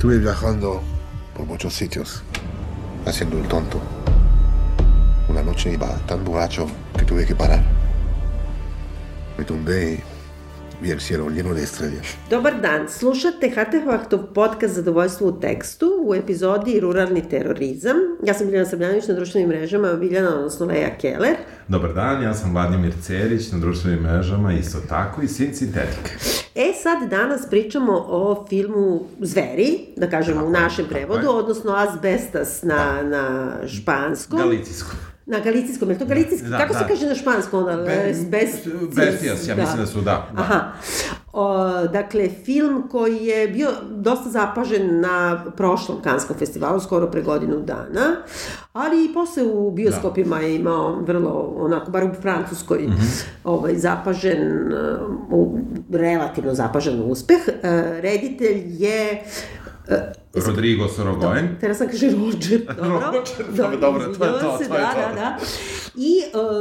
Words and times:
Estuve 0.00 0.16
viajando 0.16 0.80
por 1.36 1.44
muchos 1.44 1.74
sitios, 1.74 2.22
haciendo 3.04 3.36
el 3.36 3.46
tonto. 3.48 3.78
Una 5.28 5.42
noche 5.42 5.74
iba 5.74 5.88
tan 6.06 6.24
borracho 6.24 6.66
que 6.96 7.04
tuve 7.04 7.26
que 7.26 7.34
parar. 7.34 7.62
Me 9.36 9.44
tumbé 9.44 9.92
y 9.92 10.02
vi 10.82 10.90
el 10.90 11.02
cielo 11.02 11.28
lleno 11.28 11.52
de 11.52 11.64
estrellas. 11.64 12.16
Dobar 12.30 12.62
dan, 12.62 12.88
slušate 12.88 13.52
Hatevahtov 13.54 14.32
podcast 14.32 14.74
Zadovoljstvo 14.74 15.28
u 15.28 15.40
tekstu 15.40 15.86
u 16.06 16.14
epizodi 16.14 16.80
Ruralni 16.80 17.28
terorizam. 17.28 17.96
Ja 18.26 18.34
sam 18.34 18.46
Biljana 18.46 18.66
Srbljanić 18.66 19.08
na 19.08 19.14
društvenim 19.14 19.48
mrežama, 19.48 19.92
Biljana, 19.92 20.34
odnosno 20.34 20.66
Leja 20.66 20.98
Keller. 20.98 21.36
Dobar 21.68 21.94
dan, 21.94 22.22
ja 22.22 22.34
sam 22.34 22.52
Vladimir 22.52 22.94
Cerić 23.02 23.52
na 23.52 23.58
društvenim 23.58 24.00
mrežama, 24.00 24.52
isto 24.52 24.78
tako 24.88 25.22
i 25.22 25.28
Sin 25.28 25.54
Sintetike. 25.54 26.39
E, 26.54 26.72
sad 26.82 27.10
danas 27.10 27.46
pričamo 27.50 27.92
o 28.08 28.46
filmu 28.48 29.06
Zveri, 29.20 29.78
da 29.96 30.10
kažemo 30.10 30.46
u 30.46 30.50
našem 30.50 30.86
prevodu, 30.88 31.22
je. 31.22 31.28
odnosno 31.28 31.72
Asbestas 31.72 32.62
na, 32.62 33.02
na 33.02 33.52
španskom. 33.66 34.38
Galicijsko. 34.38 34.90
Na 35.30 35.40
galicijskom, 35.40 35.88
je 35.88 35.92
li 35.92 35.98
to 35.98 36.06
galicijski? 36.06 36.48
Da, 36.48 36.58
Kako 36.58 36.72
da. 36.72 36.78
se 36.78 36.84
kaže 36.88 37.06
na 37.06 37.14
španskom? 37.14 37.60
Onda, 37.60 37.76
Be- 37.76 38.14
bes, 38.20 38.50
Bestias, 38.96 39.48
ja 39.48 39.56
mislim 39.56 39.76
da 39.76 39.86
su, 39.86 39.98
da, 39.98 40.02
da. 40.32 40.42
Aha. 40.42 40.60
O, 41.32 41.58
dakle, 41.82 42.28
film 42.36 42.88
koji 42.88 43.16
je 43.18 43.48
bio 43.48 43.68
dosta 43.90 44.30
zapažen 44.30 45.00
na 45.00 45.16
prošlom 45.56 46.02
Kanskom 46.02 46.36
festivalu, 46.36 46.80
skoro 46.80 47.06
pre 47.06 47.22
godinu 47.22 47.56
dana, 47.58 48.16
ali 48.72 49.04
i 49.04 49.14
posle 49.14 49.42
u 49.44 49.70
bioskopima 49.70 50.40
je 50.40 50.56
imao 50.56 50.96
vrlo, 50.96 51.30
onako, 51.56 51.90
bar 51.90 52.04
u 52.04 52.14
Francuskoj, 52.14 52.78
Mhm. 52.80 53.02
ovaj, 53.44 53.74
zapažen, 53.76 54.72
relativno 55.92 56.54
zapažen 56.54 57.02
uspeh. 57.02 57.38
Uh, 57.46 57.52
reditelj 57.92 58.62
je 58.78 59.22
Rodrigo 60.34 60.88
Sorogoyen. 60.88 61.48
Teraz 61.60 61.78
sam 61.78 61.86
kaže 61.88 62.06
Roger, 62.10 62.60
dobro. 62.76 63.00
Roger, 63.00 63.46
dobro, 63.56 63.76
dobro, 63.76 64.04
to 64.04 64.24
je 64.24 64.40
to, 64.40 64.58
se, 64.58 64.68
to 64.68 64.74
je 64.74 64.80
da, 64.80 64.90
to. 64.90 65.14
Da, 65.14 65.14
da. 65.14 65.38
I, 65.96 66.12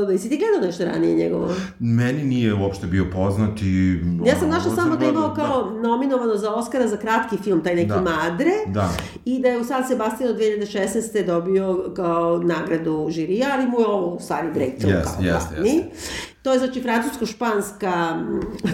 uh, 0.06 0.12
jesi 0.12 0.30
ti 0.30 0.38
gledao 0.38 0.68
nešto 0.68 0.86
ranije 0.86 1.16
njegovo? 1.16 1.54
Meni 1.80 2.24
nije 2.24 2.54
uopšte 2.54 2.88
bio 2.88 3.06
poznat 3.14 3.62
i... 3.62 4.00
Ja 4.26 4.36
sam 4.40 4.50
našla 4.50 4.72
sam 4.72 4.76
samo 4.76 4.96
da 4.96 5.06
imao 5.06 5.34
kao 5.34 5.72
nominovano 5.84 6.38
za 6.38 6.54
Oscara 6.54 6.88
za 6.88 6.98
kratki 6.98 7.38
film, 7.38 7.64
taj 7.64 7.76
neki 7.76 7.88
Da. 7.88 8.02
Madre. 8.02 8.52
Da. 8.68 8.90
I 9.26 9.40
da 9.42 9.48
je 9.48 9.58
u 9.58 9.64
San 9.64 9.88
Sebastianu 9.88 10.34
2016. 10.34 11.26
dobio 11.26 11.92
kao 11.96 12.38
nagradu 12.44 13.08
žirija, 13.10 13.48
ali 13.54 13.68
mu 13.68 13.80
je 13.80 13.86
ovo 13.88 14.16
u 14.16 14.20
stvari 14.20 14.48
breakthrough 14.54 14.96
Jest, 14.96 15.16
kao 15.16 15.24
jest, 15.26 15.50
glavni. 15.50 15.70
jeste. 15.70 15.90
To 16.42 16.54
je 16.54 16.60
znači 16.60 16.82
francusko-španska 16.82 18.26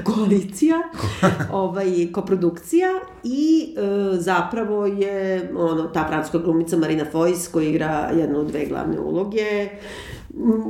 koalicija, 0.04 0.76
ovaj, 1.52 2.12
koprodukcija 2.12 2.88
i 3.24 3.76
e, 3.78 3.82
zapravo 4.20 4.86
je 4.86 5.52
ono, 5.58 5.84
ta 5.84 6.08
francuska 6.08 6.38
glumica 6.38 6.78
Marina 6.78 7.06
Foïs 7.14 7.52
koja 7.52 7.70
igra 7.70 8.10
jednu 8.14 8.40
od 8.40 8.48
dve 8.48 8.66
glavne 8.66 9.00
uloge, 9.00 9.70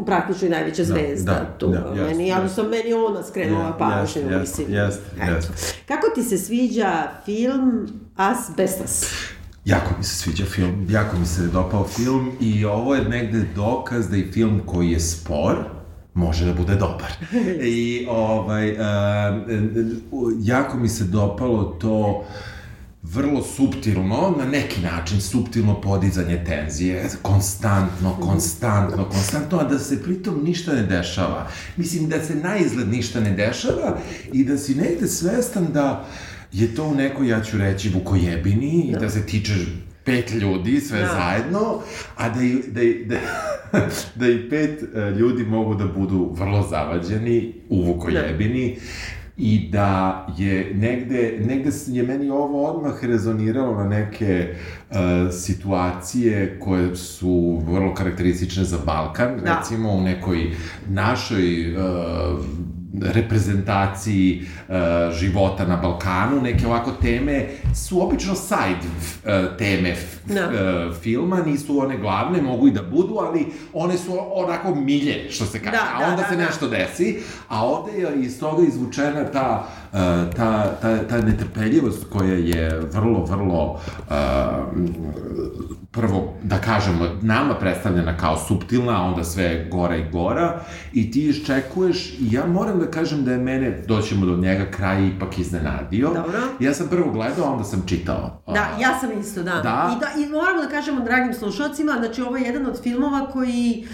praktično 0.05 0.47
i 0.47 0.52
najveća 0.52 0.83
zvezda 0.83 1.31
da, 1.31 1.57
tu. 1.57 1.67
da, 1.67 1.93
meni, 2.07 2.27
ja 2.27 2.49
sam 2.49 2.65
meni 2.69 2.93
ona 2.93 3.23
skrenula 3.23 3.67
Je- 3.67 3.73
pažnju, 3.80 4.21
jest, 4.31 4.39
mislim. 4.57 4.67
Eto. 5.21 5.35
jest. 5.35 5.75
Kako 5.87 6.07
ti 6.15 6.23
se 6.23 6.37
sviđa 6.37 7.07
film 7.25 7.87
Asbestas? 8.15 9.05
Jako 9.65 9.93
mi 9.97 10.03
se 10.03 10.15
sviđa 10.15 10.45
film, 10.45 10.87
jako 10.89 11.17
mi 11.17 11.25
se 11.25 11.41
dopao 11.41 11.87
film 11.87 12.31
i 12.39 12.65
ovo 12.65 12.95
je 12.95 13.09
negde 13.09 13.45
dokaz 13.55 14.09
da 14.09 14.17
i 14.17 14.31
film 14.31 14.61
koji 14.65 14.91
je 14.91 14.99
spor, 14.99 15.55
može 16.16 16.45
da 16.45 16.53
bude 16.53 16.75
dobar. 16.75 17.11
I 17.77 18.05
ovaj, 18.09 18.71
uh, 18.71 18.77
jako 20.39 20.77
mi 20.77 20.89
se 20.89 21.03
dopalo 21.03 21.63
to 21.63 22.25
vrlo 23.03 23.44
suptilno, 23.44 24.36
na 24.38 24.45
neki 24.45 24.81
način 24.81 25.21
suptilno 25.21 25.81
podizanje 25.81 26.43
tenzije, 26.45 27.09
konstantno, 27.21 28.17
konstantno, 28.21 29.09
konstantno, 29.09 29.58
a 29.58 29.63
da 29.63 29.80
se 29.80 30.03
pritom 30.03 30.43
ništa 30.43 30.73
ne 30.73 30.83
dešava. 30.83 31.48
Mislim 31.77 32.09
da 32.09 32.23
se 32.23 32.36
na 32.36 32.58
izgled 32.58 32.87
ništa 32.89 33.20
ne 33.20 33.32
dešava 33.32 33.97
i 34.33 34.43
da 34.43 34.58
si 34.58 34.76
negde 34.76 35.08
svestan 35.08 35.67
da 35.73 36.05
je 36.52 36.76
to 36.76 36.83
u 36.83 36.95
nekoj, 36.95 37.27
ja 37.27 37.43
ću 37.43 37.58
reći, 37.58 37.89
vukojebini 37.89 38.82
i 38.82 38.95
da 38.99 39.09
se 39.09 39.26
tiče 39.26 39.53
pet 40.05 40.32
ljudi, 40.32 40.80
sve 40.80 40.99
Da. 40.99 41.08
zajedno, 41.08 41.80
a 42.16 42.30
da 42.30 42.43
i, 42.43 42.61
da, 42.67 42.82
i, 42.82 43.05
da, 43.05 43.16
da 44.20 44.27
i 44.27 44.49
pet 44.49 44.83
e, 44.95 45.11
ljudi 45.11 45.43
mogu 45.43 45.76
da 45.76 45.86
budu 45.86 46.30
vrlo 46.33 46.67
zavađeni 46.70 47.54
u 47.70 47.83
vukojebini 47.83 48.77
i 49.38 49.70
da 49.71 50.27
je 50.38 50.71
negde, 50.73 51.39
negde 51.45 51.70
je 51.88 52.04
meni 52.04 52.30
ovo 52.30 52.65
odmah 52.71 53.04
rezoniralo 53.04 53.76
na 53.76 53.89
neke 53.89 54.54
uh, 54.89 54.98
situacije 55.32 56.60
koje 56.60 56.95
su 56.95 57.61
vrlo 57.67 57.94
karakteristične 57.94 58.64
za 58.64 58.77
Balkan, 58.86 59.39
Da. 59.45 59.58
recimo 59.58 59.92
u 59.92 60.02
nekoj 60.02 60.52
našoj 60.89 61.76
uh, 61.76 61.82
reprezentaciji 63.35 64.41
uh, 64.67 64.75
života 65.13 65.65
na 65.65 65.75
Balkanu, 65.77 66.41
neke 66.41 66.67
ovako 66.67 66.91
teme 66.91 67.45
su 67.75 68.01
obično 68.01 68.35
side 68.35 68.85
uh, 69.41 69.57
teme 69.57 69.89
f- 69.89 70.15
Da. 70.25 70.45
uh, 70.45 70.95
filma, 70.95 71.37
nisu 71.37 71.79
one 71.79 71.97
glavne, 71.97 72.41
mogu 72.41 72.67
i 72.67 72.71
da 72.71 72.81
budu, 72.83 73.15
ali 73.17 73.45
one 73.73 73.97
su 73.97 74.11
onako 74.33 74.75
milje, 74.75 75.27
što 75.29 75.45
se 75.45 75.59
kaže, 75.59 75.71
Da, 75.71 75.83
a 75.95 75.99
da, 75.99 76.05
onda 76.05 76.21
da, 76.21 76.29
se 76.29 76.35
da. 76.35 76.45
nešto 76.45 76.67
desi, 76.67 77.17
a 77.49 77.65
ovde 77.65 77.91
je 77.93 78.15
iz 78.17 78.39
toga 78.39 78.67
izvučena 78.67 79.25
ta, 79.25 79.67
ta, 80.36 80.78
ta, 80.82 80.98
ta 81.10 81.22
netrpeljivost 81.22 82.06
koja 82.10 82.33
je 82.33 82.80
vrlo, 82.94 83.26
vrlo 83.26 83.73
uh, 83.73 84.16
prvo, 85.92 86.33
da 86.44 86.58
kažemo, 86.58 87.06
nama 87.22 87.54
predstavljena 87.54 88.17
kao 88.17 88.38
suptilna, 88.38 89.02
a 89.02 89.04
onda 89.04 89.23
sve 89.23 89.67
gora 89.72 89.95
i 89.95 90.10
gora, 90.11 90.60
i 90.94 91.11
ti 91.11 91.30
iščekuješ, 91.30 92.14
i 92.20 92.28
ja 92.32 92.45
moram 92.45 92.80
da 92.80 92.92
kažem 92.92 93.23
da 93.26 93.32
je 93.32 93.38
mene, 93.38 93.82
doćemo 93.88 94.26
do 94.26 94.38
njega, 94.38 94.72
kraj 94.72 95.08
ipak 95.08 95.38
iznenadio. 95.38 96.08
Dobro. 96.08 96.39
Ja 96.60 96.73
sam 96.73 96.88
prvo 96.88 97.12
gledao, 97.12 97.52
onda 97.52 97.64
sam 97.64 97.83
čitao. 97.86 98.42
Da, 98.48 98.54
A, 98.54 98.82
ja 98.82 99.00
sam 99.00 99.20
isto, 99.20 99.44
da. 99.44 99.52
Da. 99.52 99.98
I, 99.98 100.00
da, 100.00 100.26
I 100.26 100.30
moramo 100.30 100.62
da 100.62 100.70
kažemo 100.70 101.02
dragim 101.02 101.33
slušalcima, 101.33 101.92
znači 102.00 102.22
ovo 102.22 102.38
je 102.38 102.44
jedan 102.44 102.66
od 102.66 102.83
filmova 102.83 103.27
koji 103.33 103.88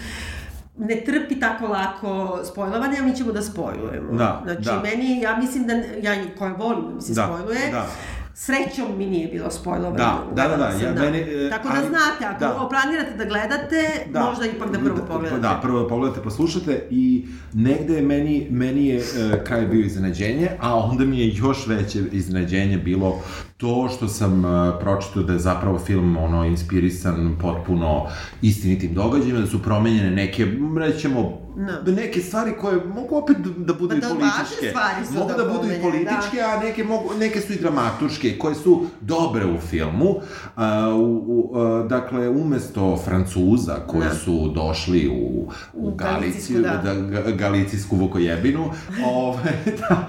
ne 0.78 1.00
trpi 1.06 1.40
tako 1.40 1.66
lako 1.66 2.40
spojlovanje, 2.44 2.98
a 2.98 3.02
mi 3.02 3.16
ćemo 3.16 3.32
da 3.32 3.42
spojlujemo. 3.42 4.12
Da, 4.12 4.42
znači, 4.44 4.62
da. 4.62 4.80
meni, 4.82 5.20
ja 5.20 5.36
mislim 5.36 5.66
da, 5.66 5.72
ja 6.02 6.24
koja 6.38 6.52
volim 6.52 6.88
da 6.88 6.94
mi 6.94 7.00
se 7.00 7.14
Da, 7.14 7.24
spojluje, 7.26 7.70
da. 7.70 7.86
Srećom 8.34 8.98
mi 8.98 9.06
nije 9.06 9.28
bilo 9.28 9.50
spojlovano. 9.50 9.96
Da, 9.96 10.24
da, 10.34 10.48
da, 10.48 10.56
da, 10.56 10.64
ja- 10.64 10.94
mene, 10.94 11.18
e, 11.18 11.50
Tako 11.50 11.68
da 11.68 11.74
ali- 11.76 11.86
znate, 11.88 12.24
ako 12.26 12.40
da. 12.40 12.68
planirate 12.68 13.16
da 13.18 13.24
gledate, 13.24 13.88
možda 14.20 14.46
ipak 14.46 14.70
da 14.70 14.78
prvo 14.78 14.98
pogledate. 15.08 15.40
Da, 15.40 15.58
prvo 15.62 15.82
da 15.82 15.88
pogledate, 15.88 16.22
poslušate 16.22 16.86
i 16.90 17.26
negde 17.54 17.94
je 17.94 18.02
meni, 18.02 18.46
meni 18.50 18.86
je 18.86 18.98
e, 18.98 19.02
kraj 19.44 19.66
bio 19.66 19.80
iznenađenje, 19.80 20.48
a 20.60 20.76
onda 20.76 21.04
mi 21.04 21.18
je 21.18 21.34
još 21.34 21.66
veće 21.66 21.98
iznenađenje 22.12 22.78
bilo 22.78 23.20
to 23.56 23.88
što 23.96 24.08
sam 24.08 24.44
e, 24.44 24.48
pročitao 24.80 25.22
da 25.22 25.32
je 25.32 25.38
zapravo 25.38 25.78
film 25.78 26.16
ono 26.16 26.44
inspirisan 26.44 27.36
potpuno 27.40 28.06
istinitim 28.42 28.94
događajima, 28.94 29.40
da 29.40 29.46
su 29.46 29.62
promenjene 29.62 30.10
neke, 30.10 30.46
rećemo, 30.78 31.41
Da. 31.56 31.92
neke 31.92 32.20
stvari 32.20 32.52
koje 32.60 32.76
mogu 32.86 33.16
opet 33.16 33.36
da, 33.36 33.50
da 33.56 33.72
budu 33.74 33.88
Pa 33.90 33.94
i 33.96 34.00
da, 34.00 34.08
političke. 34.08 34.72
su 35.06 35.14
mogu 35.14 35.28
da 35.28 35.36
da, 35.36 35.44
budu 35.46 35.68
i 35.68 35.82
političke, 35.82 36.40
a 36.42 36.60
neke, 36.60 36.84
mogu, 36.84 37.10
neke 37.14 37.40
su 37.40 37.52
i 37.52 37.56
dramatuške, 37.56 38.38
koje 38.38 38.54
su 38.54 38.86
dobre 39.00 39.46
u 39.46 39.58
filmu. 39.60 40.14
A, 40.56 40.88
u, 40.88 41.14
u, 41.26 41.56
a, 41.56 41.82
dakle, 41.82 42.28
umesto 42.30 42.96
Francuza 42.96 43.76
koji 43.86 44.02
Da. 44.02 44.14
su 44.14 44.48
došli 44.48 45.08
u, 45.08 45.12
u, 45.14 45.48
U 45.74 45.94
Galiciju, 45.94 46.62
da. 46.62 46.76
da. 46.76 46.94
ga- 46.94 47.30
galicijsku 47.32 47.96
vukojebinu, 47.96 48.64
ovaj, 49.14 49.52
da, 49.78 50.08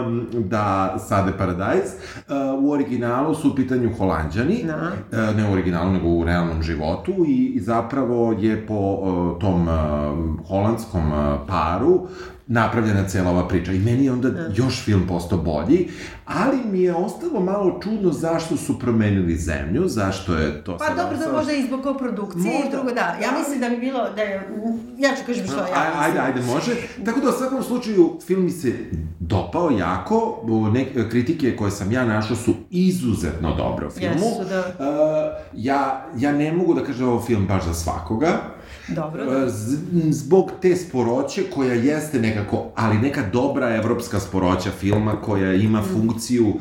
um, 0.00 0.26
da 0.32 0.68
sade 1.00 1.32
paradajz. 1.38 1.82
Uh, 2.58 2.64
u 2.64 2.70
originalu 2.70 3.34
su 3.34 3.50
u 3.50 3.54
pitanju 3.54 3.94
holandjani, 3.94 4.64
Da. 4.64 4.92
uh, 5.30 5.36
ne 5.36 5.48
u 5.48 5.52
originalu, 5.52 5.92
nego 5.92 6.08
u 6.08 6.24
realnom 6.24 6.62
životu 6.62 7.12
i, 7.26 7.46
i 7.46 7.60
zapravo 7.60 8.32
je 8.32 8.66
po 8.66 8.74
uh, 8.74 9.40
tom 9.40 9.62
uh, 9.62 9.74
holandskom 10.68 11.12
uh, 11.12 11.40
paru 11.48 12.08
napravljena 12.48 13.08
cela 13.08 13.30
ova 13.30 13.48
priča. 13.48 13.72
I 13.72 13.78
meni 13.78 14.04
je 14.04 14.12
onda 14.12 14.28
još 14.54 14.84
film 14.84 15.06
postao 15.08 15.38
bolji, 15.38 15.88
ali 16.24 16.58
mi 16.64 16.80
je 16.80 16.94
ostalo 16.94 17.40
malo 17.40 17.80
čudno 17.82 18.12
zašto 18.12 18.56
su 18.56 18.78
promenili 18.78 19.36
zemlju, 19.36 19.88
zašto 19.88 20.34
je 20.34 20.64
to 20.64 20.78
Pa 20.78 20.94
dobro, 20.94 21.18
da 21.18 21.32
možda 21.32 21.52
i 21.52 21.62
zbog 21.62 21.82
koprodukcije 21.82 22.54
i 22.54 22.58
Možda. 22.58 22.76
drugo, 22.76 22.90
da. 22.90 23.16
Ja 23.22 23.38
mislim 23.38 23.60
da 23.60 23.68
bi 23.68 23.76
bilo, 23.76 24.10
da 24.16 24.22
je, 24.22 24.48
ja 24.98 25.16
ću 25.16 25.22
kažem 25.26 25.46
što 25.46 25.56
ja 25.56 25.62
mislim. 25.62 26.00
Ajde, 26.00 26.18
ajde, 26.18 26.42
može. 26.42 26.72
Tako 27.04 27.20
da 27.20 27.28
u 27.28 27.32
svakom 27.32 27.62
slučaju 27.62 28.18
film 28.26 28.44
mi 28.44 28.50
se 28.50 28.72
dopao 29.20 29.70
jako, 29.70 30.46
nek, 30.72 31.10
kritike 31.10 31.56
koje 31.56 31.70
sam 31.70 31.92
ja 31.92 32.04
našao 32.04 32.36
su 32.36 32.54
izuzetno 32.70 33.54
dobre 33.56 33.86
u 33.86 33.90
filmu. 33.90 34.14
Jesu, 34.14 34.44
da. 34.48 34.60
Uh, 34.60 35.44
ja, 35.54 36.06
ja 36.16 36.32
ne 36.32 36.52
mogu 36.52 36.74
da 36.74 36.84
kažem 36.84 37.06
da 37.06 37.12
ovo 37.12 37.22
film 37.22 37.46
baš 37.46 37.64
za 37.64 37.74
svakoga, 37.74 38.57
Dobro. 38.88 39.22
E, 39.22 39.48
zbog 40.10 40.50
te 40.62 40.76
sporoće 40.76 41.42
koja 41.54 41.74
jeste 41.74 42.20
nekako, 42.20 42.66
ali 42.74 42.98
neka 42.98 43.22
dobra 43.32 43.76
evropska 43.76 44.20
sporoća 44.20 44.70
filma 44.70 45.12
koja 45.12 45.54
ima 45.54 45.82
funkciju 45.82 46.54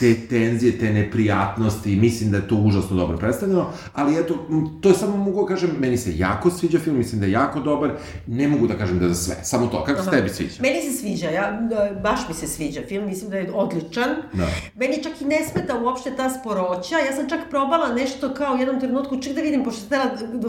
te 0.00 0.14
tenzije, 0.28 0.78
te 0.78 0.92
neprijatnosti, 0.92 1.96
mislim 1.96 2.30
da 2.30 2.36
je 2.36 2.48
to 2.48 2.54
užasno 2.54 2.96
dobro 2.96 3.18
predstavljeno, 3.18 3.66
ali 3.94 4.18
eto, 4.20 4.34
to 4.80 4.88
je 4.88 4.94
samo 4.94 5.16
mogu 5.16 5.42
da 5.42 5.48
kažem, 5.48 5.70
meni 5.78 5.96
se 5.96 6.18
jako 6.18 6.50
sviđa 6.50 6.78
film, 6.78 6.96
mislim 6.96 7.20
da 7.20 7.26
je 7.26 7.32
jako 7.32 7.60
dobar, 7.60 7.90
ne 8.26 8.48
mogu 8.48 8.66
da 8.66 8.78
kažem 8.78 8.98
da 8.98 9.08
za 9.08 9.14
sve, 9.14 9.36
samo 9.42 9.66
to, 9.66 9.84
kako 9.84 10.02
se 10.02 10.10
tebi 10.10 10.28
sviđa? 10.28 10.62
Meni 10.62 10.82
se 10.82 10.98
sviđa, 10.98 11.30
ja, 11.30 11.60
da, 11.70 12.00
baš 12.02 12.20
mi 12.28 12.34
se 12.34 12.46
sviđa 12.46 12.80
film, 12.88 13.06
mislim 13.06 13.30
da 13.30 13.36
je 13.36 13.52
odličan. 13.54 14.10
Da. 14.32 14.46
Meni 14.74 15.02
čak 15.02 15.20
i 15.20 15.24
ne 15.24 15.38
smeta 15.52 15.78
uopšte 15.78 16.16
ta 16.16 16.30
sporoća, 16.30 16.98
ja 16.98 17.12
sam 17.16 17.28
čak 17.28 17.40
probala 17.50 17.94
nešto 17.94 18.34
kao 18.34 18.54
u 18.54 18.58
jednom 18.58 18.80
trenutku, 18.80 19.20
ček 19.20 19.34
da 19.34 19.40
vidim, 19.40 19.64
pošto 19.64 19.80
sam 19.80 19.86
htela 19.86 20.04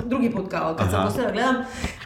drugi 0.06 0.31
put 0.31 0.51
kao, 0.51 0.75
kad 0.75 0.89
sam 0.89 1.00
Aha. 1.00 1.06
postavila 1.06 1.31
gledam, 1.31 1.56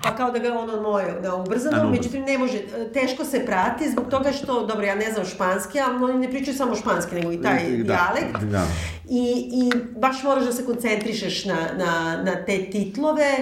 pa 0.03 0.15
kao 0.15 0.31
da 0.31 0.39
ga 0.39 0.59
ono 0.59 0.81
moje, 0.81 1.19
da 1.21 1.35
ubrzano, 1.35 1.77
na 1.77 1.89
međutim 1.89 2.23
ne 2.23 2.37
može, 2.37 2.57
teško 2.93 3.25
se 3.25 3.45
prati 3.45 3.91
zbog 3.91 4.09
toga 4.09 4.31
što, 4.31 4.65
dobro, 4.65 4.85
ja 4.85 4.95
ne 4.95 5.11
znam 5.11 5.25
španski, 5.25 5.79
a 5.79 5.85
oni 6.03 6.19
ne 6.19 6.29
pričaju 6.29 6.57
samo 6.57 6.75
španski, 6.75 7.15
nego 7.15 7.31
i 7.35 7.43
taj 7.43 7.63
Da, 7.63 7.83
dijalekt. 7.83 8.43
da. 8.43 8.67
I, 9.09 9.49
I 9.53 9.69
baš 9.97 10.23
moraš 10.23 10.45
da 10.45 10.51
se 10.51 10.65
koncentrišeš 10.65 11.45
na, 11.45 11.55
na, 11.77 11.91
na 12.23 12.45
te 12.45 12.69
titlove 12.71 13.35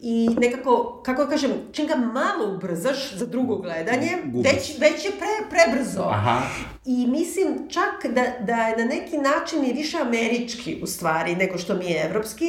i 0.00 0.28
nekako, 0.38 1.02
kako 1.04 1.24
da 1.24 1.30
kažem, 1.30 1.50
čim 1.72 1.86
ga 1.86 1.96
malo 1.96 2.54
ubrzaš 2.54 3.14
za 3.14 3.26
drugo 3.26 3.56
gledanje, 3.56 4.08
Gubiš. 4.24 4.52
već, 4.52 4.78
već 4.80 5.04
je 5.04 5.10
pre, 5.10 5.28
prebrzo. 5.50 6.02
Aha. 6.02 6.40
I 6.86 7.06
mislim 7.06 7.68
čak 7.68 8.06
da, 8.06 8.22
da 8.40 8.56
je 8.56 8.76
na 8.76 8.84
neki 8.84 9.18
način 9.18 9.64
i 9.64 9.72
više 9.72 9.98
američki 9.98 10.78
u 10.82 10.86
stvari 10.86 11.36
nego 11.36 11.58
što 11.58 11.74
mi 11.74 11.84
je 11.84 12.04
evropski, 12.04 12.48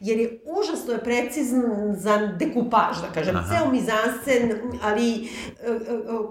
jer 0.00 0.18
je 0.18 0.40
užasno 0.46 0.92
je 0.92 1.04
precizan 1.04 2.38
dekupaž, 2.38 2.96
da 3.02 3.12
kažem, 3.14 3.36
Aha. 3.36 3.54
ceo 3.54 3.70
mizanscen, 3.70 4.52
ali 4.82 5.14
e, 5.14 5.26
e, 5.62 5.78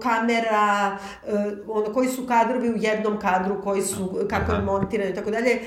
kamera, 0.02 0.98
e, 1.26 1.32
ono, 1.68 1.92
koji 1.92 2.08
su 2.08 2.26
kadrovi 2.26 2.70
u 2.70 2.76
jednom 2.76 3.18
kadru, 3.18 3.62
koji 3.62 3.82
su, 3.82 3.99
kako 4.30 4.52
je 4.52 4.58
montirano 4.60 5.10
i 5.10 5.14
tako 5.14 5.30
dalje, 5.30 5.60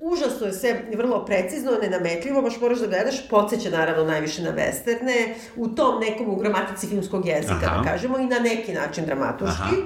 Užasno 0.00 0.46
je 0.46 0.52
sve 0.52 0.82
vrlo 0.96 1.24
precizno, 1.24 1.70
nenametljivo, 1.82 2.42
baš 2.42 2.60
moraš 2.60 2.78
da 2.78 2.86
gledaš, 2.86 3.28
podsjeća 3.28 3.70
naravno 3.70 4.04
najviše 4.04 4.42
na 4.42 4.50
westerne, 4.50 5.34
u 5.56 5.68
tom 5.68 6.00
nekom 6.00 6.28
u 6.28 6.36
gramatici 6.36 6.86
filmskog 6.86 7.26
jezika, 7.26 7.54
Aha. 7.62 7.76
da 7.82 7.90
kažemo, 7.90 8.18
i 8.18 8.26
na 8.26 8.38
neki 8.38 8.72
način 8.72 9.04
dramatuški. 9.06 9.62
Aha. 9.62 9.76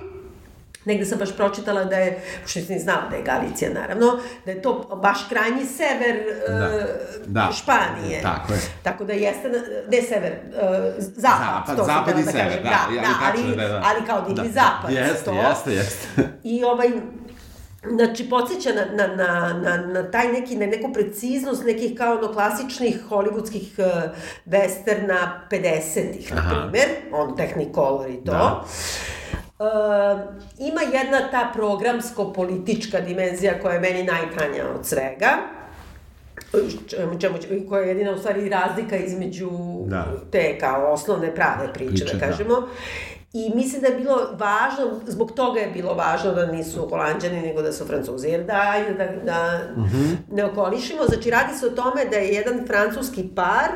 Negde 0.85 1.05
sam 1.07 1.19
baš 1.19 1.37
pročitala 1.37 1.85
da 1.85 1.97
je, 1.97 2.21
pošto 2.43 2.59
nisam 2.59 2.75
ni 2.75 2.81
znala 2.81 3.03
da 3.11 3.17
je 3.17 3.23
Galicija 3.23 3.71
naravno, 3.75 4.07
da 4.45 4.51
je 4.51 4.63
to 4.63 5.01
baš 5.03 5.19
krajnji 5.29 5.65
sever 5.67 6.23
Da. 6.49 6.55
e, 6.55 6.87
Da. 7.27 7.51
Španije. 7.53 8.23
Tako 8.23 8.53
je. 8.53 8.61
Tako 8.83 9.05
da 9.05 9.13
jeste, 9.13 9.49
ne 9.91 10.03
sever, 10.03 10.33
e, 10.33 10.93
zapad, 10.99 11.39
Zapad, 11.41 11.77
to 11.77 11.85
zapad 11.85 12.19
i 12.19 12.23
sever, 12.23 12.47
kažem. 12.47 12.63
da, 12.63 12.71
da, 12.71 12.79
ali 12.87 12.97
da, 12.97 13.03
tačno 13.03 13.45
ali, 13.47 13.57
da, 13.57 13.69
da. 13.69 13.83
ali 13.85 14.07
kao 14.07 14.21
divni 14.21 14.53
Da. 14.53 14.61
zapad. 14.61 14.91
Jeste, 14.93 15.25
to. 15.25 15.33
jeste, 15.33 15.73
jeste. 15.75 16.29
I 16.45 16.65
ovaj, 16.65 16.89
Znači, 17.89 18.31
podsjeća 18.31 18.71
na, 18.73 19.07
na, 19.07 19.15
na, 19.17 19.53
na, 19.63 19.77
na 19.77 20.11
taj 20.11 20.33
neki, 20.33 20.57
na 20.57 20.67
neku 20.67 20.93
preciznost 20.93 21.65
nekih 21.65 21.99
kao 21.99 22.19
ono 22.19 22.33
klasičnih 22.33 22.99
hollywoodskih 23.11 23.79
uh, 23.79 24.11
westerna 24.47 25.29
50-ih, 25.51 26.35
na 26.35 26.43
primer, 26.51 26.89
on 27.13 27.37
Technicolor 27.37 28.11
i 28.11 28.25
to. 28.25 28.33
Da. 28.33 28.65
Uh, 29.59 30.21
ima 30.59 30.81
jedna 30.81 31.31
ta 31.31 31.53
programsko-politička 31.55 33.01
dimenzija 33.01 33.61
koja 33.63 33.75
je 33.75 33.81
meni 33.81 34.03
najtanja 34.03 34.65
od 34.75 34.87
svega 34.87 35.39
čemu, 37.21 37.37
koja 37.69 37.83
je 37.83 37.89
jedina 37.89 38.13
u 38.13 38.19
stvari 38.19 38.49
razlika 38.49 38.97
između 38.97 39.51
Da. 39.87 40.07
te 40.33 40.59
kao 40.59 40.93
osnovne 40.93 41.35
prave 41.35 41.73
priče, 41.73 42.05
Priče, 42.05 42.17
da 42.17 42.27
da. 42.27 42.67
I 43.33 43.53
mislim 43.55 43.83
da 43.83 43.89
je 43.89 43.97
bilo 43.97 44.17
važno, 44.33 45.01
zbog 45.07 45.33
toga 45.33 45.61
je 45.61 45.71
bilo 45.71 45.95
važno 45.95 46.33
da 46.33 46.47
nisu 46.47 46.89
holandjani, 46.89 47.41
nego 47.41 47.63
da 47.63 47.73
su 47.73 47.85
francuzi, 47.87 48.29
jer 48.29 48.45
da, 48.45 48.75
da, 48.99 49.07
da 49.25 49.61
ne 50.31 50.45
okolišimo. 50.45 51.05
Znači, 51.09 51.31
radi 51.31 51.55
se 51.55 51.67
o 51.67 51.71
tome 51.71 52.05
da 52.05 52.17
je 52.17 52.29
jedan 52.29 52.67
francuski 52.67 53.29
par 53.35 53.71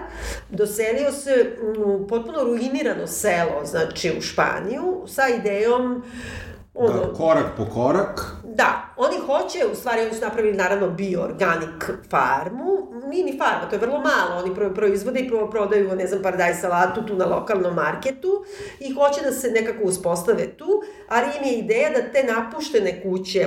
doselio 0.51 1.13
se 1.13 1.57
u 1.77 2.07
potpuno 2.07 2.45
ruinirano 2.45 3.07
selo, 3.07 3.65
znači 3.65 4.15
u 4.19 4.21
Španiju, 4.21 5.03
sa 5.07 5.23
idejom 5.39 6.03
ono, 6.75 6.99
Da, 6.99 7.13
korak 7.13 7.47
po 7.57 7.67
korak, 7.67 8.34
Da, 8.55 8.95
oni 8.97 9.17
hoće, 9.19 9.67
u 9.73 9.75
stvari 9.75 10.03
oni 10.03 10.15
su 10.15 10.21
napravili 10.21 10.57
naravno 10.57 10.89
bioorganik 10.89 11.91
farmu, 12.11 12.79
nije 13.09 13.25
ni 13.25 13.39
farma, 13.39 13.69
to 13.71 13.75
je 13.75 13.81
vrlo 13.81 13.99
malo, 13.99 14.43
oni 14.45 14.55
pro- 14.55 14.75
proizvode 14.75 15.21
i 15.21 15.29
pro- 15.29 15.51
prodaju, 15.51 15.97
ne 15.97 16.07
znam, 16.07 16.23
paradaj 16.23 16.55
salatu 16.55 17.03
tu 17.03 17.17
na 17.17 17.25
lokalnom 17.27 17.75
marketu 17.75 18.45
i 18.81 18.93
hoće 18.93 19.21
da 19.23 19.33
se 19.33 19.51
nekako 19.51 19.85
uspostave 19.85 20.47
tu, 20.49 20.67
ali 21.09 21.27
im 21.39 21.45
je 21.45 21.55
ideja 21.55 21.91
da 21.91 22.03
te 22.03 22.25
napuštene 22.25 23.03
kuće 23.03 23.47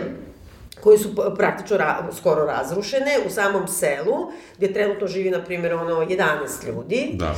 koje 0.81 0.97
su 0.97 1.15
p- 1.15 1.35
praktično 1.37 1.77
ra, 1.77 2.07
skoro 2.13 2.45
razrušene 2.45 3.11
u 3.27 3.29
samom 3.29 3.67
selu, 3.67 4.31
gde 4.57 4.73
trenutno 4.73 5.07
živi, 5.07 5.29
na 5.29 5.43
primjer, 5.43 5.73
ono, 5.73 5.95
11 5.95 6.17
ljudi, 6.67 7.09
da. 7.13 7.35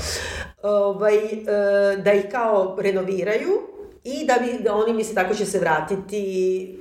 ovaj, 0.64 1.16
e, 1.18 1.38
da 1.98 2.14
ih 2.14 2.26
kao 2.32 2.78
renoviraju 2.80 3.62
i 4.04 4.26
da 4.26 4.36
bi, 4.36 4.64
da 4.64 4.76
oni 4.76 4.94
misle 4.94 5.16
tako 5.16 5.34
će 5.34 5.46
se 5.46 5.60
vratiti 5.60 6.80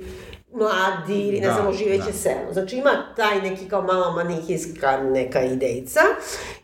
mladi 0.51 1.27
ili 1.27 1.39
ne 1.39 1.47
Da, 1.47 1.53
znamo 1.53 1.73
živeće 1.73 2.05
da. 2.05 2.13
selo. 2.13 2.53
Znači 2.53 2.77
ima 2.77 3.05
taj 3.15 3.41
neki 3.41 3.69
kao 3.69 3.81
malo 3.81 4.11
manihijska 4.11 4.97
neka 5.03 5.41
idejca 5.41 6.01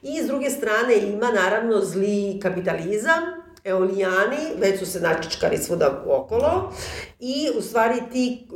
i 0.01 0.21
s 0.23 0.27
druge 0.27 0.49
strane 0.49 0.95
ima 0.97 1.31
naravno 1.31 1.81
zli 1.81 2.39
kapitalizam, 2.41 3.19
eolijani, 3.63 4.37
već 4.57 4.79
su 4.79 4.85
se 4.85 4.99
načičkali 4.99 5.57
svuda 5.57 6.03
okolo 6.07 6.73
i 7.19 7.49
u 7.57 7.61
stvari 7.61 7.95
ti 8.11 8.47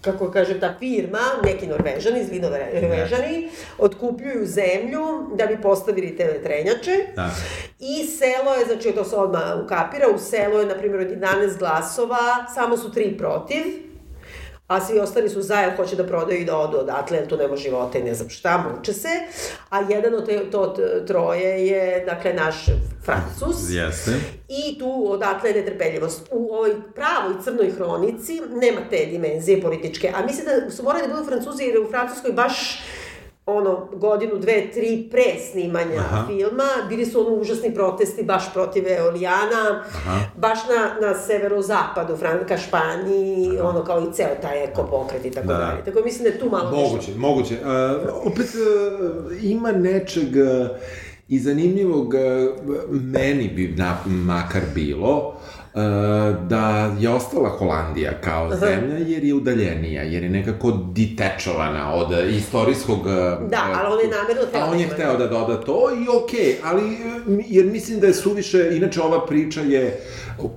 kako 0.00 0.30
kaže 0.30 0.60
ta 0.60 0.74
firma, 0.78 1.18
neki 1.44 1.66
norvežani, 1.66 2.24
zli 2.24 2.40
norvežani, 2.40 3.48
otkupljuju 3.78 4.46
zemlju 4.46 5.02
da 5.34 5.46
bi 5.46 5.62
postavili 5.62 6.16
te 6.16 6.24
vetrenjače. 6.24 6.96
Da. 7.16 7.30
I 7.78 8.06
selo 8.06 8.54
je, 8.54 8.64
znači 8.66 8.92
to 8.92 9.04
se 9.04 9.16
odmah 9.16 9.42
ukapira, 9.64 10.08
u 10.14 10.18
selo 10.18 10.60
je, 10.60 10.66
na 10.66 10.74
primjer, 10.74 11.00
od 11.00 11.08
11 11.08 11.58
glasova, 11.58 12.46
samo 12.54 12.76
su 12.76 12.92
tri 12.92 13.18
protiv, 13.18 13.62
a 14.66 14.80
svi 14.80 14.98
ostali 14.98 15.28
su 15.28 15.42
za, 15.42 15.54
jer 15.54 15.76
hoće 15.76 15.96
da 15.96 16.06
prodaju 16.06 16.40
i 16.40 16.44
da 16.44 16.58
odu 16.58 16.78
odatle, 16.78 17.16
jer 17.16 17.28
tu 17.28 17.36
nema 17.36 17.56
života 17.56 17.98
i 17.98 18.02
ne 18.02 18.14
znam 18.14 18.28
šta, 18.28 18.64
muče 18.68 18.92
se. 18.92 19.08
A 19.70 19.80
jedan 19.80 20.14
od 20.14 20.26
te, 20.26 20.50
to 20.50 20.76
troje 21.06 21.66
je, 21.66 22.04
dakle, 22.04 22.34
naš 22.34 22.66
Francus. 23.04 23.56
Jeste. 23.70 24.10
I 24.48 24.78
tu 24.78 25.04
odatle 25.12 25.50
je 25.50 25.56
netrpeljivost. 25.56 26.28
U 26.30 26.54
ovoj 26.54 26.74
pravoj 26.94 27.34
crnoj 27.44 27.70
hronici 27.70 28.40
nema 28.60 28.80
te 28.90 29.06
dimenzije 29.06 29.60
političke. 29.60 30.12
A 30.14 30.26
mislim 30.26 30.46
da 30.46 30.70
su 30.70 30.82
morali 30.82 31.08
da 31.08 31.14
budu 31.14 31.26
Francuzi 31.26 31.64
jer 31.64 31.78
u 31.78 31.90
Francuskoj 31.90 32.32
baš 32.32 32.82
ono, 33.46 33.88
godinu, 33.92 34.38
dve, 34.38 34.70
tri 34.74 35.08
pre 35.10 35.24
snimanja 35.50 35.98
Aha. 35.98 36.26
filma, 36.26 36.64
bili 36.88 37.06
su 37.06 37.26
ono 37.26 37.36
užasni 37.36 37.74
protesti 37.74 38.22
baš 38.22 38.52
protiv 38.52 38.84
Eolijana, 38.88 39.84
Aha. 39.96 40.20
baš 40.36 40.58
na, 40.68 41.08
na 41.08 41.14
severozapadu, 41.14 42.16
Franka, 42.16 42.56
Španiji, 42.58 43.58
ono 43.60 43.84
kao 43.84 44.00
i 44.00 44.12
ceo 44.12 44.34
taj 44.42 44.64
eko 44.64 44.82
pokret 44.82 45.24
i 45.24 45.30
tako 45.30 45.46
Da. 45.46 45.54
dalje. 45.54 45.84
Tako 45.84 46.00
mislim 46.04 46.24
da 46.24 46.30
je 46.30 46.38
tu 46.38 46.50
malo 46.50 46.70
Moguće, 46.70 46.96
nešto. 46.96 47.18
moguće. 47.18 47.54
Uh, 47.54 48.26
opet 48.32 48.46
uh, 48.46 49.32
ima 49.42 49.72
nečeg 49.72 50.28
uh, 50.36 50.66
i 51.28 51.38
zanimljivog, 51.38 52.14
uh, 52.14 52.54
meni 52.90 53.48
bi 53.48 53.74
na, 53.76 53.96
makar 54.06 54.62
bilo, 54.74 55.28
uh, 55.28 55.34
da 56.40 56.60
je 56.98 57.08
ostala 57.10 57.48
Holandija 57.48 58.12
kao 58.14 58.50
zemlja 58.52 58.98
jer 58.98 59.24
je 59.24 59.34
udaljenija, 59.34 60.02
jer 60.02 60.22
je 60.22 60.30
nekako 60.30 60.70
ditečovana 60.92 61.94
od 61.94 62.06
istorijskog... 62.30 62.98
uh, 62.98 63.06
Da, 63.50 63.62
ali 63.74 63.94
on 63.94 64.00
je 64.00 64.10
namerno 64.12 64.42
hteo 64.48 64.60
A 64.60 64.64
on 64.64 64.70
da 64.70 64.76
je 64.76 64.82
ima. 64.82 64.92
hteo 64.94 65.16
da 65.16 65.26
doda 65.28 65.56
to 65.56 65.74
i 65.92 66.06
okej, 66.16 66.40
okay, 66.40 66.54
ali 66.64 66.82
mi- 67.26 67.44
jer 67.48 67.66
mislim 67.66 68.00
da 68.00 68.06
je 68.06 68.14
suviše, 68.14 68.68
inače 68.72 69.00
ova 69.00 69.26
priča 69.26 69.60
je, 69.60 70.00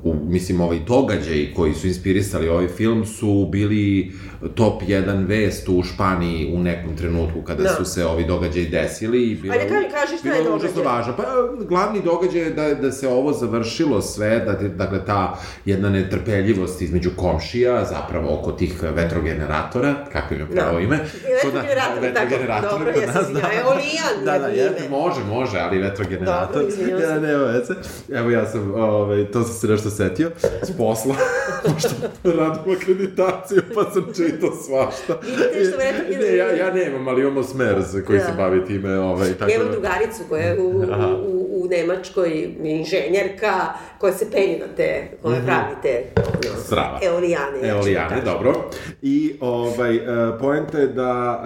u, 0.04 0.14
mislim 0.22 0.62
ovaj 0.62 0.80
događaj 0.80 1.54
koji 1.56 1.74
su 1.74 1.88
inspirisali 1.88 2.50
ovaj 2.50 2.68
film 2.68 3.06
su 3.06 3.48
bili 3.48 4.12
top 4.56 4.82
1 4.84 4.98
vest 5.26 5.70
u 5.70 5.84
Španiji 5.86 6.54
u 6.54 6.60
nekom 6.60 6.98
trenutku 6.98 7.42
kada 7.42 7.64
Da. 7.64 7.70
su 7.70 7.86
se 7.86 8.06
ovi 8.06 8.26
događaji 8.26 8.66
desili 8.66 9.24
i 9.24 9.36
bilo, 9.36 9.54
Ajde, 9.54 9.64
kaži- 9.66 9.92
kaži 9.92 10.18
šta 10.18 10.24
bilo 10.30 10.36
je 10.36 10.56
užasno 10.56 10.68
događaj. 10.76 10.94
važno. 10.94 11.14
Pa 11.18 11.24
glavni 11.66 12.02
događaj 12.02 12.42
je 12.42 12.50
da, 12.50 12.74
da 12.76 12.92
se 12.92 13.08
ovo 13.10 13.34
završilo 13.34 14.02
sve, 14.02 14.40
da, 14.40 14.54
dakle 14.68 15.06
ta 15.08 15.38
jedna 15.66 15.90
netrpeljivost 15.90 16.82
između 16.82 17.10
komšija, 17.16 17.86
zapravo 17.86 18.34
oko 18.34 18.52
tih 18.52 18.74
vetrogeneratora, 18.84 19.96
kako 20.12 20.34
je 20.34 20.46
pravo 20.48 20.74
Da. 20.74 20.80
ime? 20.80 21.00
Kod 21.44 21.54
nas- 21.54 21.66
Vetrogenerator, 22.02 22.70
kod 22.94 23.04
nas, 23.06 23.22
izvinjala. 23.22 23.54
Eolijan 23.56 24.26
da, 24.26 24.40
da, 24.40 24.48
ime. 24.48 24.58
jeste, 24.58 24.90
može, 24.90 25.24
može, 25.24 25.60
ali 25.60 25.78
vetrogenerator. 25.80 26.62
Dobro, 26.62 27.04
ja, 27.04 27.20
nema 27.20 27.44
veze. 27.44 27.74
Evo 28.12 28.30
ja 28.32 28.46
sam, 28.46 28.74
ovaj, 28.74 29.26
to 29.26 29.44
sam 29.44 29.54
se 29.54 29.68
nešto 29.68 29.90
setio, 29.92 30.32
s 30.64 30.72
posla, 30.72 31.16
pošto 31.66 31.90
radim 32.26 32.74
akreditaciju, 32.74 33.62
pa 33.76 33.84
sam 33.84 34.06
čitao 34.08 34.50
svašta. 34.58 35.22
Vetrogener- 35.24 36.20
Ne, 36.22 36.36
ja, 36.38 36.48
ja 36.50 36.74
nemam, 36.74 37.08
ali 37.08 37.22
imamo 37.22 37.44
smers 37.44 37.86
koji 38.08 38.20
Da. 38.20 38.26
se 38.26 38.32
bavi 38.34 38.66
time, 38.66 39.00
ovaj, 39.00 39.30
tako 39.30 39.52
Ja 39.52 39.56
imam 39.56 39.68
da... 39.68 39.72
drugaricu 39.72 40.22
koja 40.30 40.44
je 40.44 40.60
u, 40.60 40.84
Aha. 40.92 41.08
u, 41.08 41.38
u 41.54 41.68
Nemačkoj 41.68 42.30
inženjerka, 42.64 43.54
koja 43.98 44.14
se 44.14 44.32
penje 44.32 44.58
na 44.60 44.76
te 44.76 44.97
te, 45.02 45.18
one 45.24 45.46
pravi 45.46 45.76
te, 45.82 46.04
ono, 46.48 46.60
Strava. 46.60 47.00
eolijane. 47.04 47.58
da 47.62 47.68
Eolijane, 47.68 48.10
kažem. 48.10 48.26
dobro. 48.26 48.54
I 49.02 49.36
ovaj, 49.42 49.96
e, 49.96 50.02
poenta 50.40 50.78
je 50.78 50.88
da 50.88 51.44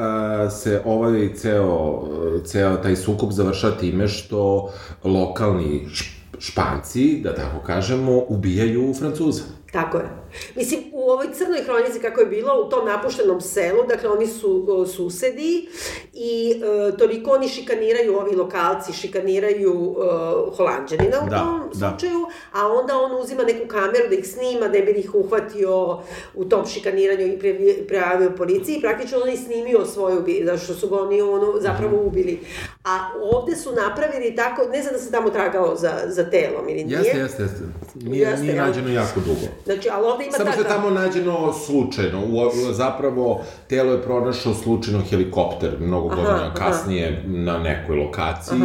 e, 0.48 0.52
se 0.52 0.82
ovaj 0.86 1.34
ceo, 1.34 2.04
ceo 2.46 2.76
taj 2.76 2.96
sukob 2.96 3.32
završa 3.32 3.72
time 3.72 4.08
što 4.08 4.70
lokalni 5.04 5.88
šp- 5.88 6.12
španci, 6.40 7.22
da 7.24 7.36
tako 7.36 7.60
kažemo, 7.60 8.24
ubijaju 8.28 8.94
Francuza. 8.94 9.44
Tako 9.72 9.98
je. 9.98 10.21
Mislim, 10.56 10.82
u 10.94 11.02
ovoj 11.04 11.28
crnoj 11.34 11.60
hronici 11.60 12.00
kako 12.00 12.22
je 12.22 12.28
bilo 12.28 12.54
u 12.58 12.70
tom 12.70 12.86
napuštenom 12.86 13.42
selu, 13.42 13.84
dakle 13.86 14.10
oni 14.10 14.28
su 14.28 14.66
o, 14.70 14.86
susedi 14.88 15.68
i 16.14 16.54
e, 16.54 16.98
toliko 16.98 17.32
oni 17.32 17.48
šikaniraju, 17.50 18.18
ovi 18.18 18.36
lokalci 18.36 18.94
šikaniraju 18.94 19.72
e, 19.94 20.06
holandžanina 20.54 21.18
u 21.18 21.30
Da, 21.30 21.38
tom 21.38 21.70
da. 21.72 21.90
slučaju, 21.90 22.20
a 22.54 22.68
onda 22.70 22.94
on 22.96 23.12
uzima 23.14 23.44
neku 23.44 23.68
kameru 23.68 24.10
da 24.10 24.16
ih 24.16 24.28
snima, 24.28 24.68
da 24.68 24.80
bi 24.82 24.92
ih 24.94 25.16
uhvatio 25.16 26.00
u 26.34 26.46
tom 26.46 26.66
šikaniranju 26.68 27.22
i 27.24 27.40
prijavi- 27.40 27.88
prijavio 27.88 28.32
policiji 28.32 28.82
praktično 28.82 29.20
on 29.20 29.30
je 29.30 29.38
snimio 29.38 29.86
svoje 29.86 30.18
ubije, 30.18 30.46
zato 30.46 30.58
što 30.60 30.74
su 30.74 30.90
ga 30.90 30.96
oni 30.98 31.22
ono 31.22 31.54
zapravo 31.58 31.98
Mhm. 31.98 32.08
ubili. 32.08 32.40
A 32.86 33.00
ovde 33.24 33.56
su 33.56 33.72
napravili 33.74 34.36
tako, 34.36 34.62
ne 34.64 34.82
znam 34.82 34.94
da 34.94 35.00
se 35.00 35.12
tamo 35.12 35.30
tragao 35.30 35.76
za, 35.76 35.92
za 36.08 36.24
telom 36.26 36.70
ili 36.70 36.84
nije. 36.84 36.98
Jeste, 36.98 37.18
jeste, 37.18 37.44
jeste. 37.44 37.60
Nije, 37.96 38.22
Jeste, 38.22 38.42
nije 38.42 38.56
nađeno 38.56 38.90
jako 38.92 39.20
dugo. 39.20 39.48
Znači, 39.66 39.90
ali 39.90 40.08
ovde 40.08 40.21
ima 40.22 40.32
Samo 40.32 40.52
se 40.54 40.64
tamo 40.66 40.90
nađeno 40.90 41.54
slučajno. 41.56 42.20
U, 42.22 42.42
zapravo, 42.74 43.42
telo 43.68 43.92
je 43.92 44.02
pronašao 44.02 44.54
slučajno 44.54 45.02
helikopter 45.10 45.72
mnogo 45.80 46.08
Aha, 46.08 46.16
godina 46.16 46.46
aha. 46.46 46.54
kasnije 46.56 47.24
na 47.26 47.60
nekoj 47.60 47.96
lokaciji, 47.96 48.62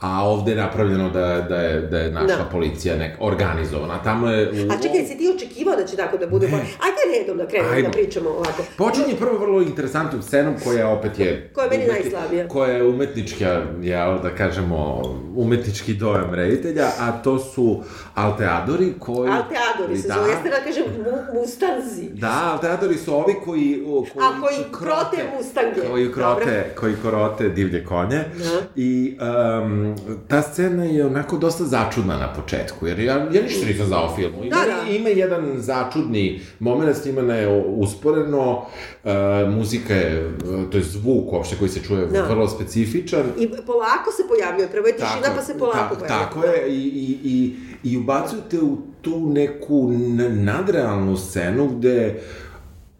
a 0.00 0.24
ovde 0.24 0.50
je 0.50 0.56
napravljeno 0.56 1.10
da, 1.10 1.20
da, 1.40 1.56
je, 1.56 1.80
da 1.80 1.98
je 1.98 2.10
naša 2.12 2.26
Da. 2.36 2.48
policija 2.52 2.96
nek, 2.96 3.16
organizovana. 3.20 4.02
Tamo 4.02 4.28
je... 4.28 4.48
U, 4.48 4.72
A 4.72 4.82
čekaj, 4.82 5.04
si 5.04 5.18
ti 5.18 5.32
očekivao 5.36 5.76
da 5.76 5.84
će 5.84 5.96
tako 5.96 6.16
da 6.16 6.26
bude? 6.26 6.46
Ajde 6.46 7.18
redom 7.18 7.38
da 7.38 7.46
krenemo 7.46 7.74
Ajmo. 7.74 7.82
da 7.82 7.92
pričamo 7.92 8.30
ovako. 8.30 8.62
Počinje 8.78 9.14
prvo 9.18 9.38
vrlo 9.38 9.62
interesantnom 9.62 10.22
scenom 10.22 10.54
koja 10.64 10.88
opet 10.88 11.18
je... 11.18 11.50
Koja 11.54 11.64
je 11.64 11.70
meni 11.70 11.84
umetni- 11.84 11.92
najslabija. 12.02 12.48
Koja 12.48 12.70
je 12.70 12.84
umetnička, 12.84 13.46
jel, 13.80 14.18
da 14.18 14.30
kažemo, 14.30 15.02
umetnički 15.36 15.94
dojam 15.94 16.34
reditelja, 16.34 16.86
a 17.00 17.12
to 17.14 17.38
su 17.38 17.82
alteadori 18.14 18.92
koji... 18.98 19.30
Alteadori 19.30 19.98
se 19.98 20.08
da, 20.08 20.14
zove, 20.14 20.30
jeste 20.30 20.48
da 20.48 20.56
kažem 20.56 20.84
mu, 21.00 21.40
mustanzi. 21.40 22.08
Da, 22.10 22.50
alteadori 22.52 22.94
su 22.96 23.14
ovi 23.14 23.34
koji... 23.44 23.82
o, 23.86 24.04
koji 24.04 24.26
A, 24.26 24.40
koji 24.40 24.56
krote 24.72 25.36
mustange. 25.36 25.80
Koji 25.90 26.12
krote, 26.12 26.44
Dobro. 26.44 26.80
koji 26.80 26.94
krote 27.02 27.48
divlje 27.48 27.84
konje. 27.84 28.16
Da. 28.38 28.60
I 28.76 29.16
um, 29.60 29.96
ta 30.28 30.42
scena 30.42 30.84
je 30.84 31.06
onako 31.06 31.36
dosta 31.36 31.64
začudna 31.64 32.16
na 32.16 32.32
početku, 32.34 32.86
jer 32.86 32.98
ja, 33.00 33.14
ja 33.14 33.42
ništa 33.42 33.66
nisam 33.66 33.86
znao 33.86 34.04
o 34.04 34.16
filmu. 34.16 34.44
Ima, 34.44 34.56
Da, 34.56 34.64
da. 34.66 34.90
ima 34.90 35.08
jedan 35.08 35.54
začudni 35.56 36.40
moment, 36.60 36.96
snimana 36.96 37.34
je 37.34 37.48
usporeno, 37.66 38.66
uh, 39.04 39.10
muzika 39.50 39.94
je, 39.94 40.32
to 40.72 40.78
je 40.78 40.84
zvuk 40.84 41.32
uopšte 41.32 41.56
koji 41.56 41.68
se 41.70 41.80
čuje 41.80 42.06
Da. 42.06 42.22
vrlo 42.24 42.48
specifičan. 42.48 43.24
I 43.38 43.48
polako 43.66 44.12
se 44.12 44.22
pojavljuje, 44.28 44.68
prvo 44.68 44.86
je 44.86 44.92
tišina 44.92 45.28
pa 45.36 45.42
se 45.42 45.58
polako 45.58 45.94
ta- 45.94 46.00
pojavljuje. 46.00 46.08
Tako 46.08 46.44
je, 46.44 46.68
i, 46.68 46.82
i, 46.84 47.18
i, 47.24 47.56
i 47.84 47.96
ubacujete 47.96 48.60
u 48.60 48.78
tu 49.02 49.32
neku 49.32 49.92
nadrealnu 50.30 51.16
scenu 51.16 51.68
gde 51.68 52.20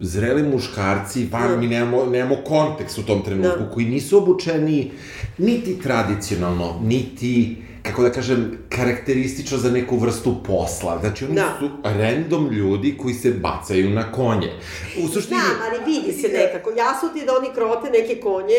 zreli 0.00 0.42
muškarci, 0.42 1.28
van, 1.32 1.48
Da. 1.48 1.56
mi 1.56 1.66
nemamo, 1.66 2.04
nemamo 2.06 2.36
kontekst 2.36 2.98
u 2.98 3.02
tom 3.02 3.22
trenutku, 3.24 3.58
Da. 3.58 3.70
koji 3.70 3.86
nisu 3.86 4.18
obučeni 4.18 4.90
niti 5.38 5.78
tradicionalno, 5.78 6.80
niti 6.82 7.56
kako 7.82 8.02
da 8.02 8.12
kažem, 8.12 8.58
karakteristično 8.68 9.58
za 9.58 9.70
neku 9.70 9.96
vrstu 9.96 10.34
posla. 10.46 10.98
Znači, 11.00 11.24
oni 11.24 11.34
Da. 11.34 11.56
su 11.58 11.70
random 11.84 12.50
ljudi 12.50 12.96
koji 12.98 13.14
se 13.14 13.30
bacaju 13.32 13.90
na 13.90 14.12
konje. 14.12 14.48
U 15.04 15.08
suštini... 15.08 15.40
Znam, 15.40 15.56
ali 15.66 15.92
vidi 15.92 16.12
se 16.12 16.28
nekako. 16.28 16.70
Jasno 16.70 17.08
ti 17.08 17.26
da 17.26 17.32
oni 17.38 17.48
krote 17.54 17.90
neke 17.90 18.20
konje, 18.20 18.54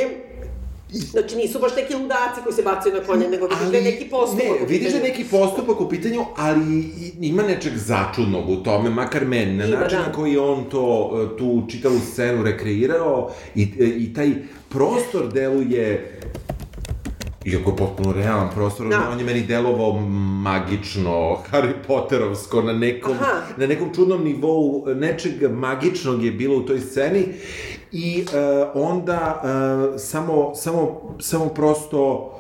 Znači 0.92 1.36
nisu 1.36 1.60
baš 1.60 1.76
neki 1.76 1.96
ludaci 1.96 2.42
koji 2.44 2.54
se 2.54 2.64
bacaju 2.64 2.96
na 2.96 3.02
konje, 3.02 3.30
nego 3.30 3.48
da 3.48 3.78
je 3.78 3.84
neki 3.84 4.10
postupak. 4.10 4.60
Ne, 4.60 4.66
vidiš 4.68 4.92
da 4.92 4.98
je 4.98 5.04
neki 5.04 5.24
postupak 5.24 5.82
u 5.82 5.90
pitanju, 5.90 6.26
ali 6.38 6.90
ima 7.22 7.44
nečeg 7.44 7.78
začudnog 7.78 8.50
u 8.50 8.56
tome, 8.56 8.90
makar 8.90 9.26
meni, 9.26 9.58
na 9.58 9.68
način 9.68 9.98
da. 10.00 10.08
na 10.08 10.14
koji 10.14 10.32
je 10.32 10.40
on 10.40 10.64
to, 10.70 11.12
e, 11.34 11.38
tu 11.38 11.64
čitavu 11.70 12.00
scenu 12.12 12.44
rekreirao 12.44 13.32
i, 13.56 13.64
e, 13.80 13.86
i 13.86 14.14
taj 14.14 14.32
prostor 14.70 15.34
deluje 15.34 16.18
Iako 17.46 17.70
je 17.70 17.78
potpuno 17.78 18.12
realan 18.14 18.50
prostor, 18.56 18.88
Da. 18.88 19.10
on 19.12 19.20
je 19.20 19.26
meni 19.26 19.42
delovao 19.42 20.00
magično, 20.44 21.38
Harry 21.52 21.74
Potterovsko, 21.88 22.62
na 22.62 22.74
nekom, 22.74 23.12
Aha. 23.12 23.42
na 23.58 23.68
nekom 23.68 23.94
čudnom 23.96 24.24
nivou, 24.24 24.86
nečeg 24.96 25.52
magičnog 25.52 26.24
je 26.24 26.32
bilo 26.32 26.58
u 26.58 26.62
toj 26.62 26.80
sceni 26.80 27.26
i 27.92 28.26
e, 28.34 28.66
onda 28.74 29.42
e, 29.96 30.00
samo, 30.00 30.56
samo, 30.56 31.02
samo 31.20 31.46
prosto 31.50 32.32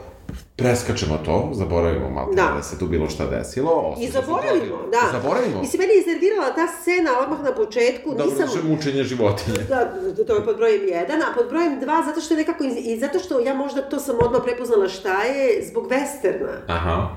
preskačemo 0.55 1.17
to, 1.25 1.49
zaboravimo 1.53 2.09
malo 2.09 2.33
Da. 2.33 2.53
da. 2.55 2.63
se 2.63 2.79
tu 2.79 2.85
bilo 2.87 3.09
šta 3.09 3.25
desilo. 3.25 3.95
I 3.99 4.07
zaboravimo, 4.07 4.77
da. 4.91 5.19
Zaboravimo. 5.19 5.61
Mislim, 5.61 5.79
meni 5.79 5.93
je 5.93 5.99
iznervirala 5.99 6.55
ta 6.55 6.67
scena 6.81 7.11
odmah 7.23 7.43
na 7.43 7.55
početku, 7.55 8.09
Dobro, 8.09 8.25
nisam... 8.25 8.47
što 8.47 8.57
je 8.57 8.63
mučenje 8.75 9.03
životinje. 9.03 9.57
Da, 9.69 9.93
to 10.27 10.35
je 10.35 10.45
pod 10.45 10.57
brojem 10.57 10.81
1, 10.81 10.95
a 11.31 11.35
pod 11.35 11.49
brojem 11.49 11.81
2 11.81 12.05
zato 12.05 12.21
što 12.21 12.33
je 12.33 12.37
nekako, 12.37 12.63
i 12.63 12.99
zato 12.99 13.19
što 13.19 13.39
ja 13.39 13.53
možda 13.53 13.81
to 13.81 13.99
sam 13.99 14.15
odmah 14.21 14.41
prepoznala 14.43 14.87
šta 14.87 15.23
je, 15.23 15.65
zbog 15.67 15.87
westerna 15.89 16.53
Aha. 16.67 17.09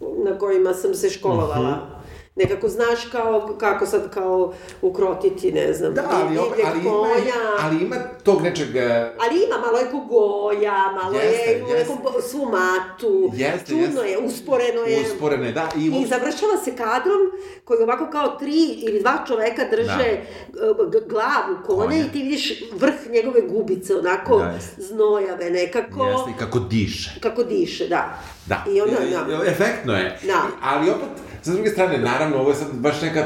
na 0.00 0.38
kojima 0.38 0.74
sam 0.74 0.94
se 0.94 1.10
školovala. 1.10 1.70
Mhm. 1.70 2.01
Nekako 2.36 2.68
znaš 2.68 3.04
kao, 3.04 3.56
kako 3.58 3.86
sad 3.86 4.10
kao 4.10 4.52
ukrotiti, 4.82 5.52
ne 5.52 5.72
znam, 5.72 5.94
Da, 5.94 6.02
ali, 6.10 6.28
divljeg 6.28 6.66
ali, 6.66 6.80
ima, 6.80 6.90
konja. 6.90 7.34
ali 7.60 7.76
ima 7.76 7.96
tog 8.24 8.42
nečeg... 8.42 8.76
e, 8.76 9.12
Ali 9.20 9.44
ima, 9.44 9.58
malo 9.58 9.78
je 9.78 9.90
kogoja, 9.90 10.72
malo 10.94 11.14
Jeste, 11.14 11.28
je 11.42 11.58
jeste. 11.58 11.74
nekom 11.74 11.96
svu 12.22 12.46
matu, 12.46 13.30
Jeste, 13.34 13.66
čudno 13.66 13.82
jeste. 13.84 14.08
je, 14.10 14.18
usporeno 14.18 14.80
je. 14.82 15.00
Usporene, 15.02 15.52
da. 15.52 15.68
I, 15.76 15.86
I 15.86 16.06
završava 16.06 16.56
se 16.64 16.76
kadrom 16.76 17.20
koji 17.64 17.82
ovako 17.82 18.08
kao 18.08 18.28
tri 18.30 18.54
ili 18.78 19.00
dva 19.00 19.24
čoveka 19.26 19.62
drže 19.70 20.20
Da. 20.48 20.84
g- 20.84 21.06
glavu 21.08 21.56
konja 21.66 21.82
Konja. 21.82 21.96
i 21.98 22.10
ti 22.10 22.18
vidiš 22.20 22.62
vrh 22.72 23.06
njegove 23.08 23.40
gubice, 23.42 23.96
onako 23.96 24.38
Da, 24.38 24.44
jeste. 24.46 24.82
znojave 24.82 25.50
nekako. 25.50 26.04
Jeste, 26.04 26.30
i 26.30 26.38
kako 26.38 26.58
diše. 26.60 27.10
Kako 27.20 27.42
diše, 27.44 27.88
da. 27.88 28.18
Da, 28.46 28.64
I 28.68 28.80
onda, 28.80 28.96
E, 29.02 29.10
da. 29.10 29.44
e, 29.44 29.50
efektno 29.50 29.92
je. 29.94 30.18
Da. 30.22 30.42
Ali 30.62 30.90
opet, 30.90 31.08
sa 31.42 31.52
druge 31.52 31.70
strane, 31.70 31.98
naravno, 31.98 32.36
ovo 32.36 32.50
je 32.50 32.56
sad 32.56 32.68
baš 32.72 33.02
neka, 33.02 33.24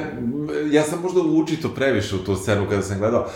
ja 0.70 0.82
sam 0.82 1.00
možda 1.02 1.20
učito 1.20 1.68
previše 1.68 2.14
u 2.16 2.24
tu 2.24 2.36
scenu 2.36 2.66
kada 2.68 2.82
sam 2.82 2.98
gledao, 2.98 3.26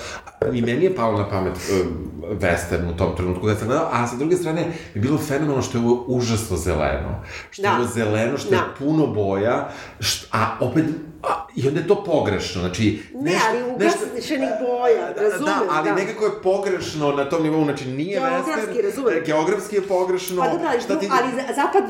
i 0.53 0.63
meni 0.63 0.85
je 0.85 0.95
palo 0.95 1.19
na 1.19 1.29
pamet 1.29 1.53
uh, 1.53 1.87
western 2.33 2.91
u 2.91 2.97
tom 2.97 3.17
trenutku 3.17 3.47
kada 3.47 3.59
sam 3.59 3.69
gledao, 3.69 3.89
a 3.93 4.07
sa 4.07 4.17
druge 4.17 4.37
strane 4.37 4.61
je 4.95 5.01
bilo 5.01 5.19
fenomenalno 5.19 5.63
što 5.63 5.79
je 5.79 5.85
ovo 5.85 6.05
užasno 6.09 6.57
zeleno. 6.57 7.23
Što 7.51 7.63
je 7.63 7.69
Da. 7.69 7.77
ovo 7.77 7.87
zeleno, 7.87 8.39
što 8.39 8.49
je 8.49 8.59
Da. 8.59 8.67
puno 8.79 9.07
boja, 9.07 9.69
št, 10.01 10.29
a 10.33 10.57
opet, 10.61 10.85
a, 11.23 11.47
i 11.57 11.69
onda 11.69 11.81
je 11.81 11.87
to 11.87 12.05
pogrešno, 12.05 12.61
znači... 12.61 13.03
Ne, 13.15 13.33
ali 13.49 13.59
ugašenih 13.73 14.49
boja, 14.61 15.13
razumem, 15.17 15.55
da. 15.59 15.65
ali 15.71 15.89
da. 15.89 15.95
nekako 15.95 16.25
je 16.25 16.43
pogrešno 16.43 17.13
na 17.13 17.29
tom 17.29 17.43
nivou, 17.43 17.65
znači 17.65 17.85
nije 17.85 18.21
Geografski, 18.21 18.51
western, 18.51 18.85
razumem. 18.85 19.17
e, 19.17 19.21
geografski 19.21 19.77
je 19.77 19.83
pogrešno. 19.83 20.43
Pa 20.43 20.49
dobro, 20.49 20.69
ali, 20.71 20.81
šta 20.81 20.99
ti- 20.99 21.09
ali 21.13 21.33
za- 21.35 21.55
zapad 21.55 21.85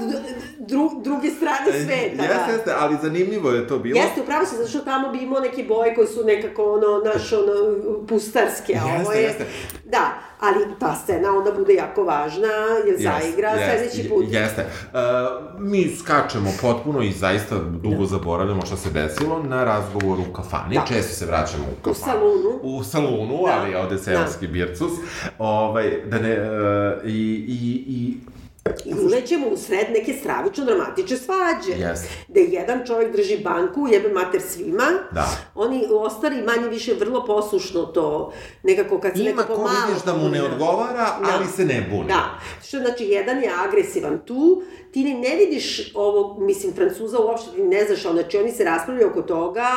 dru, 0.59 0.91
druge 1.03 1.31
strane 1.31 1.73
sveta, 1.73 2.23
Jeste, 2.23 2.47
da. 2.47 2.53
jeste, 2.53 2.73
ali 2.79 2.97
zanimljivo 3.03 3.51
je 3.51 3.69
to 3.69 3.79
bilo. 3.79 4.01
Jeste, 4.01 4.21
upravo 4.21 4.47
se, 4.47 4.57
zato 4.57 4.69
što 4.69 4.79
tamo 4.79 5.09
bi 5.09 5.19
imao 5.19 5.41
neke 5.41 5.65
boje 5.65 5.95
koje 5.95 6.07
su 6.07 6.25
nekako, 6.25 6.65
ono, 6.65 7.13
naš, 7.13 7.33
ono, 7.33 7.53
pustarske, 8.07 8.75
a 8.75 8.85
ovo 8.85 9.13
Jeste, 9.13 9.17
je... 9.17 9.23
jeste. 9.23 9.47
Da, 9.85 10.09
ali 10.41 10.65
ta 10.79 10.95
scena 10.95 11.37
onda 11.37 11.53
bude 11.53 11.75
jako 11.75 12.05
važna, 12.05 12.49
jer 12.87 12.97
zaigra 12.99 13.53
sledeći 13.55 14.09
put. 14.09 14.25
Jeste. 14.29 14.67
Uh, 14.93 14.99
mi 15.61 15.97
skačemo 15.99 16.51
potpuno 16.63 17.03
i 17.03 17.13
zaista 17.13 17.57
dugo 17.83 18.05
zaboravljamo 18.05 18.67
šta 18.67 18.77
se 18.77 18.91
desilo 19.21 19.43
na 19.43 19.65
razgovoru 19.65 20.23
u 20.31 20.33
kafani. 20.33 20.75
Da. 20.75 20.85
Često 20.89 21.15
se 21.15 21.27
vraćamo 21.27 21.65
u 21.65 21.85
kafanu. 21.85 21.95
salunu. 21.95 22.61
U 22.63 22.85
salunu, 22.85 23.39
Da. 23.47 23.53
ali 23.53 23.75
ovde 23.75 23.99
seoski 23.99 24.47
bircus. 24.47 24.93
Ovaj, 25.39 26.03
da 26.07 26.19
ne, 26.19 26.41
uh, 26.41 27.05
i, 27.05 27.11
i, 27.49 27.85
i 27.89 28.17
I 28.85 28.95
ulećemo 28.95 29.47
u 29.49 29.57
sred 29.57 29.87
neke 29.91 30.13
stravično 30.13 30.65
dramatične 30.65 31.17
svađe. 31.17 31.83
Jeste. 31.83 32.09
Gde 32.29 32.41
jedan 32.41 32.87
čovjek 32.87 33.17
drži 33.17 33.39
banku, 33.39 33.89
jebe 33.89 34.09
mater 34.09 34.43
svima. 34.43 34.85
Da. 35.13 35.29
Oni 35.55 35.87
ostali 35.91 36.43
manje 36.43 36.69
više 36.69 36.95
vrlo 36.95 37.25
poslušno 37.27 37.83
to 37.83 38.33
nekako 38.63 39.01
kad 39.01 39.17
se 39.17 39.23
ima 39.23 39.31
nekako 39.31 39.55
ko 39.55 39.63
malo 39.63 39.87
vidiš 39.89 40.05
da 40.05 40.17
mu 40.17 40.29
ne 40.29 40.43
odgovara, 40.43 41.19
Da. 41.21 41.29
ali 41.33 41.47
se 41.47 41.65
ne 41.65 41.87
buni. 41.91 42.09
Da, 42.09 42.39
što 42.69 42.79
znači 42.79 43.05
jedan 43.05 43.39
je 43.43 43.51
agresivan 43.67 44.19
tu, 44.27 44.63
ti 44.93 45.05
ni 45.05 45.15
ne 45.15 45.37
vidiš 45.37 45.93
ovog, 45.95 46.43
mislim, 46.43 46.75
Francuza 46.75 47.19
uopšte 47.19 47.51
ti 47.55 47.63
ne 47.63 47.85
znaš, 47.85 48.03
znači 48.13 48.37
oni 48.39 48.53
se 48.53 48.65
raspravljaju 48.65 49.11
oko 49.11 49.23
toga 49.23 49.69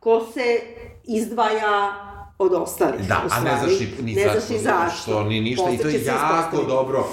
ko 0.00 0.26
se 0.34 0.60
izdvaja 1.04 1.92
od 2.38 2.52
ostalih. 2.54 3.08
Da, 3.08 3.22
a 3.30 3.40
ne 3.40 3.50
znaš 3.58 3.80
ni, 3.80 3.88
ni 4.02 4.14
ne 4.14 4.24
zašto, 4.24 4.40
znaš 4.52 4.62
zašto. 4.90 5.02
Što, 5.02 5.22
ni 5.22 5.40
ništa. 5.40 5.70
I 5.70 5.78
to 5.78 5.88
je 5.88 6.04
jako 6.04 6.62
dobro. 6.62 7.06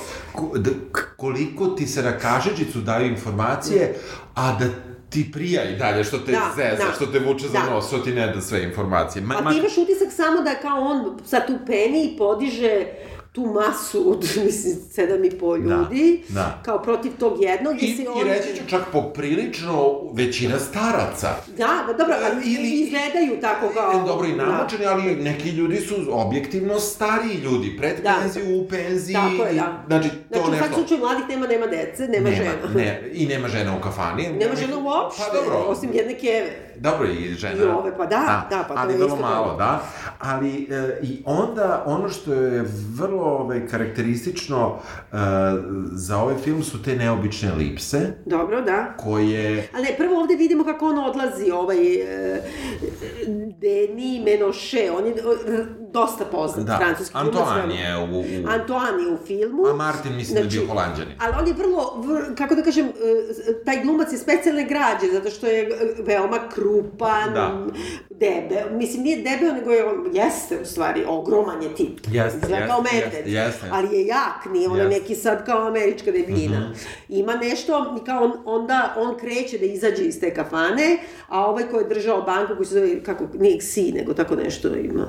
Koliko 1.18 1.68
ti 1.68 1.88
se 1.88 2.04
na 2.04 2.12
kašičicu 2.14 2.80
daju 2.80 3.08
informacije, 3.08 3.96
a 4.36 4.56
da 4.56 4.66
ti 5.10 5.32
prija 5.34 5.64
i 5.66 5.76
dalje, 5.76 6.04
što 6.04 6.18
te 6.18 6.32
Da, 6.32 6.52
zeza, 6.56 6.86
da. 6.86 6.94
što 6.94 7.06
te 7.06 7.20
vuče 7.20 7.48
za 7.48 7.54
Da. 7.56 7.70
nos, 7.70 7.88
što 7.88 8.00
ti 8.00 8.12
ne 8.12 8.28
da 8.28 8.42
sve 8.42 8.64
informacije. 8.64 9.22
Ma, 9.22 9.36
A 9.36 9.42
ma- 9.42 9.52
ti 9.52 9.58
imaš 9.58 9.78
utisak 9.78 10.12
samo 10.14 10.42
da 10.42 10.56
kao 10.56 10.80
on 10.80 11.18
sad 11.26 11.48
tu 11.48 11.54
peni 11.66 12.04
i 12.06 12.18
podiže 12.18 12.86
tu 13.39 13.46
masu 13.46 14.12
od, 14.12 14.24
mislim, 14.46 14.75
sedam 14.91 15.24
i 15.24 15.31
po 15.31 15.55
ljudi, 15.55 16.24
da. 16.29 16.60
kao 16.65 16.79
protiv 16.79 17.12
tog 17.19 17.41
jednog, 17.41 17.84
I, 17.84 17.86
i 17.86 17.96
se 17.96 18.03
I 18.03 18.08
on... 18.08 18.24
reći 18.24 18.58
ću 18.58 18.63
čak 18.67 18.81
poprilično 18.91 20.00
većina 20.13 20.60
staraca. 20.60 21.27
Da, 21.58 21.84
da, 21.88 21.93
dobro, 21.93 22.15
ali 22.25 22.53
Ili- 22.53 22.69
izgledaju 22.72 23.41
tako 23.41 23.69
kao... 23.74 23.91
E, 23.91 24.08
dobro 24.08 24.27
i 24.27 24.36
namučeni, 24.36 24.86
ali 24.86 25.15
neki 25.15 25.50
ljudi 25.50 25.77
su 25.77 25.96
objektivno 26.10 26.79
stariji 26.79 27.36
ljudi, 27.36 27.77
pred 27.77 28.00
Da. 28.03 28.15
penziju, 28.22 28.62
u 28.62 28.67
penziji. 28.67 29.13
Tako 29.15 29.43
je, 29.43 29.53
da. 29.53 29.84
Znači, 29.88 30.10
to 30.10 30.15
Znači, 30.29 30.48
u 30.48 30.51
nešto... 30.51 30.58
svakom 30.58 30.74
slučaju 30.79 31.00
mladih 31.00 31.25
nema, 31.29 31.48
nema 31.48 31.67
dece, 31.67 32.08
nema, 32.08 32.29
žena. 32.29 32.51
Ne, 32.75 33.10
I 33.13 33.25
nema 33.27 33.48
žena 33.48 33.77
u 33.77 33.81
kafani. 33.81 34.24
Nema 34.24 34.55
žena 34.55 34.77
uopšte, 34.77 35.24
Pa 35.31 35.38
dobro. 35.38 35.55
osim 35.67 35.89
jedne 35.93 36.13
keve. 36.13 36.50
Dobro, 36.77 37.08
i 37.08 37.34
žena. 37.34 37.55
I 37.55 37.67
ove, 37.67 37.98
pa 37.98 38.05
da, 38.05 38.48
da, 38.50 38.65
pa 38.67 38.74
to 38.74 38.79
ali 38.79 38.93
je 38.93 38.98
vrlo 38.98 39.15
isto 39.15 39.22
malo, 39.22 39.51
to. 39.51 39.58
da. 39.58 39.84
Ali, 40.19 40.67
e, 40.72 41.00
i 41.03 41.22
onda, 41.25 41.84
ono 41.86 42.10
što 42.10 42.34
je 42.34 42.65
vrlo 42.96 43.28
ovaj, 43.29 43.67
karakteristično 43.67 44.75
e, 44.77 45.15
za 45.91 46.17
ovaj 46.17 46.36
film 46.36 46.63
su 46.63 46.83
te 46.83 46.95
neobične 46.95 47.53
lipse, 47.53 48.00
Dobro, 48.25 48.62
da. 48.62 48.93
koje... 48.98 49.67
Ali 49.74 49.83
ne, 49.83 49.95
prvo 49.98 50.19
ovde 50.19 50.36
vidimo 50.36 50.63
kako 50.63 50.86
on 50.86 50.98
odlazi, 50.98 51.51
ovaj, 51.51 51.95
e, 51.95 52.41
Denis 53.62 54.25
Menoche, 54.25 54.91
on 54.91 55.05
je 55.05 55.13
dosta 55.91 56.25
poznat 56.25 56.65
Da, 56.65 56.77
francuski 56.77 57.13
glumac, 57.13 57.36
Antoine 57.41 57.75
je 57.81 57.98
u... 57.98 58.19
u 58.19 58.48
Antoine 58.50 59.03
je 59.03 59.13
u 59.13 59.17
filmu. 59.17 59.65
a 59.65 59.74
Martin 59.74 60.15
mislim 60.15 60.36
da 60.36 60.41
je 60.41 60.48
bio 60.48 60.67
holandjanin. 60.67 61.15
Ali 61.19 61.34
on 61.39 61.48
je 61.48 61.53
vrlo, 61.53 61.93
vr, 61.98 62.36
kako 62.38 62.55
da 62.55 62.62
kažem, 62.63 62.86
e, 62.88 62.91
taj 63.65 63.81
glumac 63.84 64.12
je 64.12 64.17
specijalne 64.17 64.63
građe, 64.63 65.12
zato 65.13 65.29
što 65.29 65.48
je 65.48 65.62
e, 65.62 65.69
veoma 66.00 66.39
krupan, 66.53 67.34
Da. 67.34 67.65
debel, 68.10 68.77
mislim 68.77 69.03
nije 69.03 69.17
debel, 69.17 69.55
nego 69.55 69.72
je 69.72 69.86
on, 69.86 70.05
jeste 70.13 70.60
u 70.62 70.65
stvari, 70.65 71.03
ogroman 71.08 71.63
je 71.63 71.75
tip. 71.75 72.00
Jeste, 72.08 72.38
Izgleda 72.38 72.55
jeste, 72.55 72.67
kao 72.67 72.84
jeste, 72.84 72.96
medved, 73.05 73.34
jeste. 73.34 73.67
ali 73.72 73.98
je 73.98 74.05
jak, 74.05 74.46
nije 74.53 74.69
Jeste. 74.69 74.88
neki 74.89 75.15
sad 75.15 75.46
kao 75.46 75.67
američka 75.67 76.12
debljina. 76.12 76.60
Mhm. 76.60 76.74
Ima 77.10 77.36
nešto, 77.36 77.96
kao 78.05 78.24
on, 78.24 78.31
onda 78.46 78.93
on 78.98 79.17
kreće 79.17 79.58
da 79.58 79.65
izađe 79.65 80.03
iz 80.03 80.19
te 80.19 80.34
kafane, 80.34 80.98
a 81.27 81.46
ovaj 81.46 81.63
ko 81.72 81.77
je 81.77 81.88
držao 81.88 82.22
banku, 82.22 82.53
koji 82.55 82.65
se 82.65 82.74
zove, 82.74 83.03
kako, 83.03 83.24
nije 83.34 83.58
Xi, 83.58 83.91
nego 83.93 84.13
tako 84.13 84.36
nešto 84.36 84.67
ima, 84.67 85.08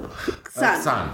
San. 0.50 0.69
San. 0.82 1.08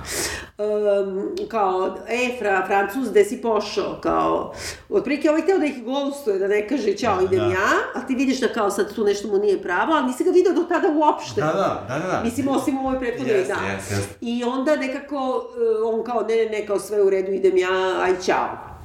Um, 0.58 1.36
kao, 1.48 1.96
e, 2.08 2.36
fra, 2.38 2.66
Francuz, 2.66 3.10
gde 3.10 3.24
si 3.24 3.42
pošao, 3.42 3.98
kao, 4.02 4.52
otprilike 4.88 5.30
ovaj 5.30 5.42
hteo 5.42 5.58
da 5.58 5.64
ih 5.66 5.84
gostuje, 5.84 6.38
da 6.38 6.48
ne 6.48 6.68
kaže, 6.68 6.96
čao, 6.96 7.20
idem 7.20 7.38
Da. 7.38 7.44
ja, 7.44 7.68
a 7.94 8.06
ti 8.06 8.14
vidiš 8.14 8.40
da 8.40 8.48
kao 8.48 8.70
sad 8.70 8.94
tu 8.94 9.04
nešto 9.04 9.28
mu 9.28 9.38
nije 9.38 9.62
pravo, 9.62 9.92
ali 9.92 10.06
nisi 10.06 10.24
ga 10.24 10.30
video 10.30 10.52
do 10.52 10.62
tada 10.62 10.88
uopšte. 10.88 11.40
Da, 11.40 11.46
da, 11.46 11.84
da, 11.88 11.98
da. 11.98 12.12
da. 12.12 12.20
Mislim, 12.24 12.48
osim 12.48 12.78
u 12.78 12.88
ovoj 12.88 12.98
prethodnoj, 12.98 13.36
Jeste, 13.36 13.54
da. 13.54 13.72
jeste, 13.72 13.94
jeste. 13.94 14.14
I 14.20 14.44
onda 14.44 14.76
nekako, 14.76 15.48
uh, 15.84 15.94
on 15.94 16.04
kao, 16.04 16.22
ne, 16.28 16.36
ne, 16.36 16.44
ne, 16.44 16.66
kao 16.66 16.78
sve 16.78 17.02
u 17.02 17.10
redu, 17.10 17.32
idem 17.32 17.56
ja, 17.56 18.00
aj, 18.02 18.14
čao. 18.26 18.75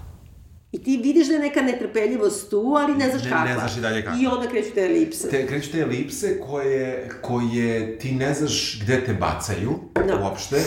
I 0.71 0.83
ti 0.83 0.97
vidiš 0.97 1.27
da 1.27 1.33
je 1.33 1.39
neka 1.39 1.61
netrpeljivost 1.61 2.49
tu, 2.49 2.75
ali 2.77 2.95
ne 2.95 3.09
znaš 3.09 3.23
Ne- 3.23 3.29
kakva. 3.29 3.45
ne 3.45 3.53
znaš 3.53 3.77
i 3.77 3.81
dalje 3.81 4.01
kakva. 4.03 4.19
I 4.21 4.27
onda 4.27 4.47
kreću 4.47 4.69
te 4.73 4.81
elipse. 4.81 5.29
Te, 5.29 5.47
kreću 5.47 5.71
te 5.71 5.79
elipse 5.79 6.39
koje, 6.39 7.09
koje 7.21 7.97
ti 7.97 8.11
ne 8.11 8.33
znaš 8.33 8.79
gde 8.83 9.05
te 9.05 9.13
bacaju, 9.13 9.73
Da. 10.07 10.17
uopšte. 10.17 10.63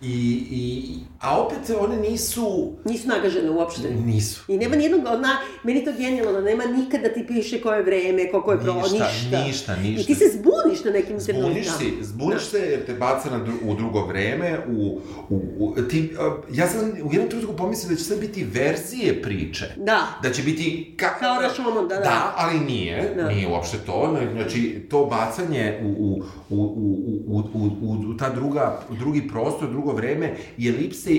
I, 0.00 0.12
i, 0.50 0.94
a 1.20 1.40
opet 1.40 1.58
one 1.80 1.96
nisu... 1.96 2.72
Nisu 2.84 3.08
nagažene 3.08 3.50
uopšte. 3.50 3.90
Nisu. 3.90 4.52
I 4.52 4.56
nema 4.56 4.76
nijednog, 4.76 5.00
ona, 5.06 5.28
meni 5.64 5.84
to 5.84 5.92
genijalno, 5.98 6.32
da 6.32 6.40
nema 6.40 6.64
nikad 6.64 7.00
da 7.00 7.08
ti 7.08 7.24
piše 7.26 7.60
koje 7.60 7.76
je 7.76 7.82
vreme, 7.82 8.30
koliko 8.30 8.52
je 8.52 8.58
pro, 8.58 8.74
Ništa, 8.74 8.92
ništa. 8.92 9.44
ništa, 9.44 9.76
ništa. 9.76 10.02
I 10.02 10.06
ti 10.06 10.14
se 10.14 10.24
zbuniš 10.38 10.84
na 10.84 10.90
nekim 10.90 11.20
Zbuniš 11.20 11.66
trenutkama. 11.66 11.78
si, 11.78 12.04
zbuniš 12.04 12.42
se 12.42 12.58
jer 12.58 12.86
te 12.86 12.94
baca 12.94 13.30
na 13.30 13.38
dru, 13.38 13.52
u 13.64 13.74
drugo 13.74 14.06
vreme, 14.06 14.58
u, 14.68 15.00
u, 15.28 15.40
u 15.58 15.82
ti, 15.82 16.12
ja 16.52 16.68
sam 16.68 16.80
u 17.04 17.12
jednom 17.12 17.28
trenutku 17.30 17.56
pomislio 17.56 17.90
da 17.90 17.96
će 17.96 18.04
sad 18.04 18.20
biti 18.20 18.44
verzije 18.44 19.22
priče. 19.22 19.66
Da. 19.76 20.00
Da 20.22 20.30
će 20.30 20.42
biti... 20.42 20.94
Ka, 20.96 21.18
Kao 21.20 21.42
Rashomon, 21.42 21.88
da, 21.88 21.94
da. 21.94 22.00
Da, 22.00 22.34
ali 22.36 22.60
nije, 22.60 23.14
Da. 23.16 23.28
nije 23.28 23.48
uopšte 23.48 23.78
to. 23.86 24.16
Znači, 24.32 24.86
to 24.90 25.04
bacanje 25.06 25.80
u, 25.84 25.88
u, 25.88 26.22
u, 26.50 26.56
u, 26.56 27.14
u, 27.26 27.42
u, 27.54 27.68
u, 27.82 28.10
u 28.10 28.16
ta 28.16 28.30
druga, 28.30 28.80
drugi 28.98 29.28
prostor, 29.28 29.70
drugo 29.70 29.87
vreme, 29.92 30.36
i 30.58 30.68
elipse, 30.68 31.10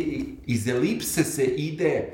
iz 0.46 0.68
elipse 0.68 1.24
se 1.24 1.46
ide 1.46 2.12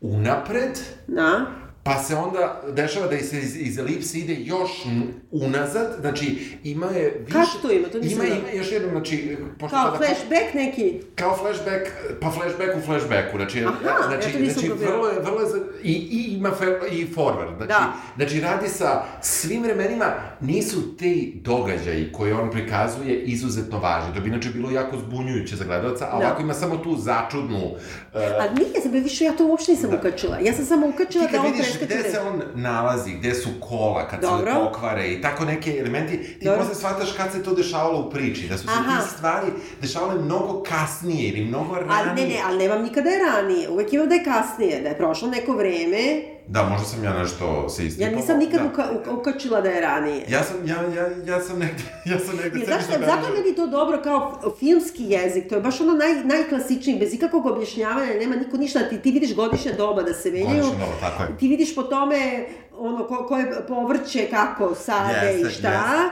unapred, 0.00 0.78
Da. 1.06 1.63
Pa 1.84 2.02
se 2.02 2.16
onda 2.16 2.62
dešava 2.72 3.06
da 3.06 3.18
se 3.18 3.38
iz, 3.38 3.56
iz 3.56 3.78
elipse 3.78 4.18
ide 4.18 4.34
još 4.34 4.70
n- 4.86 5.02
unazad, 5.30 5.96
znači 6.00 6.38
ima 6.64 6.86
je 6.86 7.24
više... 7.26 7.32
Kako 7.38 7.58
to 7.62 7.72
ima? 7.72 7.88
To 7.88 7.98
nisam 7.98 8.12
ima, 8.16 8.24
znala. 8.26 8.40
ima 8.40 8.50
još 8.52 8.72
jednom, 8.72 8.90
znači... 8.90 9.36
Pošto 9.58 9.76
Kao 9.76 9.84
sada- 9.84 9.96
flashback 9.96 10.54
neki. 10.54 11.00
Kao 11.14 11.36
flashback, 11.36 11.86
pa 12.20 12.30
flashback 12.30 12.76
u 12.78 12.86
flashbacku, 12.86 13.36
znači, 13.36 13.64
Aha, 13.64 13.74
znači, 14.08 14.28
ja 14.28 14.32
to 14.32 14.38
nisam 14.38 14.62
znači 14.62 14.84
vrlo 14.84 15.08
je, 15.08 15.20
vrlo 15.20 15.40
je, 15.40 15.46
i, 15.82 15.92
i 15.92 16.34
ima 16.34 16.50
fe, 16.50 16.64
i 16.92 17.06
forward, 17.06 17.56
znači, 17.56 17.68
Da. 17.68 17.92
znači 18.16 18.40
radi 18.40 18.68
sa 18.68 19.02
svim 19.20 19.62
vremenima, 19.62 20.06
nisu 20.40 20.96
ti 20.96 21.40
događaji 21.44 22.12
koje 22.12 22.34
on 22.34 22.50
prikazuje 22.50 23.20
izuzetno 23.20 23.78
važni, 23.78 24.14
to 24.14 24.20
bi 24.20 24.28
inače 24.28 24.48
bilo 24.50 24.70
jako 24.70 24.98
zbunjujuće 24.98 25.56
za 25.56 25.64
gledalca, 25.64 26.04
a 26.06 26.10
Da. 26.10 26.26
ovako 26.26 26.42
ima 26.42 26.54
samo 26.54 26.76
tu 26.76 26.96
začudnu, 26.96 27.64
uh, 27.66 28.20
A 28.40 28.54
nije 28.54 28.80
se, 28.82 28.88
više 28.90 29.24
ja 29.24 29.32
to 29.32 29.46
uopšte 29.46 29.72
nisam 29.72 29.90
ukačila. 29.94 30.38
Ja 30.38 30.52
sam 30.52 30.64
samo 30.64 30.86
ukačila 30.86 31.26
da 31.26 31.40
on 31.40 31.52
gde 31.82 32.02
se 32.10 32.20
on 32.20 32.42
nalazi, 32.54 33.12
gde 33.12 33.34
su 33.34 33.48
kola, 33.60 34.08
kad 34.08 34.20
Dobro. 34.20 34.52
se 34.52 34.58
pokvare 34.60 35.08
i 35.08 35.20
tako 35.22 35.44
neke 35.44 35.76
elementi, 35.78 36.18
ti 36.38 36.44
Dobro. 36.44 36.60
posle 36.60 36.74
shvataš 36.74 37.12
kad 37.12 37.32
se 37.32 37.42
to 37.42 37.54
dešavalo 37.54 38.00
u 38.00 38.10
priči, 38.10 38.48
da 38.48 38.58
su 38.58 38.66
se 38.66 38.72
Aha. 38.72 39.00
ti 39.02 39.08
stvari 39.16 39.46
dešavale 39.80 40.20
mnogo 40.20 40.62
kasnije 40.62 41.28
ili 41.28 41.44
mnogo 41.44 41.74
ranije. 41.74 41.96
Ali 41.98 42.22
ne, 42.22 42.28
ne, 42.28 42.36
ali 42.46 42.58
nemam 42.58 42.82
nikada 42.82 43.10
je 43.10 43.18
ranije. 43.18 43.68
Uvek 43.70 43.92
imam 43.92 44.08
da 44.08 44.14
je 44.14 44.24
kasnije, 44.24 44.80
da 44.80 44.88
je 44.88 44.96
prošlo 44.96 45.28
neko 45.28 45.52
vreme. 45.52 46.33
Da, 46.48 46.62
možda 46.62 46.86
sam 46.86 47.04
ja 47.04 47.12
nešto 47.12 47.68
se 47.68 47.82
Ja 47.82 47.86
istripao. 47.86 48.16
nisam 48.16 48.38
nikad 48.38 48.60
da. 48.60 48.66
uka, 48.66 48.84
uka, 48.92 49.12
ukačila 49.12 49.60
da 49.60 49.68
je 49.68 49.80
ranije. 49.80 50.24
Ja 50.28 50.42
sam, 50.42 50.56
ja, 50.66 50.76
ja, 50.94 51.08
ja 51.26 51.40
sam 51.40 51.58
negde, 51.58 51.82
ja 52.12 52.18
sam 52.18 52.36
negde... 52.36 52.50
Sebi 52.50 52.66
zašto, 52.66 52.92
zabeležio. 52.92 53.16
zato 53.16 53.34
meni 53.34 53.56
to 53.56 53.66
dobro 53.66 54.00
kao 54.02 54.20
filmski 54.60 55.04
jezik, 55.04 55.48
to 55.48 55.54
je 55.54 55.60
baš 55.60 55.80
ono 55.80 55.92
naj, 55.92 56.14
najklasičniji, 56.16 56.98
bez 56.98 57.14
ikakvog 57.14 57.46
objašnjavanja, 57.46 58.14
nema 58.14 58.36
niko 58.36 58.56
ništa, 58.56 58.78
ti, 58.80 58.98
ti 58.98 59.10
vidiš 59.10 59.34
godišnja 59.34 59.72
doba 59.72 60.02
da 60.02 60.14
se 60.14 60.30
menjaju, 60.30 60.48
Godišnja 60.56 60.78
doba, 60.78 60.96
tako 61.00 61.22
je. 61.22 61.38
ti 61.38 61.48
vidiš 61.48 61.74
po 61.74 61.82
tome 61.82 62.46
ono, 62.78 63.06
ko, 63.06 63.26
koje 63.28 63.66
povrće, 63.68 64.28
kako 64.30 64.74
sade 64.74 65.26
Jeste, 65.26 65.48
i 65.48 65.52
šta. 65.52 66.10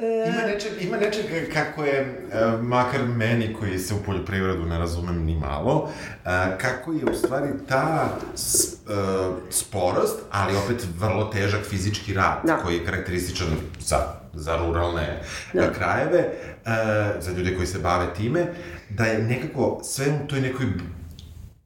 E, 0.00 0.28
Ima 0.28 0.46
nečeg, 0.46 0.72
ima 0.80 0.96
nečeg 0.96 1.24
kako 1.52 1.84
je, 1.84 1.98
e, 2.32 2.62
makar 2.62 3.02
meni 3.06 3.56
koji 3.60 3.78
se 3.78 3.94
u 3.94 4.02
poljoprivredu 4.06 4.64
ne 4.64 4.78
razumem 4.78 5.24
ni 5.24 5.34
malo, 5.36 5.88
e, 6.24 6.28
kako 6.58 6.92
je 6.92 7.04
u 7.04 7.14
stvari 7.14 7.48
ta 7.68 8.08
sporost, 9.50 10.18
ali 10.30 10.56
opet 10.56 10.86
vrlo 10.98 11.24
težak 11.24 11.60
fizički 11.64 12.14
rad, 12.14 12.38
Da. 12.44 12.56
koji 12.56 12.74
je 12.74 12.84
karakterističan 12.84 13.46
za, 13.80 13.96
za 14.32 14.56
ruralne 14.56 15.22
Da. 15.52 15.72
krajeve, 15.72 16.28
za 17.18 17.30
ljude 17.36 17.56
koji 17.56 17.66
se 17.66 17.78
bave 17.78 18.06
time, 18.16 18.46
da 18.90 19.04
je 19.04 19.18
nekako 19.18 19.80
sve 19.84 20.06
u 20.24 20.28
toj 20.28 20.40
nekoj 20.40 20.66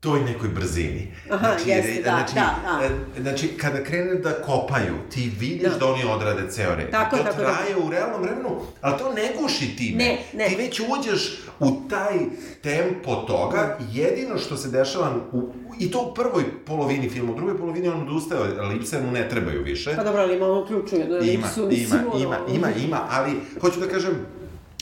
toj 0.00 0.20
nekoj 0.22 0.48
brzini. 0.48 1.12
Aha, 1.30 1.48
jeste, 1.66 1.72
re- 1.88 1.94
da, 1.96 2.10
znači, 2.10 2.34
da, 2.34 2.56
da. 2.64 2.84
e, 2.84 3.22
Znači, 3.22 3.48
kada 3.48 3.84
krene 3.84 4.14
da 4.14 4.32
kopaju, 4.32 4.94
ti 5.10 5.32
vidiš 5.38 5.62
Da. 5.62 5.78
da, 5.78 5.86
oni 5.86 6.04
odrade 6.06 6.50
ceo 6.50 6.74
red. 6.74 6.90
Tako 6.90 7.16
to 7.16 7.22
tako 7.22 7.40
je, 7.40 7.46
traje 7.46 7.76
u 7.76 7.90
realnom 7.90 8.22
vremenu, 8.22 8.48
ali 8.80 8.98
to 8.98 9.12
ne 9.12 9.32
guši 9.38 9.76
time. 9.76 9.98
Ne, 9.98 10.18
ne. 10.34 10.48
Ti 10.48 10.56
već 10.56 10.80
uđeš 10.80 11.38
u 11.60 11.88
taj 11.90 12.18
tempo 12.62 13.14
toga, 13.16 13.78
jedino 13.92 14.38
što 14.38 14.56
se 14.56 14.68
dešava, 14.68 15.12
u, 15.32 15.42
i 15.78 15.90
to 15.90 16.00
u 16.00 16.14
prvoj 16.14 16.44
polovini 16.66 17.08
filma, 17.08 17.32
u 17.32 17.36
drugoj 17.36 17.58
polovini 17.58 17.88
on 17.88 18.02
odustaje, 18.02 18.40
od 18.42 18.58
elipse 18.58 19.00
mu 19.00 19.12
ne 19.12 19.28
trebaju 19.28 19.62
više. 19.62 19.96
Pa 19.96 20.04
dobro, 20.04 20.22
ali 20.22 20.36
ima 20.36 20.46
ono 20.46 20.66
ključu 20.66 20.96
jednu 20.96 21.16
Ima, 21.16 21.24
elipsu, 21.24 21.68
ima, 21.72 22.02
ima, 22.16 22.36
ima, 22.48 22.68
ima, 22.78 23.00
ali 23.10 23.30
hoću 23.60 23.80
da 23.80 23.88
kažem, 23.88 24.14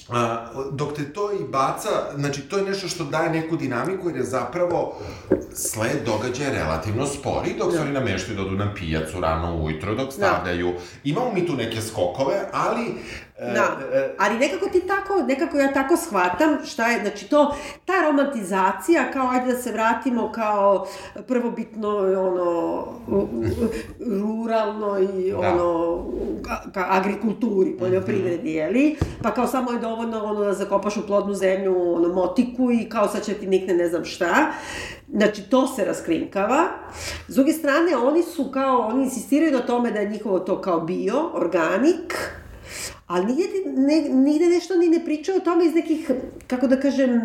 A, 0.08 0.46
dok 0.72 0.96
te 0.96 1.12
to 1.12 1.32
i 1.32 1.44
baca, 1.52 1.88
znači 2.16 2.40
to 2.40 2.56
je 2.56 2.64
nešto 2.64 2.88
što 2.88 3.04
daje 3.04 3.30
neku 3.30 3.56
dinamiku 3.56 4.08
jer 4.08 4.16
je 4.16 4.24
zapravo 4.24 4.96
sled 5.54 6.04
događaja 6.06 6.50
relativno 6.52 7.06
spori 7.06 7.54
dok 7.58 7.72
se 7.72 7.80
oni 7.80 7.92
nameštaju 7.92 8.36
da 8.36 8.42
odu 8.42 8.56
na 8.56 8.74
pijacu 8.74 9.20
rano 9.20 9.56
ujutro, 9.56 9.94
dok 9.94 10.12
stavljaju. 10.12 10.74
Imamo 11.04 11.32
mi 11.32 11.46
tu 11.46 11.56
neke 11.56 11.80
skokove, 11.80 12.48
ali 12.52 12.94
Da, 13.38 13.78
ali 14.18 14.38
nekako 14.38 14.68
ti 14.68 14.80
tako, 14.80 15.22
nekako 15.28 15.58
ja 15.58 15.72
tako 15.72 15.96
shvatam 15.96 16.58
šta 16.64 16.86
je, 16.86 17.00
znači 17.02 17.28
to, 17.28 17.54
ta 17.84 17.92
romantizacija, 18.06 19.10
kao 19.12 19.28
ajde 19.28 19.52
da 19.52 19.58
se 19.58 19.72
vratimo 19.72 20.32
kao 20.32 20.86
prvobitno, 21.26 21.88
ono, 21.98 22.86
ruralno 24.20 24.98
i 24.98 25.30
Da. 25.30 25.38
ono, 25.38 26.04
ka, 26.42 26.70
ka 26.74 26.86
agrikulturi, 26.90 27.76
poljoprivredi, 27.78 28.52
jeli? 28.52 28.96
Pa 29.22 29.30
kao 29.30 29.46
samo 29.46 29.72
je 29.72 29.78
dovoljno 29.78 30.24
ono 30.24 30.44
da 30.44 30.52
zakopaš 30.52 30.96
u 30.96 31.06
plodnu 31.06 31.34
zemlju, 31.34 31.94
ono, 31.94 32.08
motiku 32.08 32.70
i 32.72 32.88
kao 32.88 33.08
sad 33.08 33.24
će 33.24 33.34
ti 33.34 33.46
nikne 33.46 33.74
ne 33.74 33.88
znam 33.88 34.04
šta. 34.04 34.52
Znači, 35.12 35.42
to 35.42 35.66
se 35.66 35.84
raskrinkava. 35.84 36.64
S 37.28 37.34
druge 37.34 37.52
strane, 37.52 37.96
oni 37.96 38.22
su 38.22 38.50
kao, 38.50 38.78
oni 38.78 39.04
insistiraju 39.04 39.52
na 39.52 39.60
tome 39.60 39.90
da 39.90 40.00
je 40.00 40.08
njihovo 40.10 40.38
to 40.38 40.60
kao 40.60 40.80
bio, 40.80 41.14
organik, 41.34 42.34
ali 43.06 43.26
nigde, 43.26 43.70
ne, 43.76 44.00
nigde 44.08 44.46
nešto 44.46 44.76
ni 44.76 44.88
ne 44.88 45.04
pričaju 45.04 45.36
o 45.36 45.44
tome 45.44 45.66
iz 45.66 45.74
nekih, 45.74 46.10
kako 46.46 46.66
da 46.66 46.80
kažem, 46.80 47.20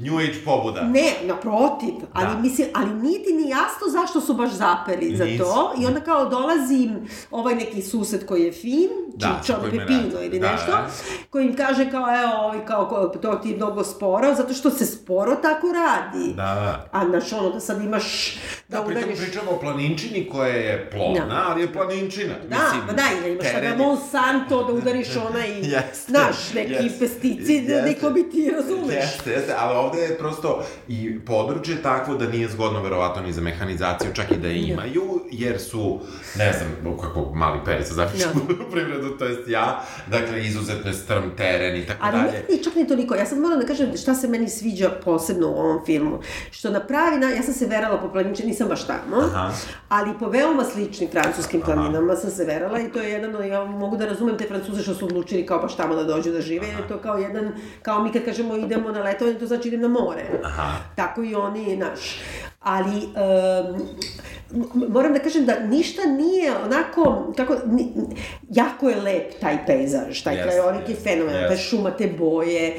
New 0.00 0.18
Age 0.18 0.34
pobuda. 0.44 0.82
ne, 0.82 1.12
naprotiv, 1.24 1.94
ali 2.12 2.26
Da. 2.26 2.38
mislim, 2.38 2.68
ali 2.72 2.90
nije 2.92 3.22
ti 3.22 3.32
ni 3.34 3.48
jasno 3.50 3.86
zašto 3.92 4.20
su 4.20 4.34
baš 4.34 4.50
zapeli 4.50 5.16
za 5.16 5.24
to 5.38 5.72
i 5.78 5.86
onda 5.86 6.00
kao 6.00 6.24
dolazi 6.26 6.88
ovaj 7.30 7.54
neki 7.54 7.82
sused 7.82 8.26
koji 8.26 8.42
je 8.42 8.52
fin, 8.52 8.88
Da, 9.08 9.40
Čičan, 9.40 9.56
Pepino 9.62 9.86
ili 10.22 10.38
Da, 10.38 10.52
nešto, 10.52 10.66
da. 10.66 10.86
koji 11.30 11.44
im 11.44 11.56
kaže 11.56 11.90
kao, 11.90 12.06
evo, 12.14 12.32
ovi, 12.38 12.58
kao, 12.66 12.84
to 13.12 13.34
ti 13.34 13.50
je 13.50 13.56
mnogo 13.56 13.84
sporo, 13.84 14.34
zato 14.34 14.54
što 14.54 14.70
se 14.70 14.86
sporo 14.86 15.34
tako 15.36 15.66
radi. 15.68 16.28
Da, 16.28 16.34
da. 16.34 16.88
A 16.92 17.06
znaš, 17.06 17.32
ono, 17.32 17.50
da 17.50 17.60
sad 17.60 17.82
imaš, 17.82 18.36
da, 18.68 18.78
Da, 18.78 18.84
pritom 18.84 19.02
udariš... 19.02 19.18
pričamo 19.20 19.50
o 19.50 19.58
planinčini 19.58 20.28
koja 20.28 20.48
je 20.48 20.90
plodna, 20.90 21.24
Da. 21.26 21.44
ali 21.46 21.60
je 21.60 21.72
planinčina. 21.72 22.34
Da, 22.48 22.56
ma 22.86 22.92
da, 22.92 23.02
ili 23.18 23.32
imaš 23.32 23.46
teren 23.46 23.70
je- 23.70 23.76
Monsanto 23.78 24.64
da 24.64 24.72
udariš 24.72 25.08
onaj, 25.18 25.50
Jeste, 25.72 26.04
znaš, 26.08 26.52
neki 26.54 26.72
jeste, 26.74 26.98
pesticid, 27.00 27.40
jeste. 27.64 27.82
niko 27.84 28.10
bi 28.10 28.30
ti 28.30 28.50
razumeš. 28.50 28.94
Jeste, 28.94 29.30
jeste, 29.30 29.54
ali 29.58 29.85
ovde 29.86 30.02
je 30.02 30.18
prosto 30.18 30.62
i 30.88 31.18
područje 31.26 31.74
je 31.74 31.82
takvo 31.82 32.14
da 32.14 32.28
nije 32.28 32.48
zgodno 32.48 32.82
verovatno 32.82 33.22
ni 33.22 33.32
za 33.32 33.40
mehanizaciju, 33.40 34.10
čak 34.14 34.32
i 34.32 34.36
da 34.36 34.48
je 34.48 34.62
imaju, 34.62 35.20
jer 35.30 35.60
su, 35.60 36.00
ne 36.38 36.52
znam, 36.52 36.96
kako 36.98 37.32
mali 37.34 37.60
perica 37.64 37.94
zapišu 37.94 38.28
Da. 38.34 38.54
u 38.68 38.70
privredu, 38.70 39.18
to 39.18 39.24
jest 39.24 39.48
ja, 39.48 39.84
dakle, 40.06 40.44
izuzetno 40.44 40.90
je 40.90 40.94
strm 40.94 41.30
teren 41.36 41.76
i 41.76 41.86
tako 41.86 41.98
Ali 42.02 42.18
dalje. 42.22 42.44
ni 42.50 42.64
čak 42.64 42.74
ni 42.74 42.88
toliko. 42.88 43.14
Ja 43.14 43.26
sad 43.26 43.38
moram 43.38 43.60
da 43.60 43.66
kažem 43.66 43.96
šta 43.96 44.14
se 44.14 44.28
meni 44.28 44.48
sviđa 44.48 44.90
posebno 45.04 45.48
u 45.48 45.54
ovom 45.54 45.84
filmu. 45.86 46.18
Što 46.50 46.70
na 46.70 46.80
pravi 46.80 47.18
na... 47.18 47.30
Ja 47.30 47.42
sam 47.42 47.54
se 47.54 47.66
verala 47.66 47.98
po 47.98 48.08
planinče, 48.08 48.46
nisam 48.46 48.68
baš 48.68 48.86
tamo, 48.86 49.16
Aha. 49.16 49.52
ali 49.88 50.10
po 50.18 50.28
veoma 50.28 50.64
sličnim 50.64 51.10
francuskim 51.10 51.60
planinama 51.60 52.16
sam 52.16 52.30
se 52.30 52.44
verala 52.44 52.80
i 52.80 52.88
to 52.92 53.00
je 53.00 53.10
jedan, 53.10 53.48
ja 53.48 53.64
mogu 53.64 53.96
da 53.96 54.06
razumem 54.06 54.38
te 54.38 54.44
francuze 54.48 54.82
što 54.82 54.94
su 54.94 55.04
odlučili 55.04 55.46
kao 55.46 55.58
baš 55.58 55.76
tamo 55.76 55.94
da 55.94 56.04
dođu 56.04 56.32
da 56.32 56.40
žive, 56.40 56.66
jer 56.66 56.78
je 56.78 56.88
to 56.88 56.98
kao 56.98 57.18
jedan, 57.18 57.52
kao 57.82 58.02
mi 58.02 58.12
kad 58.12 58.24
kažemo 58.24 58.56
idemo 58.56 58.92
na 58.92 59.02
letovanje, 59.02 59.38
to 59.38 59.46
znači 59.46 59.70
idem 59.76 59.92
na 59.92 60.00
more. 60.00 60.24
Aha. 60.44 60.78
Tako 60.96 61.22
i 61.22 61.34
oni, 61.34 61.76
naš. 61.76 62.20
Ali, 62.60 63.06
um, 63.06 63.88
moram 64.88 65.12
da 65.12 65.18
kažem 65.18 65.46
da 65.46 65.60
ništa 65.60 66.02
nije 66.04 66.52
onako, 66.56 67.32
kako, 67.36 67.56
ni, 67.66 67.92
jako 68.50 68.88
je 68.88 68.96
lep 68.96 69.40
taj 69.40 69.66
pejzaž, 69.66 70.22
taj 70.22 70.34
Jeste, 70.34 70.48
krajolik 70.48 70.88
je 70.88 70.92
jeste, 70.92 71.04
fenomenalan, 71.04 71.42
jeste. 71.42 71.56
te 71.56 71.62
šuma, 71.62 71.90
te 71.90 72.06
boje, 72.08 72.74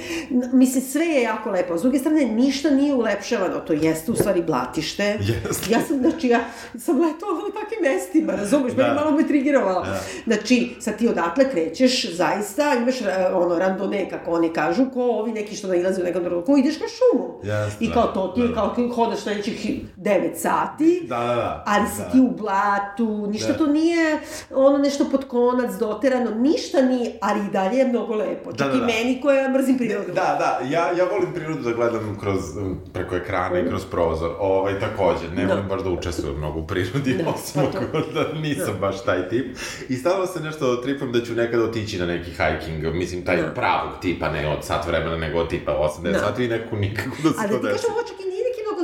mislim, 0.54 0.84
sve 0.84 1.06
je 1.06 1.22
jako 1.22 1.50
lepo. 1.52 1.78
S 1.78 1.82
druge 1.82 2.00
strane, 2.00 2.26
ništa 2.26 2.70
nije 2.70 2.94
ulepšavano, 2.94 3.60
to 3.60 3.74
jeste 3.74 4.12
u 4.12 4.16
stvari 4.16 4.42
blatište. 4.42 5.18
Jeste. 5.22 5.72
Ja 5.72 5.80
sam, 5.82 5.98
znači, 6.00 6.28
ja 6.28 6.40
sam 6.78 6.96
letovala 6.96 7.40
na 7.40 7.62
takvim 7.62 7.80
mestima, 7.84 8.34
razumeš, 8.34 8.74
Da. 8.74 8.84
meni 8.84 8.96
malo 8.96 9.12
me 9.12 9.28
trigirovalo. 9.28 9.84
Da. 9.84 10.00
Znači, 10.26 10.70
sad 10.80 10.98
ti 10.98 11.08
odatle 11.08 11.50
krećeš, 11.52 12.12
zaista, 12.12 12.74
imaš 12.74 13.02
e, 13.02 13.06
ono, 13.34 13.60
randone, 13.60 14.10
kako 14.10 14.32
oni 14.32 14.50
kažu, 14.50 14.86
ko 14.94 15.02
ovi 15.04 15.32
neki 15.32 15.56
što 15.56 15.68
nailaze 15.68 16.02
u 16.02 16.06
nekom 16.06 16.24
drugom, 16.24 16.46
ko 16.46 16.58
ideš 16.58 16.76
na 16.76 16.86
šumu. 16.88 17.40
Jeste, 17.44 17.86
I 17.86 17.92
kao 17.92 18.04
da, 18.04 18.14
to 18.14 18.28
ti 18.28 18.42
je 18.42 18.48
da. 18.48 18.54
kao 18.54 18.70
ti 18.70 18.90
hodaš 18.96 19.20
sledećih 19.20 19.68
9 19.98 20.36
sati, 20.36 21.02
Da, 21.10 21.18
da, 21.18 21.26
da. 21.26 21.57
Ali 21.66 21.88
si 21.88 21.98
Da. 22.00 22.04
ti 22.06 22.20
u 22.22 22.32
blatu, 22.32 23.28
ništa 23.28 23.48
Da. 23.48 23.58
to 23.58 23.68
nije 23.68 24.20
ono 24.52 24.78
nešto 24.78 25.06
pod 25.06 25.26
konac 25.26 25.72
doterano, 25.74 26.32
ništa 26.32 26.82
nije, 26.82 27.12
ali 27.22 27.40
i 27.42 27.52
dalje 27.52 27.78
je 27.78 27.88
mnogo 27.88 28.16
lepo. 28.16 28.52
Čak 28.52 28.58
Da, 28.58 28.68
da, 28.68 28.74
i 28.74 28.80
da. 28.80 28.86
meni 28.86 29.22
koja 29.22 29.50
mrzim 29.50 29.78
prirodu. 29.78 30.08
Da, 30.08 30.14
da, 30.36 30.60
ja, 30.66 30.92
ja 30.92 31.06
volim 31.08 31.34
prirodu 31.34 31.62
da 31.62 31.72
gledam 31.72 32.18
kroz, 32.20 32.58
um, 32.58 32.80
preko 32.94 33.16
ekrana 33.16 33.60
i 33.60 33.68
kroz 33.68 33.86
prozor, 33.86 34.32
ovaj, 34.40 34.80
takođe, 34.80 35.30
ne 35.30 35.46
Da. 35.46 35.54
volim 35.54 35.68
baš 35.68 35.82
da 35.82 35.90
učestvujem 35.90 36.38
mnogo 36.38 36.60
u 36.60 36.68
prirodi, 36.68 37.14
Da, 37.18 37.30
osim 37.30 37.62
pa 37.64 37.68
ako 37.70 37.98
da 38.14 38.34
nisam 38.34 38.74
baš 38.82 39.04
taj 39.04 39.30
tip. 39.30 39.58
I 39.90 39.96
stalno 39.96 40.26
se 40.26 40.40
nešto 40.40 40.76
tripam 40.76 41.12
da 41.12 41.22
ću 41.22 41.34
nekada 41.34 41.64
otići 41.64 42.00
na 42.00 42.06
neki 42.06 42.32
hiking, 42.32 42.94
mislim, 42.94 43.26
taj 43.26 43.38
Da. 43.38 43.48
pravog 43.50 43.92
tipa, 44.02 44.30
ne 44.30 44.48
od 44.50 44.66
sat 44.66 44.88
vremena, 44.88 45.18
nego 45.18 45.40
od 45.40 45.50
tipa 45.50 45.72
80 45.74 46.12
Da. 46.12 46.20
sati 46.20 46.46
i 46.46 46.50
nekako 46.50 46.76
nikako 46.78 47.10
da 47.18 47.30
se 47.30 47.36
Ali 47.40 47.50
to 47.50 47.54
da 47.54 47.62
ti 47.62 47.68
desi. 47.68 47.76
kažem, 47.78 47.92
ovo 47.92 48.04
čak 48.04 48.20
i 48.20 48.27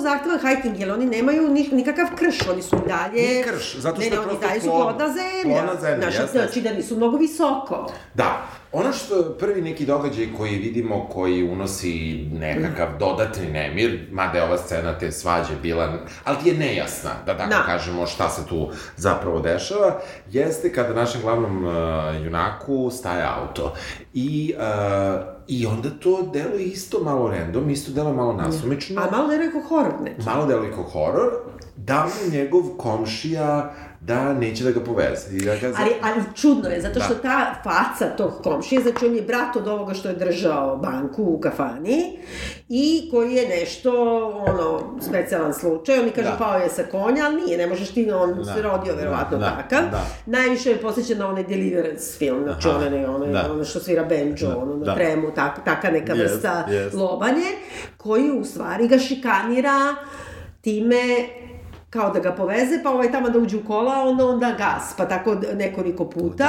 zahtevan 0.03 0.39
hiking, 0.39 0.79
jer 0.79 0.91
oni 0.91 1.05
nemaju 1.05 1.49
ni, 1.49 1.69
nikakav 1.71 2.07
krš, 2.15 2.47
oni 2.49 2.61
su 2.61 2.75
i 2.75 2.87
dalje... 2.87 3.21
Nije 3.21 3.43
krš, 3.43 3.75
zato 3.77 4.01
što 4.01 4.09
ne, 4.09 4.15
je 4.15 4.23
prosto 4.23 4.47
dalje 4.47 4.61
su 4.61 4.69
plodna 4.69 5.07
zemlja. 5.07 5.61
Plodna 5.61 5.81
zemlja, 5.81 5.99
Znaš, 5.99 6.19
jeste, 6.19 6.37
znači 6.37 6.61
da 6.61 6.73
nisu 6.73 6.95
mnogo 6.97 7.17
visoko. 7.17 7.91
Da, 8.13 8.47
ono 8.71 8.93
što 8.93 9.35
prvi 9.39 9.61
neki 9.61 9.85
događaj 9.85 10.27
koji 10.37 10.55
vidimo 10.55 11.07
koji 11.07 11.43
unosi 11.43 12.25
nekakav 12.31 12.87
dodatni 12.99 13.47
nemir, 13.47 14.07
mada 14.11 14.37
je 14.37 14.43
ova 14.43 14.57
scena 14.57 14.97
te 14.99 15.11
svađe 15.11 15.55
bila, 15.61 15.97
ali 16.23 16.37
ti 16.43 16.49
je 16.49 16.55
nejasna, 16.57 17.09
da 17.25 17.37
tako 17.37 17.49
Da. 17.49 17.63
kažemo 17.65 18.07
šta 18.07 18.29
se 18.29 18.47
tu 18.49 18.69
zapravo 18.97 19.39
dešava, 19.39 19.99
jeste 20.31 20.73
kada 20.73 20.93
našem 20.93 21.21
glavnom 21.21 21.65
uh, 21.65 21.73
junaku 22.25 22.89
staje 22.91 23.23
auto. 23.23 23.73
I, 24.13 24.53
uh, 24.57 25.32
I 25.47 25.65
onda 25.65 25.89
to 25.99 26.29
deluje 26.33 26.65
isto 26.65 27.03
malo 27.03 27.27
random, 27.27 27.69
isto 27.69 27.91
deluje 27.91 28.13
malo 28.13 28.33
nasumično. 28.33 29.01
A 29.01 29.11
malo 29.11 29.27
ne 29.27 29.37
rekao 29.37 29.61
horor, 29.61 29.93
ne. 30.03 30.15
Malo 30.25 30.45
deluje 30.45 30.71
kao 30.71 30.83
horor, 30.83 31.29
da 31.75 32.05
mu 32.05 32.31
njegov 32.31 32.63
komšija 32.77 33.73
da 34.05 34.33
neće 34.33 34.63
da 34.63 34.71
ga 34.71 34.79
poveze. 34.81 35.27
I 35.31 35.41
da 35.41 35.55
ga 35.57 35.67
Ali, 35.77 35.91
ali 36.03 36.21
čudno 36.35 36.69
je, 36.69 36.81
zato 36.81 36.99
što 36.99 37.13
Da. 37.13 37.21
ta 37.21 37.53
faca 37.63 38.05
tog 38.07 38.33
komšije, 38.43 38.81
znači 38.81 39.05
on 39.05 39.15
je 39.15 39.21
brat 39.21 39.55
od 39.55 39.67
ovoga 39.67 39.93
što 39.93 40.09
je 40.09 40.15
držao 40.15 40.77
banku 40.77 41.23
u 41.23 41.39
kafani 41.39 42.17
i 42.69 43.07
koji 43.11 43.33
je 43.33 43.49
nešto, 43.49 43.91
ono, 44.39 44.79
specijalan 45.01 45.53
slučaj, 45.53 45.99
oni 45.99 46.11
kažu 46.11 46.29
Da. 46.29 46.35
pao 46.37 46.57
je 46.57 46.69
sa 46.69 46.83
konja, 46.83 47.25
ali 47.25 47.35
nije, 47.37 47.57
ne 47.57 47.67
možeš 47.67 47.89
ti, 47.89 48.11
on 48.11 48.33
Da. 48.35 48.43
se 48.45 48.61
rodio 48.61 48.95
verovatno 48.95 49.37
Da, 49.37 49.49
takav. 49.51 49.81
da. 49.91 50.05
Najviše 50.27 50.69
je 50.69 50.77
posjećan 50.77 51.17
na 51.17 51.27
onaj 51.27 51.43
Deliverance 51.43 52.17
film, 52.17 52.43
znači 52.43 52.67
Aha, 52.69 52.77
onaj, 52.77 53.05
onaj, 53.05 53.29
da. 53.29 53.49
ono 53.51 53.63
što 53.63 53.79
svira 53.79 54.03
banjo, 54.03 54.35
Da, 54.41 54.57
ono 54.57 54.75
na 54.75 54.85
da. 54.85 54.95
tremu, 54.95 55.31
tak, 55.31 55.65
taka 55.65 55.91
neka 55.91 56.13
Jest, 56.13 56.33
vrsta 56.33 56.65
jest. 56.69 56.95
lobanje, 56.95 57.47
koji 57.97 58.31
u 58.31 58.43
stvari 58.45 58.87
ga 58.87 58.99
šikanira 58.99 59.95
time 60.61 61.03
kao 61.93 62.09
da 62.09 62.19
ga 62.19 62.31
poveze, 62.31 62.79
pa 62.83 62.89
ovaj 62.89 63.11
tamo 63.11 63.29
da 63.29 63.39
uđe 63.39 63.57
u 63.57 63.63
kola, 63.67 64.01
onda 64.03 64.25
onda 64.25 64.51
gas, 64.57 64.93
pa 64.97 65.05
tako 65.05 65.35
nekoliko 65.55 66.09
puta. 66.09 66.47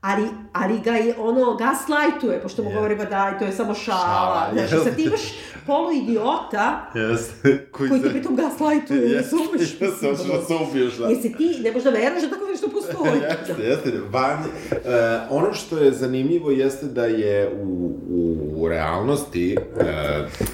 Ali, 0.00 0.22
ali 0.52 0.80
ga 0.80 0.92
je 0.92 1.14
ono 1.18 1.54
gaslajtuje, 1.54 2.40
pošto 2.42 2.62
mu 2.62 2.70
Je. 2.70 2.74
govori, 2.74 2.96
ba 2.96 3.04
daj, 3.04 3.38
to 3.38 3.44
je 3.44 3.52
samo 3.52 3.74
šala. 3.74 4.00
Šala, 4.00 4.48
Znači, 4.52 4.84
sad 4.84 4.96
ti 4.96 5.02
imaš 5.02 5.20
polu 5.66 5.92
idiota 5.92 6.90
Jeste. 6.94 7.66
koji 7.72 8.02
te 8.02 8.10
pritom 8.10 8.36
gaslajtuje, 8.36 9.00
Jeste, 9.02 9.36
razumeš? 9.36 9.60
jeste, 9.80 10.06
hoćeš 10.08 10.26
da 10.26 10.42
se 10.42 10.54
ubiješ, 10.62 10.94
da. 10.94 11.06
Jer 11.06 11.22
se 11.22 11.32
ti, 11.32 11.60
ne 11.60 11.70
možeš 11.70 11.84
da 11.84 11.90
veruješ 11.90 12.22
da 12.22 12.30
tako 12.30 12.44
nešto 12.50 12.68
postoji. 12.68 13.20
jeste, 13.48 13.62
jeste. 13.62 13.92
Van, 14.10 14.38
e, 14.72 14.76
ono 15.30 15.52
što 15.52 15.78
je 15.78 15.92
zanimljivo 15.92 16.50
jeste 16.50 16.86
da 16.86 17.04
je 17.04 17.52
u, 17.62 17.90
u 18.56 18.68
realnosti 18.68 19.56
e, 19.80 19.84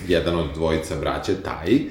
jedan 0.09 0.39
od 0.39 0.47
dvojica 0.55 0.95
braće, 0.97 1.33
taj, 1.35 1.75
e, 1.75 1.83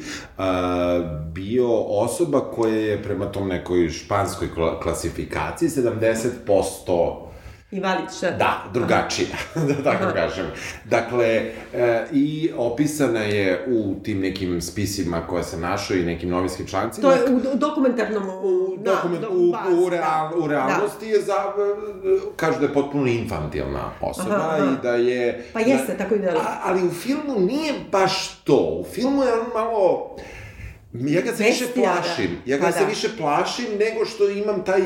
bio 1.25 1.67
osoba 1.79 2.39
koja 2.41 2.75
je 2.75 3.03
prema 3.03 3.25
tom 3.25 3.47
nekoj 3.47 3.89
španskoj 3.89 4.47
kla- 4.57 4.81
klasifikaciji 4.81 5.69
70% 5.69 7.30
Invalid, 7.71 8.10
šta? 8.17 8.31
Da, 8.31 8.63
drugačija, 8.73 9.27
da 9.67 9.84
tako 9.84 10.03
Aha. 10.03 10.13
kažem. 10.13 10.45
Dakle, 10.86 11.27
e, 11.73 12.05
i 12.12 12.51
opisana 12.57 13.19
je 13.19 13.65
u 13.67 13.95
tim 14.03 14.19
nekim 14.19 14.62
spisima 14.62 15.27
koje 15.27 15.43
sam 15.43 15.62
našao 15.62 15.97
i 15.97 16.05
nekim 16.05 16.29
novinskim 16.29 16.67
člancima. 16.67 17.10
To 17.10 17.15
je 17.15 17.36
u, 17.36 17.39
dokumentarnom... 17.55 18.29
u, 18.29 18.77
da, 18.77 18.91
dokument, 18.91 19.21
do- 19.21 19.29
u, 19.29 19.51
bazi, 19.51 19.75
u, 19.75 19.89
real, 19.89 20.29
da. 20.29 20.36
u 20.38 20.47
realnosti 20.47 21.07
je 21.07 21.21
za, 21.21 21.34
kažu 22.36 22.60
da 22.60 22.65
je 22.65 22.73
potpuno 22.73 23.07
infantilna 23.07 23.91
osoba 24.01 24.36
Aha, 24.36 24.57
i 24.57 24.84
da 24.84 24.91
je... 24.91 25.45
Pa 25.53 25.60
jeste, 25.60 25.97
tako 25.97 26.15
i 26.15 26.19
deluje. 26.19 26.41
A, 26.41 26.60
ali 26.63 26.88
u 26.88 26.91
filmu 26.91 27.39
nije 27.39 27.73
baš 27.91 28.41
to. 28.43 28.77
U 28.81 28.86
filmu 28.93 29.23
je 29.23 29.34
on 29.34 29.45
malo... 29.53 30.15
Ja 30.93 31.21
ga 31.21 31.31
se 31.31 31.43
više 31.43 31.65
Bestijadan. 31.65 31.97
plašim. 32.03 32.38
Ja 32.45 32.57
ga 32.57 32.65
Pa 32.65 32.71
se 32.71 32.79
da. 32.79 32.86
više 32.86 33.10
plašim 33.17 33.65
nego 33.79 34.05
što 34.05 34.29
imam 34.29 34.65
taj 34.65 34.81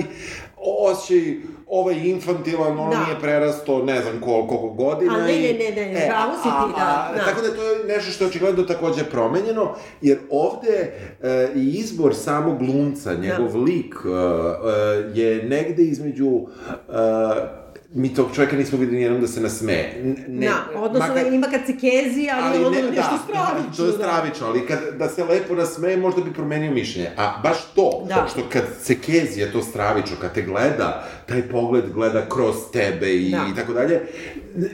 osjećaj 0.58 1.34
ovaj 1.68 1.96
infantilan, 1.98 2.80
on 2.80 2.90
Da. 2.90 3.00
nije 3.00 3.20
prerasto 3.22 3.78
ne 3.80 4.02
znam 4.02 4.22
koliko, 4.22 4.58
godina. 4.70 5.14
A 5.14 5.18
ne, 5.20 5.36
i- 5.42 5.54
ne, 5.54 5.72
ne, 5.78 5.94
ne, 5.94 6.08
pravo 6.08 6.32
si 6.34 6.44
ti, 6.44 6.74
da, 6.78 7.10
a- 7.10 7.14
da. 7.16 7.26
Tako 7.26 7.42
da 7.42 7.56
to 7.56 7.64
je 7.64 7.86
nešto 7.88 8.12
što 8.12 8.24
je 8.24 8.30
očigledno 8.30 8.64
takođe 8.64 9.04
promenjeno, 9.04 9.72
jer 10.02 10.18
ovde 10.30 10.92
e, 11.22 11.50
izbor 11.56 12.16
samog 12.16 12.58
glumca, 12.60 13.14
njegov 13.14 13.56
lik, 13.58 13.96
e, 13.96 14.10
e, 14.10 15.22
je 15.22 15.44
negde 15.44 15.84
između 15.84 16.42
e, 16.90 17.65
mi 17.96 18.14
tog 18.14 18.28
čovjeka 18.36 18.56
nismo 18.56 18.78
videli 18.78 18.98
nijednom 18.98 19.22
da 19.22 19.28
se 19.28 19.42
nasmeje. 19.42 20.16
Ne, 20.28 20.48
da, 20.48 20.80
odnosno 20.80 21.10
makar- 21.10 21.24
da 21.24 21.28
ima 21.28 21.48
kad 21.48 21.62
se 21.66 21.74
kezi, 21.74 22.28
ali, 22.34 22.58
ono 22.58 22.70
nešto 22.72 23.02
stravično. 23.24 23.74
To 23.78 23.84
je 23.84 23.92
da. 23.92 23.98
stravično, 23.98 24.48
ali 24.48 24.68
kad, 24.68 24.80
da 24.94 25.10
se 25.10 25.24
lepo 25.24 25.56
nasmeje, 25.56 25.98
možda 25.98 26.22
bi 26.22 26.34
promenio 26.34 26.72
mišljenje. 26.72 27.10
A 27.18 27.40
baš 27.44 27.58
to, 27.76 28.06
Da. 28.08 28.28
što 28.32 28.42
kad 28.50 28.64
se 28.82 28.96
kezi 28.98 29.40
je 29.40 29.52
to 29.52 29.62
stravično, 29.62 30.16
kad 30.22 30.34
te 30.34 30.42
gleda, 30.42 31.08
taj 31.26 31.42
pogled 31.42 31.86
gleda 31.90 32.30
kroz 32.30 32.56
tebe 32.74 33.12
i, 33.12 33.32
Da. 33.32 33.46
i 33.48 33.56
tako 33.56 33.74
dalje, 33.74 34.02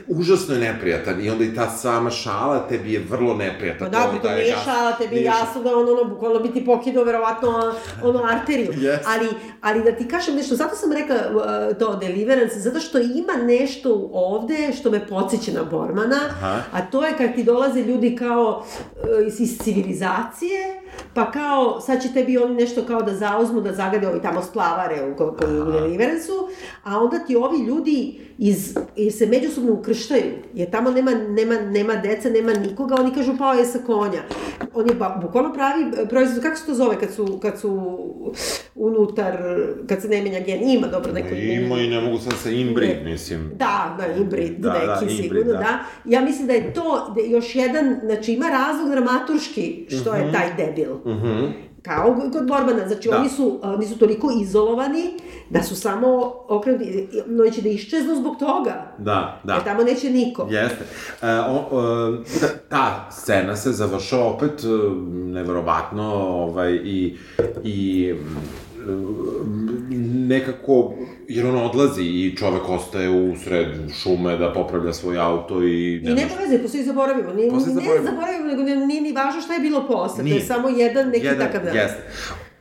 užasno 0.08 0.54
je 0.54 0.60
neprijatan. 0.62 1.20
I 1.20 1.30
onda 1.30 1.44
i 1.44 1.54
ta 1.54 1.70
sama 1.70 2.10
šala 2.10 2.68
tebi 2.68 2.92
je 2.92 3.00
vrlo 3.00 3.34
neprijatna. 3.34 3.86
Pa 3.86 3.90
da, 3.90 4.12
To 4.12 4.18
daje 4.18 4.36
nije 4.36 4.54
gas- 4.54 4.64
šala, 4.64 4.92
tebi 4.92 5.16
je 5.16 5.22
jasno 5.22 5.62
da 5.62 5.76
on 5.76 5.88
ono, 5.88 6.04
bukvalno 6.04 6.40
bi 6.40 6.50
ti 6.50 6.64
pokidao 6.64 7.04
verovatno 7.04 7.74
ono 8.02 8.22
arteriju. 8.24 8.72
Yes. 8.72 8.98
Ali, 9.06 9.28
ali 9.60 9.82
da 9.82 9.92
ti 9.92 10.08
kažem 10.08 10.34
nešto, 10.34 10.54
zato 10.54 10.76
sam 10.76 10.92
rekla 10.92 11.16
uh, 11.16 11.76
to 11.78 11.96
Deliverance, 11.96 12.60
zato 12.60 12.80
što 12.80 12.98
ima 12.98 13.32
nešto 13.38 14.10
ovde 14.12 14.72
što 14.72 14.90
me 14.90 15.06
podsjeća 15.08 15.52
na 15.52 15.64
Bormana, 15.64 16.18
Aha. 16.28 16.58
a 16.72 16.80
to 16.82 17.04
je 17.04 17.16
kad 17.18 17.34
ti 17.34 17.44
dolaze 17.44 17.80
ljudi 17.80 18.16
kao 18.16 18.64
uh, 18.94 19.26
iz, 19.26 19.40
iz 19.40 19.58
civilizacije, 19.58 20.80
pa 21.14 21.30
kao, 21.30 21.80
sad 21.80 22.02
će 22.02 22.08
tebi 22.08 22.38
oni 22.38 22.54
nešto 22.54 22.82
kao 22.82 23.02
da 23.02 23.14
zauzmu, 23.14 23.60
da 23.60 23.72
zagade 23.72 24.08
ovi 24.08 24.22
tamo 24.22 24.42
splavare 24.42 24.96
u, 25.04 25.16
koji 25.16 25.60
u 25.60 25.64
Deliverance-u, 25.64 26.48
a 26.84 26.98
onda 26.98 27.18
ti 27.18 27.36
ovi 27.36 27.58
ljudi 27.58 28.20
iz, 28.44 28.76
jer 28.96 29.12
se 29.12 29.26
međusobno 29.26 29.72
ukrštaju, 29.72 30.32
jer 30.54 30.70
tamo 30.70 30.90
nema, 30.90 31.10
nema, 31.28 31.54
nema 31.60 31.96
deca, 31.96 32.30
nema 32.30 32.52
nikoga, 32.52 32.94
oni 32.98 33.14
kažu 33.14 33.38
pao 33.38 33.52
je 33.52 33.64
sa 33.64 33.78
konja. 33.78 34.22
On 34.74 34.88
je 34.88 34.94
ba, 34.94 35.18
bukvalno 35.22 35.52
pravi 35.54 35.82
e, 35.96 36.08
proizvod, 36.08 36.42
kako 36.42 36.56
se 36.56 36.66
to 36.66 36.74
zove 36.74 36.98
kad 37.00 37.10
su, 37.10 37.38
kad 37.42 37.60
su 37.60 37.98
unutar, 38.74 39.38
kad 39.88 40.02
se 40.02 40.08
ne 40.08 40.22
menja 40.22 40.40
gen, 40.40 40.68
ima 40.68 40.86
dobro 40.86 41.12
neko 41.12 41.28
ime. 41.28 41.54
Ima 41.54 41.78
i 41.78 41.88
ne 41.88 42.00
mogu 42.00 42.18
sad 42.18 42.32
sa 42.32 42.50
inbreed, 42.50 43.04
Ne. 43.04 43.12
mislim. 43.12 43.50
Da, 43.58 43.96
da, 43.98 44.06
inbreed, 44.22 44.52
Da, 44.58 44.72
neki 44.72 44.86
da, 44.86 44.92
inbreed, 45.00 45.22
sigurno, 45.22 45.52
da. 45.52 45.58
da. 45.58 45.78
Ja 46.04 46.20
mislim 46.20 46.46
da 46.46 46.52
je 46.52 46.74
to 46.74 47.14
da 47.14 47.20
još 47.20 47.54
jedan, 47.54 48.00
znači 48.04 48.32
ima 48.32 48.46
razlog 48.48 48.90
dramaturški 48.90 49.86
što 50.00 50.14
je 50.14 50.32
taj 50.32 50.54
debil. 50.56 50.94
Mhm. 51.06 51.44
Kao 51.82 52.16
kod 52.32 52.46
Borbana, 52.46 52.88
znači 52.88 53.08
Da. 53.08 53.16
oni 53.18 53.28
su, 53.28 53.60
a, 53.62 53.72
oni 53.72 53.86
su 53.86 53.98
toliko 53.98 54.30
izolovani 54.40 55.02
da 55.50 55.62
su 55.62 55.76
samo 55.76 56.34
okrenuti, 56.48 57.08
no 57.26 57.50
će 57.50 57.62
da 57.62 57.68
iščeznu 57.68 58.16
zbog 58.16 58.38
toga. 58.38 58.92
Da, 58.98 59.40
da. 59.44 59.54
Jer 59.54 59.64
tamo 59.64 59.82
neće 59.82 60.10
niko. 60.10 60.46
Jeste. 60.50 60.84
E, 61.22 61.26
o, 61.40 61.68
e, 62.20 62.40
ta, 62.40 62.46
ta 62.68 63.10
scena 63.10 63.56
se 63.56 63.72
završava 63.72 64.24
opet 64.24 64.64
e, 64.64 64.66
neverovatno 65.14 66.12
ovaj, 66.14 66.72
i, 66.72 67.16
i 67.64 68.14
nekako, 70.26 70.94
jer 71.28 71.46
on 71.46 71.56
odlazi 71.56 72.02
i 72.02 72.36
čovek 72.36 72.68
ostaje 72.68 73.10
u 73.10 73.36
sred 73.36 73.66
šume 73.92 74.36
da 74.36 74.52
popravlja 74.52 74.92
svoj 74.92 75.18
auto 75.18 75.62
i... 75.62 75.94
I 75.94 76.00
nema 76.00 76.30
veze, 76.40 76.58
posle 76.58 76.80
i 76.80 76.84
zaboravimo. 76.84 77.32
Nije, 77.32 77.50
Posle 77.50 77.66
ne 77.66 77.74
zaboravimo. 77.74 78.06
zaboravimo, 78.06 78.46
nego 78.46 78.62
ne- 78.62 78.86
nije 78.86 79.00
ni 79.00 79.12
važno 79.12 79.40
šta 79.40 79.54
je 79.54 79.60
bilo 79.60 79.86
posle. 79.86 80.16
To 80.16 80.22
Nije. 80.22 80.34
je 80.34 80.40
samo 80.42 80.68
jedan 80.70 81.08
neki 81.08 81.26
Jedan, 81.26 81.46
takav 81.46 81.64
dan. 81.64 81.76
Jeste. 81.76 82.02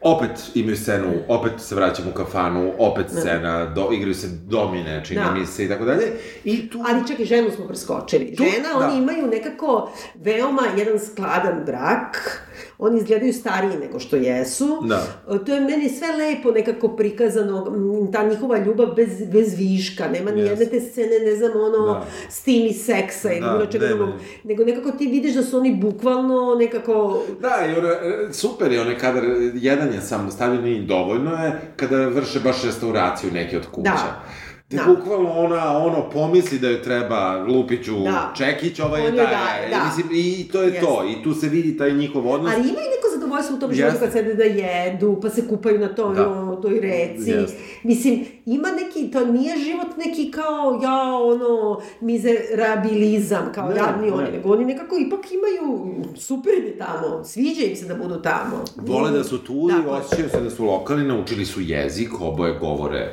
Opet 0.04 0.32
imaju 0.56 0.76
scenu, 0.78 1.08
opet 1.28 1.52
se 1.58 1.76
vraćamo 1.76 2.10
u 2.10 2.14
kafanu, 2.14 2.74
opet 2.78 3.06
scena, 3.10 3.66
do, 3.66 3.90
igraju 3.92 4.14
se 4.14 4.28
domine, 4.46 5.02
čini 5.06 5.20
Da. 5.20 5.32
mi 5.32 5.46
se 5.46 5.66
i 5.66 5.70
tako 5.70 5.86
dalje. 5.86 6.04
I 6.44 6.70
tu... 6.70 6.80
Ali 6.86 7.08
čak 7.08 7.20
i 7.20 7.26
ženu 7.26 7.50
smo 7.52 7.68
preskočili. 7.68 8.36
Tu- 8.36 8.44
Žena, 8.46 8.80
da. 8.80 8.88
oni 8.88 8.98
imaju 8.98 9.28
nekako 9.28 9.92
veoma 10.16 10.62
jedan 10.78 11.00
skladan 11.02 11.64
brak. 11.66 12.42
Oni 12.78 12.98
izgledaju 12.98 13.34
stariji 13.34 13.78
nego 13.78 14.00
što 14.00 14.16
jesu. 14.16 14.78
Da. 14.84 15.04
E, 15.32 15.46
To 15.46 15.54
je 15.54 15.62
meni 15.62 15.90
sve 15.90 16.08
lepo 16.10 16.52
nekako 16.52 16.88
prikazano, 16.88 17.78
ta 18.14 18.24
njihova 18.24 18.58
ljubav 18.58 18.88
bez, 18.88 19.10
bez 19.26 19.58
viška. 19.58 20.08
Nema 20.10 20.32
ni 20.32 20.42
Yes. 20.42 20.50
jedne 20.50 20.66
te 20.66 20.80
scene, 20.82 21.20
ne 21.22 21.36
znam, 21.36 21.52
ono, 21.56 21.86
Da. 21.86 22.06
stini 22.30 22.74
seksa 22.74 23.32
ili 23.32 23.42
Da, 23.42 23.52
bilo 23.52 23.66
čega 23.66 23.86
ne, 23.86 23.90
drugog. 23.90 24.10
ne. 24.10 24.16
Nego 24.44 24.64
nekako 24.66 24.92
ti 24.92 25.08
vidiš 25.08 25.34
da 25.34 25.44
su 25.44 25.58
oni 25.58 25.76
bukvalno 25.76 26.56
nekako... 26.56 27.24
Da, 27.40 27.58
e, 27.62 28.34
super 28.34 28.72
je 28.72 28.82
onaj 28.82 28.98
kadar, 28.98 29.24
jedan 29.54 29.94
je 29.94 30.02
samo 30.02 30.32
stavljen 30.32 30.68
i 30.68 30.82
dovoljno 30.82 31.32
je, 31.34 31.62
kada 31.76 32.08
vrše 32.08 32.40
baš 32.40 32.64
restauraciju 32.64 33.32
neke 33.32 33.58
od 33.58 33.66
kuća. 33.68 33.92
Da. 33.92 34.24
Da. 34.72 34.84
bukvalno 34.88 35.32
ona, 35.32 35.78
ono, 35.78 36.10
pomisli 36.10 36.60
da 36.60 36.70
joj 36.70 36.82
treba 36.82 37.46
Lupiću 37.48 38.00
Da. 38.00 38.34
Čekić, 38.38 38.80
ovaj 38.80 39.02
je 39.02 39.08
taj, 39.08 39.26
daje, 39.26 39.68
e, 39.68 39.70
da. 39.70 39.84
Mislim, 39.86 40.08
i 40.14 40.48
to 40.48 40.62
je 40.62 40.80
to, 40.80 41.04
i 41.10 41.24
tu 41.24 41.34
se 41.34 41.50
vidi 41.50 41.78
taj 41.78 41.94
njihov 41.94 42.28
odnos. 42.30 42.54
Ali 42.54 42.62
ima 42.62 42.80
i 42.80 42.92
neko 42.96 43.08
zadovoljstvo 43.14 43.56
u 43.56 43.60
tom 43.60 43.74
životu 43.74 43.94
Jeste. 43.94 44.06
kad 44.06 44.14
sede 44.14 44.34
da 44.34 44.44
jedu, 44.44 45.20
pa 45.22 45.30
se 45.30 45.48
kupaju 45.48 45.80
na 45.80 45.96
toj, 45.96 46.16
Da. 46.16 46.30
ono, 46.30 46.56
toj 46.56 46.80
reci. 46.80 47.30
Jeste. 47.30 47.58
Mislim, 47.84 48.26
ima 48.46 48.68
neki, 48.72 49.12
to 49.12 49.26
nije 49.26 49.58
život 49.58 49.98
neki 49.98 50.32
kao, 50.32 50.80
ja, 50.84 51.02
ono, 51.16 51.82
mizerabilizam, 52.02 53.52
kao 53.56 53.70
Ne, 53.70 53.76
jadni 53.78 54.08
ne. 54.08 54.14
oni, 54.14 54.32
nego 54.32 54.50
oni 54.50 54.66
nekako 54.66 54.96
ipak 54.98 55.20
imaju, 55.32 55.94
super 56.16 56.54
je 56.54 56.78
tamo, 56.78 57.24
sviđa 57.24 57.62
im 57.62 57.76
se 57.76 57.86
da 57.86 57.96
budu 57.96 58.22
tamo. 58.22 58.64
Vole 58.76 59.12
da 59.12 59.24
su 59.24 59.38
tu 59.38 59.68
i 59.70 59.74
Tako 59.74 59.96
je. 59.96 60.02
osjećaju 60.02 60.30
se 60.30 60.42
da 60.42 60.50
su 60.50 60.66
lokalni, 60.66 61.04
naučili 61.08 61.46
su 61.46 61.62
jezik, 61.62 62.22
oboje 62.22 62.54
govore 62.60 63.12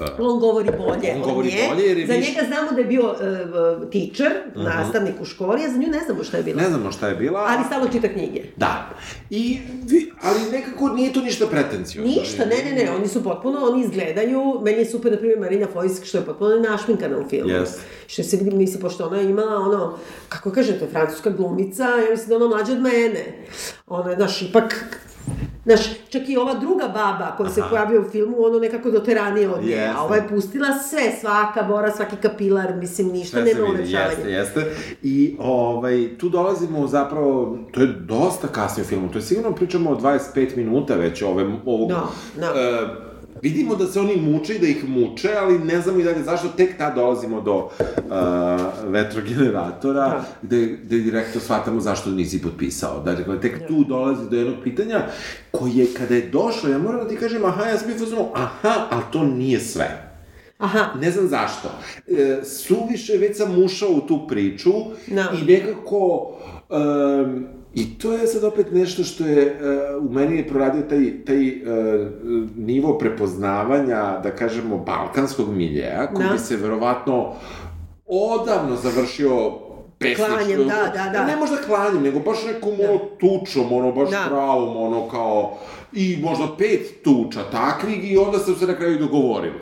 uh, 0.00 0.06
On 0.20 0.40
govori 0.40 0.70
bolje 0.78 1.12
On 1.14 1.22
govori 1.22 1.48
nje. 1.48 1.68
bolje 1.68 1.84
jer 1.84 1.98
je 1.98 2.06
Za 2.06 2.12
više- 2.12 2.30
njega 2.30 2.46
znamo 2.46 2.72
da 2.72 2.78
je 2.78 2.84
bio 2.86 3.02
uh, 3.04 3.16
teacher, 3.90 4.32
nastavnik 4.54 5.14
u 5.20 5.24
školi, 5.24 5.64
a 5.64 5.70
za 5.70 5.78
nju 5.78 5.88
ne 5.88 6.00
znamo 6.00 6.24
šta 6.24 6.36
je 6.36 6.42
bilo. 6.42 6.60
Ne 6.60 6.68
znamo 6.68 6.92
šta 6.92 7.08
je 7.08 7.14
bila. 7.14 7.46
Ali 7.48 7.64
stalno 7.66 7.88
čita 7.88 8.08
knjige. 8.08 8.42
Da. 8.56 8.90
I, 9.30 9.58
ali 10.22 10.40
nekako 10.52 10.88
nije 10.88 11.12
to 11.12 11.20
ništa 11.20 11.46
pretencijozno. 11.46 12.12
Ništa, 12.12 12.44
ne, 12.44 12.56
ne, 12.64 12.84
ne, 12.84 12.90
oni 12.90 13.08
su 13.08 13.24
potpuno, 13.24 13.58
oni 13.62 13.82
izgledaju, 13.82 14.60
meni 14.62 14.78
je 14.78 14.86
super, 14.86 15.12
na 15.12 15.18
primjer, 15.18 15.38
Marina 15.40 15.66
Fojsk, 15.66 16.04
što 16.04 16.18
je 16.18 16.24
potpuno 16.24 16.56
našminkana 16.58 17.18
u 17.18 17.28
filmu. 17.28 17.50
Jest. 17.50 17.80
Što 18.06 18.22
se 18.22 18.36
vidi, 18.36 18.50
misli, 18.50 18.80
pošto 18.80 19.06
ona 19.06 19.18
je 19.18 19.24
imala, 19.26 19.56
ono, 19.58 19.98
kako 20.28 20.50
kažete, 20.50 20.86
francuska 20.86 21.30
glumica, 21.30 21.82
ja 21.84 22.10
mislim 22.10 22.28
da 22.28 22.36
ona 22.36 22.48
mlađa 22.48 22.72
od 22.72 22.80
mene. 22.80 23.24
Ona 23.86 24.10
je, 24.10 24.16
znaš, 24.16 24.42
ipak, 24.42 24.98
Znaš, 25.66 25.80
čak 26.08 26.28
i 26.28 26.36
ova 26.36 26.54
druga 26.54 26.88
baba 26.88 27.34
koja 27.36 27.50
se 27.50 27.62
pojavlja 27.70 28.00
u 28.00 28.10
filmu, 28.10 28.36
ono 28.38 28.58
nekako 28.58 28.90
doteranije 28.90 29.48
od 29.48 29.62
nje, 29.64 29.70
Jeste. 29.70 29.94
a 29.96 30.02
ova 30.02 30.16
je 30.16 30.28
pustila 30.28 30.66
sve, 30.90 31.12
svaka 31.20 31.62
bora, 31.62 31.92
svaki 31.92 32.16
kapilar, 32.16 32.74
mislim, 32.76 33.08
ništa 33.08 33.36
Sve 33.36 33.42
vidi, 33.42 33.60
ulepšavanja. 33.60 34.08
jeste, 34.08 34.30
jeste. 34.30 34.74
I 35.02 35.36
ovaj, 35.38 36.18
tu 36.18 36.28
dolazimo 36.28 36.86
zapravo, 36.86 37.58
to 37.72 37.80
je 37.80 37.86
dosta 37.86 38.48
kasnije 38.48 38.84
u 38.84 38.88
filmu, 38.88 39.08
to 39.12 39.18
je 39.18 39.22
sigurno 39.22 39.54
pričamo 39.54 39.90
o 39.90 39.96
25 39.96 40.56
minuta 40.56 40.94
već 40.94 41.22
ove, 41.22 41.44
ovog... 41.64 41.88
Da, 41.88 42.06
da. 42.40 42.46
E, 42.46 43.05
vidimo 43.42 43.76
da 43.76 43.86
se 43.86 44.00
oni 44.00 44.16
muče 44.16 44.54
i 44.54 44.58
da 44.58 44.66
ih 44.66 44.88
muče, 44.88 45.30
ali 45.38 45.58
ne 45.58 45.80
znamo 45.80 45.98
i 46.00 46.04
dalje 46.04 46.22
zašto, 46.22 46.48
tek 46.48 46.78
tad 46.78 46.94
dolazimo 46.94 47.40
do 47.40 47.56
uh, 47.56 47.70
vetrogeneratora, 48.84 50.08
Da. 50.08 50.24
gde, 50.42 50.66
gde 50.66 50.98
direktno 50.98 51.40
shvatamo 51.40 51.80
zašto 51.80 52.10
nisi 52.10 52.42
potpisao. 52.42 53.02
Dakle, 53.04 53.40
tek 53.40 53.66
tu 53.68 53.84
dolazi 53.84 54.30
do 54.30 54.36
jednog 54.36 54.56
pitanja, 54.64 55.00
koje 55.50 55.86
kada 55.96 56.14
je 56.14 56.28
došlo, 56.28 56.70
ja 56.70 56.78
moram 56.78 57.00
da 57.00 57.08
ti 57.08 57.16
kažem, 57.16 57.44
aha, 57.44 57.64
ja 57.64 57.78
sam 57.78 57.88
bio 57.88 57.98
fazonu, 57.98 58.28
aha, 58.34 58.86
ali 58.90 59.02
to 59.12 59.24
nije 59.24 59.60
sve. 59.60 60.02
Aha, 60.58 60.86
Ne 61.00 61.10
znam 61.10 61.28
zašto. 61.28 61.68
E, 62.08 62.40
suviše 62.44 63.12
već 63.16 63.36
sam 63.36 63.62
ušao 63.64 63.88
u 63.90 64.00
tu 64.00 64.26
priču 64.28 64.72
Da. 65.06 65.32
i 65.42 65.52
nekako... 65.52 66.32
Um, 66.68 67.46
I 67.76 67.98
to 67.98 68.12
je 68.12 68.26
sad 68.26 68.44
opet 68.44 68.66
nešto 68.72 69.04
što 69.04 69.24
je 69.24 69.60
uh, 70.00 70.10
u 70.10 70.12
meni 70.12 70.36
je 70.36 70.48
proradio 70.48 70.82
taj, 70.82 71.24
taj 71.24 71.48
uh, 71.48 72.06
nivo 72.56 72.98
prepoznavanja, 72.98 74.20
da 74.22 74.30
kažemo, 74.30 74.78
balkanskog 74.78 75.54
miljeja, 75.54 76.06
koji 76.14 76.26
Da. 76.26 76.32
bi 76.32 76.38
se 76.38 76.56
verovatno 76.56 77.32
odavno 78.06 78.76
završio 78.76 79.50
pesnički. 79.98 80.22
Klanjem, 80.24 80.58
da, 80.58 80.92
da, 80.94 81.10
da. 81.12 81.24
Ne 81.24 81.36
možda 81.36 81.56
klanjem, 81.56 82.02
nego 82.02 82.20
baš 82.20 82.38
nekom 82.44 82.72
ono 82.80 82.98
tučom, 82.98 83.72
ono 83.72 83.92
baš 83.92 84.10
Da. 84.10 84.24
pravom, 84.28 84.76
ono 84.76 85.08
kao 85.08 85.58
i 85.92 86.18
možda 86.22 86.48
pet 86.58 87.02
tuča 87.04 87.40
takvih 87.42 88.12
i 88.12 88.16
onda 88.16 88.38
su 88.38 88.54
se 88.54 88.66
na 88.66 88.74
kraju 88.74 88.98
dogovorili. 88.98 89.54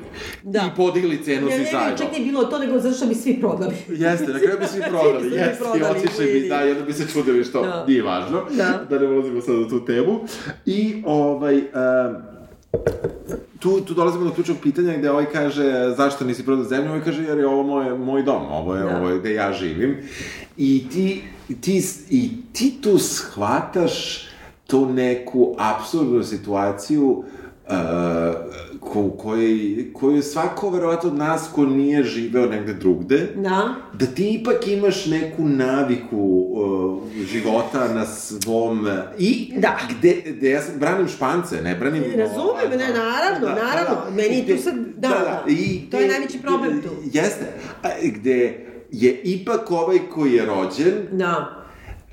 Da. 0.42 0.58
I 0.60 0.76
podigli 0.76 1.24
cenu 1.24 1.46
ne, 1.46 1.52
svi 1.52 1.58
ne, 1.58 1.64
ne, 1.64 1.70
zajedno. 1.72 1.98
čak 1.98 2.12
nije 2.12 2.24
bilo 2.24 2.44
to, 2.44 2.58
nego 2.58 2.78
zato 2.78 2.94
što 2.94 3.06
bi 3.06 3.14
svi 3.14 3.40
prodali. 3.40 3.74
Jeste, 3.88 4.26
na 4.26 4.38
kraju 4.38 4.58
bi 4.60 4.66
svi 4.66 4.82
prodali, 4.90 5.20
Svi 5.20 5.30
bi 5.30 5.36
jeste, 5.36 5.52
i 5.54 5.58
prodali, 5.58 5.98
otišli 5.98 6.26
bi, 6.26 6.48
da, 6.48 6.64
i 6.64 6.70
onda 6.70 6.82
bi 6.82 6.92
se 6.92 7.06
čudili 7.08 7.44
što 7.44 7.62
Da. 7.62 7.84
nije 7.88 8.02
važno, 8.02 8.42
Da. 8.50 8.86
da 8.90 8.98
ne 8.98 9.08
ulazimo 9.08 9.40
sad 9.40 9.54
u 9.54 9.68
tu 9.68 9.84
temu. 9.84 10.20
I, 10.66 11.02
ovaj, 11.06 11.56
um, 11.56 11.64
tu, 13.64 13.80
tu 13.80 13.94
dolazimo 13.94 14.24
do 14.24 14.30
ključnog 14.30 14.56
pitanja 14.62 14.98
gde 14.98 15.10
ovaj 15.10 15.26
kaže 15.32 15.94
zašto 15.96 16.24
nisi 16.24 16.44
prodao 16.44 16.64
zemlju, 16.64 16.90
ovaj 16.90 17.04
kaže 17.04 17.22
jer 17.22 17.38
je 17.38 17.46
ovo 17.46 17.62
moj, 17.62 17.98
moj 17.98 18.22
dom, 18.22 18.42
ovo 18.50 18.74
je, 18.74 18.82
Da. 18.82 18.96
ovo 18.96 19.08
je 19.08 19.18
gde 19.18 19.34
ja 19.34 19.52
živim. 19.52 19.96
I 20.56 20.86
ti, 20.92 21.22
ti, 21.60 21.82
i 22.10 22.30
ti 22.52 22.74
tu 22.82 22.98
shvataš 22.98 24.26
tu 24.66 24.86
neku 24.86 25.54
absurdnu 25.58 26.24
situaciju 26.24 27.06
uh, 27.08 27.74
ko, 28.84 29.00
u 29.00 29.10
kojoj, 29.12 29.58
koju 29.92 30.22
svako 30.22 30.70
verovatno 30.70 31.10
od 31.10 31.16
nas 31.16 31.48
ko 31.48 31.66
nije 31.66 32.02
živeo 32.04 32.46
negde 32.46 32.74
drugde, 32.74 33.28
Da. 33.36 33.74
da 33.92 34.06
ti 34.06 34.30
ipak 34.30 34.68
imaš 34.68 35.06
neku 35.06 35.42
naviku 35.44 36.16
uh, 36.18 37.00
života 37.24 37.88
na 37.88 38.06
svom... 38.06 38.88
I 39.18 39.52
Da. 39.56 39.78
gde, 39.90 40.22
gde 40.26 40.50
ja 40.50 40.62
sam, 40.62 40.74
branim 40.76 41.08
špance, 41.08 41.56
ne 41.56 41.74
branim... 41.74 42.02
Razumem, 42.16 42.70
ne, 42.70 42.88
naravno, 42.88 43.48
naravno. 43.48 44.10
Meni 44.12 44.36
je 44.38 44.46
tu 44.48 44.62
sad- 44.62 44.74
da, 44.96 45.08
da. 45.08 45.44
I, 45.48 45.80
To 45.90 45.96
je 45.96 46.04
gde- 46.04 46.10
najveći 46.10 46.38
problem 46.38 46.82
tu. 46.82 46.88
Jeste. 47.04 47.46
A, 47.82 47.88
Gde 48.04 48.64
je 48.90 49.12
ipak 49.14 49.70
ovaj 49.70 49.98
koji 50.10 50.32
je 50.32 50.46
rođen, 50.46 50.92
Da. 51.12 51.63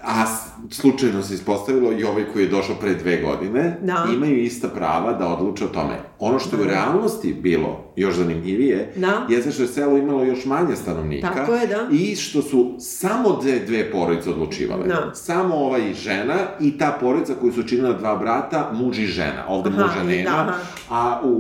A 0.04 0.26
slučajno 0.70 1.22
se 1.24 1.34
ispostavilo 1.34 1.92
i 1.92 2.04
ovaj 2.04 2.26
koji 2.34 2.44
je 2.44 2.50
došao 2.50 2.76
pre 2.76 2.94
dve 2.96 3.22
godine, 3.22 3.78
Da. 3.84 4.06
imaju 4.16 4.44
ista 4.44 4.68
prava 4.68 5.14
da 5.14 5.28
odluče 5.28 5.66
o 5.66 5.68
tome. 5.68 6.00
Ono 6.20 6.40
što 6.40 6.56
je 6.56 6.62
u 6.62 6.66
realnosti 6.66 7.34
bilo 7.34 7.94
još 7.96 8.16
zanimljivije, 8.16 8.94
Da. 8.96 9.26
jeste 9.30 9.52
što 9.52 9.62
je 9.62 9.68
selo 9.68 9.98
imalo 9.98 10.24
još 10.24 10.46
manje 10.46 10.76
stanovnika 10.76 11.34
Tako 11.34 11.54
je, 11.54 11.68
da. 11.68 11.88
i 11.92 12.16
što 12.16 12.42
su 12.42 12.76
samo 12.80 13.40
dve, 13.42 13.60
dve 13.60 13.92
porodice 13.92 14.30
odlučivale. 14.30 14.88
Da. 14.88 15.12
Samo 15.14 15.56
ova 15.56 15.78
i 15.78 15.94
žena 15.94 16.36
i 16.60 16.78
ta 16.78 16.98
porodica 17.00 17.34
koju 17.42 17.54
su 17.54 17.64
činila 17.64 17.94
dva 17.94 18.16
brata, 18.16 18.72
muž 18.74 19.00
i 19.00 19.06
žena. 19.06 19.46
Ovde 19.48 19.70
Aha, 19.70 19.82
muža 19.82 20.04
nema, 20.04 20.30
da, 20.30 20.42
aha. 20.42 20.54
a 20.90 21.22
u, 21.24 21.32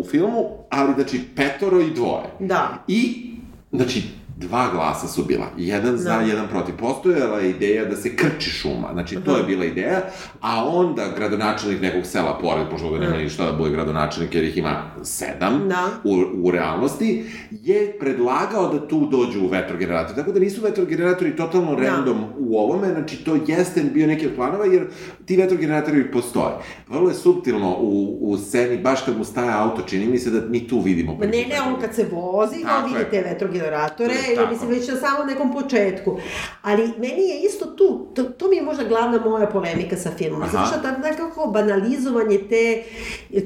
u 0.00 0.04
filmu, 0.10 0.44
ali 0.70 0.94
znači 0.94 1.20
petoro 1.36 1.80
i 1.80 1.90
dvoje. 1.90 2.24
Da. 2.40 2.84
I, 2.88 3.30
znači, 3.72 4.02
dva 4.36 4.68
glasa 4.70 5.08
su 5.08 5.24
bila. 5.24 5.46
Jedan 5.56 5.96
za, 5.96 6.10
Da. 6.10 6.20
jedan 6.22 6.48
protiv. 6.48 6.76
Postojala 6.76 7.38
je 7.38 7.50
ideja 7.50 7.84
da 7.84 7.96
se 7.96 8.16
krči 8.16 8.50
šuma. 8.50 8.88
Znači, 8.92 9.16
to 9.16 9.36
je 9.36 9.42
bila 9.44 9.64
ideja. 9.64 10.00
A 10.40 10.64
onda 10.66 11.04
gradonačelnik 11.08 11.80
nekog 11.82 12.06
sela 12.06 12.38
pored, 12.38 12.66
pošto 12.70 12.86
ovde 12.86 13.00
nema 13.00 13.16
ništa 13.16 13.44
da 13.44 13.52
bude 13.52 13.70
gradonačelnik, 13.70 14.34
jer 14.34 14.44
ih 14.44 14.56
ima 14.56 14.82
sedam 15.02 15.68
Da. 15.68 15.86
u, 16.04 16.14
u 16.38 16.50
realnosti, 16.50 17.24
je 17.52 17.98
predlagao 18.00 18.68
da 18.68 18.88
tu 18.88 19.06
dođu 19.06 19.40
u 19.40 19.48
vetrogenerator. 19.48 20.16
Tako 20.16 20.32
da 20.32 20.40
nisu 20.40 20.62
vetrogeneratori 20.62 21.36
totalno 21.36 21.74
Da. 21.74 21.82
random 21.82 22.24
u 22.38 22.58
ovome, 22.58 22.88
znači 22.88 23.16
to 23.16 23.36
jeste 23.46 23.82
bio 23.84 24.06
neki 24.06 24.26
od 24.26 24.32
planova, 24.34 24.64
jer 24.64 24.86
ti 25.24 25.36
vetrogeneratori 25.36 26.10
postoje. 26.12 26.54
Vrlo 26.88 27.08
je 27.08 27.14
subtilno 27.14 27.76
u, 27.76 28.18
u 28.22 28.36
sceni, 28.38 28.78
baš 28.78 29.02
kad 29.02 29.18
mu 29.18 29.24
staje 29.24 29.52
auto, 29.52 29.82
čini 29.82 30.06
mi 30.06 30.18
se 30.18 30.30
da 30.30 30.40
mi 30.48 30.68
tu 30.68 30.80
vidimo. 30.80 31.12
Ma 31.14 31.20
ne, 31.20 31.30
ne, 31.30 31.60
on 31.66 31.80
kad 31.80 31.94
se 31.94 32.06
vozi, 32.12 32.56
on 32.78 32.90
je. 32.90 32.98
vidi 32.98 33.10
te 33.10 33.20
vetrogeneratore, 33.22 34.14
Ja 34.30 34.36
tako. 34.36 34.50
mislim 34.50 34.70
već 34.70 34.88
na 34.88 34.96
samom 34.96 35.26
nekom 35.26 35.52
početku. 35.52 36.18
Ali 36.62 36.82
meni 36.98 37.22
je 37.22 37.40
isto 37.40 37.66
tu, 37.66 38.06
to, 38.14 38.22
to 38.22 38.48
mi 38.48 38.56
je 38.56 38.62
možda 38.62 38.84
glavna 38.84 39.20
moja 39.20 39.46
polemika 39.46 39.96
sa 39.96 40.10
filmom. 40.18 40.42
Aha. 40.42 40.50
Zato 40.52 40.66
što 40.66 40.78
ta 40.78 40.98
nekako 40.98 41.46
banalizovanje 41.46 42.38
te, 42.38 42.82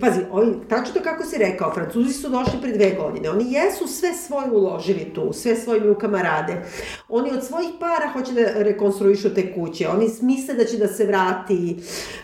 pazi, 0.01 0.21
ovi, 0.33 0.53
tačno 0.69 0.95
to 0.95 1.01
kako 1.03 1.25
si 1.25 1.39
rekao, 1.39 1.75
Francuzi 1.75 2.13
su 2.13 2.29
došli 2.29 2.61
pre 2.63 2.73
dve 2.73 2.91
godine, 2.91 3.31
oni 3.31 3.53
jesu 3.53 3.87
sve 3.87 4.15
svoje 4.15 4.51
uložili 4.51 5.13
tu, 5.15 5.33
sve 5.33 5.57
svojim 5.57 5.85
rukama 5.85 6.23
rade. 6.23 6.63
Oni 7.09 7.31
od 7.33 7.45
svojih 7.45 7.71
para 7.81 8.13
hoće 8.13 8.33
da 8.33 8.63
rekonstruišu 8.63 9.35
te 9.35 9.55
kuće, 9.55 9.89
oni 9.89 10.11
misle 10.23 10.55
da 10.55 10.65
će 10.65 10.77
da 10.77 10.89
se 10.89 11.07
vrati 11.07 11.77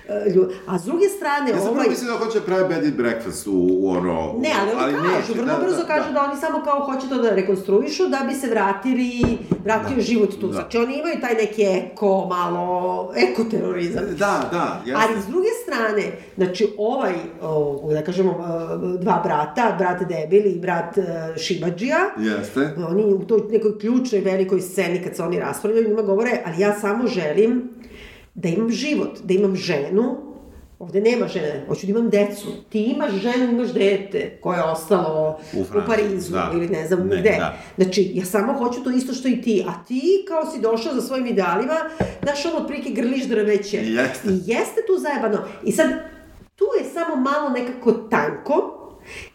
e, 0.09 0.31
lju- 0.31 0.51
A 0.67 0.79
s 0.79 0.85
druge 0.85 1.09
strane, 1.09 1.51
Ja 1.51 1.57
ovaj... 1.57 1.73
prvo 1.75 1.91
mislio 1.91 2.13
da 2.13 2.19
hoće 2.19 2.41
da 2.41 2.47
prave 2.47 2.69
bed 2.69 2.85
and 2.85 2.95
breakfast 2.95 3.47
u, 3.47 3.53
u 3.71 3.89
ono... 3.91 4.35
Ne, 4.39 4.51
ali 4.61 4.71
oni 4.85 4.95
kažu, 4.95 5.09
neće, 5.09 5.33
vrlo 5.43 5.59
brzo 5.65 5.85
kažu 5.87 6.13
da, 6.13 6.23
oni 6.23 6.41
samo 6.41 6.63
kao 6.65 6.81
hoće 6.81 7.09
to 7.09 7.15
da 7.23 7.31
rekonstruišu 7.31 8.07
da 8.09 8.27
bi 8.29 8.35
se 8.35 8.44
vratili, 8.51 9.39
vratio 9.65 10.01
život 10.01 10.41
tu. 10.41 10.47
Da. 10.47 10.53
Znači 10.53 10.79
oni 10.79 10.99
imaju 10.99 11.21
taj 11.21 11.35
neki 11.35 11.63
eko, 11.63 12.27
malo, 12.31 13.13
ekoterorizam. 13.17 14.05
Da, 14.11 14.49
da, 14.53 14.83
jeste. 14.87 15.03
Ali 15.03 15.23
s 15.23 15.27
druge 15.27 15.49
strane, 15.63 16.03
znači 16.37 16.69
ovaj, 16.79 17.15
o, 17.43 17.91
da 17.93 18.03
kažemo, 18.03 18.33
dva 19.01 19.21
brata, 19.25 19.75
brat 19.79 20.03
Debili 20.09 20.51
i 20.51 20.61
brat 20.61 20.99
e, 20.99 21.03
Šibadžija, 21.37 21.99
Jeste. 22.19 22.75
oni 22.89 23.05
u 23.05 23.19
toj 23.19 23.41
nekoj 23.51 23.79
ključnoj 23.79 24.21
velikoj 24.21 24.61
sceni 24.61 25.03
kad 25.03 25.17
se 25.17 25.23
oni 25.23 25.41
raspravljaju, 25.41 25.89
njima 25.89 26.03
govore, 26.03 26.31
ali 26.47 26.63
ja 26.63 26.75
samo 26.81 27.07
želim 27.07 27.71
da 28.35 28.49
imam 28.49 28.71
život, 28.71 29.19
da 29.25 29.35
imam 29.35 29.57
ženu, 29.57 30.17
ovde 30.85 31.01
nema 31.01 31.29
žene, 31.29 31.65
hoću 31.69 31.87
da 31.87 31.91
imam 31.91 32.11
decu. 32.11 32.47
Ti 32.69 32.83
imaš 32.83 33.13
ženu, 33.13 33.53
imaš 33.53 33.69
dete 33.73 34.39
koje 34.41 34.57
je 34.59 34.63
ostalo 34.63 35.39
U 35.57 35.61
u, 35.61 35.65
Parizu 35.87 36.33
da. 36.33 36.51
ili 36.55 36.69
ne 36.69 36.87
znam 36.87 37.09
Ne, 37.09 37.21
gde. 37.21 37.37
da. 37.39 37.57
Znači, 37.77 38.11
ja 38.15 38.25
samo 38.25 38.53
hoću 38.53 38.85
to 38.85 38.91
isto 38.91 39.13
što 39.13 39.29
i 39.29 39.43
ti, 39.43 39.65
a 39.69 39.85
ti 39.89 40.25
kao 40.29 40.51
si 40.51 40.61
došao 40.61 40.95
za 40.95 41.01
svojim 41.01 41.27
idealima, 41.27 41.75
znaš 42.23 42.47
ono 42.47 42.57
otprilike 42.57 42.91
grliš 42.91 43.25
drveće. 43.25 43.77
Jeste. 43.77 44.29
I 44.29 44.33
jeste 44.33 44.81
tu 44.87 44.99
zajebano. 44.99 45.45
I 45.65 45.73
sad, 45.73 45.87
tu 46.57 46.65
je 46.79 46.91
samo 46.95 47.17
malo 47.17 47.49
nekako 47.51 47.93
tanko, 47.93 48.81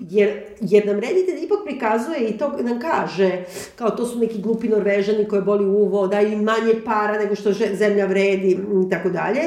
Jer, 0.01 0.29
jer 0.61 0.85
nam 0.85 0.95
reditelj 0.95 1.37
ipak 1.39 1.57
prikazuje 1.65 2.19
i 2.19 2.37
to 2.37 2.57
nam 2.59 2.79
kaže, 2.81 3.43
kao 3.75 3.89
to 3.89 4.05
su 4.05 4.19
neki 4.19 4.37
glupi 4.37 4.67
norvežani 4.67 5.27
koje 5.27 5.41
boli 5.41 5.65
uvo, 5.67 6.07
daju 6.07 6.31
im 6.31 6.39
manje 6.41 6.73
para 6.85 7.17
nego 7.17 7.35
što 7.35 7.51
zemlja 7.53 8.05
vredi 8.05 8.51
i 8.51 8.89
tako 8.89 9.09
dalje. 9.09 9.41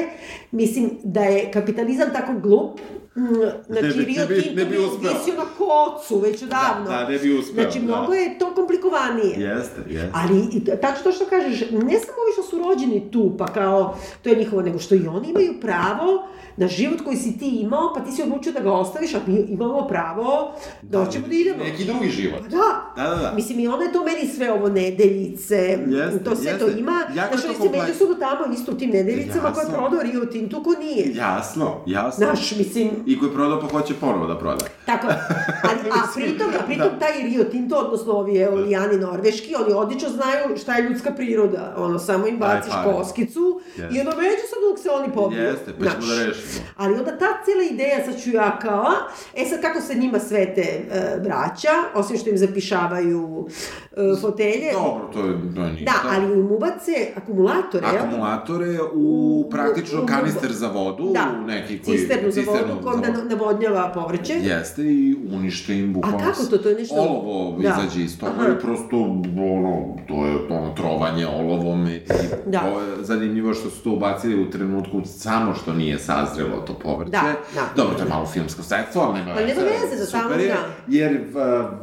Mislim 0.51 0.89
da 1.03 1.21
je 1.21 1.51
kapitalizam 1.51 2.09
tako 2.13 2.33
glup, 2.33 2.79
mm, 3.15 3.23
znači 3.67 3.87
Ne 3.87 3.93
bi- 3.95 4.05
Rio 4.05 4.19
ne 4.19 4.27
bi- 4.27 4.41
Tinto 4.41 4.55
ne 4.55 4.65
bi 4.65 4.77
visio 4.77 5.33
na 5.35 5.45
kocu 5.57 6.17
već 6.17 6.43
odavno. 6.43 6.85
da, 6.87 7.09
ne 7.09 7.17
bi 7.17 7.33
uspeo, 7.33 7.53
Znači, 7.55 7.79
da. 7.79 7.85
mnogo 7.85 8.13
je 8.13 8.39
to 8.39 8.51
komplikovanije. 8.51 9.35
Jeste, 9.39 9.81
jeste. 9.87 10.09
Ali, 10.13 10.41
tačno 10.77 11.03
to 11.03 11.11
što 11.11 11.25
kažeš, 11.25 11.59
ne 11.61 11.69
samo 11.95 12.17
ovi 12.17 12.33
što 12.33 12.43
su 12.43 12.57
rođeni 12.59 13.11
tu, 13.11 13.35
pa 13.37 13.45
kao, 13.45 13.95
to 14.21 14.29
je 14.29 14.35
njihovo, 14.35 14.61
nego 14.61 14.79
što 14.79 14.95
i 14.95 15.07
oni 15.07 15.29
imaju 15.29 15.53
pravo 15.61 16.27
na 16.57 16.67
život 16.67 17.01
koji 17.05 17.17
si 17.17 17.37
ti 17.37 17.47
imao, 17.49 17.93
pa 17.95 18.01
ti 18.01 18.11
si 18.11 18.21
odlučio 18.23 18.51
da 18.51 18.59
ga 18.59 18.71
ostaviš, 18.71 19.13
a 19.15 19.19
mi 19.27 19.45
imamo 19.49 19.87
pravo 19.87 20.51
da, 20.81 21.05
hoćemo 21.05 21.27
da 21.27 21.35
idemo. 21.35 21.63
Neki 21.63 21.85
drugi 21.85 22.09
život. 22.09 22.39
Pa 22.41 22.47
Da. 22.47 22.93
Da, 23.03 23.09
da, 23.09 23.15
da. 23.15 23.33
Mislim, 23.35 23.59
i 23.59 23.67
onda 23.67 23.83
je 23.85 23.93
to 23.93 24.03
meni 24.05 24.27
sve 24.35 24.51
ovo 24.51 24.69
nedeljice, 24.69 25.55
Jeste, 25.87 26.23
to 26.23 26.35
sve 26.35 26.51
jeste. 26.51 26.65
to 26.65 26.77
ima. 26.77 27.01
Jako 27.15 27.37
Znaš, 27.37 27.45
oni 27.59 27.69
se 27.71 27.77
međusobno 27.79 28.15
tamo 28.15 28.53
isto 28.53 28.71
u 28.71 28.75
tim 28.75 28.89
nedeljicama 28.89 29.53
koje 29.53 29.63
je 29.63 29.65
Jasno. 29.65 29.77
prodao 29.77 30.03
Rio 30.03 30.25
Tinto, 30.25 30.63
ko 30.63 30.69
nije. 30.79 31.15
Jasno, 31.15 31.71
jasno. 31.87 32.25
Znaš, 32.25 32.55
mislim, 32.57 32.89
I 33.05 33.19
koji 33.19 33.29
je 33.29 33.33
prodao 33.33 33.59
pa 33.59 33.67
hoće 33.67 33.93
ponovo 33.93 34.27
da 34.27 34.37
proda. 34.39 34.65
Tako 34.85 35.07
je. 35.07 35.15
Ali, 35.63 35.79
a 35.93 36.07
pritom, 36.15 36.47
a 36.53 36.65
pritom 36.65 36.89
taj 36.99 37.11
Rio 37.19 37.43
Tinto, 37.43 37.75
odnosno 37.77 38.13
ovi 38.13 38.37
eolijani 38.37 38.97
norveški, 38.97 39.55
oni 39.57 39.73
odlično 39.73 40.09
znaju 40.09 40.57
šta 40.57 40.75
je 40.75 40.83
ljudska 40.83 41.11
priroda. 41.11 41.73
Ono, 41.77 41.99
samo 41.99 42.27
im 42.27 42.37
baciš 42.37 42.73
koskicu 42.85 43.61
Jeste. 43.67 43.81
i 43.87 44.01
ono 44.01 44.09
međusobno 44.11 44.65
dok 44.69 44.79
se 44.79 44.89
oni 44.91 45.13
pobiju. 45.13 45.41
Jeste, 45.41 45.71
pa 45.73 45.85
ćemo 45.85 46.01
Znaš. 46.01 46.07
da 46.09 46.25
rešimo. 46.25 46.65
Ali 46.77 46.93
onda 46.93 47.11
ta 47.13 47.25
cijela 47.45 47.63
ideja, 47.63 48.05
sad 48.05 48.21
ću 48.21 48.29
ja 48.31 48.59
kao, 48.59 48.85
e 49.35 49.45
sad 49.45 49.61
kako 49.61 49.81
se 49.81 49.95
njima 49.95 50.19
svete 50.19 50.61
e, 50.61 50.85
braća, 51.19 51.69
osim 51.95 52.17
što 52.17 52.29
im 52.29 52.37
zapišavaju 52.37 53.47
e, 53.91 54.21
fotelje. 54.21 54.71
Dobro, 54.73 55.09
to 55.13 55.19
je, 55.19 55.37
to 55.55 55.61
je 55.61 55.71
ništa. 55.71 55.85
Da, 55.85 56.09
ali 56.09 56.25
im 56.33 56.51
ubace 56.51 56.91
akumulatore? 57.15 57.87
Akumulatore 57.89 58.67
u 58.83 59.13
U- 59.37 59.49
praktično 59.49 59.99
u- 59.99 60.03
u- 60.03 60.07
kanister 60.07 60.51
za 60.51 60.67
vodu, 60.67 61.03
Da, 61.05 61.25
u 61.35 61.47
neki 61.47 61.79
koji... 61.79 61.97
cisternu 61.97 62.31
za 62.31 62.41
vodu 62.43 62.83
kojom 62.83 63.03
za 63.05 63.11
da 63.11 63.17
vodu. 63.17 63.29
navodnjava 63.29 63.91
povrće. 63.91 64.33
Jeste 64.35 64.72
i 64.79 65.15
unište 65.31 65.75
im 65.75 65.93
bukvalno... 65.93 66.17
kako 66.19 66.43
to? 66.43 66.57
To 66.57 66.69
je 66.69 66.75
nešto- 66.75 66.95
Olovo 66.95 67.57
Da. 67.59 67.69
izađe 67.69 68.03
iz 68.03 68.19
toga 68.19 68.31
i 68.49 68.61
prosto, 68.61 68.97
ono, 69.37 69.97
to 70.07 70.25
je 70.25 70.35
ono, 70.51 70.73
trovanje 70.73 71.27
olovom 71.27 71.87
i, 71.87 72.01
Da. 72.45 72.59
to 72.59 72.81
je 72.81 73.03
zanimljivo 73.03 73.53
što 73.53 73.69
su 73.69 73.83
to 73.83 73.91
ubacili 73.91 74.43
u 74.43 74.49
trenutku 74.49 75.01
samo 75.05 75.53
što 75.53 75.73
nije 75.73 75.99
sazrelo 75.99 76.57
to 76.57 76.73
povrće. 76.73 77.11
Da, 77.11 77.23
da. 77.55 77.61
Dobro, 77.75 77.95
to 77.95 78.03
je 78.03 78.09
malo 78.09 78.25
filmsko 78.25 78.63
sredstvo, 78.63 79.01
ali 79.01 79.13
nema 79.13 79.33
Pa 79.33 79.39
nema 79.39 79.61
veze, 79.61 79.99
da 79.99 80.05
samo 80.05 80.33
je, 80.33 80.47
da. 80.47 80.55
Jer 80.89 81.19
v, 81.33 81.39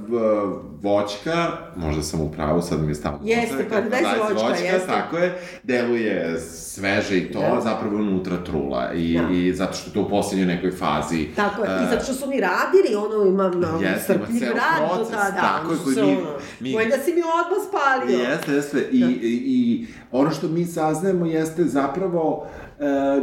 v, 0.09 0.19
voćka, 0.81 1.47
možda 1.77 2.03
sam 2.03 2.21
u 2.21 2.31
pravu, 2.31 2.63
sad 2.63 2.81
mi 2.81 2.89
je 2.89 2.95
stavno 2.95 3.19
Jeste, 3.23 3.67
pa 3.71 3.81
daj 3.81 4.01
si 4.01 4.35
voćka, 4.35 4.57
jeste. 4.57 4.87
tako 4.89 5.17
je, 5.17 5.39
deluje 5.65 6.41
sveže 6.41 7.19
i 7.19 7.33
to, 7.33 7.39
Da. 7.41 7.61
zapravo 7.61 7.97
je 7.97 8.03
unutra 8.03 8.45
trula 8.45 8.93
i, 8.93 9.19
Da. 9.19 9.35
i 9.35 9.53
zato 9.53 9.73
što 9.73 9.91
je 9.91 9.95
to 9.95 10.03
u 10.03 10.09
poslednjoj 10.09 10.47
nekoj 10.47 10.71
fazi. 10.73 11.29
Tako 11.37 11.65
je, 11.65 11.71
i 11.83 11.91
zato 11.91 12.05
što 12.05 12.15
su 12.15 12.25
oni 12.25 12.41
radili, 12.83 12.97
ono 12.97 13.25
imam 13.25 13.51
no, 13.53 13.79
Jeste, 13.81 14.15
ima 14.15 14.25
strpljiv 14.25 14.49
rad 14.49 14.99
do 14.99 15.05
tada, 15.07 15.37
tako 15.37 15.73
je, 15.73 15.79
koji 15.85 15.97
mi- 15.99 16.19
mi- 16.61 16.75
Koji 16.75 16.89
da 16.89 16.97
si 16.97 17.13
mi 17.13 17.21
odmah 17.21 17.59
spalio. 17.69 18.19
Jeste, 18.21 18.53
jeste. 18.53 18.89
I, 18.93 19.01
i, 19.01 19.43
i 19.47 19.87
ono 20.13 20.31
što 20.31 20.49
mi 20.49 20.65
saznajemo 20.67 21.27
jeste 21.27 21.65
zapravo 21.65 22.47
E, 22.81 23.21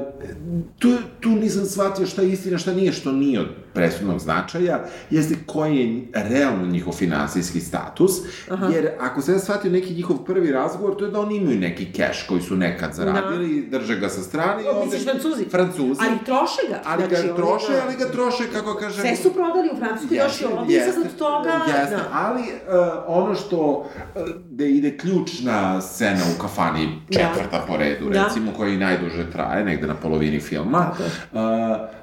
tu, 0.80 0.88
tu 1.20 1.30
nisam 1.30 1.66
shvatio 1.66 2.06
šta 2.06 2.22
je 2.22 2.32
istina, 2.32 2.58
šta 2.58 2.74
nije, 2.74 2.92
što 2.92 3.12
nije 3.12 3.40
od 3.40 3.48
presudnog 3.74 4.20
značaja, 4.20 4.80
jeste 5.10 5.36
koji 5.46 5.78
je 5.78 6.02
realno 6.14 6.66
njihov 6.66 6.94
finansijski 6.94 7.60
status, 7.60 8.12
Aha. 8.50 8.68
jer 8.68 8.90
ako 9.00 9.22
se 9.22 9.32
ja 9.32 9.40
shvatio 9.40 9.72
neki 9.72 9.94
njihov 9.94 10.18
prvi 10.18 10.52
razgovor, 10.52 10.96
to 10.98 11.06
je 11.06 11.12
da 11.12 11.20
oni 11.20 11.36
imaju 11.38 11.60
neki 11.60 11.92
keš 11.92 12.26
koji 12.28 12.42
su 12.42 12.56
nekad 12.56 12.94
zaradili, 12.94 13.62
da. 13.62 13.78
drže 13.80 13.96
ga 13.96 14.10
sa 14.10 14.22
strane. 14.22 14.64
i 14.64 14.68
O, 14.68 14.86
misliš 14.86 15.04
Francuzi? 15.04 15.46
Francuzi. 15.46 16.02
Ali 16.02 16.18
troše 16.26 16.62
ga. 16.70 16.82
Ali 16.86 17.04
Znači, 17.08 17.28
ga 17.28 17.36
troše, 17.36 17.72
ga- 17.74 17.82
ali 17.86 17.96
ga 17.96 18.06
troše, 18.06 18.44
kako 18.54 18.74
kažem... 18.74 19.02
Sve 19.02 19.16
su 19.16 19.34
prodali 19.34 19.70
u 19.74 19.78
Francuskoj, 19.78 20.18
još 20.18 20.42
i 20.42 20.46
ovdje, 20.46 20.78
i 20.78 20.92
sad 20.92 21.04
od 21.04 21.18
toga... 21.18 21.52
Jeste, 21.68 21.96
da. 21.96 22.10
ali 22.14 22.42
uh, 22.42 22.48
ono 23.08 23.36
što, 23.36 23.58
uh, 24.16 24.22
gde 24.52 24.70
ide 24.70 24.98
ključna 24.98 25.82
scena 25.82 26.22
u 26.38 26.42
kafani, 26.42 27.00
četvrta 27.10 27.66
po 27.68 27.78
redu, 27.78 28.10
Da. 28.10 28.24
recimo, 28.24 28.52
koja 28.58 28.70
i 28.70 28.78
najduže 28.78 29.32
traje, 29.32 29.47
traje, 29.48 29.66
negde 29.66 29.88
na 29.88 29.96
polovini 29.96 30.40
filma, 30.40 30.92
uh, 31.32 31.40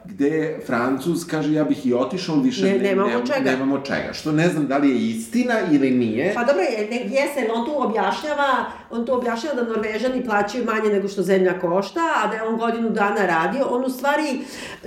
gde 0.05 0.61
Francuz 0.67 1.27
kaže 1.31 1.53
ja 1.53 1.65
bih 1.65 1.87
i 1.87 1.95
otišao, 1.95 2.37
više 2.37 2.63
Ne, 2.63 2.73
ne, 2.73 2.79
nemamo 2.79 3.09
nemamo 3.09 3.27
čega. 3.27 3.51
nemamo 3.51 3.79
čega. 3.79 4.13
Što 4.13 4.33
ne 4.33 4.49
znam 4.49 4.67
da 4.67 4.79
li 4.79 4.91
je 4.91 5.11
istina 5.11 5.55
ili 5.73 5.91
nije. 5.91 6.35
Pa 6.35 6.45
dobro, 6.45 6.63
ne, 6.91 6.97
jeste, 6.97 7.41
jer 7.41 7.51
on 7.55 7.65
tu 7.67 7.73
objašnjava, 7.77 8.65
on 8.91 9.07
tu 9.07 9.15
objašnjava 9.15 9.55
da 9.55 9.69
Norvežani 9.69 10.25
plaćaju 10.25 10.65
manje 10.65 10.89
nego 10.89 11.09
što 11.09 11.23
zemlja 11.23 11.61
košta, 11.61 12.01
a 12.23 12.27
da 12.29 12.35
je 12.35 12.43
on 12.43 12.57
godinu 12.57 12.91
dana 12.91 13.27
radio. 13.27 13.67
On 13.71 13.85
u 13.85 13.91
stvari, 13.91 14.41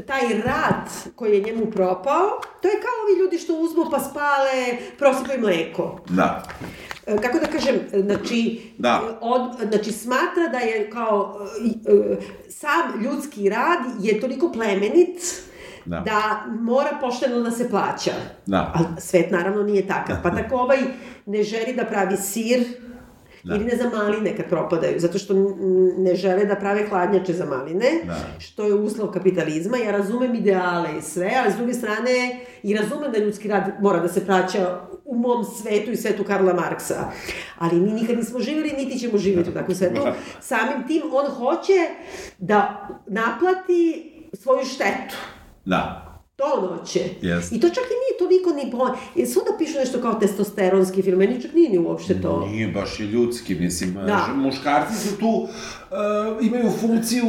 taj 0.07 0.21
rad 0.45 0.89
koji 1.15 1.33
je 1.33 1.43
njemu 1.43 1.65
propao, 1.65 2.41
to 2.61 2.67
je 2.67 2.73
kao 2.73 2.95
ovi 3.03 3.19
ljudi 3.19 3.37
što 3.37 3.53
uzmu 3.53 3.85
pa 3.91 3.99
spale, 3.99 4.77
prosipaju 4.97 5.41
mleko. 5.41 5.99
Da. 6.09 6.43
E, 7.07 7.17
kako 7.17 7.39
da 7.39 7.45
kažem, 7.45 7.75
znači, 7.93 8.61
Da. 8.77 9.17
od, 9.21 9.41
znači 9.69 9.91
smatra 9.91 10.47
da 10.51 10.57
je 10.57 10.89
kao 10.89 11.39
e, 11.85 11.91
e, 11.93 12.17
sam 12.49 13.03
ljudski 13.03 13.49
rad 13.49 13.79
je 14.01 14.19
toliko 14.21 14.51
plemenit 14.51 15.19
Da. 15.85 15.99
da 15.99 16.45
mora 16.59 16.89
pošteno 17.01 17.39
da 17.39 17.51
se 17.51 17.69
plaća. 17.69 18.11
Da. 18.45 18.57
A 18.75 19.01
svet 19.01 19.31
naravno 19.31 19.63
nije 19.63 19.87
takav. 19.87 20.15
Pa 20.23 20.35
tako 20.35 20.55
ovaj 20.55 20.77
ne 21.25 21.43
želi 21.43 21.73
da 21.73 21.85
pravi 21.85 22.17
sir, 22.17 22.63
Da. 23.43 23.55
Ili 23.55 23.65
ne 23.65 23.77
za 23.77 23.89
maline 23.89 24.37
kad 24.37 24.49
propadaju, 24.49 24.99
zato 24.99 25.17
što 25.17 25.33
ne 25.97 26.15
žele 26.15 26.45
da 26.45 26.55
prave 26.55 26.87
hladnjače 26.89 27.33
za 27.33 27.45
maline, 27.45 27.91
Da. 28.05 28.15
što 28.39 28.63
je 28.63 28.73
uslov 28.73 29.11
kapitalizma. 29.11 29.77
Ja 29.77 29.91
razumem 29.91 30.35
ideale 30.35 30.89
i 30.99 31.01
sve, 31.01 31.31
ali 31.43 31.53
s 31.53 31.55
druge 31.55 31.73
strane 31.73 32.39
i 32.63 32.77
razumem 32.77 33.11
da 33.11 33.19
ljudski 33.19 33.47
rad 33.47 33.63
mora 33.81 33.99
da 33.99 34.07
se 34.07 34.25
praća 34.25 34.79
u 35.07 35.15
mom 35.15 35.43
svetu 35.43 35.91
i 35.91 35.95
svetu 35.97 36.23
Karla 36.23 36.53
Marksa. 36.53 37.11
Ali 37.57 37.79
mi 37.79 37.91
nikad 37.91 38.17
nismo 38.17 38.39
živjeli, 38.39 38.73
niti 38.77 38.99
ćemo 38.99 39.17
živjeti 39.17 39.49
u 39.49 39.53
takvom 39.53 39.75
svetu. 39.75 40.01
Samim 40.41 40.87
tim 40.87 41.01
on 41.13 41.31
hoće 41.31 41.89
da 42.37 42.87
naplati 43.07 44.11
svoju 44.33 44.65
štetu. 44.65 45.15
Da. 45.65 46.03
To 46.35 46.43
on 46.43 46.77
hoće. 46.77 46.99
Jeste. 47.21 47.55
I 47.55 47.59
to 47.59 47.69
čak 47.69 47.83
i 47.83 47.97
nije 48.03 48.19
toliko 48.19 48.49
ni 48.53 48.71
bo... 48.71 48.95
Jer 49.15 49.27
svuda 49.27 49.51
pišu 49.57 49.77
nešto 49.77 50.01
kao 50.01 50.13
testosteronski 50.13 51.01
film, 51.01 51.19
meni 51.19 51.41
čak 51.41 51.53
nije 51.53 51.69
ni 51.69 51.79
uopšte 51.79 52.21
to. 52.21 52.47
Nije 52.51 52.67
baš 52.67 52.99
je 52.99 53.05
ljudski, 53.05 53.55
mislim, 53.55 53.93
Da. 53.93 54.01
da. 54.01 54.33
muškarci 54.35 54.95
su 55.07 55.17
tu, 55.17 55.27
uh, 55.27 55.47
imaju 56.45 56.71
funkciju 56.81 57.25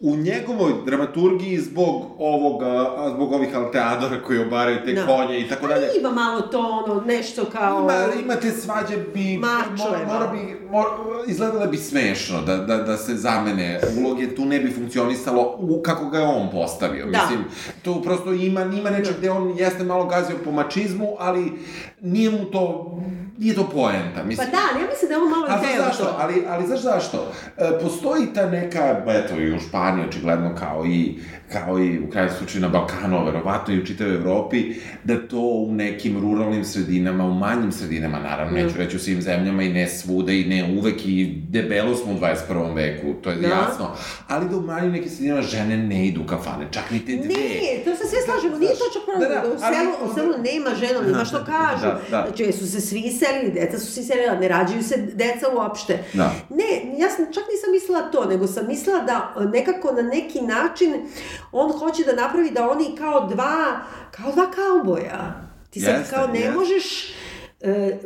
u 0.00 0.16
njegovoj 0.16 0.72
dramaturgiji 0.86 1.58
zbog 1.58 2.06
ovoga, 2.18 2.90
zbog 3.14 3.32
ovih 3.32 3.56
alteadora 3.56 4.22
koji 4.26 4.38
obaraju 4.38 4.78
te 4.84 4.92
Da. 4.92 5.06
konje 5.06 5.40
i 5.40 5.48
tako 5.48 5.66
dalje. 5.66 5.88
Ali 5.88 5.98
ima 6.00 6.10
malo 6.10 6.40
to 6.40 6.84
ono, 6.86 7.00
nešto 7.06 7.44
kao... 7.44 7.80
Ima, 7.80 8.22
ima 8.24 8.34
te 8.36 8.50
svađe 8.50 8.96
bi, 9.14 9.38
Mačo 9.38 9.84
mora, 9.90 10.06
mora 10.06 10.26
bi, 10.26 10.68
mora, 10.70 10.88
izgledalo 11.26 11.66
bi 11.66 11.76
smešno 11.76 12.42
da, 12.42 12.56
da, 12.56 12.76
da 12.76 12.96
se 12.96 13.14
zamene 13.14 13.80
uloge, 13.98 14.34
tu 14.34 14.44
ne 14.44 14.60
bi 14.60 14.70
funkcionisalo 14.72 15.56
u, 15.58 15.82
kako 15.82 16.08
ga 16.08 16.18
je 16.18 16.26
on 16.26 16.50
postavio. 16.50 17.06
Da. 17.06 17.18
Mislim, 17.22 17.44
tu 17.82 18.02
prosto 18.02 18.32
ima, 18.32 18.62
ima 18.62 18.90
nečeg 18.90 19.16
gde 19.18 19.30
on 19.30 19.58
jeste 19.58 19.84
malo 19.84 20.06
gazio 20.06 20.36
po 20.44 20.52
mačizmu, 20.52 21.16
ali 21.18 21.52
nije 22.00 22.30
mu 22.30 22.44
to, 22.44 22.96
nije 23.38 23.54
to 23.54 23.68
poenta. 23.72 24.20
Pa 24.20 24.22
Mislim, 24.22 24.50
da, 24.50 24.58
ali 24.72 24.82
ja 24.82 24.88
mislim 24.88 25.08
da 25.08 25.14
je 25.14 25.20
ovo 25.20 25.30
malo 25.30 25.46
i 25.46 25.66
teo 25.66 25.84
zašto? 25.84 26.04
to. 26.04 26.16
Ali, 26.18 26.44
ali 26.48 26.66
znaš 26.66 26.80
zašto? 26.82 27.32
E, 27.56 27.78
postoji 27.82 28.26
ta 28.34 28.46
neka, 28.46 29.02
eto 29.08 29.40
i 29.40 29.52
u 29.54 29.60
Španiji 29.60 29.89
očigledno 30.00 30.54
kao 30.54 30.86
i, 30.86 31.14
kao 31.52 31.78
i 31.78 31.98
u 31.98 32.10
kraju 32.10 32.28
slučaju 32.38 32.62
na 32.62 32.68
Balkanu, 32.68 33.16
a 33.18 33.24
verovatno 33.24 33.74
i 33.74 33.78
u 33.78 33.86
čitavoj 33.86 34.14
Evropi, 34.14 34.74
da 35.04 35.28
to 35.28 35.38
u 35.38 35.72
nekim 35.72 36.20
ruralnim 36.20 36.64
sredinama, 36.64 37.24
u 37.24 37.34
manjim 37.34 37.72
sredinama, 37.72 38.18
naravno, 38.20 38.52
neću 38.52 38.76
reći 38.76 38.96
u 38.96 39.00
svim 39.00 39.22
zemljama 39.22 39.62
i 39.62 39.68
ne 39.68 39.88
svuda 39.88 40.32
i 40.32 40.44
ne 40.44 40.76
uvek 40.78 41.06
i 41.06 41.42
debelo 41.48 41.96
smo 41.96 42.12
u 42.12 42.16
21. 42.16 42.40
veku, 42.74 43.14
to 43.22 43.30
je 43.30 43.36
Da. 43.36 43.48
jasno, 43.48 43.90
ali 44.28 44.48
da 44.48 44.56
u 44.56 44.60
manjim 44.60 44.92
nekim 44.92 45.10
sredinama 45.10 45.42
žene 45.42 45.76
ne 45.76 46.06
idu 46.06 46.22
u 46.22 46.26
kafane, 46.26 46.66
čak 46.70 46.90
ni 46.90 46.98
te 46.98 47.12
dve. 47.14 47.34
Ne, 47.34 47.84
to 47.84 47.96
se 47.96 48.04
sve 48.04 48.18
slažemo, 48.24 48.58
nije 48.58 48.72
to 48.72 48.84
čak 48.92 49.02
Da, 49.02 49.12
problem, 49.12 49.28
da, 49.30 49.40
da, 49.40 49.48
u, 49.48 49.58
ali- 49.62 49.76
selu, 49.76 49.92
u 50.04 50.14
selu 50.14 50.42
nema 50.44 50.70
žena, 50.76 51.00
nema 51.02 51.24
što 51.24 51.44
kažu. 51.46 51.82
Da, 51.82 52.00
da. 52.10 52.24
Znači, 52.26 52.42
jesu 52.42 52.66
se 52.66 52.80
svi 52.80 53.00
iselili, 53.00 53.52
deca 53.52 53.78
su 53.78 53.86
se 53.86 54.00
iselila, 54.00 54.34
ne 54.34 54.48
rađaju 54.48 54.82
se 54.82 54.96
deca 55.14 55.46
uopšte. 55.54 55.98
Da. 56.12 56.32
Ne, 56.50 56.68
ja 56.98 57.08
sam, 57.10 57.24
čak 57.26 57.44
nisam 57.44 57.70
mislila 57.72 58.00
to, 58.02 58.24
nego 58.24 58.46
sam 58.46 58.66
mislila 58.66 59.00
da 59.00 59.34
e, 59.36 59.46
nekako 59.80 60.02
na 60.02 60.08
neki 60.08 60.40
način 60.40 61.08
on 61.52 61.72
hoće 61.72 62.04
da 62.04 62.12
napravi 62.12 62.50
da 62.50 62.70
oni 62.70 62.96
kao 62.98 63.26
dva, 63.26 63.80
kao 64.10 64.32
dva 64.32 64.50
kauboja. 64.50 65.42
Ti 65.70 65.80
sad 65.80 65.98
Jeste, 65.98 66.14
kao 66.14 66.26
ne 66.26 66.40
jeste. 66.40 66.54
možeš 66.54 67.14
E, 67.62 67.98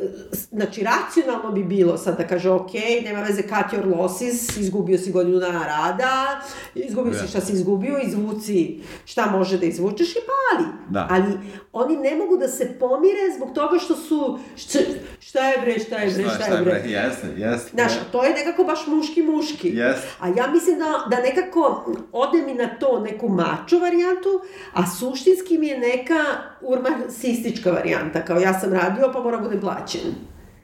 znači, 0.51 0.83
racionalno 0.83 1.51
bi 1.51 1.63
bilo 1.63 1.97
sad 1.97 2.17
da 2.17 2.27
kaže, 2.27 2.49
ok, 2.49 2.71
nema 3.03 3.21
veze, 3.21 3.41
cut 3.41 3.79
your 3.79 3.97
losses, 3.97 4.57
izgubio 4.57 4.97
si 4.97 5.11
godinu 5.11 5.39
dana 5.39 5.67
rada, 5.67 6.41
izgubio 6.75 7.13
si 7.13 7.21
Da. 7.21 7.27
šta 7.27 7.41
si 7.41 7.53
izgubio, 7.53 7.99
izvuci 8.03 8.79
šta 9.05 9.25
može 9.25 9.57
da 9.57 9.65
izvučeš 9.65 10.11
i 10.11 10.19
pali. 10.19 10.67
Da. 10.89 11.07
Ali 11.11 11.33
oni 11.73 11.97
ne 11.97 12.15
mogu 12.15 12.37
da 12.37 12.47
se 12.47 12.77
pomire 12.79 13.35
zbog 13.35 13.53
toga 13.53 13.79
što 13.79 13.95
su, 13.95 14.39
šta, 14.55 14.79
šta 15.19 15.47
je 15.49 15.57
bre, 15.61 15.79
šta 15.79 15.95
je 15.95 16.11
bre, 16.11 16.25
šta, 16.35 16.55
je 16.55 16.61
bre. 16.61 16.83
Jeste, 16.85 17.27
jeste. 17.37 17.69
Znaš, 17.73 17.91
to 18.11 18.23
je 18.23 18.33
nekako 18.33 18.63
baš 18.63 18.87
muški-muški. 18.87 19.67
Jeste. 19.67 20.07
A 20.19 20.27
ja 20.27 20.47
mislim 20.47 20.79
da, 20.79 21.07
da 21.09 21.21
nekako 21.21 21.85
ode 22.11 22.41
mi 22.41 22.53
na 22.53 22.67
to 22.79 22.99
neku 22.99 23.29
mačo 23.29 23.79
varijantu, 23.79 24.41
a 24.73 24.87
suštinski 24.87 25.57
mi 25.57 25.67
je 25.67 25.79
neka 25.79 26.23
urmasistička 26.67 27.71
varijanta, 27.71 28.21
kao 28.21 28.37
ja 28.39 28.59
sam 28.59 28.73
radio 28.73 29.09
pa 29.13 29.19
moram 29.19 29.43
budem 29.43 29.59
plaćen. 29.61 30.01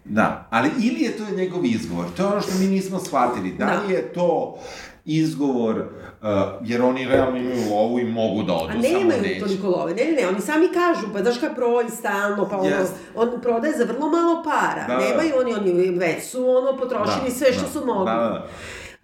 Da, 0.05 0.47
ali 0.49 0.69
ili 0.79 1.01
je 1.01 1.17
to 1.17 1.23
njegov 1.35 1.65
izgovor, 1.65 2.05
to 2.17 2.23
je 2.23 2.27
ono 2.27 2.41
što 2.41 2.51
mi 2.59 2.67
nismo 2.67 2.99
shvatili, 2.99 3.51
da 3.51 3.65
li 3.65 3.87
Da. 3.87 3.93
je 3.93 4.13
to 4.13 4.57
izgovor, 5.05 5.75
uh, 5.77 6.27
jer 6.61 6.81
oni 6.81 7.05
realno 7.05 7.37
imaju 7.37 7.69
lovu 7.71 7.99
i 7.99 8.03
mogu 8.05 8.43
da 8.43 8.53
odu, 8.53 8.69
A 8.69 8.81
samo 8.83 8.99
nemaju 8.99 9.21
neće. 9.21 9.39
toliko 9.39 9.67
love. 9.67 9.93
Ne, 9.93 10.03
ne, 10.05 10.11
ne, 10.11 10.27
oni 10.27 10.41
sami 10.41 10.67
kažu, 10.67 11.07
pa 11.13 11.21
znaš 11.21 11.37
kad 11.37 11.55
proji 11.55 11.89
stalno, 11.89 12.47
pa 12.49 12.57
ono, 12.57 12.75
on 13.15 13.29
prodaje 13.41 13.73
za 13.77 13.83
vrlo 13.83 14.09
malo 14.09 14.43
para. 14.43 14.87
Da, 14.87 14.93
da. 14.95 14.99
Nemaju 14.99 15.33
oni, 15.39 15.53
oni 15.53 15.89
već 15.89 16.23
su 16.23 16.49
ono 16.49 16.77
potrošili 16.77 17.25
Da, 17.29 17.31
sve 17.31 17.53
što 17.53 17.61
da. 17.61 17.67
su 17.69 17.85
mogli. 17.85 18.05
Da, 18.05 18.17
da. 18.17 18.47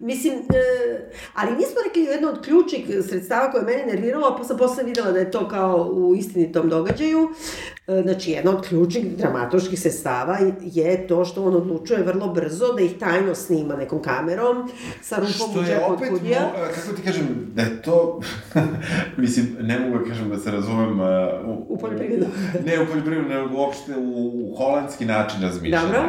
Mislim, 0.00 0.34
e, 0.34 0.40
ali 1.34 1.50
nismo 1.50 1.76
rekli 1.86 2.02
jedno 2.02 2.28
od 2.28 2.44
ključnih 2.44 2.86
sredstava 3.08 3.50
koje 3.50 3.60
je 3.60 3.66
mene 3.66 3.86
nerviralo, 3.86 4.36
pa 4.38 4.44
sam 4.44 4.56
posle 4.58 4.84
videla 4.84 5.12
da 5.12 5.18
je 5.18 5.30
to 5.30 5.48
kao 5.48 5.90
u 5.92 6.14
istinitom 6.14 6.68
događaju. 6.68 7.28
E, 7.88 8.02
znači, 8.02 8.30
jedno 8.30 8.50
od 8.50 8.68
ključnih 8.68 9.16
dramaturških 9.16 9.80
sredstava 9.80 10.38
je 10.62 11.06
to 11.06 11.24
što 11.24 11.44
on 11.44 11.54
odlučuje 11.56 12.02
vrlo 12.02 12.28
brzo 12.28 12.72
da 12.72 12.82
ih 12.82 12.98
tajno 12.98 13.34
snima 13.34 13.76
nekom 13.76 14.02
kamerom 14.02 14.70
sa 15.02 15.16
rupom 15.16 15.62
u 15.62 15.64
džepu 15.64 15.92
od 15.92 15.98
kudija. 16.08 16.40
mo, 16.40 16.48
kako 16.74 16.96
ti 16.96 17.02
kažem, 17.02 17.26
da 17.54 17.62
je 17.62 17.82
to, 17.82 18.20
mislim, 19.16 19.56
ne 19.60 19.78
mogu 19.78 19.98
da 19.98 20.04
kažem 20.04 20.28
da 20.30 20.38
se 20.38 20.50
razumem 20.50 21.00
uh, 21.00 21.06
u, 21.46 21.74
U 21.74 21.78
poljoprivredu. 21.78 22.26
ne 22.66 22.82
u 22.82 22.86
poljoprivredu, 22.86 23.28
nego 23.28 23.56
uopšte 23.56 23.96
u, 23.96 24.32
u 24.50 24.54
holandski 24.56 25.04
način 25.04 25.42
razmišljanja. 25.42 25.86
Dobro. 25.86 26.02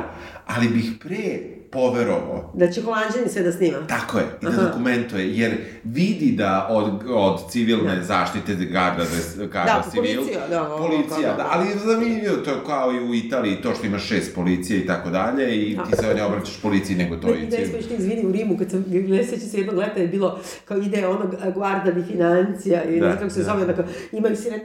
Ali 0.45 0.67
bih 0.67 0.91
pre 0.99 1.58
poverovao 1.71 2.51
Da 2.53 2.71
će 2.71 2.81
Holandžani 2.81 3.29
sve 3.29 3.41
da 3.41 3.51
snima. 3.51 3.77
Tako 3.87 4.17
je, 4.17 4.25
i 4.41 4.45
da 4.45 4.49
Aha. 4.49 4.61
dokumentuje, 4.61 5.37
jer 5.37 5.51
vidi 5.83 6.31
da 6.31 6.67
od, 6.69 6.85
od 7.07 7.51
civilne 7.51 8.03
zaštite 8.03 8.55
garda, 8.55 9.03
da, 9.37 9.45
garda 9.45 9.83
Da, 9.85 9.91
civil, 9.91 10.15
policija, 10.15 10.47
da, 10.47 10.75
policija, 10.77 11.31
da, 11.31 11.37
da. 11.37 11.49
ali 11.51 11.65
zanimljivo, 11.85 12.35
to 12.35 12.51
je 12.51 12.57
kao 12.65 12.91
i 12.91 13.09
u 13.09 13.15
Italiji, 13.15 13.61
to 13.61 13.73
što 13.75 13.87
ima 13.87 13.99
šest 13.99 14.35
policije 14.35 14.79
i 14.79 14.85
tako 14.87 15.09
dalje, 15.09 15.55
i 15.57 15.77
ti 15.89 15.95
se 15.95 16.13
ne 16.15 16.23
obraćaš 16.23 16.61
policiji, 16.61 16.95
nego 16.97 17.15
to 17.15 17.27
i 17.27 17.39
je 17.39 17.49
civil. 17.51 17.67
smešno, 17.69 17.95
izvini, 17.95 18.25
u 18.25 18.31
Rimu, 18.31 18.57
kad 18.57 18.71
sam, 18.71 18.85
ne 18.87 19.23
se 19.23 19.57
jednog 19.57 19.75
leta 19.75 19.99
je 19.99 20.07
bilo, 20.07 20.39
kao 20.65 20.77
ide 20.77 21.07
onog 21.07 21.35
guarda 21.55 21.91
di 21.91 22.03
financija, 22.03 22.83
i 22.83 22.99
Da, 22.99 23.05
ne 23.05 23.11
znam 23.11 23.17
kako 23.17 23.29
se 23.29 23.39
da. 23.39 23.45
zove, 23.45 23.63
onako, 23.63 23.83
imaju 24.11 24.35
sirene, 24.35 24.63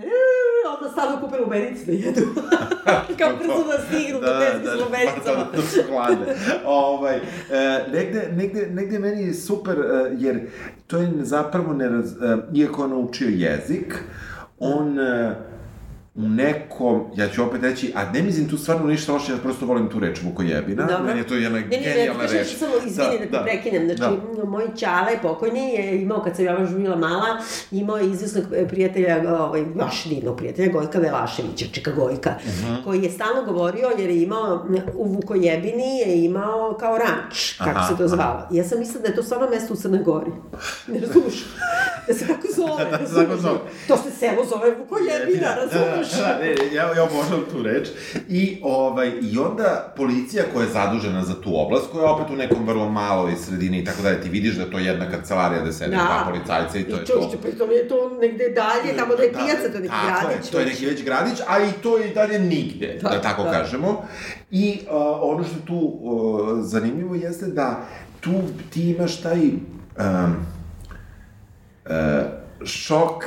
"Eee", 0.65 0.77
onda 0.79 0.93
stavno 0.93 1.21
kupe 1.21 1.39
lubenicu 1.39 1.87
da 1.87 1.93
jedu. 1.93 2.21
kao 3.19 3.37
brzo 3.39 3.65
da 3.73 3.79
stignu 3.87 4.21
do 4.21 4.27
deske 4.39 4.77
s 4.77 4.81
lubenicama. 4.81 5.45
Da, 5.53 5.57
da, 5.57 5.63
su 5.63 5.81
hladne. 5.89 6.27
ovaj, 6.65 7.17
e, 7.17 7.21
negde, 7.93 8.29
negde, 8.37 8.67
negde 8.67 8.99
meni 8.99 9.23
je 9.23 9.35
super, 9.35 9.79
e, 9.79 10.17
jer 10.19 10.41
to 10.87 10.99
je 10.99 11.11
zapravo, 11.21 11.73
neraz, 11.73 12.13
e, 12.13 12.37
iako 12.55 12.85
on 12.85 12.91
naučio 12.91 13.29
jezik, 13.29 13.95
on 14.59 14.99
e, 15.01 15.35
u 16.17 16.23
nekom, 16.23 17.05
ja 17.15 17.29
ću 17.29 17.43
opet 17.43 17.63
reći, 17.63 17.93
a 17.95 18.13
ne 18.13 18.23
mislim 18.23 18.49
tu 18.49 18.59
stvarno 18.59 18.87
ništa 18.87 19.13
loše, 19.13 19.33
ja 19.33 19.39
prosto 19.39 19.67
volim 19.67 19.89
tu 19.89 20.01
reč 20.01 20.23
Vukojebina, 20.23 20.85
Dobro. 20.85 21.05
meni 21.05 21.21
je 21.21 21.27
to 21.27 21.35
jedna 21.35 21.59
Ne, 21.61 21.65
ne, 21.67 21.77
ne, 21.77 21.83
genijalna 21.85 22.21
kažem 22.21 22.39
reč. 22.39 22.57
samo, 22.57 22.73
izvini 22.79 23.19
da, 23.23 23.39
te 23.39 23.45
prekinem, 23.45 23.87
znači, 23.89 24.15
moj 24.45 24.65
čale 24.77 25.19
pokojni 25.23 25.61
je 25.69 26.03
imao, 26.03 26.23
kad 26.23 26.37
sam 26.37 26.45
ja 26.45 26.61
još 26.61 26.71
bila 26.71 26.97
mala, 26.97 27.27
imao 27.71 27.97
je 27.97 28.07
izvesnog 28.07 28.45
prijatelja, 28.69 29.17
ovaj, 29.37 29.65
baš 29.65 30.05
divnog 30.05 30.37
prijatelja, 30.37 30.73
Gojka 30.73 30.99
Velaševića, 30.99 31.65
Čeka 31.73 31.91
Gojka, 31.93 32.35
Mhm. 32.47 32.75
koji 32.85 33.03
je 33.03 33.11
stalno 33.11 33.43
govorio, 33.45 33.91
jer 33.99 34.11
je 34.11 34.23
imao, 34.23 34.67
u 34.95 35.05
Vukojebini 35.07 35.99
je 35.99 36.25
imao 36.25 36.77
kao 36.81 36.99
ranč, 36.99 37.55
kako 37.55 37.71
Aha, 37.71 37.89
se 37.89 37.97
to 37.97 38.09
zvalo. 38.09 38.49
Ja 38.51 38.65
sam 38.65 38.79
mislila 38.79 39.03
da 39.03 39.09
je 39.09 39.15
to 39.15 39.23
stvarno 39.23 39.49
mesto 39.51 39.75
u 39.75 39.77
Crnoj 39.77 40.01
Gori. 40.01 40.31
Ne 40.89 41.01
razumiješ? 41.01 41.45
Da 42.09 42.15
se 42.15 42.27
tako 42.27 42.47
zove, 42.51 42.85
Da, 42.85 42.99
da 42.99 43.07
se 43.07 43.15
tako 43.17 43.37
zove. 43.37 43.59
To 43.89 43.97
se 43.97 44.11
selo 44.13 44.45
zove 44.47 44.71
Vukojebina, 44.73 45.15
Jebina, 45.15 45.55
razumeš? 45.55 46.04
Dušu. 46.05 46.17
Da, 46.19 46.39
ne, 46.39 46.49
ne, 46.49 46.75
ja, 46.75 46.95
ja 46.95 47.03
obožavam 47.05 47.45
tu 47.53 47.63
reč. 47.63 47.89
I, 48.29 48.59
ovaj, 48.63 49.13
I 49.23 49.39
onda 49.39 49.93
policija 49.97 50.45
koja 50.53 50.65
je 50.65 50.73
zadužena 50.73 51.25
za 51.25 51.35
tu 51.35 51.51
oblast, 51.55 51.87
koja 51.93 52.03
je 52.03 52.11
opet 52.11 52.27
u 52.31 52.37
nekom 52.37 52.67
vrlo 52.67 52.89
maloj 52.89 53.37
sredini 53.37 53.79
i 53.79 53.85
tako 53.85 54.03
dalje, 54.03 54.21
ti 54.21 54.29
vidiš 54.29 54.55
da 54.55 54.63
je 54.63 54.71
to 54.71 54.79
jedna 54.79 55.11
kancelarija 55.11 55.63
da 55.63 55.73
sede 55.73 55.91
Da. 55.91 55.97
dva 55.97 56.25
policajca 56.27 56.79
i 56.79 56.85
to 56.85 56.97
je 56.97 57.03
I 57.03 57.07
to. 57.07 57.13
čušće, 57.15 57.37
pritom 57.39 57.71
je 57.71 57.89
to 57.89 58.19
negde 58.21 58.45
dalje, 58.49 58.97
tamo 58.97 59.15
da 59.15 59.23
je 59.23 59.33
pijaca, 59.33 59.69
to 59.69 59.75
je 59.75 59.81
neki 59.81 59.95
tako 60.07 60.27
gradić. 60.27 60.47
Je, 60.47 60.53
to 60.53 60.59
je 60.61 60.67
neki 60.67 60.87
već 60.87 61.05
gradić, 61.05 61.39
a 61.49 61.59
i 61.59 61.73
to 61.83 61.99
je 61.99 62.11
i 62.11 62.15
dalje 62.15 62.39
nigde, 62.39 62.99
da, 63.03 63.09
Da, 63.09 63.21
tako 63.21 63.43
da. 63.43 63.51
kažemo. 63.53 64.05
I 64.51 64.79
uh, 64.83 64.95
ono 65.21 65.45
što 65.45 65.57
je 65.57 65.67
tu 65.67 65.75
uh, 66.01 66.11
zanimljivo 66.61 67.15
jeste 67.15 67.47
da 67.47 67.81
tu 68.21 68.33
ti 68.71 68.91
imaš 68.91 69.21
taj 69.21 69.39
um, 69.39 70.37
uh, 71.87 71.93
šok 72.65 73.25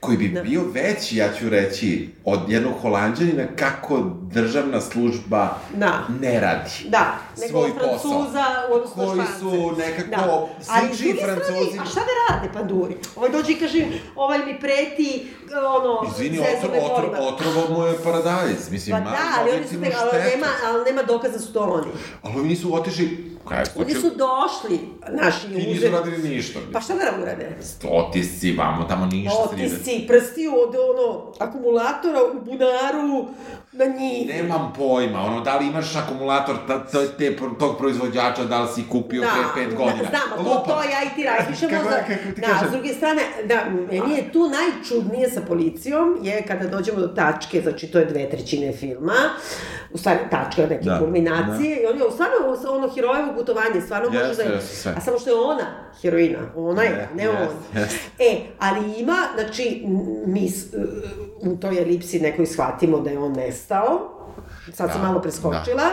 koji 0.00 0.16
bi 0.16 0.28
Da. 0.28 0.42
bio 0.42 0.62
veći, 0.64 1.16
ja 1.16 1.28
ću 1.32 1.48
reći, 1.48 2.08
od 2.24 2.40
jednog 2.48 2.72
holandjanina 2.82 3.44
kako 3.56 4.00
državna 4.24 4.80
služba 4.80 5.56
Da. 5.74 6.00
ne 6.20 6.40
radi. 6.40 6.70
Da, 6.84 7.14
nego 7.38 7.50
svoj 7.50 7.70
Francuza 7.72 8.44
u 8.70 8.74
odnosu 8.74 8.98
na 8.98 9.04
Koji 9.06 9.16
Špance. 9.16 9.38
su 9.40 9.72
nekako 9.78 10.10
Da. 10.10 10.44
Ali 10.68 10.88
s 10.88 10.96
slični 10.96 11.20
Francuzi. 11.24 11.78
A 11.80 11.84
šta 11.84 12.00
da 12.00 12.34
rade 12.34 12.52
panduri? 12.52 12.96
Ovaj 13.16 13.30
dođe 13.30 13.52
i 13.52 13.56
kaže, 13.56 13.86
ovaj 14.16 14.38
mi 14.38 14.60
preti, 14.60 15.26
ono, 15.70 16.10
Izvini, 16.10 16.38
otrov, 16.38 16.88
kolima. 16.88 17.18
otrovo 17.20 17.68
mu 17.70 17.86
je 17.86 17.94
paradajz. 18.04 18.70
Mislim, 18.70 18.96
Pa 18.96 19.00
da, 19.00 19.16
ali 19.38 19.50
oni 19.50 19.64
su 19.64 19.70
te, 19.72 19.92
ali 19.96 20.22
nema, 20.24 20.46
ali 20.66 20.84
nema 20.84 21.02
dokaza 21.02 21.32
da 21.32 21.40
su 21.40 21.52
to 21.52 21.60
oni. 21.60 21.92
Ali 22.22 22.34
ovi 22.36 22.48
nisu 22.48 22.74
otišli... 22.74 23.30
Kaj, 23.48 23.64
Oni 23.76 23.94
su 23.94 24.10
došli, 24.10 24.80
naši 25.10 25.40
Ti 25.42 25.54
nisu 25.54 25.70
uzeli. 25.70 25.92
radili 25.92 26.28
ništa. 26.28 26.58
Pa 26.72 26.80
šta 26.80 26.94
da 26.94 27.22
urade? 27.22 27.56
Otisci, 27.84 28.52
vamo, 28.52 28.84
tamo 28.84 29.06
ništa. 29.06 29.38
Otisci, 29.40 29.89
prsti 30.08 30.48
od 30.48 30.76
ono, 30.90 31.32
akumulatora 31.38 32.20
u 32.22 32.40
bunaru 32.44 33.26
na 33.72 33.84
njih. 33.86 34.28
Nemam 34.28 34.72
pojma, 34.74 35.20
ono, 35.20 35.40
da 35.40 35.56
li 35.56 35.66
imaš 35.66 35.96
akumulator 35.96 36.56
ta, 36.66 36.84
ta, 36.84 37.06
te, 37.08 37.36
tog 37.58 37.78
proizvođača, 37.78 38.44
da 38.44 38.60
li 38.60 38.68
si 38.68 38.82
kupio 38.84 39.22
pre 39.22 39.64
pet 39.64 39.76
godina. 39.76 40.02
Da, 40.02 40.08
znamo, 40.08 40.44
to, 40.44 40.64
to 40.66 40.82
ja 40.82 41.02
i 41.04 41.16
ti 41.16 41.24
razmišljamo. 41.24 41.74
Kako- 41.74 41.90
za, 41.90 41.96
kako 41.98 42.34
ti 42.34 42.40
da, 42.40 42.46
kažem? 42.48 42.68
s 42.68 42.72
druge 42.72 42.88
strane, 42.90 43.22
da, 43.44 43.64
meni 43.92 44.14
je 44.14 44.32
tu 44.32 44.38
najčudnije 44.50 45.30
sa 45.30 45.40
policijom 45.42 46.18
je 46.22 46.42
kada 46.42 46.66
dođemo 46.68 47.00
do 47.00 47.08
tačke, 47.08 47.60
znači 47.60 47.86
to 47.86 47.98
je 47.98 48.04
dve 48.04 48.30
trećine 48.30 48.72
filma, 48.72 49.14
u 49.90 49.98
stvari 49.98 50.18
tačka 50.30 50.62
neke 50.62 50.84
Da, 50.84 50.98
kulminacije, 50.98 51.76
i 51.76 51.86
on 51.86 51.96
je 51.96 52.04
stvarno 52.10 52.36
ono 52.70 52.88
herojevo 52.88 53.32
putovanje, 53.34 53.80
stvarno 53.80 54.08
može 54.08 54.24
Jeste, 54.24 54.44
da 54.44 54.50
je, 54.50 54.60
sve. 54.62 54.92
a 54.92 55.00
samo 55.00 55.18
što 55.18 55.30
je 55.30 55.36
ona 55.36 55.66
heroina, 56.02 56.38
ona 56.56 56.82
je, 56.82 56.90
Je, 56.90 57.08
ne 57.14 57.28
on. 57.30 57.36
jeste, 57.72 57.78
jeste. 57.80 57.98
E, 58.20 58.36
ali 58.58 58.92
ima, 58.92 59.16
znači, 59.34 59.82
m, 59.84 59.98
mi 60.26 60.48
s- 60.48 60.66
u 61.42 61.56
toj 61.56 61.82
elipsi 61.82 62.20
nekoj 62.20 62.46
shvatimo 62.46 63.00
da 63.00 63.10
je 63.10 63.18
on 63.18 63.32
nestao, 63.32 64.10
sad 64.74 64.90
sam 64.92 65.00
Da, 65.00 65.06
malo 65.06 65.20
preskočila, 65.22 65.84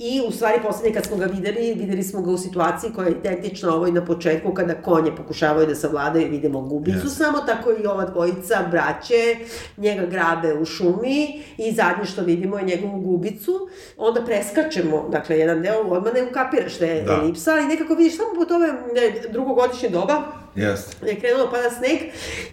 i 0.00 0.20
u 0.20 0.30
stvari 0.30 0.58
poslednje 0.62 0.94
kad 0.94 1.06
smo 1.06 1.16
ga 1.16 1.26
videli, 1.26 1.74
videli 1.74 2.02
smo 2.02 2.22
ga 2.22 2.30
u 2.30 2.38
situaciji 2.38 2.90
koja 2.92 3.06
je 3.06 3.12
identična 3.14 3.74
ovoj 3.74 3.92
na 3.92 4.04
početku 4.04 4.54
kada 4.54 4.74
konje 4.74 5.16
pokušavaju 5.16 5.66
da 5.66 5.74
savladaju 5.74 6.26
i 6.26 6.30
vidimo 6.30 6.60
gubicu 6.60 6.96
Jeste. 6.96 7.08
samo, 7.14 7.38
tako 7.38 7.70
i 7.72 7.86
ova 7.86 8.04
dvojica 8.04 8.62
braće 8.70 9.36
njega 9.76 10.06
grabe 10.06 10.54
u 10.54 10.64
šumi 10.64 11.20
i 11.58 11.72
zadnje 11.72 12.04
što 12.04 12.22
vidimo 12.22 12.58
je 12.58 12.64
njegovu 12.64 13.00
gubicu, 13.00 13.68
onda 13.96 14.24
preskačemo, 14.24 15.08
dakle, 15.08 15.38
jedan 15.38 15.62
deo, 15.62 15.80
odmah 15.80 16.14
ne 16.14 16.22
ukapiraš 16.22 16.78
da 16.78 16.86
je 16.86 17.02
Da. 17.02 17.12
elipsa, 17.14 17.52
ali 17.52 17.64
nekako 17.64 17.94
vidiš 17.94 18.16
samo 18.16 18.28
po 18.36 18.44
tome 18.44 18.66
da 18.94 19.00
je 19.00 19.22
drugogodišnje 19.30 19.88
doba, 19.88 20.22
Jeste. 20.54 20.96
da 21.00 21.10
je 21.10 21.20
krenulo 21.20 21.50
pada 21.50 21.70
sneg 21.70 21.98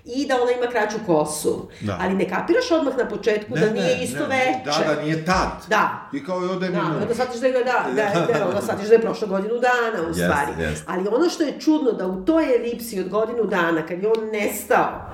i 0.06 0.28
da 0.28 0.42
ona 0.42 0.52
ima 0.52 0.68
kraću 0.68 0.98
kosu. 1.06 1.68
Da. 1.82 1.98
Ali 2.02 2.14
ne 2.16 2.30
kapiraš 2.30 2.72
odmah 2.72 2.98
na 2.98 3.08
početku 3.08 3.54
da 3.54 3.70
nije 3.70 4.04
isto 4.04 4.24
veče. 4.26 4.84
Da, 4.86 4.96
da, 4.96 5.02
nije 5.02 5.26
tad. 5.26 5.52
Da. 5.70 6.10
I 6.14 6.26
kao 6.26 6.42
i 6.42 6.46
ovde 6.46 6.68
Da, 6.68 6.82
minut. 6.82 7.02
onda 7.02 7.14
shvatiš 7.38 7.52
da 7.52 7.58
je, 7.58 7.64
da, 7.96 8.20
da, 8.20 8.34
da, 8.34 8.40
da, 8.40 8.48
onda 8.48 8.62
shvatiš 8.62 8.88
da 8.88 8.94
je 8.94 9.02
prošlo 9.02 9.28
godinu 9.28 9.54
dana, 9.54 10.10
u 10.10 10.14
stvari. 10.14 10.64
jeste. 10.64 10.86
Ali 10.88 11.08
ono 11.08 11.30
što 11.30 11.44
je 11.44 11.60
čudno, 11.60 11.92
da 11.92 12.08
u 12.08 12.26
toj 12.26 12.56
elipsi 12.56 13.00
od 13.00 13.10
godinu 13.10 13.44
dana, 13.44 13.86
kad 13.86 14.04
je 14.04 14.08
on 14.08 14.30
nestao, 14.32 15.12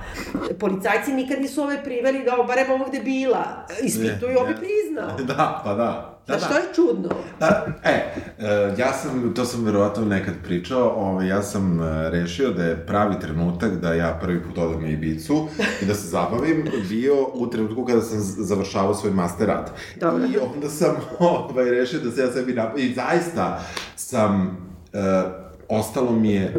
policajci 0.60 1.12
nikad 1.12 1.40
nisu 1.40 1.62
ove 1.62 1.84
priveli 1.84 2.24
da, 2.24 2.44
barem 2.46 2.70
ovog 2.70 2.90
debila, 2.92 3.66
ispituju, 3.82 4.38
on 4.38 4.46
bi 4.46 4.52
Jeste. 4.52 4.66
priznao. 4.66 5.16
Da, 5.36 5.60
pa 5.64 5.74
da. 5.74 6.13
Da, 6.26 6.34
Da, 6.34 6.40
što 6.40 6.54
je 6.54 6.64
čudno? 6.74 7.08
Da, 7.40 7.66
e, 7.84 7.90
e, 7.90 8.74
ja 8.78 8.92
sam, 8.92 9.34
to 9.34 9.44
sam 9.44 9.64
verovatno 9.64 10.04
nekad 10.04 10.34
pričao, 10.44 10.88
ovaj, 10.88 11.28
ja 11.28 11.42
sam 11.42 11.80
e, 11.80 12.10
rešio 12.10 12.50
da 12.50 12.64
je 12.64 12.86
pravi 12.86 13.20
trenutak 13.20 13.72
da 13.72 13.94
ja 13.94 14.18
prvi 14.22 14.42
put 14.42 14.58
odem 14.58 14.82
na 14.82 14.88
Ibicu 14.88 15.48
i 15.82 15.86
da 15.86 15.94
se 15.94 16.08
zabavim 16.08 16.64
bio 16.88 17.14
u 17.34 17.50
trenutku 17.50 17.84
kada 17.84 18.00
sam 18.00 18.18
završavao 18.20 18.94
svoj 18.94 19.12
master 19.12 19.46
rad. 19.46 19.70
Dobro. 20.00 20.24
I 20.24 20.36
onda 20.54 20.68
sam 20.68 20.96
ovaj, 21.18 21.70
rešio 21.70 22.00
da 22.00 22.10
se 22.10 22.20
ja 22.20 22.32
sebi 22.32 22.52
napravim, 22.52 22.90
i 22.90 22.94
zaista 22.94 23.60
sam, 23.96 24.58
e, 24.92 24.98
ostalo 25.68 26.12
mi 26.12 26.32
je, 26.32 26.54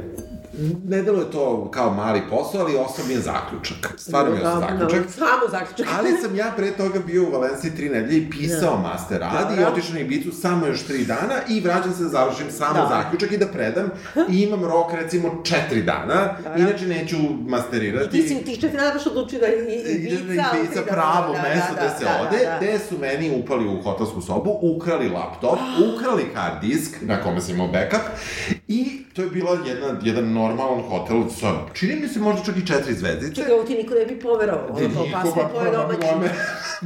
ne 0.88 1.02
delo 1.02 1.20
je 1.20 1.32
to 1.32 1.72
kao 1.72 1.94
mali 1.94 2.22
posao, 2.30 2.62
ali 2.62 2.76
ostao 2.76 3.06
mi 3.06 3.14
je 3.14 3.20
zaključak. 3.20 3.94
Stvarno 3.98 4.32
mi 4.32 4.38
je 4.38 4.48
ostao 4.48 4.62
Da, 4.62 4.68
da, 4.68 4.78
zaključak. 4.78 5.12
Samo 5.12 5.50
zaključak. 5.52 5.88
Ali 5.98 6.10
sam 6.22 6.36
ja 6.36 6.54
pre 6.58 6.72
toga 6.72 7.00
bio 7.00 7.24
u 7.28 7.32
Valenciji 7.32 7.72
tri 7.76 7.90
nedelje 7.90 8.18
i 8.18 8.30
pisao 8.30 8.78
master 8.78 9.20
rad 9.20 9.52
i 9.52 9.56
Dobro. 9.56 9.72
otišao 9.72 9.94
na 9.94 10.00
Ibicu 10.00 10.32
samo 10.32 10.66
još 10.68 10.84
tri 10.84 11.06
dana 11.06 11.36
i 11.50 11.62
vraćam 11.62 11.94
se 11.94 12.04
da 12.04 12.10
završim 12.10 12.52
samo 12.52 12.74
Dobro. 12.74 12.96
zaključak 12.96 13.32
i 13.32 13.38
da 13.38 13.48
predam 13.48 13.90
i 14.30 14.42
imam 14.42 14.66
rok 14.66 14.94
recimo 14.94 15.44
četiri 15.44 15.84
dana, 15.84 16.38
Dobro. 16.44 16.60
inače 16.60 16.88
neću 16.88 17.18
masterirati. 17.48 18.10
Ti 18.22 18.28
si 18.28 18.36
u 18.36 18.46
tih 18.46 18.60
četiri 18.60 18.78
dana 18.78 18.94
baš 18.94 19.08
odlučio 19.08 19.40
da 19.40 19.48
i, 19.48 19.52
i 19.52 20.06
Ibica, 20.14 20.46
Ibiza, 20.58 20.82
da, 20.82 20.92
pravo 20.92 21.34
da, 21.34 21.42
mesto 21.42 21.74
da, 21.74 21.80
gde 21.80 21.88
da, 21.88 21.96
se 21.98 22.04
da, 22.06 22.28
ode, 22.28 22.46
da, 22.46 22.52
da. 22.52 22.58
gde 22.58 22.80
su 22.90 22.98
meni 23.00 23.42
upali 23.44 23.68
u 23.68 23.82
hotelsku 23.82 24.22
sobu, 24.22 24.60
ukrali 24.62 25.10
laptop, 25.10 25.60
ukrali 25.94 26.24
hard 26.36 26.62
disk 26.62 26.96
na 27.02 27.22
kome 27.22 27.42
sam 27.42 27.56
imao 27.56 27.68
backup 27.68 28.02
i 28.68 29.06
to 29.14 29.22
je 29.22 29.30
bila 29.30 29.58
jedna, 29.66 30.00
jedan 30.04 30.34
normalan 30.48 30.82
hotel 30.82 31.24
sa, 31.32 31.52
čini 31.74 31.96
mi 31.96 32.08
se 32.08 32.20
možda 32.20 32.44
čak 32.44 32.58
i 32.58 32.68
četiri 32.68 32.94
zvezdice. 32.94 33.36
Čekaj, 33.36 33.54
ovo 33.54 33.64
ti 33.64 33.76
niko 33.76 33.94
ne 33.94 34.06
bi 34.06 34.20
poverovao. 34.20 34.66
Ono 34.68 34.76
kao 34.76 34.88
Nikoga, 34.88 35.10
pasno 35.14 35.32
poje 35.34 35.48
prvo 35.64 35.84
domaći. 35.84 36.16
me, 36.22 36.30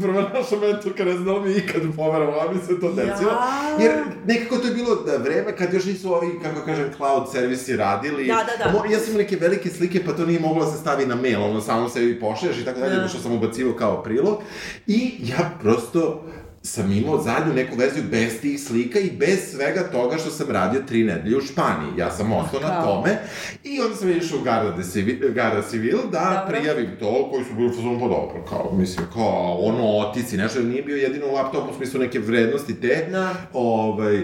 prvo 0.01 0.21
našo 0.23 0.55
mentorka 0.57 1.05
ne 1.05 1.13
znala 1.13 1.39
mi 1.41 1.51
ikad 1.53 1.81
poverovala, 1.95 2.51
mi 2.53 2.59
se 2.59 2.79
to 2.79 2.91
desilo. 2.91 3.31
Ja. 3.31 3.77
Jer 3.81 3.93
nekako 4.25 4.57
to 4.57 4.67
je 4.67 4.73
bilo 4.73 4.95
da 4.95 5.17
vreme 5.17 5.55
kad 5.57 5.73
još 5.73 5.85
nisu 5.85 6.13
ovi, 6.13 6.39
kako 6.43 6.65
kažem, 6.65 6.85
cloud 6.97 7.31
servisi 7.31 7.75
radili. 7.77 8.27
Da, 8.27 8.33
da, 8.57 8.71
da. 8.71 8.87
Ja 8.87 8.99
sam 8.99 9.07
imao 9.07 9.17
neke 9.17 9.35
velike 9.35 9.69
slike, 9.69 10.05
pa 10.05 10.13
to 10.13 10.25
nije 10.25 10.39
moglo 10.39 10.65
da 10.65 10.71
se 10.71 10.77
stavi 10.77 11.05
na 11.05 11.15
mail, 11.15 11.43
ono 11.43 11.61
samo 11.61 11.89
sebi 11.89 12.19
pošalješ 12.19 12.57
i 12.57 12.65
tako 12.65 12.79
dalje, 12.79 12.95
Da. 12.95 13.07
što 13.07 13.17
sam 13.19 13.31
ubacivao 13.33 13.73
kao 13.75 14.03
prilog. 14.03 14.37
I 14.87 15.15
ja 15.21 15.51
prosto 15.61 16.23
sam 16.63 16.91
imao 16.91 17.21
zadnju 17.21 17.53
neku 17.53 17.75
verziju 17.75 18.03
bez 18.11 18.41
tih 18.41 18.59
slika 18.63 18.99
i 18.99 19.11
bez 19.11 19.39
svega 19.51 19.83
toga 19.91 20.17
što 20.17 20.29
sam 20.29 20.49
radio 20.49 20.81
tri 20.87 21.03
nedelje 21.03 21.37
u 21.37 21.41
Španiji. 21.41 21.97
Ja 21.97 22.11
sam 22.11 22.31
ostao 22.33 22.59
na 22.59 22.83
tome 22.83 23.17
i 23.63 23.79
onda 23.81 23.95
sam 23.95 24.09
išao 24.09 24.39
u 24.39 24.43
Garda, 24.43 24.71
de 24.71 24.83
Civil, 24.83 25.33
Garda 25.33 25.61
Civil 25.61 25.97
da 26.11 26.43
Dobro. 26.45 26.57
prijavim 26.59 26.89
to, 26.99 27.29
koji 27.31 27.45
su 27.45 27.53
bili 27.55 27.67
u 27.69 27.73
fazonu 27.73 27.99
pa 27.99 28.07
dobro, 28.07 28.45
kao, 28.49 28.71
mislim, 28.77 29.07
kao, 29.13 29.57
ono, 29.61 29.97
otici, 29.97 30.37
nešto, 30.37 30.61
nije 30.61 30.83
bio 30.83 30.95
jedino 30.95 31.27
u 31.27 31.33
laptopu, 31.33 31.71
u 31.71 31.75
smislu 31.75 31.99
neke 31.99 32.19
vrednosti 32.19 32.81
te, 32.81 33.07
Da. 33.11 33.35
ovaj, 33.53 34.23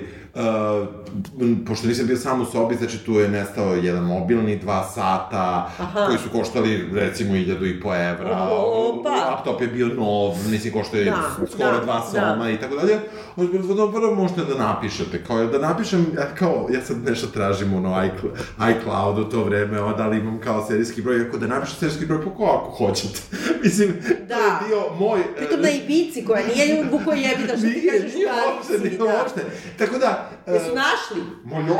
pošto 1.67 1.87
nisam 1.87 2.07
bio 2.07 2.17
sam 2.17 2.41
u 2.41 2.45
sobi, 2.45 2.75
znači 2.75 2.97
tu 2.97 3.13
je 3.13 3.29
nestao 3.29 3.73
jedan 3.73 4.03
mobilni, 4.03 4.57
dva 4.57 4.83
sata, 4.85 5.71
Aha. 5.77 6.05
koji 6.05 6.17
su 6.17 6.29
koštali, 6.31 6.89
recimo, 6.93 7.35
iljadu 7.35 7.65
i 7.65 7.81
po 7.81 7.95
evra, 7.95 8.47
Opa. 8.51 9.09
laptop 9.09 9.61
je 9.61 9.67
bio 9.67 9.87
nov, 9.87 10.49
mislim, 10.49 10.73
košto 10.73 10.97
je 10.97 11.05
Da, 11.05 11.21
skoro 11.47 11.71
da, 11.71 11.79
dva 11.79 11.93
da. 11.95 12.05
soma 12.31 12.49
i 12.49 12.57
tako 12.57 12.75
dalje, 12.75 12.99
onda 13.35 13.53
je 13.53 13.59
bilo 13.59 13.73
dobro, 13.75 14.11
možete 14.13 14.41
da 14.43 14.55
napišete, 14.57 15.23
kao 15.23 15.45
da 15.45 15.59
napišem, 15.59 16.05
ja, 16.15 16.25
kao, 16.29 16.67
ja 16.71 16.81
sad 16.81 16.97
nešto 16.99 17.27
tražim, 17.27 17.73
ono, 17.75 17.89
iCl- 17.89 18.31
iCloud 18.71 19.19
u 19.19 19.23
to 19.23 19.43
vreme, 19.43 19.81
o, 19.81 19.93
da 19.93 20.07
li 20.07 20.17
imam 20.17 20.39
kao 20.39 20.65
serijski 20.65 21.01
broj, 21.01 21.21
ako 21.21 21.37
da 21.37 21.47
napišem 21.47 21.75
serijski 21.79 22.05
broj, 22.05 22.19
pa 22.19 22.29
ko 22.31 22.43
ako 22.45 22.69
hoćete. 22.71 23.19
mislim, 23.63 23.93
to 23.93 24.25
Da. 24.27 24.35
je 24.35 24.67
bio 24.67 24.81
moj... 24.99 25.19
e, 25.19 25.23
Pritom 25.37 25.61
na 25.61 25.69
Ibici, 25.69 26.25
koja 26.25 26.41
nije 26.45 26.85
Vuko 26.91 27.11
jebi 27.11 27.43
da 27.43 27.57
što 27.57 27.61
ti 27.63 27.73
Nije, 27.75 27.91
kažeš 27.91 28.13
nije 28.13 28.27
u 28.27 28.31
uopšte, 28.47 28.77
nije 28.79 28.97
da. 28.97 29.03
uopšte. 29.05 29.41
Tako 29.77 29.97
da... 29.97 30.24
Jesu 30.47 30.71
e, 30.71 30.75
našli? 30.75 31.21
Mojo. 31.43 31.77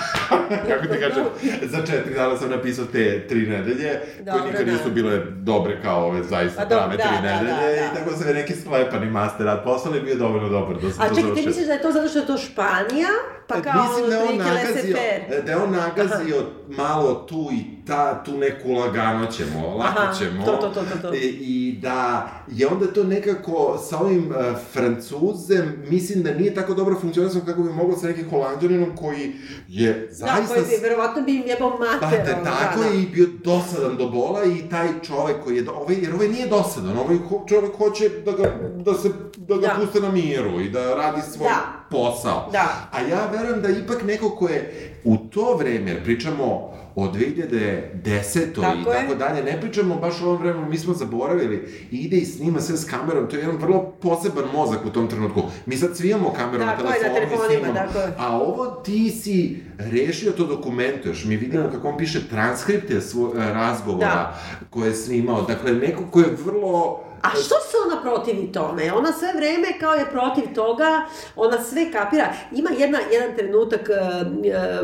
Kako 0.68 0.86
ti 0.86 1.00
kažem, 1.00 1.24
za 1.62 1.86
četiri 1.86 2.14
dana 2.14 2.36
sam 2.36 2.50
napisao 2.50 2.84
te 2.84 3.26
tri 3.28 3.46
nedelje, 3.46 4.00
Dobro, 4.20 4.40
koje 4.40 4.52
nikad 4.52 4.66
da. 4.66 4.72
nisu 4.72 4.90
bile 4.90 5.24
dobre 5.30 5.82
kao 5.82 6.06
ove 6.06 6.22
zaista 6.22 6.62
Pa 6.62 6.68
prave 6.68 6.96
da, 6.96 7.02
tri 7.02 7.16
da, 7.22 7.32
nedelje 7.32 7.52
da, 7.52 7.60
da. 7.60 8.00
i 8.00 8.04
tako 8.04 8.28
je 8.28 8.34
neki 8.34 8.54
sklepani 8.54 9.10
master 9.10 9.46
rad 9.46 9.64
poslao 9.64 9.96
i 9.96 10.00
bio 10.00 10.14
dovoljno 10.14 10.48
dobar 10.48 10.76
da 10.82 10.90
sam 10.90 11.04
A 11.04 11.08
to 11.08 11.14
čekaj, 11.14 11.34
ti 11.34 11.46
misliš 11.46 11.66
da 11.66 11.72
je 11.72 11.82
to 11.82 11.92
zato 11.92 12.08
što 12.08 12.18
je 12.18 12.26
to 12.26 12.38
Španija? 12.38 13.08
Pa 13.48 13.62
kao 13.62 13.82
Mislim 13.82 14.10
da 14.10 14.16
je 14.16 14.28
on 14.28 14.36
nagazio, 14.36 14.96
laissez-faire. 14.96 15.42
da 15.44 15.52
je 15.52 15.58
on 15.58 15.70
nagazio 15.70 16.36
malo 16.68 17.14
tu 17.14 17.48
i 17.52 17.86
ta, 17.86 18.24
tu 18.24 18.38
neku 18.38 18.72
lagano 18.72 19.26
ćemo, 19.26 19.76
lako 19.76 20.00
Aha, 20.00 20.14
ćemo. 20.14 20.44
to, 20.44 20.52
to, 20.52 20.68
to, 20.68 20.80
to, 20.80 21.08
to. 21.08 21.14
I, 21.14 21.18
I 21.40 21.78
da 21.82 22.30
je 22.48 22.66
onda 22.66 22.86
to 22.86 23.04
nekako 23.04 23.78
sa 23.90 23.98
ovim 23.98 24.30
uh, 24.30 24.36
francuzem, 24.72 25.84
mislim 25.90 26.22
da 26.22 26.34
nije 26.34 26.54
tako 26.54 26.74
dobro 26.74 27.00
funkcionisao 27.00 27.40
kako 27.46 27.62
bi 27.62 27.72
moglo 27.78 27.96
sa 27.96 28.06
nekim 28.06 28.30
holandjaninom 28.30 28.96
koji 28.96 29.32
je 29.68 30.08
zaista... 30.10 30.40
Da, 30.40 30.46
koji 30.46 30.60
bi, 30.62 30.82
verovatno 30.82 31.22
bi 31.22 31.34
im 31.34 31.42
jebao 31.46 31.70
mater. 31.70 32.18
Pa, 32.24 32.32
da, 32.34 32.44
tako 32.44 32.80
da, 32.80 32.86
je 32.86 33.02
i 33.02 33.06
bio 33.06 33.26
dosadan 33.44 33.96
do 33.96 34.08
bola 34.08 34.44
i 34.46 34.68
taj 34.70 34.88
čovek 35.02 35.36
koji 35.44 35.56
je, 35.56 35.62
do- 35.62 35.72
ovaj, 35.72 35.96
jer 35.96 36.14
ovaj 36.14 36.28
nije 36.28 36.46
dosadan, 36.48 36.98
ovaj 36.98 37.16
ho- 37.18 37.44
čovek 37.48 37.76
hoće 37.76 38.08
da, 38.08 38.32
ga, 38.32 38.44
da 38.76 38.94
se, 38.94 39.08
da 39.38 39.54
ga 39.56 39.60
Da. 39.60 39.76
puste 39.76 40.00
na 40.00 40.10
miru 40.10 40.60
i 40.60 40.70
da 40.70 40.94
radi 40.94 41.20
svoj 41.24 41.48
Da. 41.48 41.60
posao. 41.90 42.48
Da. 42.52 42.88
A 42.92 43.00
ja 43.02 43.28
verujem 43.32 43.62
da 43.62 43.68
ipak 43.70 44.02
neko 44.02 44.30
ko 44.30 44.48
je 44.48 44.72
u 45.04 45.16
to 45.18 45.54
vreme, 45.54 46.04
pričamo 46.04 46.74
o 46.98 47.08
2010. 47.08 48.48
i 48.48 48.54
Tako 48.54 48.90
je. 48.90 48.96
tako 48.96 49.14
dalje, 49.16 49.42
ne 49.44 49.60
pričamo 49.60 49.96
baš 49.96 50.22
o 50.22 50.26
ovom 50.26 50.38
vremenu, 50.38 50.68
mi 50.68 50.78
smo 50.78 50.94
zaboravili, 50.94 51.56
ide 51.90 52.16
i 52.16 52.24
snima 52.24 52.60
sve 52.60 52.76
s 52.76 52.84
kamerom, 52.86 53.28
to 53.28 53.36
je 53.36 53.40
jedan 53.40 53.56
vrlo 53.56 53.92
poseban 53.92 54.44
mozak 54.52 54.86
u 54.86 54.90
tom 54.90 55.08
trenutku. 55.08 55.42
Mi 55.66 55.76
sad 55.76 55.96
svi 55.96 56.08
imamo 56.10 56.30
kameru 56.30 56.64
na 56.64 56.76
Tako 56.76 56.82
je, 56.84 57.02
na 57.02 57.14
telefonu 57.14 57.20
telefonima, 57.28 57.48
snimamo. 57.64 57.74
tako 57.86 57.98
je. 57.98 58.14
A 58.18 58.38
ovo 58.38 58.66
ti 58.66 59.10
si 59.12 59.56
rešio 59.78 60.32
to 60.32 60.46
dokumentuješ. 60.46 61.24
Mi 61.24 61.36
vidimo 61.36 61.62
Da. 61.62 61.70
kako 61.70 61.88
on 61.88 61.96
piše 61.98 62.28
transkripte 62.28 63.00
svo, 63.00 63.32
e, 63.36 63.52
razgovora 63.52 64.06
Da. 64.06 64.38
koje 64.70 64.88
je 64.88 64.94
snimao. 64.94 65.42
Dakle, 65.42 65.72
neko 65.72 66.02
ko 66.04 66.20
je 66.20 66.36
vrlo... 66.44 67.04
A 67.22 67.28
što 67.30 67.54
se 67.70 67.76
ona 67.86 68.02
protivi 68.02 68.52
tome? 68.52 68.92
Ona 68.92 69.12
sve 69.12 69.32
vreme 69.36 69.78
kao 69.80 69.92
je 69.92 70.10
protiv 70.10 70.54
toga, 70.54 71.06
ona 71.36 71.62
sve 71.62 71.92
kapira. 71.92 72.32
Ima 72.52 72.70
jedna, 72.78 72.98
jedan 73.12 73.36
trenutak 73.36 73.88
e, 73.90 73.94
e, 74.48 74.78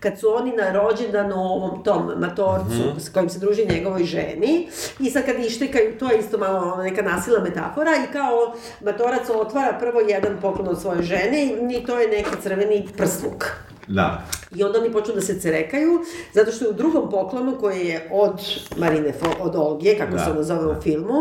kad 0.00 0.18
su 0.18 0.34
oni 0.34 0.52
na 0.52 0.72
rođendanu 0.72 1.34
ovom 1.36 1.84
tom 1.84 2.12
matorcu 2.16 3.00
s 3.00 3.08
kojim 3.08 3.28
se 3.28 3.38
druži 3.38 3.66
njegovoj 3.66 4.04
ženi 4.04 4.68
i 5.00 5.10
sad 5.10 5.24
kad 5.24 5.38
ištikaju, 5.38 5.98
to 5.98 6.10
je 6.10 6.18
isto 6.18 6.38
malo 6.38 6.76
neka 6.76 7.02
nasilna 7.02 7.40
metafora 7.40 7.90
i 7.90 8.12
kao 8.12 8.54
matorac 8.84 9.28
otvara 9.30 9.76
prvo 9.80 10.00
jedan 10.00 10.38
poklon 10.40 10.68
od 10.68 10.80
svoje 10.80 11.02
žene 11.02 11.46
i 11.46 11.86
to 11.86 12.00
je 12.00 12.08
neki 12.08 12.42
crveni 12.42 12.88
prsluk. 12.96 13.44
Da. 13.88 14.22
I 14.54 14.64
onda 14.64 14.78
oni 14.78 14.92
počnu 14.92 15.14
da 15.14 15.20
se 15.20 15.40
cerekaju, 15.40 16.00
zato 16.32 16.52
što 16.52 16.64
je 16.64 16.70
u 16.70 16.74
drugom 16.74 17.10
poklonu, 17.10 17.56
koji 17.60 17.86
je 17.86 18.08
od 18.12 18.40
Marine, 18.76 19.12
od 19.40 19.56
Olge, 19.56 19.94
kako 19.98 20.12
Da. 20.12 20.18
se 20.18 20.30
ona 20.30 20.42
zove 20.42 20.66
u 20.68 20.82
filmu, 20.82 21.14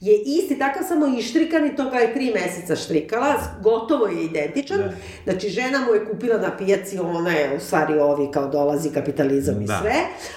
je 0.00 0.18
isti 0.18 0.58
takav 0.58 0.82
samo 0.88 1.06
ištrikan 1.08 1.66
i 1.66 1.76
to 1.76 1.90
ga 1.90 1.98
je 1.98 2.14
tri 2.14 2.32
meseca 2.34 2.76
štrikala, 2.76 3.34
gotovo 3.62 4.06
je 4.06 4.24
identičan. 4.24 4.78
Da. 4.78 4.92
Znači, 5.24 5.48
žena 5.48 5.78
mu 5.78 5.94
je 5.94 6.06
kupila 6.06 6.38
na 6.38 6.56
pijaci, 6.56 6.98
ona 6.98 7.30
je 7.30 7.56
u 7.56 7.60
stvari 7.60 7.98
ovi 7.98 8.28
kao 8.32 8.48
dolazi 8.48 8.90
kapitalizam 8.90 9.62
i 9.62 9.66
Da. 9.66 9.78
sve, 9.80 9.94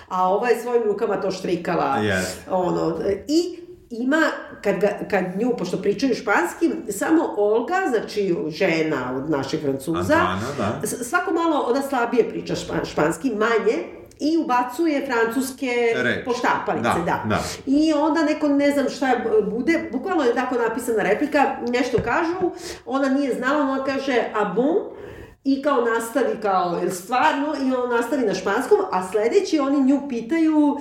a 0.08 0.30
ova 0.30 0.50
je 0.50 0.62
svojim 0.62 0.84
rukama 0.84 1.22
to 1.22 1.32
štrikala. 1.32 1.98
Yes. 1.98 2.24
Ono, 2.50 2.98
i 3.28 3.61
ima, 3.92 4.22
kad, 4.64 4.80
ga, 4.80 4.90
kad 5.10 5.24
nju, 5.40 5.54
pošto 5.58 5.78
pričaju 5.78 6.16
španski, 6.16 6.72
samo 6.90 7.34
Olga, 7.38 7.82
znači 7.90 8.36
žena 8.48 9.14
od 9.16 9.30
našeg 9.30 9.62
Francuza, 9.62 10.14
Antoana, 10.14 10.80
da. 10.82 10.88
Svako 10.88 11.34
malo 11.34 11.66
ona 11.70 11.82
slabije 11.82 12.30
priča 12.30 12.56
špa, 12.56 12.86
španski, 12.86 13.30
manje, 13.30 14.02
i 14.20 14.38
ubacuje 14.38 15.06
francuske 15.06 15.94
Reč. 15.96 16.26
poštapalice, 16.26 16.90
Da, 16.90 17.06
da. 17.06 17.24
da. 17.30 17.40
I 17.66 17.94
onda 17.94 18.24
neko, 18.24 18.48
ne 18.48 18.72
znam 18.72 18.90
šta 18.90 19.10
je, 19.10 19.26
bude, 19.52 19.90
bukvalno 19.92 20.24
je 20.24 20.34
tako 20.34 20.56
napisana 20.56 21.04
replika, 21.04 21.56
nešto 21.68 21.98
kažu, 21.98 22.52
ona 22.86 23.10
nije 23.10 23.34
znala, 23.34 23.62
ona 23.62 23.84
kaže, 23.84 24.24
a 24.36 24.46
bon, 24.46 24.76
i 25.44 25.62
kao 25.62 25.82
nastavi 25.82 26.42
kao, 26.42 26.80
jer 26.82 26.92
stvarno, 26.92 27.56
i 27.66 27.74
on 27.74 27.90
nastavi 27.90 28.26
na 28.26 28.34
španskom, 28.34 28.78
a 28.92 29.08
sledeći 29.12 29.60
oni 29.60 29.84
nju 29.84 30.02
pitaju 30.10 30.78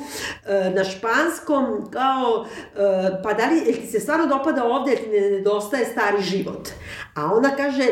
e, 0.46 0.70
na 0.76 0.84
španskom 0.84 1.90
kao, 1.90 2.46
e, 2.76 3.22
pa 3.22 3.32
da 3.32 3.46
li, 3.46 3.56
jel 3.56 3.74
ti 3.74 3.86
se 3.86 4.00
stvarno 4.00 4.26
dopada 4.26 4.64
ovde, 4.64 4.90
jel 4.90 5.00
ti 5.00 5.08
ne 5.08 5.30
nedostaje 5.30 5.86
stari 5.86 6.22
život? 6.22 6.68
A 7.14 7.34
ona 7.34 7.56
kaže, 7.56 7.86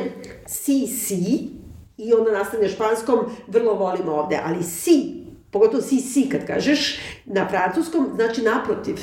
si, 0.47 0.87
si, 0.87 1.51
i 1.97 2.15
onda 2.15 2.33
nastavi 2.33 2.63
na 2.63 2.69
španskom, 2.69 3.19
vrlo 3.47 3.75
volim 3.75 4.09
ovde, 4.09 4.41
ali 4.45 4.63
si, 4.63 5.25
pogotovo 5.51 5.83
si, 5.83 6.01
si 6.01 6.29
kad 6.29 6.47
kažeš, 6.47 7.01
na 7.25 7.49
francuskom, 7.49 8.09
znači 8.15 8.43
naprotiv. 8.43 8.97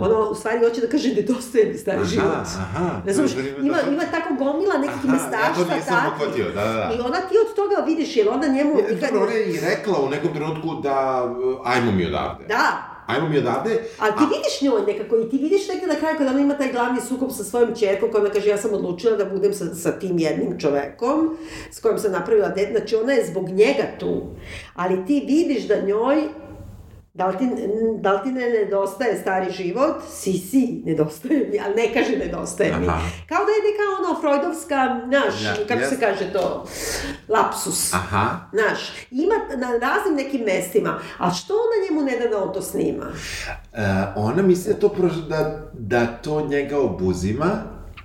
Ono, 0.00 0.28
u 0.30 0.34
stvari, 0.34 0.58
hoće 0.60 0.80
da 0.80 0.86
kaže 0.86 1.08
nedostaje 1.10 1.64
mi 1.66 1.74
stari 1.74 1.96
Aha, 1.96 2.04
život. 2.06 2.46
aha. 2.56 2.90
Razumeš, 3.06 3.30
Da, 3.30 3.42
da, 3.42 3.50
da, 3.50 3.58
ima, 3.60 3.76
da. 3.76 3.90
ima 3.90 4.02
tako 4.04 4.34
gomila 4.34 4.74
nekih 4.76 4.96
Aha, 4.98 5.12
mestaštva, 5.12 5.38
ja 5.58 5.68
to 5.68 5.74
nisam 5.74 5.94
takvih. 5.96 6.12
uhvatio, 6.18 6.44
da, 6.46 6.64
da, 6.64 6.72
da. 6.72 6.92
I 6.94 7.00
ona 7.00 7.20
ti 7.20 7.34
od 7.40 7.54
toga 7.56 7.84
vidiš, 7.86 8.16
jer 8.16 8.28
onda 8.28 8.48
njemu... 8.48 8.78
Je, 8.78 8.84
i 8.86 9.00
kad- 9.00 9.10
dobro, 9.10 9.20
ona 9.22 9.32
je 9.32 9.46
i 9.46 9.60
rekla 9.60 10.00
u 10.00 10.08
nekom 10.08 10.34
trenutku 10.34 10.74
da 10.74 10.96
uh, 11.26 11.60
ajmo 11.64 11.92
mi 11.92 12.06
odavde. 12.06 12.44
Da, 12.46 12.86
Ajmo 13.08 13.28
mi 13.28 13.38
odavde. 13.38 13.70
Ali 13.98 14.12
ti 14.12 14.24
vidiš 14.26 14.62
njoj 14.62 14.82
nekako 14.88 15.16
i 15.16 15.28
ti 15.28 15.38
vidiš 15.38 15.68
negde 15.68 15.86
na 15.86 15.94
kraju 15.94 16.18
kada 16.18 16.30
ona 16.30 16.40
ima 16.40 16.54
taj 16.54 16.72
glavni 16.72 17.00
sukob 17.00 17.30
sa 17.30 17.44
svojom 17.44 17.74
čerkom 17.74 18.10
koja 18.10 18.20
ona 18.20 18.32
kaže 18.32 18.48
ja 18.48 18.58
sam 18.58 18.74
odlučila 18.74 19.16
da 19.16 19.24
budem 19.26 19.54
sa, 19.54 19.64
sa 19.66 19.92
tim 19.92 20.18
jednim 20.18 20.58
čovekom 20.58 21.36
s 21.70 21.80
kojim 21.80 21.98
sam 21.98 22.12
napravila 22.12 22.48
dete, 22.48 22.72
znači 22.72 22.96
ona 22.96 23.12
je 23.12 23.26
zbog 23.26 23.48
njega 23.48 23.82
tu. 23.98 24.22
Ali 24.74 25.06
ti 25.06 25.24
vidiš 25.28 25.62
da 25.64 25.74
njoj 25.76 26.22
Da 27.20 27.26
li, 27.26 27.38
ti, 27.38 27.46
da 28.00 28.12
li 28.12 28.20
ti 28.22 28.32
ne 28.32 28.48
nedostaje 28.48 29.18
stari 29.20 29.52
život? 29.52 29.96
Si, 30.12 30.32
si, 30.32 30.82
nedostaje 30.84 31.48
mi, 31.52 31.60
ali 31.66 31.74
ne 31.74 31.94
kaže 31.94 32.16
nedostaje 32.16 32.76
mi. 32.80 32.86
Aha. 32.88 33.00
Kao 33.28 33.38
da 33.44 33.52
je 33.52 33.62
neka 33.68 33.84
ono 34.00 34.20
freudovska, 34.20 35.00
znaš, 35.08 35.44
Ja, 35.44 35.54
kako 35.68 35.80
se 35.80 35.94
jest. 35.94 36.00
kaže 36.00 36.32
to, 36.32 36.66
lapsus. 37.28 37.94
Aha. 37.94 38.26
Znaš, 38.52 38.92
ima 39.10 39.34
na 39.56 39.70
raznim 39.88 40.14
nekim 40.16 40.40
mestima, 40.40 40.98
a 41.18 41.30
što 41.30 41.54
ona 41.54 41.88
njemu 41.90 42.10
ne 42.10 42.18
da 42.18 42.28
da 42.28 42.42
on 42.42 42.52
to 42.52 42.62
snima? 42.62 43.06
E, 43.72 43.82
ona 44.16 44.42
misli 44.42 44.74
da 44.74 44.80
to, 44.80 44.94
da, 45.28 45.70
da 45.72 46.06
to 46.06 46.46
njega 46.46 46.78
obuzima, 46.80 47.48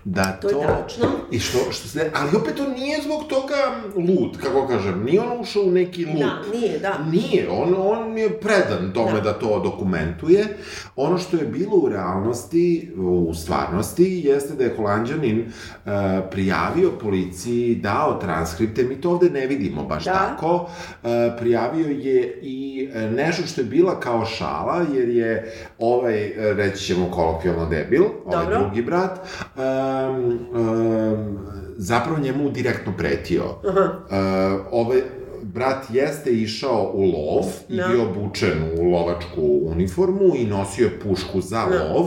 da 0.05 0.37
To 0.41 0.49
to... 0.49 0.61
je 0.61 0.67
tačno. 0.67 1.05
I 1.31 1.39
što, 1.39 1.57
što 1.71 1.87
se, 1.87 2.11
ali 2.15 2.37
opet 2.37 2.59
on 2.59 2.71
nije 2.73 3.01
zbog 3.01 3.23
toga 3.29 3.55
lud, 3.95 4.37
kako 4.37 4.67
kažem. 4.67 5.03
Nije 5.03 5.21
on 5.21 5.39
ušao 5.39 5.63
u 5.63 5.71
neki 5.71 6.05
lud. 6.05 6.19
Da, 6.19 6.57
nije, 6.59 6.79
da. 6.79 6.97
Nije, 7.11 7.49
on, 7.49 7.75
on 7.77 8.17
je 8.17 8.39
predan 8.39 8.91
tome 8.93 9.11
da. 9.11 9.21
Da. 9.21 9.33
to 9.33 9.59
dokumentuje. 9.59 10.57
Ono 10.95 11.17
što 11.17 11.37
je 11.37 11.45
bilo 11.45 11.77
u 11.77 11.89
realnosti, 11.89 12.91
u 12.97 13.33
stvarnosti, 13.33 14.21
jeste 14.25 14.53
da 14.53 14.63
je 14.63 14.75
Holandjanin 14.75 15.39
uh, 15.41 15.91
prijavio 16.31 16.91
policiji, 17.01 17.75
dao 17.75 18.13
transkripte, 18.21 18.83
mi 18.83 19.01
to 19.01 19.09
ovde 19.11 19.29
ne 19.29 19.47
vidimo 19.47 19.83
baš 19.83 20.03
Da. 20.03 20.13
tako. 20.13 20.55
Uh, 20.55 21.09
prijavio 21.39 21.87
je 21.87 22.39
i 22.41 22.89
uh, 22.95 23.11
nešto 23.11 23.47
što 23.47 23.61
je 23.61 23.65
bila 23.65 23.99
kao 23.99 24.25
šala, 24.25 24.85
jer 24.93 25.09
je 25.09 25.53
ovaj, 25.79 26.25
uh, 26.29 26.57
reći 26.57 26.85
ćemo 26.85 27.11
kolokvijalno 27.11 27.65
debil, 27.65 28.03
ovaj 28.25 28.45
Dobro. 28.45 28.59
drugi 28.59 28.81
brat, 28.81 29.11
um, 29.55 29.94
um, 30.09 31.37
zapravo 31.77 32.19
njemu 32.19 32.49
direktno 32.49 32.93
pretio. 32.97 33.43
Aha. 33.69 33.81
Uh, 33.81 34.65
ovaj 34.71 35.01
brat 35.43 35.85
jeste 35.93 36.31
išao 36.31 36.91
u 36.93 37.01
lov 37.01 37.45
i 37.69 37.77
Da. 37.77 37.87
bio 37.87 38.03
obučen 38.03 38.63
u 38.79 38.83
lovačku 38.83 39.41
uniformu 39.65 40.35
i 40.35 40.45
nosio 40.45 40.83
je 40.85 40.99
pušku 40.99 41.41
za 41.41 41.65
Da. 41.65 41.83
lov, 41.83 42.05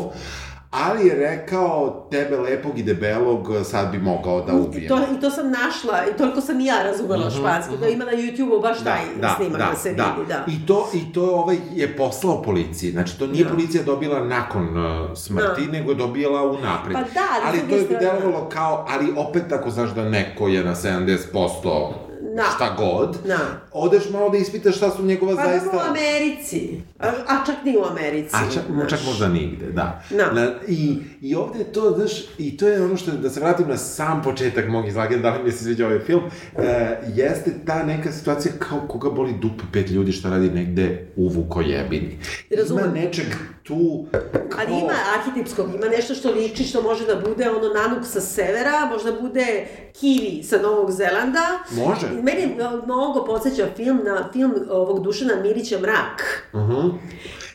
ali 0.70 1.06
je 1.06 1.14
rekao 1.16 2.06
tebe 2.10 2.36
lepog 2.38 2.78
i 2.78 2.82
debelog 2.82 3.48
sad 3.64 3.90
bi 3.90 3.98
mogao 3.98 4.40
da 4.40 4.52
ubijem. 4.54 4.84
I 4.84 4.88
to, 4.88 4.98
I 5.16 5.20
to 5.20 5.30
sam 5.30 5.50
našla, 5.52 5.98
i 6.06 6.18
toliko 6.18 6.40
sam 6.40 6.60
i 6.60 6.64
ja 6.64 6.82
razumela 6.82 7.26
Mhm, 7.28 7.36
španski, 7.38 7.76
da 7.76 7.88
ima 7.88 8.04
na 8.04 8.12
YouTube-u 8.12 8.60
baš 8.60 8.84
taj 8.84 9.00
snimak 9.36 9.58
da, 9.60 9.76
se 9.76 9.92
da. 9.92 10.14
vidi, 10.18 10.28
da. 10.28 10.44
I 10.48 10.66
to, 10.66 10.88
i 10.94 11.12
to 11.12 11.34
ovaj 11.34 11.56
je 11.72 11.96
poslao 11.96 12.42
policiji. 12.42 12.90
Znači, 12.90 13.18
to 13.18 13.26
nije 13.26 13.44
Da. 13.44 13.50
policija 13.50 13.82
dobila 13.82 14.24
nakon 14.24 14.62
uh, 14.78 15.16
smrti, 15.16 15.66
Da. 15.66 15.72
nego 15.72 15.90
je 15.90 15.96
dobila 15.96 16.42
unapred. 16.42 16.92
Pa 16.92 17.00
da, 17.00 17.26
ali 17.44 17.58
ali 17.60 17.68
to 17.70 17.94
je 17.94 18.00
delovalo 18.00 18.48
kao, 18.48 18.86
ali 18.88 19.12
opet 19.16 19.52
ako 19.52 19.70
znaš 19.70 19.90
da 19.90 20.04
neko 20.04 20.48
je 20.48 20.64
na 20.64 20.74
70% 20.74 21.92
Da. 22.38 22.44
šta 22.54 22.74
god, 22.78 23.16
Da. 23.26 23.38
odeš 23.72 24.10
malo 24.10 24.30
da 24.30 24.36
ispitaš 24.36 24.76
šta 24.76 24.90
su 24.90 25.02
njegova 25.02 25.36
Pa 25.36 25.42
zaista... 25.42 25.64
dobro 25.64 25.78
u 25.78 25.90
Americi, 25.90 26.82
a, 26.98 27.06
a 27.06 27.44
čak 27.46 27.56
ni 27.64 27.76
u 27.76 27.84
Americi. 27.84 28.36
A 28.36 28.40
čak, 28.54 28.62
znaš. 28.70 28.90
čak 28.90 29.00
možda 29.06 29.28
nigde, 29.28 29.66
da. 29.66 30.02
Da. 30.10 30.32
Na, 30.32 30.50
i, 30.68 30.98
I 31.20 31.34
ovde 31.34 31.58
je 31.58 31.72
to, 31.72 31.94
znaš, 31.96 32.12
i 32.38 32.56
to 32.56 32.68
je 32.68 32.84
ono 32.84 32.96
što, 32.96 33.10
da 33.10 33.30
se 33.30 33.40
vratim 33.40 33.68
na 33.68 33.76
sam 33.76 34.22
početak 34.22 34.68
mog 34.68 34.88
izlaganja, 34.88 35.22
da 35.22 35.36
li 35.36 35.44
mi 35.44 35.52
se 35.52 35.64
sviđa 35.64 35.86
ovaj 35.86 35.98
film, 35.98 36.22
e, 36.56 36.96
jeste 37.14 37.54
ta 37.66 37.82
neka 37.82 38.12
situacija 38.12 38.54
kao 38.58 38.80
koga 38.88 39.10
boli 39.10 39.34
dupe 39.40 39.64
pet 39.72 39.90
ljudi 39.90 40.12
šta 40.12 40.30
radi 40.30 40.50
negde 40.50 41.06
u 41.16 41.28
Vukojebini. 41.28 42.18
Razumem. 42.56 42.84
Ima 42.84 42.94
nečeg 42.94 43.26
tu, 43.62 44.06
kao... 44.48 44.60
Ali 44.60 44.80
ima 44.80 44.94
arhetipskog, 45.18 45.74
ima 45.74 45.86
nešto 45.86 46.14
što 46.14 46.30
liči, 46.30 46.64
što 46.64 46.82
može 46.82 47.06
da 47.06 47.20
bude 47.28 47.50
ono 47.50 47.68
nanuk 47.74 48.06
sa 48.06 48.20
severa, 48.20 48.86
možda 48.92 49.12
bude 49.20 49.66
kiwi 50.00 50.42
sa 50.42 50.58
Novog 50.62 50.90
Zelanda. 50.90 51.44
Može. 51.70 52.06
Meni 52.22 52.54
mnogo 52.84 53.24
podsjeća 53.24 53.66
film 53.76 54.00
na 54.04 54.28
film 54.32 54.54
ovog 54.70 55.04
Dušana 55.04 55.42
Mirića 55.42 55.78
Mrak. 55.78 56.48
Mhm. 56.54 56.88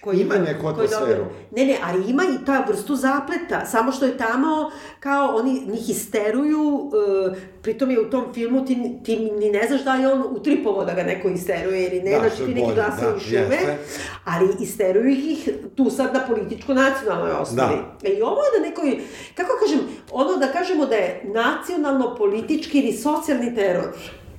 koji 0.03 0.19
Ima 0.19 0.35
neku 0.35 0.67
atmosferu. 0.67 1.25
Ne, 1.51 1.65
ne, 1.65 1.77
ali 1.83 2.09
ima 2.09 2.23
i 2.23 2.45
ta 2.45 2.65
vrstu 2.67 2.95
zapleta, 2.95 3.52
samo 3.65 3.91
što 3.91 4.05
je 4.05 4.17
tamo 4.17 4.71
kao 4.99 5.35
oni 5.35 5.61
njih 5.67 5.89
isteruju, 5.89 6.61
uh, 6.61 7.37
pritom 7.61 7.91
je 7.91 8.01
u 8.01 8.09
tom 8.09 8.33
filmu 8.33 8.65
ti, 8.65 8.77
ti 9.05 9.19
ni 9.19 9.51
ne 9.51 9.67
znaš 9.67 9.83
da 9.83 9.93
je 9.93 10.13
on 10.13 10.23
utripovo 10.29 10.85
da 10.85 10.93
ga 10.93 11.03
neko 11.03 11.29
isteruje 11.29 11.87
ili 11.87 12.01
ne, 12.01 12.11
Da, 12.11 12.19
znači 12.19 12.45
ti 12.45 12.53
neki 12.61 12.73
glasovi 12.75 13.13
da, 13.13 13.19
šume, 13.19 13.39
jeste. 13.39 13.77
ali 14.25 14.47
isteruju 14.59 15.09
ih 15.09 15.49
tu 15.75 15.89
sad 15.89 16.13
na 16.13 16.27
političko-nacionalnoj 16.27 17.31
osnovi. 17.31 17.75
Da. 18.01 18.09
E, 18.09 18.13
I 18.13 18.21
ovo 18.21 18.37
je 18.43 18.59
na 18.59 18.69
nekoj, 18.69 18.99
kako 19.35 19.51
kažem, 19.59 19.79
ono 20.11 20.37
da 20.37 20.47
kažemo 20.47 20.85
da 20.85 20.95
je 20.95 21.21
nacionalno-politički 21.23 22.79
ili 22.79 22.93
socijalni 22.93 23.55
teror. 23.55 23.85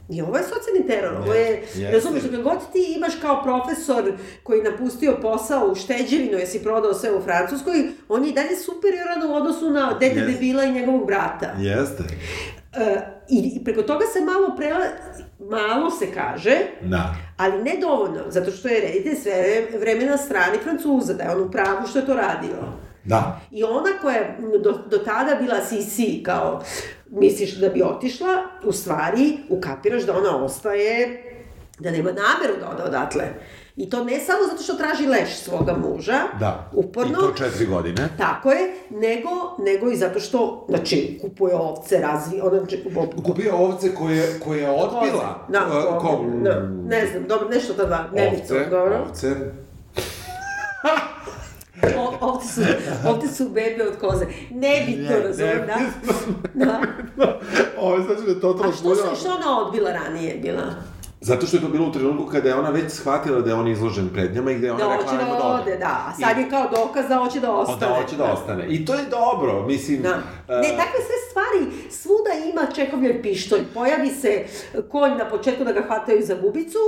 I 0.08 0.22
ovo 0.22 0.36
je 0.36 0.42
socijalni 0.42 0.86
teror, 0.86 1.14
ovo 1.22 1.34
je, 1.34 1.50
Jeste. 1.50 1.90
razumiješ, 1.92 2.24
kad 2.30 2.42
god 2.42 2.58
ti 2.72 2.94
imaš 2.96 3.12
kao 3.20 3.42
profesor 3.42 4.12
koji 4.42 4.62
napustio 4.62 5.18
posao 5.22 5.66
u 5.66 5.74
šteđevinu, 5.74 6.38
jesi 6.38 6.62
prodao 6.62 6.94
sve 6.94 7.12
u 7.16 7.22
Francuskoj, 7.22 7.74
on 8.08 8.24
je 8.24 8.30
i 8.30 8.34
dalje 8.34 8.56
superioran 8.56 9.30
u 9.30 9.34
odnosu 9.34 9.70
na 9.70 9.92
dete 10.00 10.20
Jeste. 10.20 10.32
debila 10.32 10.64
i 10.64 10.72
njegovog 10.72 11.06
brata. 11.06 11.54
Jeste. 11.58 12.04
E, 12.72 12.96
i, 13.28 13.52
I 13.60 13.64
preko 13.64 13.82
toga 13.82 14.04
se 14.12 14.20
malo 14.20 14.56
prela... 14.56 14.84
Malo 15.50 15.90
se 15.90 16.06
kaže, 16.14 16.56
Da. 16.82 17.14
ali 17.36 17.62
ne 17.62 17.76
dovoljno, 17.80 18.20
zato 18.28 18.50
što 18.50 18.68
je 18.68 18.80
reditelj 18.80 19.14
sve 19.16 19.66
vreme 19.80 20.04
na 20.06 20.16
strani 20.16 20.58
Francuza, 20.62 21.14
da 21.14 21.22
je 21.24 21.30
on 21.36 21.42
u 21.42 21.50
pravu 21.50 21.86
što 21.86 21.98
je 21.98 22.06
to 22.06 22.14
radio. 22.14 22.56
Da. 23.04 23.40
I 23.50 23.64
ona 23.64 23.90
koja 24.00 24.16
je 24.16 24.36
do, 24.62 24.72
do 24.90 24.98
tada 24.98 25.34
bila 25.40 25.64
sisi, 25.64 26.22
kao 26.24 26.62
misliš 27.14 27.54
da 27.54 27.68
bi 27.68 27.82
otišla, 27.84 28.28
u 28.64 28.72
stvari 28.72 29.38
ukapiraš 29.48 30.02
da 30.02 30.16
ona 30.16 30.36
ostaje, 30.36 31.22
da 31.78 31.90
nema 31.90 32.10
nameru 32.10 32.60
da 32.60 32.70
ode 32.70 32.82
odatle. 32.82 33.24
I 33.76 33.90
to 33.90 34.04
ne 34.04 34.20
samo 34.20 34.38
zato 34.50 34.62
što 34.62 34.74
traži 34.74 35.06
leš 35.06 35.36
svoga 35.36 35.76
muža, 35.78 36.18
Da. 36.40 36.70
uporno, 36.72 37.12
I 37.12 37.22
to 37.22 37.32
četiri 37.34 37.66
godine. 37.66 38.08
tako 38.18 38.50
je, 38.50 38.60
nego, 38.90 39.30
nego 39.60 39.90
i 39.90 39.96
zato 39.96 40.20
što, 40.20 40.66
znači, 40.68 41.18
kupuje 41.22 41.54
ovce, 41.54 41.98
razvi, 41.98 42.40
ona, 42.40 42.58
znači, 42.58 42.84
Kupio 43.24 43.56
ovce 43.56 43.94
koje, 43.94 44.40
koje 44.40 44.60
je 44.60 44.70
odbila. 44.70 45.46
Da, 45.48 45.58
E, 45.58 45.98
ko- 46.00 46.24
da, 46.34 46.60
ne 46.86 47.06
znam, 47.06 47.24
dobro, 47.24 47.48
nešto 47.48 47.72
ta 47.72 47.84
dva, 47.84 48.04
nevicu, 48.12 48.54
Ovce, 48.54 48.66
dobro. 48.66 48.98
ovce. 49.00 49.28
O, 51.98 52.12
ovde 52.26 52.44
su, 52.44 52.60
ovde 53.08 53.28
su 53.28 53.48
bebe 53.48 53.88
od 53.88 53.98
koze. 54.00 54.26
Ne 54.50 54.84
bi 54.86 55.08
to 55.08 55.14
ne. 55.14 55.32
da? 56.54 56.80
Da. 57.16 57.40
Ovo 57.78 58.02
znači 58.02 58.22
da 58.22 58.30
je 58.30 58.40
to 58.40 58.58
A 58.62 58.72
što, 58.72 59.14
što 59.16 59.28
ona 59.30 59.60
odbila 59.66 59.92
ranije 59.92 60.34
bila? 60.34 60.93
Zato 61.24 61.46
što 61.46 61.56
je 61.56 61.60
to 61.60 61.68
bilo 61.68 61.88
u 61.88 61.92
trenutku 61.92 62.26
kada 62.26 62.48
je 62.48 62.54
ona 62.54 62.70
već 62.70 62.92
shvatila 62.92 63.40
da 63.40 63.50
je 63.50 63.56
on 63.56 63.68
izložen 63.68 64.08
prednjama 64.08 64.50
i 64.50 64.54
gde 64.54 64.66
je 64.66 64.72
ona 64.72 64.84
Da 64.84 64.96
rekla 64.96 65.12
ajmo 65.12 65.32
da 65.32 65.38
da 65.38 65.46
ode, 65.46 65.76
da. 65.76 66.04
A 66.08 66.12
sad 66.20 66.38
je 66.38 66.50
kao 66.50 66.68
dokaz 66.70 67.04
da 67.08 67.16
hoće 67.16 67.40
da 67.40 67.50
O, 67.52 67.56
ostane. 67.56 67.80
da 67.80 67.94
hoće 67.94 68.16
da 68.16 68.24
ostane. 68.24 68.66
I 68.68 68.84
to 68.84 68.94
je 68.94 69.04
dobro, 69.04 69.62
mislim... 69.62 70.02
Da. 70.02 70.08
e, 70.48 70.54
Ne, 70.54 70.68
takve 70.68 70.98
sve 71.00 71.16
stvari, 71.24 71.60
svuda 71.92 72.30
ima 72.44 72.66
Čehovljev 72.74 73.22
pištolj. 73.22 73.60
Pojavi 73.74 74.10
se 74.10 74.44
konj 74.82 75.10
na 75.12 75.24
početku 75.26 75.64
da 75.64 75.72
ga 75.72 75.82
hvataju 75.82 76.22
za 76.22 76.36
bubicu, 76.36 76.78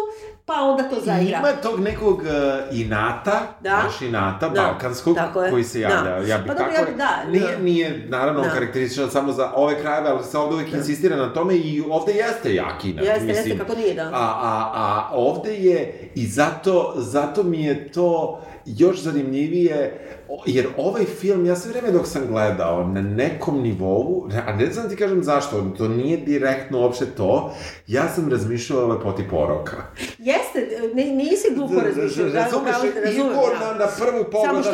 pa 0.47 0.55
onda 0.55 0.83
to 0.85 0.97
zaigra. 1.01 1.39
Ima 1.39 1.53
tog 1.53 1.81
nekog 1.81 2.17
uh, 2.17 2.27
inata, 2.73 3.41
Da. 3.61 3.83
baš 3.85 4.03
inata, 4.03 4.49
Da. 4.49 4.63
balkanskog, 4.63 5.17
koji 5.51 5.65
se 5.65 5.81
javlja. 5.81 6.03
Da. 6.03 6.17
Ja 6.19 6.39
bih 6.39 6.47
Pa 6.47 6.55
dobro, 6.55 6.65
tako... 6.67 6.75
ja 6.75 6.87
bih- 6.87 6.97
da, 6.97 7.31
nije, 7.31 7.53
da. 7.53 7.59
nije, 7.59 8.07
naravno, 8.09 8.41
Da. 8.41 8.51
karakterističan 8.51 9.11
samo 9.11 9.33
za 9.33 9.53
ove 9.55 9.81
krajeve, 9.81 10.09
ali 10.11 10.25
se 10.25 10.39
ovde 10.39 10.55
uvek 10.55 10.73
insistira 10.73 11.17
na 11.17 11.33
tome 11.33 11.55
i 11.55 11.83
ovde 11.91 12.13
jeste 12.13 12.55
jak 12.55 12.85
inat. 12.85 13.05
Jeste, 13.05 13.25
mislim. 13.25 13.47
jeste, 13.49 13.59
kako 13.59 13.75
nije, 13.75 13.95
da. 13.95 14.03
A, 14.05 14.26
a, 14.27 14.71
a 14.75 15.11
ovde 15.13 15.55
je, 15.55 16.11
i 16.15 16.27
zato, 16.27 16.95
zato 16.97 17.43
mi 17.43 17.65
je 17.65 17.93
to 17.93 18.41
još 18.67 19.01
zanimljivije, 19.01 20.07
jer 20.47 20.67
ovaj 20.77 21.05
film, 21.05 21.47
ja 21.47 21.57
sve 21.57 21.71
vreme 21.73 21.91
dok 21.93 22.07
sam 22.07 22.23
gledao, 22.29 22.85
na 22.89 23.03
nekom 23.03 23.63
nivou, 23.63 24.29
a 24.47 24.53
ne 24.53 24.67
znam 24.73 24.85
da 24.85 24.91
ti 24.91 24.97
kažem 24.97 25.23
zašto, 25.23 25.63
to 25.79 25.89
nije 25.89 26.17
direktno 26.17 26.81
uopšte 26.81 27.07
to, 27.07 27.55
ja 27.87 28.09
sam 28.09 28.31
razmišljao 28.31 28.85
o 28.85 28.87
lepoti 28.87 29.23
poroka. 29.31 29.77
Jeste, 30.19 30.69
ne, 30.95 31.05
nisi 31.05 31.55
glupo 31.55 31.75
razmišljao. 31.81 32.29
da, 32.29 32.39
Razumeš, 32.39 32.63
upravo 32.77 32.85
te 32.95 33.01
razumem, 33.01 33.33
Igor 33.33 33.51
da. 33.61 33.67
na, 33.67 33.79
na 33.79 33.87
prvu 33.99 34.25
pogledaš, 34.33 34.67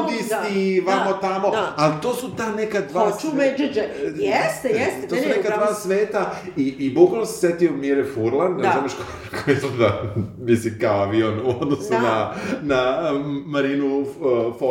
nudisti, 0.00 0.82
da, 0.86 0.92
vamo 0.92 1.10
da, 1.12 1.20
tamo, 1.20 1.50
da. 1.50 1.74
ali 1.76 1.94
to 2.02 2.14
su 2.14 2.36
ta 2.36 2.52
neka 2.52 2.80
dva 2.80 3.10
Hoću 3.10 3.26
medžeđe. 3.36 3.80
Jeste, 4.16 4.68
jeste, 4.68 5.08
To 5.08 5.14
su 5.16 5.22
ne, 5.28 5.36
neka 5.36 5.56
dva 5.56 5.74
sveta 5.74 6.30
i, 6.56 6.62
i 6.78 6.94
bukvalno 6.94 7.26
se 7.26 7.38
setio 7.38 7.72
Mire 7.72 8.04
Furlan, 8.14 8.56
Da. 8.56 8.76
znaš 8.78 8.92
ko, 8.94 9.02
ko 9.44 9.50
izgleda, 9.50 10.02
misli 10.38 10.78
kao 10.78 11.02
avion 11.02 11.40
u 11.40 11.50
odnosu 11.60 11.90
Da. 11.90 12.00
na, 12.00 12.32
na 12.62 13.12
um, 13.12 13.42
Marinu 13.46 13.98
uh, 14.00 14.06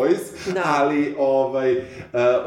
Foyce, 0.08 0.54
Da. 0.54 0.62
ali 0.66 1.16
ovaj, 1.18 1.74
uh, 1.74 1.80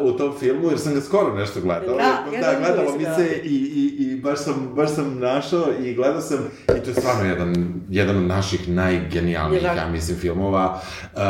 u 0.03 0.13
tom 0.13 0.33
filmu, 0.41 0.71
jer 0.71 0.79
sam 0.79 0.95
ga 0.95 1.01
skoro 1.01 1.35
nešto 1.35 1.61
gledao, 1.61 1.97
Da, 1.97 2.03
ja 2.37 2.41
da 2.43 2.59
gledalo 2.59 2.97
mi 2.99 3.05
se 3.05 3.41
i, 3.45 3.49
i, 3.49 4.05
i 4.05 4.17
baš, 4.17 4.39
sam, 4.39 4.73
baš 4.77 4.91
sam 4.91 5.19
našao 5.19 5.65
i 5.81 5.95
gledao 5.95 6.21
sam, 6.21 6.39
i 6.69 6.81
to 6.81 6.91
je 6.91 6.95
stvarno 6.95 7.25
jedan, 7.25 7.55
jedan 7.91 8.17
od 8.17 8.23
naših 8.23 8.69
najgenijalnijih, 8.69 9.63
Je 9.63 9.67
ja 9.77 9.89
mislim, 9.89 10.19
filmova, 10.19 10.81
uh, 11.05 11.21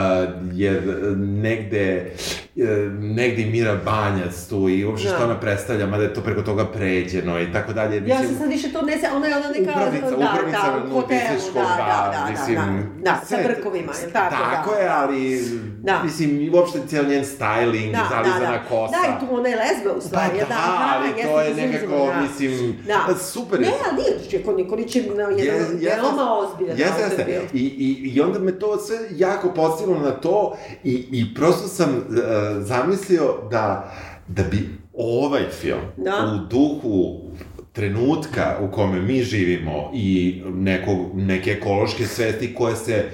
jer 0.53 0.83
negde, 1.17 2.13
uh, 2.57 2.69
negde 2.95 3.45
Mira 3.45 3.77
Banjac 3.77 4.47
tu 4.47 4.69
i 4.69 4.85
uopšte 4.85 5.09
Da. 5.09 5.15
što 5.15 5.25
ona 5.25 5.41
predstavlja, 5.41 5.87
mada 5.87 6.03
je 6.03 6.15
to 6.15 6.21
preko 6.21 6.43
toga 6.43 6.67
pređeno 6.67 7.41
i 7.41 7.53
tako 7.53 7.73
dalje. 7.73 8.03
Ja 8.07 8.19
sam 8.19 8.37
sad 8.37 8.49
više 8.49 8.73
to 8.73 8.83
ne 8.83 8.99
se, 8.99 9.07
ona 9.15 9.27
je 9.27 9.37
ona 9.37 9.49
neka... 9.49 9.71
Upravnica, 9.71 10.11
da, 10.11 10.17
upravnica 10.17 10.59
da, 10.63 10.85
u 10.87 10.91
hotelu, 10.91 11.21
nudističkog, 11.29 11.63
da, 11.63 11.77
da, 11.79 12.17
da, 12.17 12.31
mislim, 12.31 12.57
da, 12.97 13.11
da, 13.11 13.19
sa 13.19 13.27
sve- 13.27 13.45
brkovima, 13.45 13.93
je 14.01 14.07
li 14.07 14.13
tako? 14.13 14.35
Tako 14.35 14.71
da, 14.71 14.79
je, 14.79 14.85
da. 14.85 14.97
ali, 14.99 15.41
Da. 15.83 16.01
mislim, 16.05 16.18
i 16.21 16.51
uopšte 16.51 16.79
cijel 16.87 17.07
njen 17.07 17.25
styling, 17.27 17.93
Da, 17.93 17.99
da, 17.99 18.09
zalizana 18.11 18.53
da. 18.53 18.65
kosa. 18.65 18.93
Da, 18.93 19.09
i 19.09 19.21
tu 19.21 19.35
ona 19.35 19.49
je 19.49 19.57
lezba 19.57 19.91
u 19.91 19.95
Pa 19.95 20.01
stvari. 20.01 20.39
da, 20.39 20.45
aha, 20.49 20.95
ali 20.97 21.23
to 21.23 21.41
je 21.41 21.55
nekako, 21.57 22.07
da. 22.07 22.21
mislim, 22.23 22.77
Da. 22.87 23.15
super 23.17 23.61
Ne, 23.61 23.67
ali 23.85 23.97
nije, 23.97 24.31
Čeko 24.31 24.53
Nikolić 24.53 24.97
je 24.97 25.03
na 25.07 25.23
Je- 25.25 25.45
jedan 25.45 25.61
jeste- 25.73 26.01
veoma 26.03 26.33
ozbiljan 26.35 26.79
Jeste, 26.79 26.93
autor 26.95 27.09
jeste. 27.11 27.25
bio. 27.25 27.41
I, 27.55 27.65
i, 27.65 28.11
I 28.11 28.21
onda 28.21 28.39
me 28.39 28.53
to 28.53 28.79
sve 28.79 28.97
jako 29.13 29.49
podstiglo 29.51 29.99
na 29.99 30.11
to 30.13 30.57
i, 30.85 31.07
i 31.13 31.35
prosto 31.35 31.69
sam 31.69 31.91
uh, 31.91 32.05
zamislio 32.59 33.35
da, 33.51 33.93
da 34.29 34.43
bi 34.43 34.69
ovaj 34.95 35.43
film 35.53 35.81
Da. 35.97 36.13
u 36.35 36.49
duhu 36.49 37.21
trenutka 37.73 38.57
u 38.61 38.73
kome 38.73 39.01
mi 39.01 39.23
živimo 39.23 39.91
i 39.95 40.43
nekog, 40.47 40.97
neke 41.15 41.51
ekološke 41.53 42.07
svesti 42.07 42.55
koje 42.55 42.77
se 42.77 43.05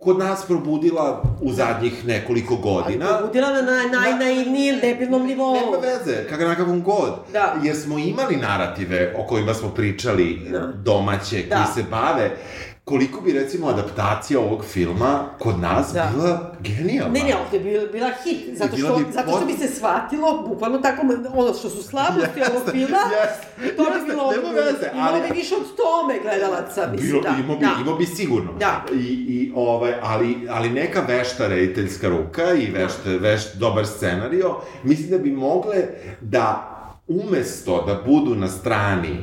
kod 0.00 0.18
nas 0.18 0.46
probudila 0.46 1.22
u 1.40 1.52
zadnjih 1.52 2.06
nekoliko 2.06 2.56
godina. 2.56 3.06
Ali 3.08 3.18
probudila 3.18 3.48
na 3.52 3.62
naj, 3.62 3.88
najnaivnijem 3.90 4.80
debilnom 4.80 5.26
nivou. 5.26 5.54
Nema 5.54 5.76
veze, 5.76 6.28
kakav 6.28 6.48
na 6.48 6.54
kakvom 6.54 6.82
god. 6.82 7.12
Da. 7.32 7.54
Jer 7.62 7.76
smo 7.76 7.98
imali 7.98 8.36
narative 8.36 9.14
o 9.18 9.26
kojima 9.26 9.54
smo 9.54 9.68
pričali 9.68 10.40
Da. 10.50 10.58
domaće, 10.74 11.30
koji 11.30 11.48
Da. 11.48 11.72
se 11.74 11.82
bave. 11.90 12.30
Koliko 12.90 13.20
bi, 13.20 13.32
recimo, 13.32 13.68
adaptacija 13.68 14.40
ovog 14.40 14.64
filma 14.64 15.10
kod 15.38 15.58
nas 15.58 15.92
Da. 15.94 16.10
bila 16.14 16.52
genijalna. 16.60 17.12
Ne, 17.12 17.20
ne, 17.20 17.34
ovde 17.36 17.56
je 17.58 17.62
bila, 17.62 17.86
bila 17.88 18.10
hit, 18.24 18.58
zato 18.58 18.76
što, 18.76 18.96
bi 18.96 19.04
zato 19.12 19.30
što 19.30 19.46
bi 19.46 19.52
se 19.52 19.68
shvatilo, 19.68 20.44
bukvalno 20.44 20.78
tako, 20.78 21.02
ono 21.34 21.54
što 21.54 21.70
su 21.70 21.82
slabosti 21.82 22.20
ovog 22.50 22.62
filma, 22.70 22.98
jeste, 23.12 23.76
to 23.76 23.84
bi 23.84 23.90
jeste, 23.90 24.06
bilo, 24.06 24.30
nema 24.32 24.48
veze, 24.50 24.90
imalo 24.94 25.10
ali- 25.12 25.20
bi 25.22 25.34
više 25.34 25.54
od 25.54 25.62
tome 25.76 26.20
gledalaca, 26.22 26.88
mislim, 26.92 27.10
Bilo, 27.10 27.22
da. 27.22 27.34
imao 27.40 27.56
bi, 27.56 27.64
da. 27.66 27.72
imao 27.80 27.94
bi 27.96 28.06
sigurno. 28.06 28.52
Da. 28.54 28.84
I, 28.92 28.96
i, 29.28 29.52
ovaj, 29.56 29.94
ali, 30.02 30.46
ali 30.50 30.70
neka 30.70 31.00
vešta 31.00 31.46
rediteljska 31.46 32.08
ruka 32.08 32.52
i 32.54 32.70
vešt, 32.70 32.98
vešt, 33.04 33.56
dobar 33.56 33.86
scenario, 33.86 34.54
mislim 34.82 35.10
da 35.10 35.18
bi 35.18 35.30
mogle 35.32 35.76
da 36.20 36.66
umesto 37.08 37.82
da 37.82 38.02
budu 38.06 38.34
na 38.34 38.48
strani 38.48 39.16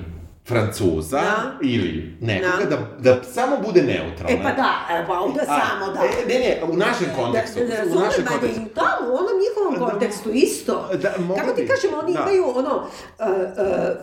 Francuza 0.48 1.18
Da. 1.18 1.52
ili 1.62 2.18
nekoga, 2.22 2.66
da. 3.00 3.12
da, 3.12 3.24
samo 3.24 3.58
bude 3.66 3.82
neutralna. 3.84 4.30
E 4.32 4.43
pa 4.43 4.52
da, 4.52 4.74
pa 5.08 5.20
onda 5.20 5.41
A, 5.41 5.60
samo 5.60 5.93
da. 5.93 6.00
E, 6.00 6.28
ne, 6.28 6.39
ne, 6.39 6.74
u 6.74 6.78
našem 6.78 7.08
kontekstu. 7.16 7.60
Da, 7.60 7.66
da, 7.66 7.74
u 7.74 7.78
razumem, 7.78 8.04
našem 8.04 8.24
ajde, 8.24 8.30
kontekstu. 8.32 8.62
i 8.62 8.76
tamo, 8.76 9.02
u 9.04 9.16
onom 9.16 9.36
njihovom 9.43 9.74
Da, 9.76 9.86
kontekstu 9.86 10.30
isto. 10.34 10.89
da, 10.93 11.10
Kako 11.38 11.52
ti 11.52 11.62
bi. 11.62 11.68
kažem, 11.68 11.89
oni 12.04 12.14
Da. 12.14 12.20
imaju 12.20 12.43
ono, 12.56 12.76
uh, 12.76 12.84
uh, 13.28 13.34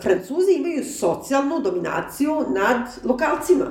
Francuzi 0.01 0.51
imaju 0.51 0.83
socijalnu 0.85 1.59
dominaciju 1.59 2.35
nad 2.49 2.77
lokalcima. 3.03 3.65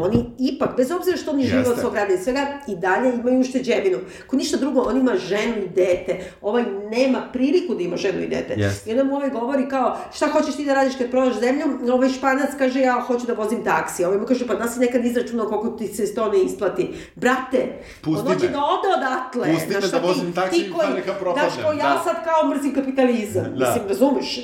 Oni 0.00 0.24
ipak, 0.40 0.76
bez 0.76 0.90
obzira 0.90 1.16
što 1.16 1.30
oni 1.30 1.44
žive 1.44 1.68
od 1.68 1.78
svog 1.80 1.94
rada 1.94 2.14
i 2.14 2.18
svega, 2.18 2.46
i 2.68 2.76
dalje 2.76 3.14
imaju 3.14 3.40
ušteđevinu. 3.40 3.98
Ko 4.26 4.36
ništa 4.36 4.56
drugo, 4.56 4.80
on 4.80 4.96
ima 4.96 5.14
ženu 5.16 5.54
i 5.56 5.68
dete. 5.68 6.12
Ovaj 6.42 6.64
nema 6.90 7.22
priliku 7.32 7.74
da 7.74 7.82
ima 7.82 7.96
ženu 7.96 8.20
i 8.20 8.28
dete. 8.28 8.54
Jeste. 8.56 8.90
I 8.90 8.92
onda 8.92 9.04
mu 9.04 9.16
ovaj 9.16 9.30
govori 9.30 9.68
kao, 9.68 9.98
šta 10.14 10.26
hoćeš 10.26 10.56
ti 10.56 10.64
da 10.64 10.74
radiš 10.74 10.96
kad 10.98 11.10
prodaš 11.10 11.34
zemlju? 11.34 11.64
Ovaj 11.92 12.05
španac 12.08 12.50
kaže, 12.58 12.80
ja 12.80 13.00
hoću 13.00 13.26
da 13.26 13.32
vozim 13.32 13.64
taksi. 13.64 14.04
Ovaj 14.04 14.18
mu 14.18 14.26
kaže, 14.26 14.46
pa 14.46 14.54
da 14.54 14.68
si 14.68 14.80
nekad 14.80 15.04
izračunao 15.04 15.46
koliko 15.46 15.68
ti 15.68 15.86
se 15.86 16.14
to 16.14 16.32
ne 16.32 16.38
isplati. 16.40 16.94
Brate, 17.14 17.72
Pusti 18.02 18.20
on 18.20 18.34
hoće 18.34 18.48
da 18.48 18.58
ode 18.58 18.88
odatle. 18.96 19.54
Pusti 19.54 19.70
Znaš 19.72 19.84
me 19.84 20.00
da 20.00 20.06
vozim 20.06 20.32
taksi 20.32 20.60
i 20.60 20.72
pa 20.72 20.86
neka 20.86 21.04
Znaš 21.04 21.18
propadnem, 21.18 21.50
kao 21.62 21.72
ja 21.72 21.92
da. 21.94 22.00
sad 22.04 22.16
kao 22.24 22.48
mrzim 22.50 22.74
kapitalizam. 22.74 23.44
Da. 23.44 23.66
Mislim, 23.66 23.88
razumeš? 23.88 24.38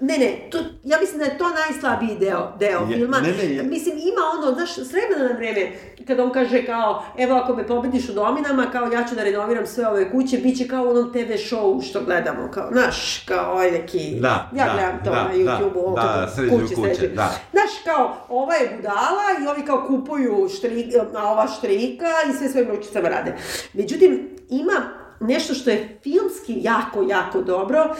Ne, 0.00 0.18
ne, 0.18 0.48
to, 0.50 0.58
ja 0.84 0.98
mislim 1.00 1.18
da 1.18 1.24
je 1.24 1.38
to 1.38 1.44
najslabiji 1.50 2.18
deo, 2.20 2.52
deo 2.58 2.80
Je- 2.80 2.96
filma. 2.96 3.20
ne, 3.20 3.32
ne, 3.32 3.54
je- 3.54 3.62
Mislim, 3.62 3.94
ima 3.94 4.22
ono, 4.38 4.54
znaš, 4.54 4.70
s 4.78 4.92
vremena 4.92 5.32
na 5.32 5.38
vreme, 5.38 5.72
kada 6.06 6.24
on 6.24 6.30
kaže 6.30 6.66
kao, 6.66 7.04
evo 7.18 7.34
ako 7.34 7.54
me 7.54 7.66
pobediš 7.66 8.08
u 8.08 8.12
dominama, 8.12 8.66
kao 8.72 8.84
ja 8.86 9.04
ću 9.04 9.14
da 9.14 9.24
renoviram 9.24 9.66
sve 9.66 9.88
ove 9.88 10.10
kuće, 10.10 10.38
bit 10.38 10.58
će 10.58 10.68
kao 10.68 10.84
u 10.84 10.88
onom 10.88 11.12
TV 11.12 11.16
show 11.32 11.82
što 11.82 12.00
gledamo, 12.00 12.50
kao, 12.50 12.68
znaš, 12.72 13.18
kao 13.18 13.52
ovaj 13.52 13.70
neki, 13.70 14.16
Da, 14.20 14.50
ja 14.54 14.64
da, 14.64 14.72
gledam 14.72 14.98
to 15.04 15.10
da, 15.10 15.16
na 15.16 15.28
da, 15.28 15.34
YouTube-u, 15.34 15.94
da, 15.96 16.02
da, 16.02 16.28
sređuju 16.28 16.68
kuće, 16.82 17.08
da. 17.08 17.38
Znaš, 17.50 17.70
kao, 17.84 18.16
ova 18.28 18.54
je 18.54 18.76
budala 18.76 19.24
i 19.44 19.48
ovi 19.48 19.66
kao 19.66 19.84
kupuju 19.88 20.48
štrik, 20.56 20.94
a 21.16 21.32
ova 21.32 21.46
štrika 21.48 22.12
i 22.30 22.36
sve 22.38 22.48
svojim 22.48 22.70
ručicama 22.70 23.08
rade. 23.08 23.36
Međutim, 23.72 24.30
ima 24.48 25.06
nešto 25.20 25.54
što 25.54 25.70
je 25.70 25.98
filmski 26.02 26.58
jako, 26.62 27.02
jako 27.02 27.42
dobro, 27.42 27.94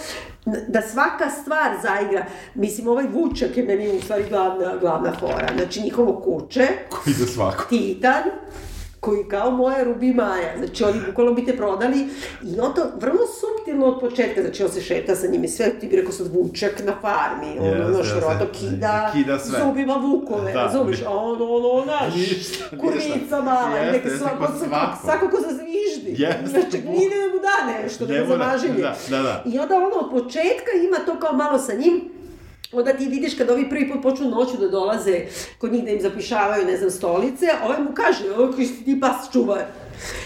da 0.69 0.83
svaka 0.83 1.31
stvar 1.31 1.71
zaigra. 1.83 2.27
Mislim, 2.55 2.89
ovaj 2.89 3.07
Vučak 3.13 3.57
je 3.57 3.65
meni 3.65 3.99
u 3.99 4.01
stvari 4.01 4.25
glavna, 4.29 4.77
glavna 4.81 5.13
fora. 5.21 5.49
Znači, 5.57 5.81
njihovo 5.81 6.21
kuće, 6.21 6.69
Koji 6.89 7.15
za 7.15 7.27
svako. 7.27 7.65
Titan, 7.69 8.23
koji 9.07 9.25
kao 9.25 9.51
moja 9.53 9.85
Rubi 9.85 10.13
Maja, 10.13 10.53
znači 10.59 10.85
oni 10.85 11.01
bukvalno 11.03 11.33
bi 11.33 11.45
te 11.45 11.57
prodali 11.57 11.99
i 12.45 12.61
on 12.61 12.75
to 12.75 12.83
vrlo 12.97 13.19
suptilno 13.31 13.87
od 13.87 14.01
početka, 14.01 14.43
znači 14.43 14.63
on 14.63 14.71
se 14.71 14.81
šeta 14.81 15.15
sa 15.15 15.27
njim 15.27 15.45
i 15.45 15.49
sve, 15.49 15.71
ti 15.71 15.87
bi 15.87 15.97
rekao 15.97 16.13
sad 16.13 16.27
vučak 16.29 16.83
na 16.85 16.93
farmi, 16.95 17.59
ono, 17.59 17.67
Jeste, 17.69 17.85
ono 17.85 18.05
šroto 18.05 18.47
kida, 18.53 19.11
Kida 19.15 19.39
sve. 19.39 19.61
zubima 19.61 19.95
vukove, 19.95 20.53
Da. 20.53 20.63
razumiješ, 20.63 21.03
a 21.03 21.11
ono, 21.11 21.45
ono, 21.47 21.93
ništa. 22.09 22.65
kurvica 22.73 23.41
mala, 23.43 23.77
Jeste, 23.77 23.93
neka 23.99 24.19
svako, 24.19 24.37
kod 24.39 24.59
svakog. 24.59 24.99
svako 25.05 25.29
ko 25.29 25.37
zazviždi, 25.41 26.15
Jeste, 26.19 26.47
znači 26.47 26.89
nije 26.89 27.11
da 27.11 27.27
mu 27.27 27.39
da 27.41 27.73
nešto, 27.73 28.07
da 28.07 28.15
mora, 28.15 28.27
zamažilje. 28.27 28.83
da, 28.83 28.95
da, 29.11 29.23
da. 29.23 29.43
I 29.47 29.59
onda 29.59 29.77
ono 29.77 29.97
od 29.97 30.11
početka 30.13 30.71
ima 30.87 30.97
to 31.07 31.21
kao 31.21 31.33
malo 31.35 31.59
sa 31.59 31.75
njim, 31.75 32.16
onda 32.77 32.93
ti 32.93 33.07
vidiš 33.07 33.35
kad 33.35 33.51
ovi 33.51 33.71
prvi 33.71 33.91
put 33.93 34.03
počnu 34.03 34.31
noću 34.31 34.57
da 34.57 34.69
dolaze 34.69 35.21
kod 35.59 35.73
njih 35.73 35.85
da 35.85 35.91
im 35.91 36.01
zapišavaju, 36.01 36.67
ne 36.67 36.77
znam, 36.77 36.91
stolice, 36.91 37.47
ovaj 37.65 37.79
mu 37.81 37.91
kaže, 37.95 38.31
ovo 38.33 38.53
koji 38.53 38.67
si 38.67 38.85
ti 38.85 39.01
pas 39.01 39.33
čuvar. 39.33 39.65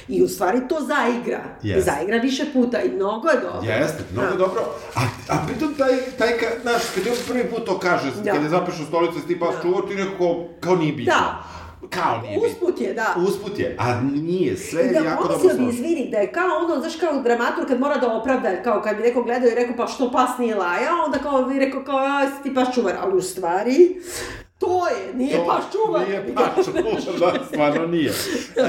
I 0.09 0.22
u 0.22 0.28
stvari 0.28 0.61
to 0.68 0.76
zaigra. 0.80 1.40
Jeste. 1.62 1.90
zaigra 1.92 2.16
više 2.16 2.44
puta 2.53 2.82
i 2.82 2.88
mnogo 2.88 3.28
je 3.28 3.40
dobro. 3.40 3.70
Jeste, 3.72 4.03
mnogo 4.12 4.30
Da. 4.30 4.36
dobro. 4.36 4.61
A, 4.94 5.01
a 5.28 5.46
pritom 5.46 5.74
taj, 5.74 5.96
taj, 6.18 6.28
znaš, 6.62 6.82
kad 6.94 7.07
je 7.07 7.12
on 7.12 7.18
prvi 7.28 7.44
put 7.44 7.64
to 7.64 7.78
kaže, 7.78 8.11
Da. 8.24 8.32
kad 8.32 8.42
je 8.42 8.48
zapišu 8.48 8.84
stolicu, 8.86 9.26
ti 9.28 9.40
pas 9.40 9.55
Da. 9.57 9.62
čuvar, 9.62 9.82
ti 9.88 9.94
nekako, 9.94 10.44
kao 10.61 10.76
nije 10.76 10.92
bitno. 10.92 11.12
Da. 11.14 11.42
Kao 11.91 12.20
nije. 12.22 12.38
Usput 12.38 12.80
je, 12.80 12.95
da. 12.95 13.14
Usput 13.28 13.59
je, 13.59 13.76
a 13.78 14.01
nije, 14.01 14.57
sve 14.57 14.82
je 14.82 14.93
Da, 14.93 14.99
jako 14.99 15.22
dobro 15.22 15.38
složeno. 15.41 15.68
izvini, 15.70 16.09
da 16.11 16.18
je 16.18 16.32
kao 16.32 16.49
ono, 16.64 16.80
znaš, 16.80 16.97
kao 16.97 17.22
dramatur 17.22 17.66
kad 17.68 17.80
mora 17.80 17.97
da 17.97 18.12
opravda, 18.16 18.62
kao 18.62 18.82
kad 18.82 18.97
bi 18.97 19.03
neko 19.03 19.22
gledao 19.22 19.49
i 19.51 19.55
rekao, 19.55 19.76
pa 19.76 19.86
što 19.86 20.12
pas 20.12 20.38
nije 20.38 20.55
lajao, 20.55 21.05
onda 21.05 21.18
kao 21.18 21.45
bi 21.45 21.59
rekao, 21.59 21.84
kao, 21.84 21.99
si 22.36 22.43
ti 22.43 22.55
pas 22.55 22.74
čuvar, 22.74 22.95
ali 23.01 23.16
u 23.16 23.22
stvari, 23.22 24.01
to 24.61 24.88
je, 24.88 25.14
nije 25.14 25.36
To 25.36 25.46
pas 25.46 25.64
čuvar. 25.72 26.08
Nije 26.08 26.34
pas 26.34 26.64
čuvar, 26.66 27.32
da, 27.32 27.44
stvarno 27.46 27.86
nije. 27.86 28.12
E, 28.56 28.62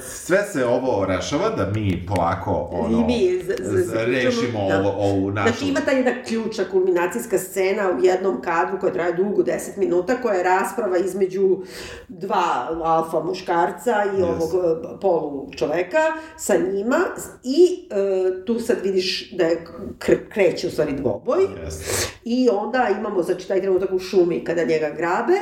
sve 0.00 0.42
se 0.44 0.64
ovo 0.66 1.04
rešava 1.06 1.50
da 1.50 1.70
mi 1.70 2.06
polako, 2.08 2.68
ono, 2.72 2.98
I 2.98 3.04
mi 3.04 3.38
z- 3.38 3.56
z- 3.60 3.84
z- 3.84 3.94
rešimo 3.96 4.68
da. 4.68 4.80
ovo, 4.80 4.90
ovu 4.90 5.30
našu... 5.30 5.48
Znači 5.48 5.66
ima 5.66 5.80
ta 5.80 5.90
jedna 5.90 6.12
ključna 6.22 6.64
kulminacijska 6.64 7.38
scena 7.38 7.90
u 7.90 8.04
jednom 8.04 8.40
kadru 8.42 8.80
koja 8.80 8.92
traje 8.92 9.12
dugo, 9.12 9.42
10 9.42 9.52
minuta, 9.76 10.16
koja 10.16 10.34
je 10.34 10.42
rasprava 10.44 10.98
između 10.98 11.56
dva 12.08 12.44
alfa 12.84 13.20
muškarca 13.20 13.92
i 14.08 14.20
Yes. 14.20 14.24
ovog 14.24 14.50
e, 14.54 15.00
polu 15.00 15.48
čoveka 15.52 15.98
sa 16.36 16.54
njima 16.66 16.98
i 17.44 17.88
e, 17.90 18.44
tu 18.44 18.60
sad 18.60 18.76
vidiš 18.82 19.30
da 19.30 19.44
je 19.44 19.64
kr- 19.98 20.28
kreće 20.28 20.66
u 20.66 20.70
stvari 20.70 20.92
dvoboj 20.92 21.38
Jeste. 21.64 21.84
i 22.24 22.48
onda 22.50 22.88
imamo 22.90 23.22
znači 23.22 23.48
taj 23.48 23.60
trenutak 23.60 23.92
u 23.92 23.98
šumi 23.98 24.44
kada 24.44 24.64
njega 24.64 24.90
grabe 24.90 25.33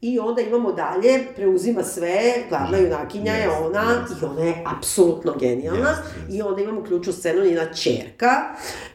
i 0.00 0.18
onda 0.18 0.42
imamo 0.42 0.72
dalje, 0.72 1.26
preuzima 1.36 1.82
sve, 1.82 2.34
glavna 2.48 2.78
junakinja 2.78 3.32
je 3.32 3.46
Jeste, 3.46 3.64
ona 3.64 3.82
jeste. 4.00 4.26
i 4.26 4.28
ona 4.28 4.44
je 4.44 4.64
apsolutno 4.76 5.34
genijalna 5.40 5.88
Jeste, 5.88 6.02
jeste. 6.18 6.36
i 6.36 6.42
onda 6.42 6.62
imamo 6.62 6.84
ključnu 6.84 7.12
scenu 7.12 7.44
njena 7.44 7.74
čerka 7.74 8.30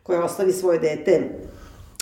koja 0.04 0.24
ostavi 0.24 0.52
svoje 0.54 0.80
dete 0.80 1.22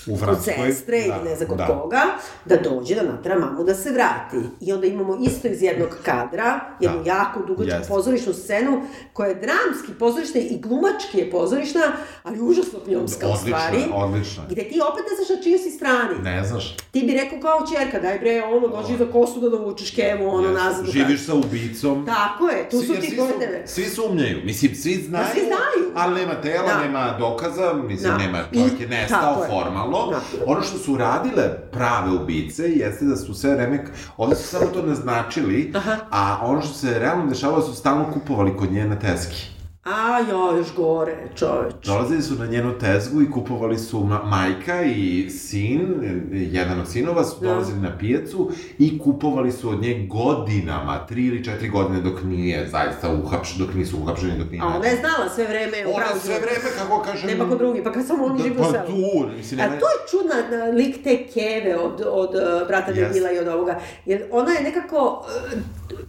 U 0.06 0.10
kod 0.10 0.20
Francuskoj. 0.20 0.54
sestre 0.66 0.98
ili 0.98 1.08
da, 1.10 1.24
ne 1.24 1.36
znam 1.36 1.50
kod 1.50 1.58
da. 1.58 1.68
koga, 1.68 2.02
da 2.46 2.56
dođe 2.60 2.96
da 2.96 3.04
natera 3.04 3.40
mamu 3.40 3.64
da 3.64 3.76
se 3.76 3.92
vrati. 3.92 4.38
I 4.62 4.74
onda 4.74 4.88
imamo 4.88 5.18
isto 5.22 5.48
iz 5.48 5.62
jednog 5.62 5.90
kadra, 6.06 6.60
jednu 6.80 6.98
Da. 7.00 7.10
jako 7.10 7.40
dugačku 7.42 7.72
Jeste. 7.72 7.88
pozorišnu 7.88 8.34
scenu, 8.34 8.82
koja 9.14 9.30
je 9.30 9.36
dramski 9.36 9.94
pozorišna 9.94 10.42
i 10.42 10.60
glumački 10.60 11.18
je 11.18 11.32
pozorišna, 11.32 11.82
ali 12.24 12.42
užasno 12.42 12.80
filmska 12.86 13.28
u 13.28 13.36
stvari. 13.38 13.78
odlična. 13.94 14.44
Gde 14.46 14.64
ti 14.64 14.80
opet 14.84 15.04
ne 15.10 15.16
znaš 15.18 15.38
na 15.38 15.44
čijoj 15.44 15.60
si 15.60 15.72
strani. 15.72 16.16
Ne 16.22 16.44
znaš. 16.44 16.76
Ti 16.92 17.02
bi 17.02 17.14
rekao 17.14 17.40
kao 17.42 17.60
čerka, 17.70 18.00
daj 18.00 18.20
bre, 18.20 18.44
ono, 18.46 18.68
dođi 18.68 18.98
za 18.98 19.06
kosu 19.08 19.40
da 19.40 19.50
dovučeš 19.50 19.92
kevu, 19.92 20.30
ono, 20.30 20.48
Jeste. 20.50 20.64
nazad. 20.64 20.86
Živiš 20.88 21.22
sa 21.22 21.34
ubicom. 21.36 22.06
Tako 22.08 22.48
je, 22.48 22.70
tu 22.70 22.78
su 22.80 22.92
Jer 22.94 23.02
ti 23.02 23.08
svi 23.08 23.18
su- 23.18 23.40
tebe. 23.40 23.64
Svi 23.68 23.86
sumnjaju, 23.86 24.42
mislim, 24.44 24.76
svi 24.76 24.94
znaju, 24.94 25.26
svi 25.34 25.42
znaju. 25.42 25.92
ali 25.96 26.16
nema 26.16 26.34
tela, 26.36 26.68
Da. 26.68 26.80
nema 26.80 27.16
dokaza, 27.20 27.74
mislim, 27.76 28.12
Da. 28.12 28.18
nema, 28.18 28.44
čovjek 28.54 28.80
je 28.80 28.88
nestao 28.88 29.46
formalno. 29.48 29.93
Da. 30.12 30.22
Ono 30.46 30.62
što 30.62 30.78
su 30.78 30.98
radile 30.98 31.44
prave 31.72 32.12
ubice 32.12 32.64
jeste 32.64 33.06
da 33.06 33.16
su 33.16 33.34
sve 33.34 33.56
vreme, 33.56 33.86
ovde 34.18 34.36
su 34.36 34.48
samo 34.48 34.66
to 34.66 34.82
naznačili, 34.82 35.72
Aha. 35.76 35.96
a 36.12 36.40
ono 36.44 36.62
što 36.62 36.74
se 36.74 37.00
realno 37.00 37.26
dešavalo 37.26 37.62
su 37.62 37.76
stalno 37.76 38.06
kupovali 38.14 38.58
kod 38.58 38.72
nje 38.72 38.86
na 38.86 39.00
teski. 39.00 39.53
A, 39.84 40.20
jo, 40.30 40.58
još 40.58 40.76
gore, 40.76 41.16
čoveč. 41.36 41.74
Dolazili 41.86 42.22
su 42.22 42.36
na 42.36 42.46
njenu 42.46 42.80
tezgu 42.80 43.22
i 43.22 43.32
kupovali 43.32 43.80
su 43.80 44.00
ma 44.00 44.24
majka 44.24 44.84
i 44.84 45.30
sin, 45.30 45.88
jedan 46.32 46.80
od 46.80 46.90
sinova 46.90 47.24
su 47.24 47.36
Da. 47.42 47.48
dolazili 47.48 47.80
na 47.80 47.98
pijacu 47.98 48.52
i 48.78 49.00
kupovali 49.00 49.52
su 49.52 49.70
od 49.70 49.82
nje 49.82 50.08
godinama, 50.10 51.06
tri 51.06 51.26
ili 51.26 51.44
četiri 51.44 51.70
godine 51.70 52.02
dok 52.02 52.24
nije 52.24 52.68
zaista 52.70 53.12
uhapšen, 53.24 53.58
dok 53.66 53.74
nisu 53.76 53.98
uhapšeni, 53.98 54.38
dok 54.38 54.52
nije 54.52 54.64
A 54.64 54.68
ona 54.68 54.88
je 54.88 54.96
znala 54.96 55.30
sve 55.36 55.48
vreme 55.48 55.88
u 55.88 55.96
Ona 55.96 56.06
sve 56.20 56.36
vreme, 56.36 56.78
kako 56.78 57.02
kažem... 57.02 57.30
Nema 57.30 57.50
ko 57.50 57.56
drugi, 57.56 57.84
pa 57.84 57.92
kad 57.92 58.08
samo 58.08 58.26
oni 58.26 58.38
Da, 58.38 58.44
žive 58.44 58.56
u 58.62 58.72
pa 58.72 58.86
tu, 58.86 59.36
mislim, 59.38 59.60
A 59.60 59.64
nema... 59.64 59.80
to 59.80 59.86
je 59.86 59.96
čudna 60.12 60.58
da, 60.58 60.66
lik 60.66 61.04
te 61.04 61.28
keve 61.34 61.78
od, 61.78 62.04
od 62.12 62.30
uh, 62.36 62.68
brata 62.68 62.92
Yes. 62.92 62.96
Debila 62.96 63.32
i 63.32 63.40
od 63.40 63.48
ovoga. 63.48 63.80
Jer 64.06 64.24
ona 64.32 64.52
je 64.52 64.64
nekako, 64.64 65.26
uh, 65.26 65.60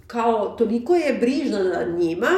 kao, 0.07 0.49
toliko 0.59 0.95
je 0.95 1.19
brižna 1.21 1.59
nad 1.63 1.99
njima, 1.99 2.29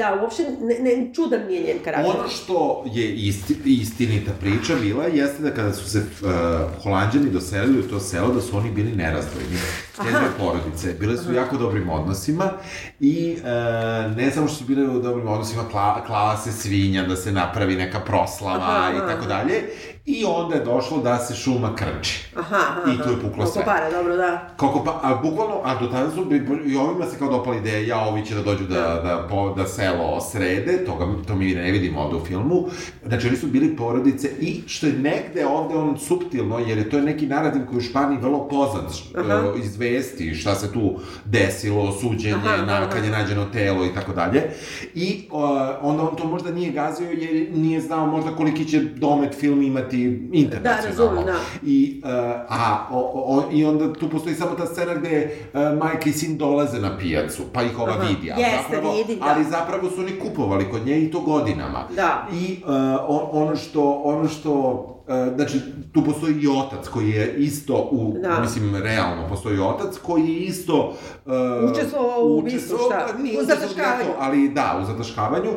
da 0.00 0.18
uopšte 0.22 0.42
ne, 0.60 0.74
ne, 0.78 1.14
čudan 1.14 1.40
mi 1.46 1.54
je 1.54 1.60
njen 1.60 1.78
karakter. 1.84 2.14
Ono 2.16 2.28
što 2.28 2.84
je 2.94 3.14
isti, 3.14 3.56
istinita 3.64 4.32
priča 4.40 4.74
bila 4.80 5.04
jeste 5.04 5.42
da 5.42 5.50
kada 5.54 5.72
su 5.72 5.90
se 5.90 5.98
uh, 5.98 6.30
holanđani 6.82 7.30
doselili 7.30 7.78
u 7.80 7.88
to 7.88 8.00
selo, 8.00 8.32
da 8.34 8.40
su 8.40 8.56
oni 8.56 8.70
bili 8.70 8.92
nerazdvojni. 8.96 9.58
Njene 10.04 10.26
porodice. 10.38 10.94
Bile 11.00 11.16
su 11.16 11.30
u 11.30 11.34
jako 11.34 11.56
dobrim 11.56 11.90
odnosima 11.90 12.50
i 13.00 13.36
uh, 13.36 14.16
ne 14.16 14.30
samo 14.30 14.48
što 14.48 14.56
su 14.56 14.64
bile 14.64 14.88
u 14.88 15.02
dobrim 15.02 15.28
odnosima, 15.28 15.68
kla, 15.70 16.04
klala 16.06 16.36
se 16.36 16.52
svinja 16.52 17.02
da 17.02 17.16
se 17.16 17.32
napravi 17.32 17.76
neka 17.76 18.00
proslava 18.00 18.64
Aha, 18.64 18.92
i 18.96 18.98
tako 18.98 19.26
dalje. 19.26 19.62
I 20.06 20.24
onda 20.24 20.54
je 20.54 20.64
došlo 20.64 20.98
da 20.98 21.18
se 21.18 21.34
šuma 21.34 21.74
krči. 21.76 22.26
Aha, 22.36 22.56
aha, 22.56 22.92
I 22.92 23.02
tu 23.02 23.10
je 23.10 23.16
puklo 23.16 23.30
Koliko 23.30 23.52
sve. 23.52 23.64
para, 23.64 23.90
dobro, 23.90 24.16
da. 24.16 24.48
Kako 24.56 24.84
pa, 24.84 25.00
a 25.02 25.20
bukvalno, 25.22 25.60
a 25.64 25.80
do 25.80 25.86
tada 25.86 26.10
su, 26.10 26.26
i 26.66 26.76
ovima 26.76 27.06
se 27.06 27.18
kao 27.18 27.28
dopala 27.28 27.56
ideja, 27.56 27.86
ja, 27.86 28.00
ovi 28.00 28.26
će 28.26 28.34
da 28.34 28.42
dođu 28.42 28.64
da, 28.64 28.80
da, 28.80 29.26
po, 29.30 29.54
da 29.56 29.66
selo 29.66 30.20
srede, 30.20 30.84
toga, 30.84 31.06
to 31.26 31.34
mi 31.34 31.54
ne 31.54 31.70
vidimo 31.70 32.00
ovde 32.00 32.16
u 32.16 32.24
filmu. 32.24 32.64
Znači, 33.06 33.28
oni 33.28 33.36
su 33.36 33.46
bili 33.46 33.76
porodice 33.76 34.30
i 34.40 34.62
što 34.66 34.86
je 34.86 34.92
negde 34.92 35.46
ovde 35.46 35.74
on 35.74 35.98
suptilno, 35.98 36.58
jer 36.58 36.78
je 36.78 36.90
to 36.90 36.96
je 36.96 37.02
neki 37.02 37.26
narativ 37.26 37.66
koji 37.66 37.78
u 37.78 37.80
Španiji 37.80 38.18
vrlo 38.20 38.48
poznat, 38.48 38.92
Aha. 39.18 39.50
uh, 39.54 39.60
iz 39.60 39.76
vesti, 39.76 40.34
šta 40.34 40.54
se 40.54 40.72
tu 40.72 40.98
desilo, 41.24 41.92
suđenje, 41.92 42.34
Aha, 42.34 42.54
aha, 42.54 42.64
na, 42.64 42.90
kad 42.90 43.04
je 43.04 43.10
nađeno 43.10 43.44
telo 43.52 43.86
i 43.86 43.94
tako 43.94 44.12
dalje. 44.12 44.42
I 44.94 45.28
uh, 45.30 45.40
onda 45.82 46.02
on 46.02 46.16
to 46.16 46.26
možda 46.26 46.50
nije 46.50 46.70
gazio 46.70 47.10
jer 47.10 47.48
nije 47.54 47.80
znao 47.80 48.06
možda 48.06 48.36
koliki 48.36 48.64
će 48.64 48.80
domet 48.80 49.34
film 49.34 49.62
imati 49.62 49.89
internacionalno. 50.32 51.14
razumem, 51.14 51.24
da. 51.24 51.38
I, 51.62 52.02
uh, 52.04 52.10
a, 52.48 52.86
o, 52.90 52.98
o, 53.14 53.44
I 53.52 53.64
onda 53.64 53.92
tu 53.92 54.10
postoji 54.10 54.34
samo 54.34 54.50
ta 54.54 54.66
scena 54.66 54.94
gde 54.94 55.36
uh, 55.54 55.78
majka 55.78 56.10
i 56.10 56.12
sin 56.12 56.38
dolaze 56.38 56.80
na 56.80 56.98
pijacu, 56.98 57.42
pa 57.52 57.62
ih 57.62 57.78
ova 57.78 57.92
Aha. 57.92 58.08
vidi. 58.08 58.32
A 58.32 58.38
Jeste, 58.38 58.56
zapravo, 58.74 58.96
vidi, 58.96 59.16
da. 59.16 59.26
Ali 59.26 59.44
zapravo 59.44 59.90
su 59.90 60.00
oni 60.00 60.18
kupovali 60.18 60.70
kod 60.70 60.86
nje 60.86 61.00
i 61.00 61.10
to 61.10 61.20
godinama. 61.20 61.84
Da. 61.96 62.26
I 62.32 62.62
uh, 62.64 62.70
on, 63.08 63.28
ono 63.32 63.56
što, 63.56 63.92
ono 64.04 64.28
što 64.28 64.50
znači, 65.36 65.60
tu 65.92 66.04
postoji 66.04 66.34
i 66.34 66.48
otac 66.48 66.88
koji 66.88 67.10
je 67.10 67.34
isto 67.36 67.88
u, 67.92 68.14
Da. 68.18 68.40
mislim, 68.40 68.76
realno 68.76 69.28
postoji 69.28 69.58
otac 69.60 69.98
koji 69.98 70.22
je 70.24 70.40
isto 70.40 70.94
uh, 71.26 71.70
Učestvovao 71.72 72.20
u 72.20 72.38
ubistvu, 72.38 72.78
šta? 72.86 73.18
Nije 73.18 73.40
U 73.40 73.44
zataškavanju. 73.44 74.10
ali 74.18 74.48
da, 74.48 74.80
u 74.82 74.86
zataškavanju. 74.86 75.50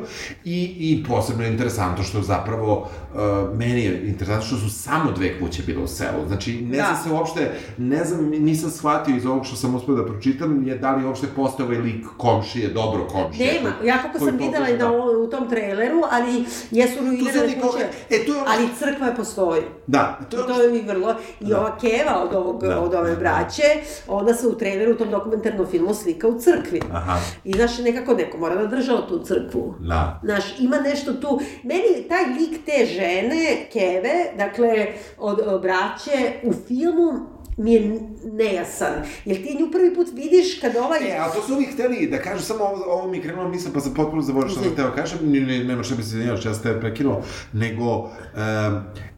I, 0.46 0.64
i 0.80 1.04
posebno 1.06 1.44
je 1.44 1.50
interesantno 1.50 2.04
što 2.04 2.22
zapravo, 2.22 2.82
uh, 3.14 3.20
meni 3.56 3.84
je 3.84 4.08
interesantno 4.08 4.48
što 4.48 4.58
su 4.58 4.70
samo 4.72 5.12
dve 5.12 5.40
kuće 5.40 5.64
bile 5.64 5.84
u 5.84 5.88
selu. 5.88 6.28
Znači, 6.28 6.62
ne 6.62 6.78
Da. 6.78 6.84
znam 6.84 7.04
se 7.04 7.12
uopšte, 7.12 7.42
ne 7.78 8.04
znam, 8.04 8.26
nisam 8.26 8.70
shvatio 8.72 9.16
iz 9.16 9.26
ovog 9.26 9.46
što 9.46 9.56
sam 9.56 9.76
uspio 9.76 9.96
da 9.96 10.06
pročitam, 10.06 10.68
je 10.68 10.78
da 10.78 10.92
li 10.92 11.06
uopšte 11.06 11.28
postoje 11.28 11.66
ovaj 11.66 11.80
lik 11.80 12.06
komšije, 12.18 12.68
dobro 12.70 13.08
komšije. 13.08 13.54
Nema, 13.54 13.70
ja 13.84 13.98
kako 13.98 14.20
sam 14.20 14.38
videla 14.38 14.68
na, 14.68 14.76
da- 14.76 14.92
o- 14.92 15.24
u 15.24 15.28
tom 15.28 15.50
traileru, 15.50 16.02
ali 16.12 16.46
jesu 16.72 17.00
ruinirane 17.00 17.62
kuće. 17.62 17.86
e, 18.10 18.16
je 18.16 18.32
ono 18.32 18.44
Ali 18.48 18.68
crkva 18.80 19.08
je 19.08 19.16
postoji. 19.44 19.64
Da, 19.88 20.20
to 20.30 20.38
to 20.38 20.62
je 20.62 20.80
i 20.80 20.82
vrlo. 20.82 21.16
I 21.40 21.46
Da. 21.46 21.60
ova 21.60 21.78
Keva 21.78 22.24
od, 22.24 22.36
ovog, 22.36 22.62
Da, 22.62 22.80
od 22.80 22.94
ove 22.94 23.10
da. 23.10 23.16
braće, 23.16 23.64
ona 24.08 24.34
se 24.34 24.48
u 24.48 24.58
traileru, 24.58 24.92
u 24.92 24.98
tom 24.98 25.10
dokumentarnom 25.10 25.68
filmu 25.68 25.94
slika 25.94 26.28
u 26.28 26.40
crkvi. 26.40 26.82
Aha. 26.92 27.20
I 27.44 27.52
znaš, 27.52 27.78
nekako 27.78 28.14
neko 28.14 28.38
mora 28.38 28.56
da 28.56 28.68
držao 28.68 29.02
tu 29.02 29.20
crkvu. 29.26 29.76
Da. 29.80 30.20
Znaš, 30.24 30.60
ima 30.60 30.78
nešto 30.78 31.14
tu. 31.14 31.40
Meni 31.64 32.08
taj 32.10 32.26
lik 32.26 32.66
te 32.66 32.86
žene, 32.86 33.66
Keve, 33.74 34.38
dakle, 34.38 34.88
od, 35.18 35.40
od 35.46 35.62
braće, 35.62 36.34
u 36.44 36.54
filmu 36.68 37.34
mi 37.58 37.74
je 37.74 38.00
nejasan. 38.24 38.94
Jer 39.26 39.38
ti 39.38 39.58
nju 39.60 39.72
prvi 39.72 39.96
put 39.96 40.08
vidiš 40.14 40.60
kad 40.62 40.76
ovaj... 40.76 41.00
E, 41.12 41.18
a 41.18 41.30
to 41.30 41.42
su 41.42 41.54
uvijek 41.54 41.74
hteli 41.74 42.08
da 42.08 42.22
kažu 42.22 42.44
samo 42.44 42.64
ovo, 42.64 42.84
ovo 42.88 43.08
mi 43.12 43.18
je 43.18 43.24
krenulo 43.24 43.50
misle, 43.50 43.72
pa 43.74 43.80
sam 43.80 43.94
potpuno 43.94 44.22
zaboravio 44.22 44.56
što 44.56 44.64
sam 44.64 44.76
teo 44.76 44.92
kažem, 44.96 45.20
ne, 45.24 45.40
ne, 45.40 45.64
nema 45.64 45.84
šta 45.84 45.96
bi 45.96 46.04
se 46.04 46.38
što 46.40 46.50
ja 46.50 46.54
sam 46.54 46.64
tebe 46.64 46.80
prekinuo, 46.80 47.22
nego 47.54 47.98
um, 47.98 48.10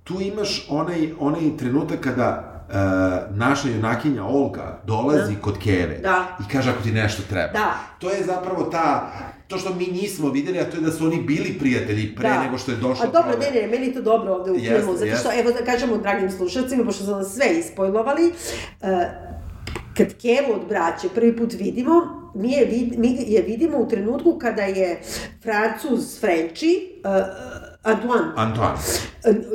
tu 0.06 0.22
imaš 0.22 0.66
onaj, 0.70 1.10
onaj 1.20 1.58
trenutak 1.58 2.00
kada 2.00 2.30
uh, 2.70 3.38
naša 3.38 3.70
junakinja 3.70 4.24
Olga 4.26 4.80
dolazi 4.88 5.34
Da. 5.36 5.42
kod 5.42 5.58
Keve 5.64 5.98
Da. 6.02 6.38
i 6.40 6.52
kaže 6.52 6.70
ako 6.72 6.84
ti 6.84 6.92
nešto 6.92 7.24
treba. 7.30 7.54
Da. 7.54 7.74
To 8.00 8.10
je 8.10 8.24
zapravo 8.24 8.64
ta, 8.64 9.12
to 9.48 9.58
što 9.58 9.74
mi 9.74 9.86
nismo 9.88 10.30
videli, 10.30 10.60
a 10.60 10.70
to 10.70 10.78
je 10.78 10.82
da 10.82 10.92
su 10.92 11.06
oni 11.06 11.22
bili 11.22 11.60
prijatelji 11.60 12.16
pre 12.16 12.30
nego 12.44 12.58
što 12.58 12.72
je 12.72 12.78
došlo 12.78 13.06
A 13.06 13.12
dobro, 13.12 13.38
ne, 13.40 13.62
ne, 13.62 13.68
meni 13.68 13.86
je 13.88 13.94
to 13.94 14.02
dobro 14.02 14.34
ovde 14.34 14.52
u 14.52 14.56
Jeste, 14.56 14.76
filmu, 14.76 14.94
zato 14.94 15.16
što, 15.18 15.30
jeste. 15.32 15.42
evo 15.42 15.52
da 15.52 15.66
kažemo 15.66 15.98
dragim 15.98 16.32
slušalcima, 16.32 16.84
pošto 16.86 17.18
nas 17.18 17.34
sve 17.34 17.46
ispojlovali, 17.60 18.28
uh, 18.82 18.88
kad 19.98 20.08
Kevu 20.08 20.54
od 20.56 20.68
braće 20.70 21.10
prvi 21.16 21.38
put 21.38 21.54
vidimo, 21.54 21.92
mi 22.36 22.52
je, 22.52 22.66
vid, 22.66 23.00
mi 23.00 23.18
je 23.28 23.42
vidimo 23.42 23.78
u 23.78 23.88
trenutku 23.90 24.38
kada 24.40 24.62
je 24.62 25.02
Francuz 25.44 26.20
Frenči, 26.20 27.02
uh, 27.04 27.12
Antoine, 27.86 28.32
Antoine. 28.36 28.78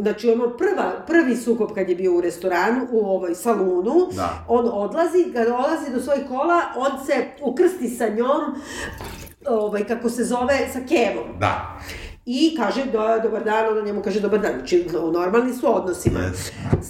Znači, 0.00 0.30
ono 0.30 0.56
prva, 0.56 0.92
prvi 1.06 1.36
sukob 1.36 1.70
kad 1.74 1.88
je 1.88 1.94
bio 1.94 2.16
u 2.16 2.20
restoranu, 2.20 2.86
u 2.90 3.06
ovoj 3.06 3.34
salunu, 3.34 4.08
Da. 4.16 4.44
on 4.48 4.68
odlazi, 4.72 5.32
kad 5.32 5.46
dolazi 5.48 5.92
do 5.94 6.00
svojih 6.00 6.22
kola, 6.28 6.60
on 6.76 7.06
se 7.06 7.26
ukrsti 7.42 7.88
sa 7.88 8.08
njom, 8.08 8.40
ovaj, 9.48 9.84
kako 9.84 10.08
se 10.10 10.24
zove, 10.24 10.68
sa 10.72 10.78
Kevom. 10.88 11.38
Da. 11.38 11.78
I 12.26 12.56
kaže 12.56 12.84
da, 12.84 13.20
dobar 13.22 13.44
dan, 13.44 13.68
ona 13.68 13.80
njemu 13.80 14.02
kaže 14.02 14.20
dobar 14.20 14.40
dan, 14.40 14.52
znači 14.58 14.86
u 15.02 15.12
normalni 15.12 15.54
su 15.54 15.76
odnosima. 15.76 16.20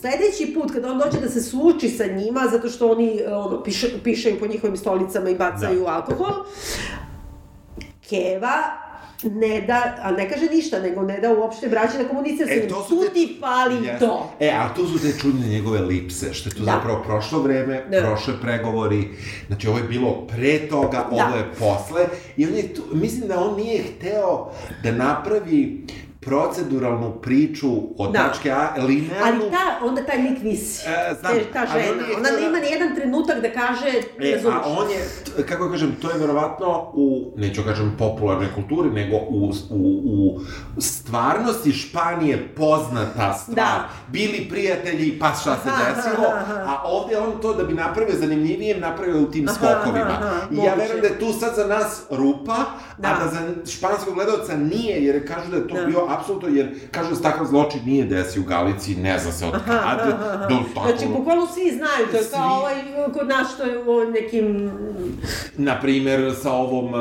Sledeći 0.00 0.54
put 0.54 0.72
kada 0.72 0.92
on 0.92 0.98
dođe 0.98 1.20
da 1.20 1.28
se 1.28 1.42
suči 1.42 1.88
sa 1.88 2.06
njima, 2.06 2.40
zato 2.50 2.68
što 2.68 2.90
oni 2.90 3.20
ono, 3.26 3.62
piše, 3.62 3.88
pišaju 4.04 4.38
po 4.40 4.46
njihovim 4.46 4.76
stolicama 4.76 5.30
i 5.30 5.34
bacaju 5.34 5.86
alkohol, 5.86 6.32
Keva 8.08 8.89
ne 9.24 9.60
da, 9.60 9.96
ali 10.02 10.16
ne 10.16 10.28
kaže 10.28 10.46
ništa, 10.46 10.78
nego 10.78 11.02
ne 11.02 11.18
da 11.18 11.32
uopšte 11.32 11.68
braći 11.68 11.98
da 11.98 12.04
komunicira 12.04 12.46
sa 12.46 12.52
E, 12.52 12.56
njim. 12.56 12.68
to 12.68 12.82
su 12.82 12.88
Tu 12.90 13.02
te- 13.02 13.12
ti 13.12 13.36
fali 13.40 13.74
Jeste. 13.76 13.98
to. 13.98 14.30
E, 14.40 14.48
a 14.50 14.74
tu 14.74 14.86
su 14.88 14.98
te 15.00 15.18
čudne 15.18 15.46
njegove 15.48 15.80
lipse, 15.80 16.34
što 16.34 16.48
je 16.48 16.54
tu 16.54 16.58
Da. 16.58 16.72
zapravo 16.72 17.02
prošlo 17.02 17.38
vreme, 17.38 17.84
Da. 17.90 18.00
prošle 18.00 18.34
pregovori, 18.42 19.08
znači 19.46 19.68
ovo 19.68 19.78
je 19.78 19.84
bilo 19.84 20.26
pre 20.26 20.58
toga, 20.60 20.90
Da. 21.10 21.26
ovo 21.26 21.36
je 21.36 21.44
posle, 21.52 22.06
i 22.36 22.46
on 22.46 22.54
je 22.54 22.74
tu, 22.74 22.82
mislim 22.92 23.28
da 23.28 23.40
on 23.40 23.56
nije 23.56 23.82
hteo 23.84 24.50
da 24.82 24.92
napravi 24.92 25.86
proceduralnu 26.20 27.12
priču 27.12 27.68
od 27.98 28.12
Da. 28.12 28.18
tačke 28.20 28.50
A, 28.50 28.68
linearnu, 28.78 29.24
Ali 29.42 29.50
ta, 29.50 29.86
onda 29.86 30.02
taj 30.02 30.18
lik 30.18 30.38
visi. 30.42 30.88
E, 30.88 31.14
znam, 31.14 31.32
Te- 31.32 31.44
ta 31.44 31.66
žena. 31.68 32.02
Ona 32.16 32.30
da- 32.30 32.40
nema 32.40 32.58
ni 32.58 32.66
jedan 32.68 32.94
trenutak 32.94 33.36
da 33.36 33.48
kaže, 33.50 33.86
E, 34.20 34.40
a 34.46 34.62
on 34.68 34.90
je, 34.90 35.08
kako 35.44 35.64
ja 35.64 35.70
kažem, 35.70 35.96
to 36.02 36.10
je 36.10 36.18
verovatno 36.18 36.90
u, 36.94 37.32
neću 37.36 37.62
kažem 37.62 37.94
popularnoj 37.98 38.48
kulturi, 38.54 38.90
nego 38.90 39.16
u, 39.16 39.50
u, 39.70 40.00
u 40.06 40.40
stvarnosti 40.80 41.72
Španije 41.72 42.48
poznata 42.48 43.32
stvar. 43.34 43.54
Da. 43.56 43.88
Bili 44.08 44.46
prijatelji, 44.50 45.18
pa 45.18 45.32
šta 45.32 45.54
se 45.54 45.68
Aha, 45.68 45.84
desilo, 45.86 46.26
aha, 46.26 46.54
aha. 46.54 46.72
a 46.74 46.82
ovde 46.84 47.18
on 47.18 47.40
to 47.42 47.54
da 47.54 47.64
bi 47.64 47.74
napravio 47.74 48.16
zanimljivijem, 48.16 48.80
napravio 48.80 49.18
u 49.18 49.26
tim 49.26 49.48
Aha, 49.48 49.54
skokovima. 49.54 50.06
aha, 50.06 50.26
aha, 50.26 50.40
I 50.52 50.56
ja 50.56 50.74
verujem 50.74 51.00
da 51.00 51.06
je 51.06 51.18
tu 51.18 51.32
sad 51.32 51.54
za 51.56 51.66
nas 51.66 52.02
rupa, 52.10 52.56
Da. 52.98 53.08
a 53.10 53.24
da 53.24 53.30
za 53.30 53.40
španskog 53.68 54.14
gledalca 54.14 54.56
nije, 54.56 55.04
jer 55.04 55.28
kažu 55.28 55.50
da 55.50 55.56
je 55.56 55.68
to 55.68 55.74
Da. 55.74 55.84
bio 55.84 56.06
apsolutno, 56.18 56.48
jer 56.48 56.74
kažu 56.90 57.10
da 57.10 57.16
se 57.16 57.22
takav 57.22 57.46
zločin 57.46 57.80
nije 57.86 58.04
desio 58.04 58.42
u 58.42 58.44
Galiciji, 58.44 58.96
ne 58.96 59.18
zna 59.18 59.32
se 59.32 59.46
od 59.46 59.52
kad, 59.52 59.62
da 59.98 60.18
tako- 60.74 60.88
Znači, 60.88 61.06
bukvalno 61.16 61.46
svi 61.46 61.70
znaju, 61.70 62.06
to 62.10 62.16
je 62.16 62.22
Svi. 62.22 62.32
kao 62.32 62.58
ovaj, 62.58 62.74
kod 63.18 63.28
nas 63.28 63.54
što 63.54 63.62
je 63.62 63.78
u 63.78 64.10
nekim... 64.10 64.70
na 65.56 65.80
primer, 65.80 66.34
sa 66.42 66.52
ovom, 66.52 66.84
uh, 66.84 67.00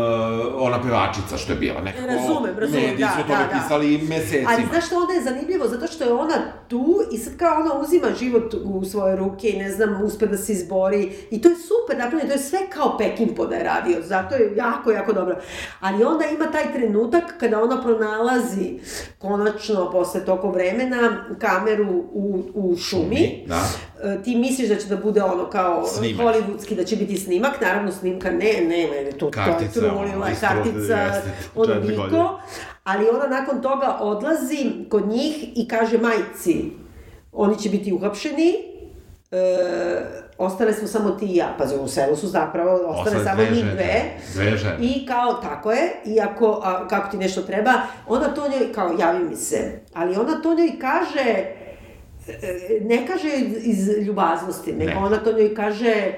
ona 0.57 0.81
pevačica 0.81 1.37
što 1.37 1.53
je 1.53 1.59
bila, 1.59 1.81
nekako... 1.81 2.07
Razumem, 2.07 2.59
razumem, 2.59 2.83
mediji 2.83 3.05
da, 3.05 3.11
su 3.15 3.19
o 3.19 3.23
tome 3.23 3.39
da, 3.39 3.53
da. 3.53 3.59
pisali 3.61 3.97
mesecima. 4.09 4.49
Ali 4.53 4.63
znaš 4.71 4.85
što 4.85 4.95
onda 4.97 5.13
je 5.13 5.21
zanimljivo? 5.21 5.67
Zato 5.67 5.87
što 5.87 6.03
je 6.03 6.13
ona 6.13 6.35
tu 6.67 7.01
i 7.11 7.17
sad 7.17 7.37
kao 7.37 7.61
ona 7.61 7.73
uzima 7.73 8.07
život 8.19 8.53
u 8.63 8.85
svoje 8.85 9.15
ruke 9.15 9.49
i 9.49 9.57
ne 9.57 9.71
znam, 9.71 10.01
uspe 10.03 10.27
da 10.27 10.37
se 10.37 10.53
izbori. 10.53 11.11
I 11.31 11.41
to 11.41 11.49
je 11.49 11.55
super 11.55 11.97
napravljeno, 11.97 12.29
to 12.29 12.39
je 12.39 12.43
sve 12.43 12.59
kao 12.73 12.97
Pekinpo 12.97 13.45
da 13.45 13.55
je 13.55 13.63
radio, 13.63 13.97
zato 14.03 14.35
je 14.35 14.53
jako, 14.55 14.91
jako 14.91 15.13
dobro. 15.13 15.35
Ali 15.79 16.03
onda 16.03 16.25
ima 16.25 16.51
taj 16.51 16.73
trenutak 16.73 17.23
kada 17.39 17.63
ona 17.63 17.81
pronalazi 17.81 18.79
konačno 19.17 19.91
posle 19.91 20.25
toko 20.25 20.51
vremena 20.51 21.25
kameru 21.39 22.03
u, 22.13 22.43
u 22.53 22.77
šumi. 22.77 23.43
Da. 23.47 23.61
E, 24.03 24.23
ti 24.23 24.35
misliš 24.35 24.69
da 24.69 24.75
će 24.75 24.87
da 24.87 24.97
bude 24.97 25.23
ono 25.23 25.49
kao 25.49 25.85
Snimak. 25.87 26.25
hollywoodski, 26.25 26.75
da 26.75 26.83
će 26.83 26.95
biti 26.95 27.17
snimak, 27.17 27.61
naravno 27.61 27.91
snimka 27.91 28.31
ne, 28.31 28.53
ne, 28.61 29.03
ne, 29.03 29.11
to, 29.11 29.31
Kartica, 29.31 29.79
to 29.79 29.85
je 29.85 29.91
trulila, 29.91 30.27
kartica, 30.41 31.21
ono 31.55 31.75
niko, 31.75 32.39
ali 32.83 33.09
ona 33.09 33.27
nakon 33.27 33.61
toga 33.61 33.97
odlazi 34.01 34.71
kod 34.89 35.07
njih 35.07 35.47
i 35.55 35.67
kaže 35.67 35.97
majci, 35.97 36.71
oni 37.31 37.59
će 37.59 37.69
biti 37.69 37.93
uhapšeni, 37.93 38.68
e, 39.31 39.57
ostale 40.37 40.73
smo 40.73 40.87
samo 40.87 41.11
ti 41.11 41.25
i 41.25 41.35
ja, 41.35 41.55
pazi, 41.57 41.75
u 41.75 41.87
selu 41.87 42.15
su 42.15 42.27
zapravo, 42.27 42.71
ostale 42.75 43.01
Ostale 43.17 43.23
samo 43.23 43.35
dve 43.35 43.51
njih 43.51 43.59
žene. 43.59 43.73
dve, 43.73 44.03
Dve 44.33 44.57
žene. 44.57 44.75
i 44.79 45.05
kao, 45.05 45.33
tako 45.33 45.71
je, 45.71 45.89
i 46.05 46.21
ako, 46.21 46.61
a, 46.63 46.87
kako 46.87 47.11
ti 47.11 47.17
nešto 47.17 47.41
treba, 47.41 47.71
ona 48.07 48.27
to 48.27 48.47
njoj, 48.49 48.73
kao, 48.73 48.95
javi 48.99 49.23
mi 49.23 49.35
se, 49.35 49.57
ali 49.93 50.15
ona 50.15 50.41
to 50.41 50.53
njoj 50.55 50.71
kaže, 50.81 51.29
e, 52.27 52.79
ne 52.81 53.07
kaže 53.07 53.29
iz, 53.37 53.65
iz 53.65 53.97
ljubaznosti, 53.97 54.73
nego 54.73 54.91
Ne. 54.91 54.97
ona 54.97 55.17
to 55.17 55.31
njoj 55.31 55.55
kaže, 55.55 56.11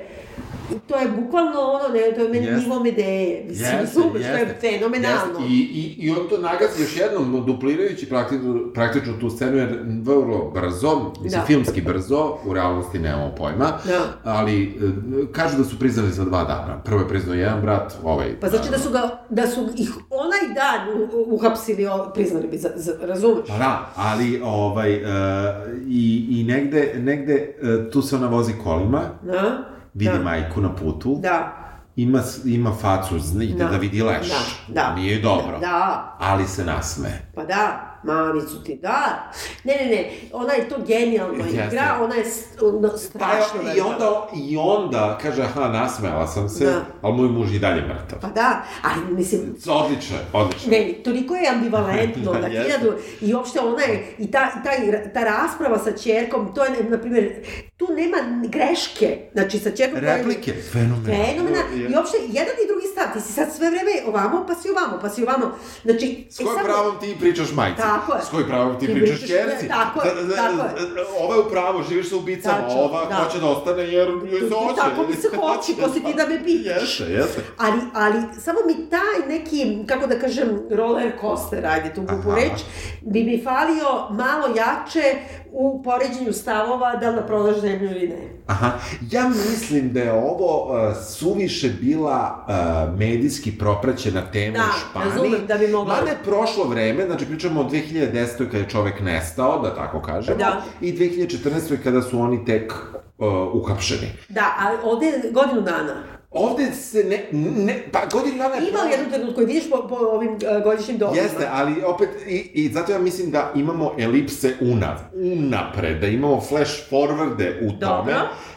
to 0.87 0.95
je 0.97 1.07
bukvalno 1.07 1.59
ono, 1.59 1.87
ne, 1.93 2.15
to 2.15 2.21
je 2.21 2.29
meni 2.29 2.45
Jeste. 2.45 2.61
nivo 2.61 2.79
Medeje, 2.83 3.45
mislim, 3.49 3.65
Jeste, 3.65 3.77
razumeš, 3.77 4.21
to 4.23 4.37
je 4.37 4.57
fenomenalno. 4.61 5.39
Jeste. 5.39 5.53
I, 5.53 5.57
i, 5.57 5.95
I 5.97 6.11
on 6.11 6.27
to 6.29 6.37
nagazi 6.37 6.81
još 6.81 6.97
jednom, 6.97 7.45
duplirajući 7.45 8.09
praktično, 8.09 8.59
praktično 8.73 9.13
tu 9.19 9.29
scenu, 9.29 9.57
jer 9.57 9.79
vrlo 10.03 10.51
brzo, 10.53 11.11
mislim, 11.23 11.41
Da. 11.41 11.45
filmski 11.45 11.81
brzo, 11.81 12.37
u 12.45 12.53
realnosti 12.53 12.99
nemamo 12.99 13.35
pojma, 13.37 13.71
Da. 13.85 13.99
ali 14.23 14.63
e, 14.63 14.67
kažu 15.31 15.57
da 15.57 15.63
su 15.63 15.79
priznali 15.79 16.11
za 16.11 16.25
dva 16.25 16.43
dana. 16.43 16.81
Prvo 16.85 16.99
je 16.99 17.07
priznao 17.07 17.35
jedan 17.35 17.61
brat, 17.61 17.93
ovaj... 18.03 18.39
Pa 18.39 18.47
znači 18.49 18.69
da 18.69 18.77
su 18.77 18.89
ga, 18.89 19.19
da 19.29 19.47
su 19.47 19.67
ih 19.77 19.91
onaj 20.09 20.53
dan 20.55 21.09
uhapsili, 21.27 21.87
priznali 22.13 22.47
bi, 22.47 22.57
za, 22.57 22.69
za, 22.75 22.93
razumeš? 23.01 23.47
Pa 23.47 23.57
da, 23.57 23.91
ali 23.95 24.41
ovaj, 24.43 24.95
uh, 25.03 25.09
i, 25.87 26.27
i 26.29 26.43
negde, 26.43 26.93
negde 26.97 27.55
uh, 27.61 27.91
tu 27.91 28.01
se 28.01 28.15
ona 28.15 28.27
vozi 28.27 28.53
kolima, 28.63 29.01
Da? 29.21 29.63
Vidi 29.93 30.17
da. 30.17 30.23
majku 30.23 30.61
na 30.61 30.75
putu, 30.75 31.17
Da. 31.21 31.51
ima, 31.95 32.21
ima 32.45 32.71
facu, 32.81 33.15
ide 33.41 33.63
da, 33.65 33.77
vidi 33.77 34.01
leš, 34.01 34.27
Da, 34.67 34.81
da. 34.81 34.95
nije 34.95 35.21
dobro, 35.21 35.59
Da, 35.59 36.15
ali 36.19 36.47
se 36.47 36.65
nasme. 36.65 37.09
pa 37.35 37.43
da, 37.45 37.90
mamicu 38.03 38.63
ti 38.63 38.79
da. 38.81 39.31
Ne, 39.63 39.75
ne, 39.75 39.85
ne, 39.85 40.11
ona 40.33 40.53
je 40.53 40.69
to 40.69 40.75
genijalno 40.87 41.43
Jeste. 41.45 41.67
igra, 41.67 41.97
ona 42.01 42.15
je 42.15 42.23
Pa 42.91 42.97
strašno 42.97 43.61
je, 43.69 43.77
i 43.77 43.81
onda, 43.81 44.27
I 44.35 44.57
onda 44.57 45.17
kaže, 45.21 45.41
aha, 45.41 45.67
nasmejala 45.67 46.27
sam 46.27 46.49
se, 46.49 46.65
Da. 46.65 46.85
ali 47.01 47.15
moj 47.15 47.27
muž 47.27 47.55
i 47.55 47.59
dalje 47.59 47.81
mrtav. 47.81 48.19
Pa 48.21 48.27
da, 48.27 48.61
ali 48.81 49.15
mislim, 49.15 49.55
Odlično, 49.67 50.17
odlično. 50.33 50.71
Ne, 50.71 50.93
toliko 51.03 51.35
je 51.35 51.49
ambivalentno 51.49 52.31
Da, 52.41 52.47
hiljadu 52.47 52.93
i 53.21 53.33
uopšte 53.33 53.59
ona 53.59 53.83
je, 53.83 54.15
i 54.17 54.31
ta, 54.31 54.51
i 54.59 54.63
taj, 54.63 55.13
ta 55.13 55.23
rasprava 55.23 55.79
sa 55.79 55.91
čerkom, 55.91 56.55
to 56.55 56.63
je, 56.63 56.83
na 56.89 56.97
primjer, 56.97 57.45
tu 57.77 57.87
nema 57.93 58.17
greške, 58.47 59.17
znači 59.33 59.59
sa 59.59 59.71
čerkom... 59.71 59.99
Replike, 59.99 60.53
fenomenalno. 60.71 61.25
Fenomena, 61.25 61.59
i 61.89 61.95
uopšte 61.95 62.17
jedan 62.17 62.55
i 62.63 62.67
drugi 62.67 62.87
stav, 62.91 63.05
ti 63.13 63.21
si 63.21 63.33
sad 63.33 63.47
sve 63.55 63.69
vreme 63.69 63.91
ovamo, 64.07 64.45
pa 64.47 64.55
si 64.55 64.69
ovamo, 64.69 64.99
pa 65.01 65.09
si 65.09 65.23
ovamo, 65.23 65.51
znači... 65.83 66.27
S 66.29 66.37
kojim 66.37 66.59
pravom 66.63 66.95
ti 66.99 67.17
pričaš 67.19 67.51
majci? 67.51 67.81
Tako 67.91 68.13
je. 68.13 68.21
S 68.21 68.29
kojim 68.29 68.47
pravom 68.47 68.79
ti, 68.79 68.87
Ti 68.87 68.93
pričaš 68.93 69.19
čerci? 69.21 69.67
tako 69.69 70.01
je, 70.01 70.11
Da, 70.15 70.35
tako 70.35 70.61
je. 70.61 71.05
Ova 71.19 71.35
je 71.35 71.41
u 71.41 71.49
pravu, 71.49 71.83
živiš 71.83 72.09
sa 72.09 72.15
ubicama, 72.15 72.55
Tačno, 72.57 72.79
ova 72.81 73.05
da. 73.05 73.15
hoće 73.15 73.39
da 73.39 73.47
ostane 73.47 73.83
jer 73.85 74.07
joj 74.07 74.39
se 74.41 74.55
hoće. 74.55 74.75
Tako 74.77 75.01
mi 75.03 75.15
se 75.15 75.27
hoće, 75.29 75.71
ko 75.75 75.89
si 75.89 75.99
ti 76.01 76.13
da 76.13 76.27
me 76.27 76.43
pitaš. 76.45 76.99
Jeste, 76.99 77.03
jeste. 77.05 77.41
Ali, 77.57 77.79
ali 77.95 78.17
samo 78.35 78.59
mi 78.67 78.89
taj 78.89 79.27
neki, 79.29 79.57
kako 79.85 80.07
da 80.07 80.19
kažem, 80.19 80.47
roller 80.71 81.11
coaster, 81.21 81.65
ajde 81.67 81.93
tu 81.93 82.01
Aha. 82.09 82.35
reč, 82.35 82.61
bi 83.03 83.23
mi 83.23 83.43
falio 83.43 83.89
malo 84.11 84.47
jače 84.49 85.15
u 85.53 85.83
poređenju 85.83 86.33
stavova 86.33 86.95
da 86.95 87.09
li 87.09 87.15
da 87.15 87.21
prodaš 87.21 87.57
zemlju 87.57 87.85
ili 87.87 88.07
ne. 88.07 88.31
Aha, 88.47 88.71
ja 89.03 89.29
mislim 89.29 89.93
da 89.93 89.99
je 89.99 90.13
ovo 90.13 90.65
uh, 90.65 90.77
suviše 91.07 91.69
bila 91.71 92.45
uh, 92.87 92.99
medijski 92.99 93.51
propraćena 93.51 94.21
tema 94.23 94.57
Da, 94.57 94.63
u 94.65 94.79
Španiji. 94.81 95.09
razumem 95.11 95.47
da 95.47 95.57
bi 95.57 95.67
mogla- 95.67 95.95
Mada 95.95 96.09
je 96.09 96.17
prošlo 96.23 96.63
vreme, 96.63 97.05
znači 97.05 97.25
pričamo 97.25 97.61
o 97.61 97.65
2010. 97.65 98.11
kada 98.37 98.57
je 98.57 98.69
čovek 98.69 98.99
nestao, 99.01 99.59
da 99.59 99.75
tako 99.75 100.01
kažemo, 100.01 100.37
Da. 100.37 100.61
i 100.81 100.93
2014. 100.93 101.49
kada 101.83 102.01
su 102.01 102.19
oni 102.19 102.45
tek 102.45 102.73
uh, 103.17 103.27
uhapšeni. 103.55 104.07
Da, 104.29 104.55
ali 104.59 104.77
ovde 104.83 105.05
je 105.05 105.31
godinu 105.31 105.61
dana. 105.61 105.93
Ovde 106.31 106.71
se 106.71 107.03
ne, 107.03 107.25
ne, 107.65 107.83
pa 107.91 107.99
godinu 108.11 108.37
dana 108.37 108.55
Ima 108.55 108.67
u 108.67 108.71
prošlo. 108.71 108.89
jednom 108.89 109.09
trenutku 109.11 109.35
koji 109.35 109.47
vidiš 109.47 109.69
po, 109.69 109.87
po 109.87 109.95
ovim 109.95 110.29
uh, 110.31 110.63
godišnjim 110.63 110.97
domima. 110.97 111.21
Jeste, 111.21 111.47
ali 111.51 111.83
opet, 111.83 112.09
i, 112.27 112.37
i 112.53 112.69
zato 112.69 112.91
ja 112.91 112.99
mislim 112.99 113.31
da 113.31 113.51
imamo 113.55 113.95
elipse 113.97 114.53
una, 114.61 114.97
unapred, 115.13 115.99
da 116.01 116.07
imamo 116.07 116.41
flash 116.41 116.71
forwarde 116.91 117.59
u 117.61 117.71
Dobro. 117.71 117.87
tome, 117.87 118.13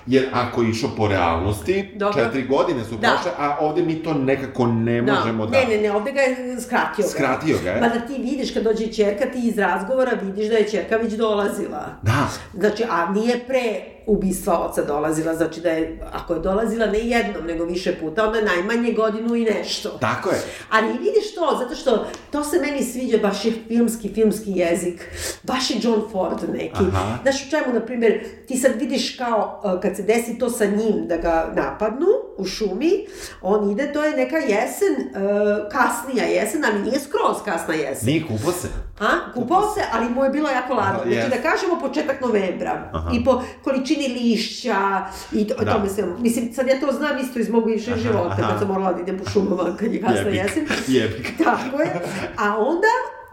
jer 0.06 0.28
ako 0.32 0.62
je 0.62 0.70
išao 0.70 0.90
po 0.96 1.08
realnosti, 1.08 1.90
Dobro. 1.96 2.24
četiri 2.24 2.46
godine 2.46 2.84
su 2.84 2.94
Da. 2.96 3.08
prošle, 3.08 3.30
a 3.38 3.56
ovde 3.60 3.82
mi 3.82 3.94
to 3.94 4.14
nekako 4.14 4.66
ne 4.66 5.02
možemo 5.02 5.46
da... 5.46 5.58
Ne, 5.58 5.66
ne, 5.66 5.82
ne, 5.82 5.92
ovde 5.92 6.12
ga 6.12 6.20
je 6.20 6.60
skratio 6.60 7.02
ga. 7.02 7.08
Skratio 7.08 7.56
ga 7.64 7.70
je. 7.70 7.80
Ma 7.80 7.88
da 7.88 8.00
ti 8.00 8.14
vidiš 8.14 8.54
kad 8.54 8.62
dođe 8.62 8.86
čerka, 8.86 9.24
ti 9.26 9.48
iz 9.48 9.58
razgovora 9.58 10.12
vidiš 10.22 10.48
da 10.48 10.56
je 10.56 10.68
čerka 10.68 10.96
već 10.96 11.12
dolazila. 11.12 11.86
Da. 12.02 12.28
Znači, 12.54 12.84
a 12.90 13.10
nije 13.12 13.44
pre 13.46 13.93
ubistva 14.06 14.58
oca 14.58 14.84
dolazila, 14.84 15.34
znači 15.34 15.60
da 15.60 15.70
je, 15.70 15.98
ako 16.12 16.34
je 16.34 16.40
dolazila 16.40 16.86
ne 16.86 16.98
jednom, 16.98 17.46
nego 17.46 17.64
više 17.64 17.94
puta, 18.00 18.26
onda 18.26 18.38
je 18.38 18.44
najmanje 18.44 18.92
godinu 18.92 19.34
i 19.34 19.44
nešto. 19.44 19.88
Tako 19.88 20.30
je. 20.30 20.42
Ali 20.70 20.92
vidiš 20.92 21.34
to, 21.34 21.58
zato 21.62 21.74
što 21.74 22.06
to 22.30 22.44
se 22.44 22.60
meni 22.60 22.82
sviđa, 22.82 23.18
baš 23.18 23.44
je 23.44 23.52
filmski, 23.68 24.08
filmski 24.14 24.50
jezik, 24.50 25.10
baš 25.42 25.70
je 25.70 25.76
John 25.82 26.02
Ford 26.12 26.38
neki. 26.52 26.84
Aha. 26.92 27.18
Znaš 27.22 27.46
u 27.46 27.50
čemu, 27.50 27.74
na 27.74 27.80
primjer, 27.80 28.24
ti 28.48 28.56
sad 28.56 28.72
vidiš 28.80 29.16
kao, 29.16 29.60
uh, 29.64 29.80
kad 29.80 29.96
se 29.96 30.02
desi 30.02 30.38
to 30.38 30.50
sa 30.50 30.64
njim, 30.64 31.06
da 31.08 31.16
ga 31.16 31.52
napadnu 31.56 32.06
u 32.38 32.44
šumi, 32.44 33.06
on 33.42 33.70
ide, 33.70 33.92
to 33.92 34.04
je 34.04 34.16
neka 34.16 34.36
jesen, 34.36 34.94
uh, 34.98 35.70
kasnija 35.72 36.24
jesen, 36.24 36.64
ali 36.64 36.82
nije 36.82 37.00
skroz 37.00 37.36
kasna 37.44 37.74
jesen. 37.74 38.06
Nije 38.06 38.22
kupo 38.22 38.52
se. 38.52 38.68
A, 39.00 39.06
kupao 39.34 39.74
se, 39.74 39.80
ali 39.92 40.08
mu 40.08 40.24
je 40.24 40.30
bilo 40.30 40.48
jako 40.50 40.74
ladno. 40.74 41.00
Znači, 41.02 41.10
jest. 41.10 41.30
da 41.30 41.42
kažemo 41.42 41.80
početak 41.80 42.20
novembra. 42.20 42.90
Aha. 42.92 43.10
I 43.12 43.24
po 43.24 43.42
količini 43.64 44.08
lišća 44.10 44.76
i 45.32 45.46
to, 45.48 45.64
Da. 45.64 45.72
tome 45.72 45.88
sve. 45.88 46.04
Mislim, 46.18 46.52
sad 46.52 46.66
ja 46.68 46.80
to 46.80 46.92
znam 46.92 47.18
isto 47.18 47.38
iz 47.38 47.50
mog 47.50 47.66
bivšeg 47.66 47.92
Aha, 47.92 48.02
života, 48.02 48.28
aha. 48.30 48.48
kad 48.48 48.58
sam 48.58 48.68
morala 48.68 48.92
da 48.92 49.00
idem 49.00 49.18
po 49.18 49.30
šumama, 49.30 49.76
kad 49.76 49.92
je 49.92 50.00
kasna 50.00 50.30
jesen. 50.30 50.66
jebik. 50.86 51.32
Tako 51.44 51.82
je. 51.82 51.92
A 52.38 52.56
onda, 52.58 52.88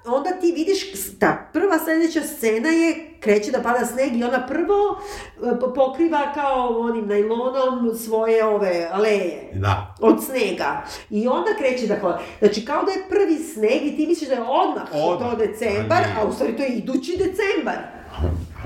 onda 0.07 0.29
ti 0.31 0.51
vidiš, 0.51 0.79
ta 1.19 1.49
prva 1.53 1.79
sledeća 1.79 2.21
scena 2.21 2.69
je, 2.69 2.95
kreće 3.19 3.51
da 3.51 3.59
pada 3.59 3.85
sneg 3.85 4.15
i 4.15 4.23
ona 4.23 4.47
prvo 4.47 4.99
e, 5.47 5.59
po- 5.59 5.73
pokriva 5.73 6.33
kao 6.33 6.79
onim 6.79 7.07
najlonom 7.07 7.95
svoje 7.97 8.45
ove 8.45 8.87
aleje 8.91 9.49
Da. 9.53 9.95
od 10.01 10.23
snega. 10.25 10.81
I 11.09 11.27
onda 11.27 11.49
kreće 11.57 11.87
da 11.87 11.99
hoda. 11.99 12.21
Znači, 12.39 12.65
kao 12.65 12.83
da 12.83 12.91
je 12.91 13.05
prvi 13.09 13.37
sneg 13.37 13.83
i 13.83 13.95
ti 13.97 14.07
misliš 14.07 14.29
da 14.29 14.35
je 14.35 14.41
odmah, 14.41 14.83
Odmah. 14.93 15.31
to 15.31 15.37
decembar, 15.37 16.03
A 16.17 16.21
a 16.21 16.27
u 16.27 16.33
stvari 16.33 16.57
to 16.57 16.63
je 16.63 16.69
idući 16.69 17.11
decembar. 17.13 17.77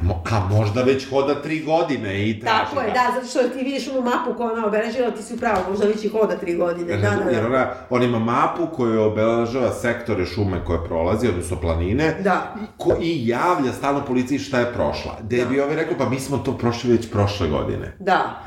Mo- 0.06 0.22
a 0.26 0.48
možda 0.50 0.82
već 0.82 1.10
hoda 1.10 1.36
tri 1.36 1.60
godine 1.60 2.30
i 2.30 2.40
traži 2.40 2.58
Tako 2.66 2.82
je, 2.82 2.88
da, 2.88 3.12
zato 3.16 3.28
što 3.28 3.50
ti 3.50 3.64
vidiš 3.64 3.88
onu 3.88 4.02
mapu 4.02 4.34
koja 4.38 4.52
ona 4.52 4.68
obeležila, 4.68 5.12
ti 5.12 5.24
si 5.24 5.34
upravo, 5.34 5.58
možda 5.70 5.88
već 5.88 6.04
i 6.04 6.10
hoda 6.10 6.36
tri 6.36 6.56
godine. 6.56 6.98
Da, 6.98 7.10
da, 7.10 7.30
Jer 7.32 7.42
da. 7.42 7.48
ona, 7.48 7.68
on 7.90 8.04
ima 8.04 8.20
mapu 8.20 8.68
koju 8.68 9.02
obeležava 9.04 9.72
sektore 9.72 10.26
šume 10.26 10.66
koje 10.66 10.86
prolazi, 10.86 11.28
odnosno 11.28 11.58
planine, 11.58 12.16
Da. 12.20 12.56
ko, 12.78 12.96
i 13.02 13.28
javlja 13.28 13.74
stalno 13.74 14.02
policiji 14.02 14.40
šta 14.40 14.60
je 14.60 14.74
prošla. 14.74 15.18
Gde 15.24 15.38
Da. 15.38 15.46
bi 15.46 15.60
ovaj 15.60 15.76
rekao, 15.76 15.98
pa 15.98 16.10
mi 16.10 16.20
smo 16.20 16.38
to 16.38 16.58
prošli 16.58 16.92
već 16.92 17.12
prošle 17.12 17.48
godine. 17.48 17.96
Da. 18.00 18.40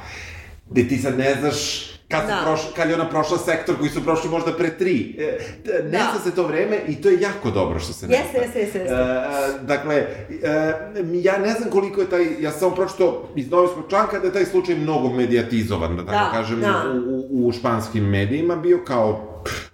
Gde 0.70 0.88
ti 0.88 0.96
sad 0.96 1.18
ne 1.18 1.34
znaš 1.34 1.88
kad, 2.08 2.26
Da. 2.26 2.40
proš, 2.44 2.60
kad 2.76 2.88
je 2.88 2.94
ona 2.94 3.08
prošla 3.08 3.38
sektor 3.38 3.78
koji 3.78 3.90
su 3.90 4.04
prošli 4.04 4.30
možda 4.30 4.52
pre 4.52 4.70
tri. 4.70 5.16
E, 5.18 5.38
ne 5.82 5.90
Da. 5.90 6.12
se 6.24 6.30
to 6.30 6.46
vreme 6.46 6.78
i 6.88 6.94
to 6.96 7.08
je 7.08 7.20
jako 7.20 7.50
dobro 7.50 7.78
što 7.80 7.92
se 7.92 8.08
ne 8.08 8.16
Jeste, 8.16 8.38
jeste, 8.38 8.58
jeste, 8.58 8.78
jeste. 8.78 8.94
E, 8.94 9.62
dakle, 9.62 9.94
e, 9.94 10.06
ja 11.14 11.38
ne 11.38 11.50
znam 11.50 11.70
koliko 11.70 12.00
je 12.00 12.10
taj, 12.10 12.26
ja 12.40 12.50
sam 12.50 12.74
pročito 12.74 13.28
iz 13.36 13.50
Novijskog 13.50 13.84
članka 13.88 14.18
da 14.18 14.26
je 14.26 14.32
taj 14.32 14.44
slučaj 14.44 14.74
mnogo 14.74 15.08
medijatizovan, 15.08 15.96
da 15.96 16.06
tako 16.06 16.24
Da, 16.24 16.30
kažem, 16.32 16.60
da. 16.60 16.82
u, 17.06 17.26
u, 17.30 17.48
u 17.48 17.52
španskim 17.52 18.04
medijima 18.04 18.56
bio 18.56 18.78
kao 18.86 19.24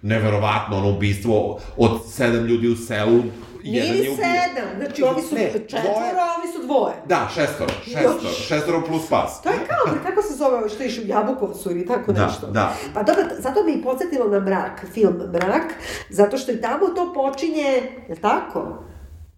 neverovatno 0.01 0.77
ono 0.77 0.89
ubistvo 0.89 1.59
od 1.77 1.91
sedam 2.09 2.45
ljudi 2.45 2.67
u 2.67 2.75
selu. 2.75 3.19
Jedan 3.67 3.95
je 3.95 4.01
ubijen. 4.03 4.15
sedam, 4.17 4.69
znači 4.77 5.03
ovi 5.03 5.21
su 5.21 5.35
Ne, 5.35 5.51
četvoro, 5.61 5.83
dvoje- 5.83 6.11
a 6.13 6.39
ovi 6.39 6.47
su 6.49 6.61
dvoje. 6.61 6.93
Da, 7.05 7.29
šestoro, 7.29 7.69
šestoro, 7.83 8.19
Još. 8.23 8.47
šestoro 8.47 8.81
plus 8.81 9.09
pas. 9.09 9.41
To 9.41 9.49
je 9.49 9.55
kao, 9.59 9.93
bre, 9.93 10.01
kako 10.05 10.21
se 10.21 10.33
zove 10.33 10.69
što 10.69 10.83
iš 10.83 10.97
u 10.97 11.03
Jabukovcu 11.03 11.71
ili 11.71 11.85
tako 11.85 12.11
Da, 12.11 12.25
nešto. 12.25 12.47
da. 12.47 12.73
Pa 12.93 13.03
dobro, 13.03 13.23
zato 13.37 13.63
me 13.63 13.71
i 13.71 13.81
podsjetilo 13.81 14.27
na 14.27 14.39
mrak, 14.39 14.85
film 14.87 15.13
Mrak, 15.33 15.73
zato 16.09 16.37
što 16.37 16.51
i 16.51 16.61
tamo 16.61 16.87
to 16.87 17.13
počinje, 17.13 17.71
je 18.09 18.15
tako? 18.21 18.83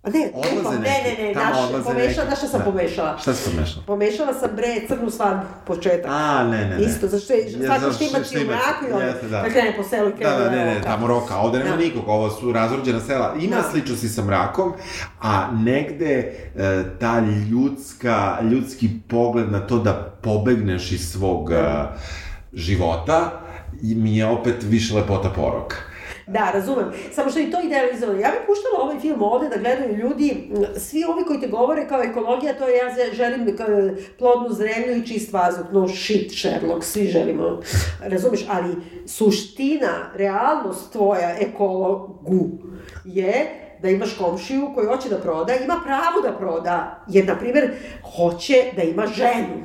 A 0.08 0.10
ne, 0.10 0.32
Odlaze 0.34 0.80
ne, 0.80 1.16
ne, 1.20 1.28
ne, 1.28 1.34
tamo 1.34 1.50
naš, 1.72 1.84
pomešala, 1.86 2.26
znaš 2.28 2.38
šta 2.38 2.48
sam 2.48 2.60
Da. 2.60 2.66
pomešala? 2.66 3.18
Šta 3.18 3.34
si 3.34 3.50
pomešala? 3.50 3.84
Pomešala 3.86 4.34
sam 4.34 4.50
bre 4.56 4.88
crnu 4.88 5.10
svadbu, 5.10 5.46
početak. 5.66 6.12
A, 6.12 6.44
ne, 6.44 6.58
ne, 6.58 6.78
ne. 6.78 6.84
Isto, 6.84 7.08
zašto 7.08 7.34
je, 7.34 7.52
svako 7.66 7.94
što 7.94 8.04
ima 8.04 8.20
ti 8.20 8.38
u 8.38 8.48
mraku 8.48 9.02
i 9.02 9.06
jeste, 9.06 9.28
da. 9.28 9.42
da 9.42 9.50
krene 9.50 9.74
po 9.78 9.84
selu 9.84 10.10
i 10.10 10.24
Da, 10.24 10.30
da, 10.30 10.50
ne, 10.50 10.66
ne, 10.66 10.82
tamo 10.82 11.08
roka, 11.08 11.38
ovde 11.38 11.60
nema 11.60 11.70
Da. 11.70 11.78
nikog, 11.78 12.04
ovo 12.08 12.30
su 12.30 12.52
razrođena 12.52 13.00
sela. 13.00 13.34
Ima 13.40 13.56
Da. 13.56 13.64
sličnosti 13.64 14.10
sa 14.10 14.24
mrakom, 14.24 14.74
a 15.22 15.52
negde 15.54 16.14
e, 16.56 16.84
ta 17.00 17.20
ljudska, 17.52 18.38
ljudski 18.52 18.90
pogled 19.10 19.52
na 19.52 19.60
to 19.60 19.80
da 19.80 19.94
pobegneš 20.22 20.92
iz 20.92 21.12
svog 21.12 21.52
e, 21.52 21.56
života 22.54 23.32
i 23.82 23.96
mi 23.96 24.18
je 24.18 24.26
opet 24.26 24.56
više 24.64 24.96
lepota 24.96 25.30
poroka. 25.30 25.76
Da, 26.28 26.52
razumem. 26.54 26.86
Samo 27.12 27.30
što 27.30 27.40
i 27.40 27.52
to 27.52 27.62
idealizovano. 27.62 28.20
Ja 28.20 28.30
bih 28.30 28.40
puštala 28.46 28.84
ovaj 28.84 29.00
film 29.00 29.22
ovde 29.22 29.50
da 29.50 29.58
gledaju 29.58 29.96
ljudi, 29.96 30.50
svi 30.78 31.04
ovi 31.06 31.24
koji 31.24 31.40
te 31.42 31.48
govore 31.48 31.88
kao 31.88 32.04
ekologija, 32.04 32.54
to 32.54 32.68
je 32.68 32.78
ja 32.78 32.84
želim 33.14 33.46
ka- 33.48 33.96
plodnu 34.20 34.50
zemlju 34.52 34.96
i 34.96 35.08
čist 35.08 35.34
vazduh. 35.34 35.66
No 35.72 35.88
shit, 35.88 36.32
Sherlock, 36.32 36.84
svi 36.84 37.06
želimo. 37.06 37.62
Razumeš? 38.02 38.46
Ali 38.50 38.76
suština, 39.08 40.12
realnost 40.16 40.92
tvoja 40.92 41.36
ekologu 41.40 42.50
je 43.06 43.46
da 43.82 43.90
imaš 43.90 44.18
komšiju 44.18 44.70
koji 44.76 44.88
hoće 44.88 45.10
da 45.10 45.18
proda, 45.18 45.54
ima 45.56 45.82
pravo 45.84 46.22
da 46.24 46.38
proda, 46.38 47.04
jer, 47.08 47.28
na 47.28 47.36
primjer, 47.36 47.72
hoće 48.16 48.64
da 48.76 48.82
ima 48.84 49.08
ženu 49.08 49.64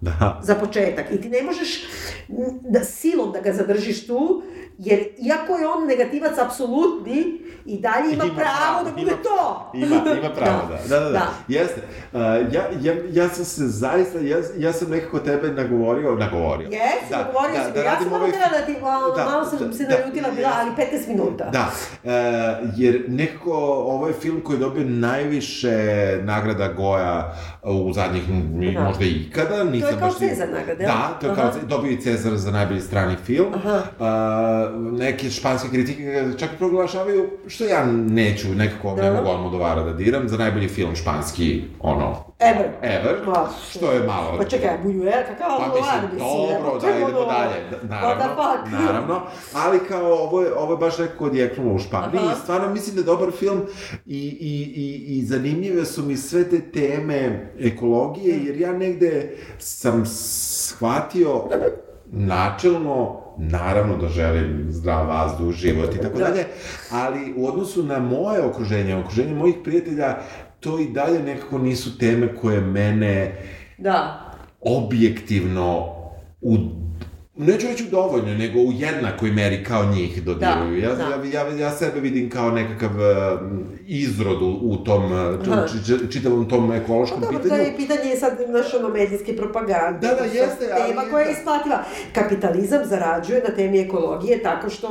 Da. 0.00 0.40
za 0.42 0.54
početak. 0.54 1.06
I 1.12 1.20
ti 1.20 1.28
ne 1.28 1.42
možeš 1.42 1.84
da, 2.62 2.84
silom 2.84 3.32
da 3.32 3.40
ga 3.40 3.52
zadržiš 3.52 4.06
tu, 4.06 4.42
jer 4.78 4.98
iako 5.18 5.52
je 5.54 5.68
on 5.68 5.86
negativac 5.86 6.38
apsolutni, 6.38 7.24
i 7.66 7.78
dalje 7.78 8.12
ima, 8.12 8.24
pravo 8.26 8.84
da 8.84 8.90
bude 8.90 9.02
ima- 9.02 9.22
to. 9.22 9.70
Ima, 9.74 9.86
ima 10.18 10.30
pravo, 10.30 10.60
da. 10.68 10.88
Da, 10.88 11.00
da, 11.00 11.04
da. 11.04 11.10
Da. 11.10 11.26
Jeste. 11.48 11.80
Uh, 12.12 12.20
ja, 12.52 12.62
ja, 12.82 12.94
ja 13.12 13.28
sam 13.28 13.44
se 13.44 13.66
zaista, 13.66 14.18
ja, 14.20 14.38
ja 14.56 14.72
sam 14.72 14.90
nekako 14.90 15.18
tebe 15.18 15.48
nagovorio, 15.52 16.14
nagovorio. 16.14 16.68
Jesi, 16.68 17.10
da, 17.10 17.26
govorio 17.26 17.56
da, 17.56 17.64
si 17.64 17.72
mi. 17.72 17.78
Ja 17.78 17.84
radim 17.84 18.02
sam 18.02 18.10
malo 18.10 18.24
ovaj- 18.24 18.50
da 18.50 18.66
ti, 18.66 18.76
malo, 18.82 19.10
Da, 19.10 19.24
malo 19.24 19.44
sam 19.44 19.58
da, 19.60 19.72
se 19.72 19.84
da, 19.84 19.90
naljutila 19.90 20.30
bila, 20.30 20.50
ali 20.54 20.70
15 20.72 21.08
minuta. 21.08 21.44
Da, 21.44 21.70
e, 22.04 22.10
jer 22.76 23.04
nekako 23.08 23.52
ovo 23.86 24.08
je 24.08 24.14
film 24.14 24.40
koji 24.40 24.56
je 24.56 24.60
dobio 24.60 24.84
najviše 24.86 25.76
nagrada 26.22 26.68
Goja 26.68 27.34
u 27.64 27.92
zadnjih 27.92 28.22
Aha. 28.70 28.84
možda 28.84 29.04
ikada. 29.06 29.64
Nisam 29.64 29.90
kao 29.90 30.08
baš 30.08 30.18
Cezar 30.18 30.48
nagrade, 30.48 30.84
jel? 30.84 30.92
Da, 30.92 31.18
to 31.20 31.26
je 31.26 31.34
kao, 31.34 31.44
Aha. 31.44 31.52
Ce- 31.52 31.66
dobio 31.66 31.90
i 31.90 32.00
Cezar 32.00 32.36
za 32.36 32.50
najbolji 32.50 32.80
strani 32.80 33.16
film. 33.16 33.54
Aha. 33.54 33.82
A, 34.00 34.67
neke 34.76 35.30
španske 35.30 35.68
kritike 35.68 36.24
čak 36.38 36.50
proglašavaju, 36.58 37.30
što 37.46 37.64
ja 37.64 37.86
neću, 37.86 38.48
nekako 38.48 38.94
ne 38.96 39.02
Da. 39.02 39.12
mogu 39.14 39.28
Almodovara 39.28 39.82
da 39.82 39.92
diram, 39.92 40.28
za 40.28 40.36
najbolji 40.36 40.68
film 40.68 40.96
španski, 40.96 41.62
ono, 41.80 42.28
Ever. 42.38 42.66
ever, 42.82 43.16
Ma, 43.26 43.46
što 43.70 43.92
je 43.92 44.00
malo... 44.00 44.34
Pa 44.38 44.44
čekaj, 44.44 44.70
Buñuel, 44.84 45.22
kakav 45.26 45.48
Pa 45.48 45.54
Almodovar, 45.54 45.94
mislim, 46.02 46.10
mislim. 46.12 46.62
dobro, 46.62 46.80
da 46.80 46.90
idemo 46.98 47.24
dalje. 47.24 47.78
Da, 47.82 47.94
Naravno, 48.00 48.24
fuck? 48.34 48.72
naravno. 48.72 49.20
Ali 49.54 49.78
kao, 49.88 50.12
ovo 50.12 50.42
je, 50.42 50.54
ovo 50.54 50.72
je 50.72 50.78
baš 50.78 50.98
nekako 50.98 51.24
odjeknulo 51.24 51.74
u 51.74 51.78
Španiji. 51.78 52.20
Aha. 52.24 52.34
Stvarno 52.34 52.70
mislim 52.72 52.94
da 52.94 53.00
je 53.00 53.04
dobar 53.04 53.30
film 53.30 53.60
i, 54.06 54.18
i, 54.40 54.72
i, 54.76 55.18
i 55.18 55.24
zanimljive 55.24 55.84
su 55.84 56.02
mi 56.02 56.16
sve 56.16 56.50
te 56.50 56.60
teme 56.60 57.52
ekologije, 57.60 58.38
jer 58.44 58.60
ja 58.60 58.72
negde 58.72 59.36
sam 59.58 60.02
shvatio 60.06 61.42
načelno, 62.12 63.20
naravno 63.38 63.96
da 63.96 64.08
želim 64.08 64.66
zdrav 64.68 65.06
vazduh, 65.08 65.52
život 65.54 65.94
i 65.94 65.98
tako 65.98 66.18
Da. 66.18 66.24
dalje, 66.24 66.44
ali 66.90 67.34
u 67.36 67.46
odnosu 67.46 67.82
na 67.82 67.98
moje 67.98 68.42
okruženje, 68.42 68.96
okruženje 68.96 69.34
mojih 69.34 69.54
prijatelja, 69.64 70.16
to 70.60 70.78
i 70.78 70.88
dalje 70.88 71.22
nekako 71.22 71.58
nisu 71.58 71.98
teme 71.98 72.34
koje 72.34 72.60
mene 72.60 73.32
Da. 73.78 74.24
objektivno 74.60 75.86
u 76.40 76.56
neću 77.38 77.66
reći 77.66 77.84
u 77.84 77.90
dovoljno, 77.90 78.34
nego 78.34 78.58
u 78.58 78.72
jednakoj 78.72 79.30
meri 79.30 79.64
kao 79.64 79.84
njih 79.86 80.24
dodiruju. 80.24 80.80
Da, 80.80 80.86
ja, 80.86 80.94
da. 80.94 81.02
ja, 81.28 81.42
ja, 81.42 81.56
ja 81.56 81.70
sebe 81.70 82.00
vidim 82.00 82.30
kao 82.30 82.50
nekakav 82.50 82.90
uh, 82.90 83.40
izrod 83.86 84.42
u, 84.42 84.58
u 84.62 84.76
tom, 84.76 85.04
uh, 85.04 85.18
č- 85.44 85.50
Aha. 85.52 85.66
č- 85.86 86.12
čitavom 86.12 86.48
tom 86.48 86.72
ekološkom 86.72 87.20
dobro, 87.20 87.36
to 87.36 87.42
pitanju. 87.42 87.62
je 87.62 87.76
pitanje 87.76 88.16
sad 88.16 88.32
naš 88.48 88.74
ono 88.74 88.88
medijske 88.88 89.36
propagande. 89.36 89.98
Da, 90.00 90.08
da, 90.08 90.18
To 90.18 90.24
jeste, 90.24 90.68
ali- 90.72 90.88
Tema 90.88 91.02
koja 91.10 91.24
je 91.24 91.32
isplativa. 91.32 91.84
Kapitalizam 92.12 92.84
zarađuje 92.84 93.42
na 93.42 93.54
temi 93.54 93.80
ekologije 93.80 94.42
tako 94.42 94.70
što 94.70 94.88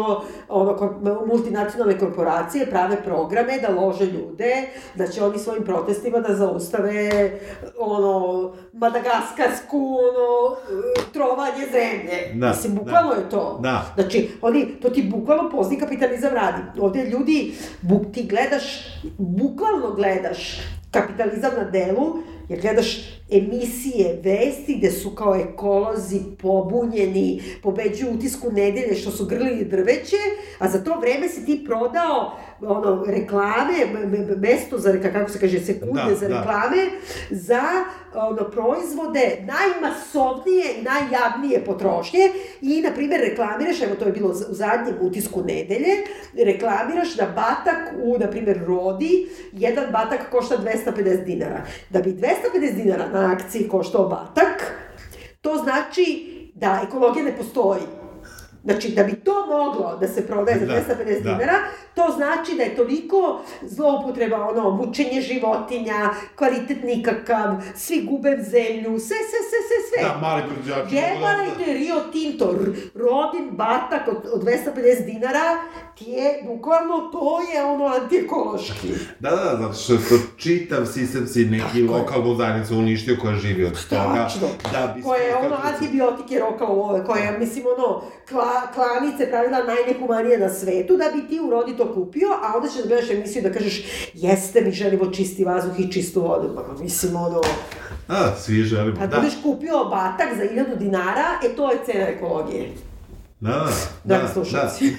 ono, 0.49 0.93
multinacionalne 1.27 1.99
korporacije 1.99 2.65
prave 2.65 3.03
programe 3.03 3.53
da 3.59 3.69
lože 3.71 4.05
ljude, 4.05 4.53
da 4.95 5.07
će 5.07 5.23
oni 5.23 5.39
svojim 5.39 5.63
protestima 5.63 6.19
da 6.19 6.35
zaustave 6.35 7.31
ono, 7.77 8.53
madagaskarsku 8.73 9.77
ono, 9.77 10.55
trovanje 11.13 11.65
zemlje. 11.71 12.36
Da, 12.39 12.49
Mislim, 12.49 12.75
da. 12.75 12.79
bukvalno 12.79 13.13
je 13.13 13.29
to. 13.29 13.59
Da. 13.63 13.93
Znači, 13.95 14.29
oni, 14.41 14.65
to 14.81 14.89
ti 14.89 15.03
bukvalno 15.03 15.49
pozni 15.49 15.79
kapitalizam 15.79 16.33
radi. 16.33 16.62
Ovde 16.79 17.03
ljudi, 17.03 17.53
buk, 17.82 18.01
ti 18.13 18.24
gledaš, 18.24 18.63
bukvalno 19.17 19.93
gledaš 19.95 20.59
kapitalizam 20.91 21.51
na 21.57 21.63
delu, 21.63 22.17
jer 22.49 22.62
gledaš 22.62 22.97
emisije, 23.32 24.21
vesti 24.24 24.75
gde 24.78 24.91
su 24.91 25.09
kao 25.09 25.36
ekolozi 25.36 26.20
pobunjeni, 26.41 27.41
pobeđuju 27.63 28.13
utisku 28.13 28.51
nedelje 28.51 28.95
što 28.95 29.12
su 29.12 29.25
grlili 29.25 29.66
drveće, 29.66 30.16
a 30.59 30.70
za 30.70 30.83
to 30.83 30.99
vreme 30.99 31.29
si 31.29 31.45
ti 31.45 31.63
prodao 31.66 32.37
ono, 32.62 33.04
reklame, 33.08 33.74
mesto 34.38 34.78
za, 34.78 34.93
kako 35.13 35.32
se 35.32 35.39
kaže, 35.39 35.59
sekunde 35.59 36.01
Da, 36.09 36.16
za 36.16 36.28
da. 36.28 36.38
reklame, 36.38 36.89
za 37.29 37.62
ono, 38.16 38.50
proizvode 38.50 39.46
najmasovnije 39.46 40.66
i 40.79 40.84
najjavnije 40.84 41.66
potrošnje 41.66 42.20
i, 42.62 42.82
na 42.82 42.92
primjer, 42.92 43.21
reklamiraš, 43.21 43.82
evo 43.82 43.96
to 43.96 44.05
je 44.05 44.12
bilo 44.12 44.29
u 44.29 44.34
zadnjem 44.34 44.96
utisku 45.01 45.42
nedelje, 45.42 45.96
reklamiraš 46.46 47.16
da 47.16 47.25
batak 47.25 47.93
u, 48.04 48.17
na 48.20 48.28
primjer, 48.28 48.59
Rodi, 48.67 49.28
jedan 49.51 49.86
batak 49.92 50.20
košta 50.32 50.58
250 50.58 51.24
dinara. 51.24 51.62
Da 51.89 52.01
bi 52.01 52.09
250 52.09 52.75
dinara 52.75 53.08
na 53.13 53.34
akciji 53.34 53.67
koštao 53.67 54.08
batak, 54.08 54.74
to 55.42 55.58
znači 55.63 56.34
da 56.55 56.82
ekologija 56.88 57.25
ne 57.25 57.38
postoji. 57.38 57.82
Znači, 58.67 58.89
da 58.89 59.03
bi 59.03 59.15
to 59.15 59.45
moglo 59.47 59.97
da 59.99 60.07
se 60.07 60.27
prodaje 60.27 60.59
za 60.59 60.65
Da, 60.65 60.73
250 60.73 61.23
da. 61.23 61.31
dinara, 61.31 61.57
to 61.93 62.13
znači 62.15 62.55
da 62.57 62.63
je 62.63 62.75
toliko 62.75 63.41
zloupotreba, 63.61 64.49
ono, 64.49 64.71
mučenje 64.71 65.21
životinja, 65.21 66.09
kvalitet 66.35 66.83
nikakav, 66.83 67.55
svi 67.75 68.07
gube 68.09 68.29
zemlju, 68.29 68.99
sve, 68.99 69.17
sve, 69.29 69.39
sve, 69.49 69.59
sve, 69.67 69.79
sve. 69.89 70.09
Da, 70.09 70.17
mali 70.21 70.43
proizvođači. 70.47 70.95
Jebarajte 70.95 71.73
Rio 71.73 71.95
Tinto, 72.11 72.55
Rodin 72.95 73.49
batak 73.51 74.07
od, 74.07 74.17
od 74.33 74.43
250 74.43 75.05
dinara, 75.05 75.57
ti 75.97 76.05
je, 76.09 76.43
bukvalno, 76.47 77.09
to 77.11 77.39
je 77.53 77.63
ono 77.63 77.85
antiekološki. 77.85 78.87
Da, 79.19 79.29
da, 79.29 79.35
da, 79.35 79.57
zato 79.57 79.73
što 79.73 79.93
je 79.93 79.99
to 79.99 80.15
čitav 80.37 80.85
sistem 80.85 81.27
si 81.27 81.45
neki 81.45 81.83
lokalnu 81.83 82.35
zajednicu 82.35 82.77
uništio 82.77 83.17
koja 83.21 83.35
živi 83.35 83.65
od 83.65 83.87
toga. 83.89 84.13
Tačno. 84.15 84.47
Da 84.71 84.93
bi 84.95 85.01
Koje 85.01 85.21
je 85.27 85.35
ono 85.35 85.55
antibiotike 85.63 86.39
rokao 86.39 86.81
ove, 86.81 87.05
koje 87.05 87.21
je, 87.23 87.39
mislim, 87.39 87.65
ono, 87.77 88.01
kla, 88.29 88.57
klanice 88.74 89.29
pravila 89.29 89.63
najnehumanije 89.63 90.38
na 90.38 90.50
svetu, 90.50 90.97
da 90.97 91.05
bi 91.16 91.28
ti 91.28 91.39
u 91.39 91.50
rodi 91.50 91.78
to 91.78 91.93
kupio, 91.93 92.28
a 92.43 92.54
onda 92.55 92.70
ćeš 92.70 92.82
da 92.82 92.88
gledaš 92.88 93.09
emisiju 93.09 93.43
da 93.43 93.51
kažeš, 93.54 93.86
jeste, 94.13 94.62
mi 94.62 94.71
želimo 94.71 95.12
čisti 95.12 95.43
vazduh 95.43 95.79
i 95.79 95.92
čistu 95.92 96.21
vodu. 96.21 96.55
Pa, 96.55 96.84
mislim, 96.84 97.16
ono, 97.16 97.42
A, 98.08 98.36
svi 98.39 98.63
želimo. 98.63 99.00
kad 99.00 99.09
Da, 99.09 99.17
budeš 99.17 99.34
kupio 99.43 99.86
batak 99.86 100.28
za 100.38 100.43
1000 100.43 100.78
dinara, 100.78 101.25
e, 101.46 101.55
to 101.55 101.71
je 101.71 101.78
cena 101.86 102.08
ekologije. 102.08 102.71
Da, 103.39 103.50
da. 103.50 103.68
Dragi 104.04 104.34
slušalci. 104.34 104.96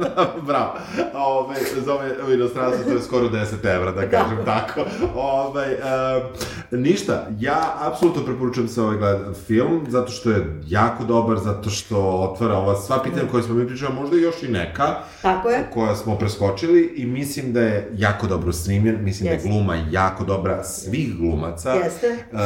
da. 0.00 0.34
Bravo. 0.46 0.72
Ove, 1.14 1.56
za 1.84 1.94
ove 1.94 2.10
u 2.28 2.32
inostranstvu 2.32 2.84
to 2.84 2.90
je 2.90 3.02
skoro 3.02 3.28
10 3.28 3.74
evra, 3.74 3.92
da 3.92 4.10
kažem 4.10 4.38
tako. 4.44 4.80
Ove, 5.14 5.78
uh, 6.72 6.78
ništa, 6.78 7.26
ja 7.38 7.74
apsolutno 7.80 8.24
preporučujem 8.24 8.68
se 8.68 8.82
ovaj 8.82 8.96
gled, 8.96 9.18
film, 9.46 9.84
zato 9.88 10.12
što 10.12 10.30
je 10.30 10.60
jako 10.66 11.04
dobar, 11.04 11.38
zato 11.38 11.70
što 11.70 11.98
otvara 12.00 12.54
ova 12.54 12.76
sva 12.76 13.02
pitanja 13.02 13.30
koje 13.30 13.42
smo 13.42 13.54
mi 13.54 13.66
pričali, 13.66 13.94
možda 13.94 14.16
još 14.16 14.42
i 14.42 14.48
neka, 14.48 14.94
Tako 15.22 15.48
je. 15.50 15.70
koja 15.74 15.96
smo 15.96 16.18
preskočili 16.18 16.92
i 16.96 17.06
mislim 17.06 17.52
da 17.52 17.60
je 17.60 17.90
jako 17.96 18.26
dobro 18.26 18.52
snimljen, 18.52 19.04
mislim 19.04 19.32
Jeste. 19.32 19.48
da 19.48 19.54
je 19.54 19.58
gluma 19.58 19.76
jako 19.90 20.24
dobra 20.24 20.64
svih 20.64 21.16
glumaca. 21.16 21.72
Jeste. 21.72 22.16
Uh, 22.32 22.38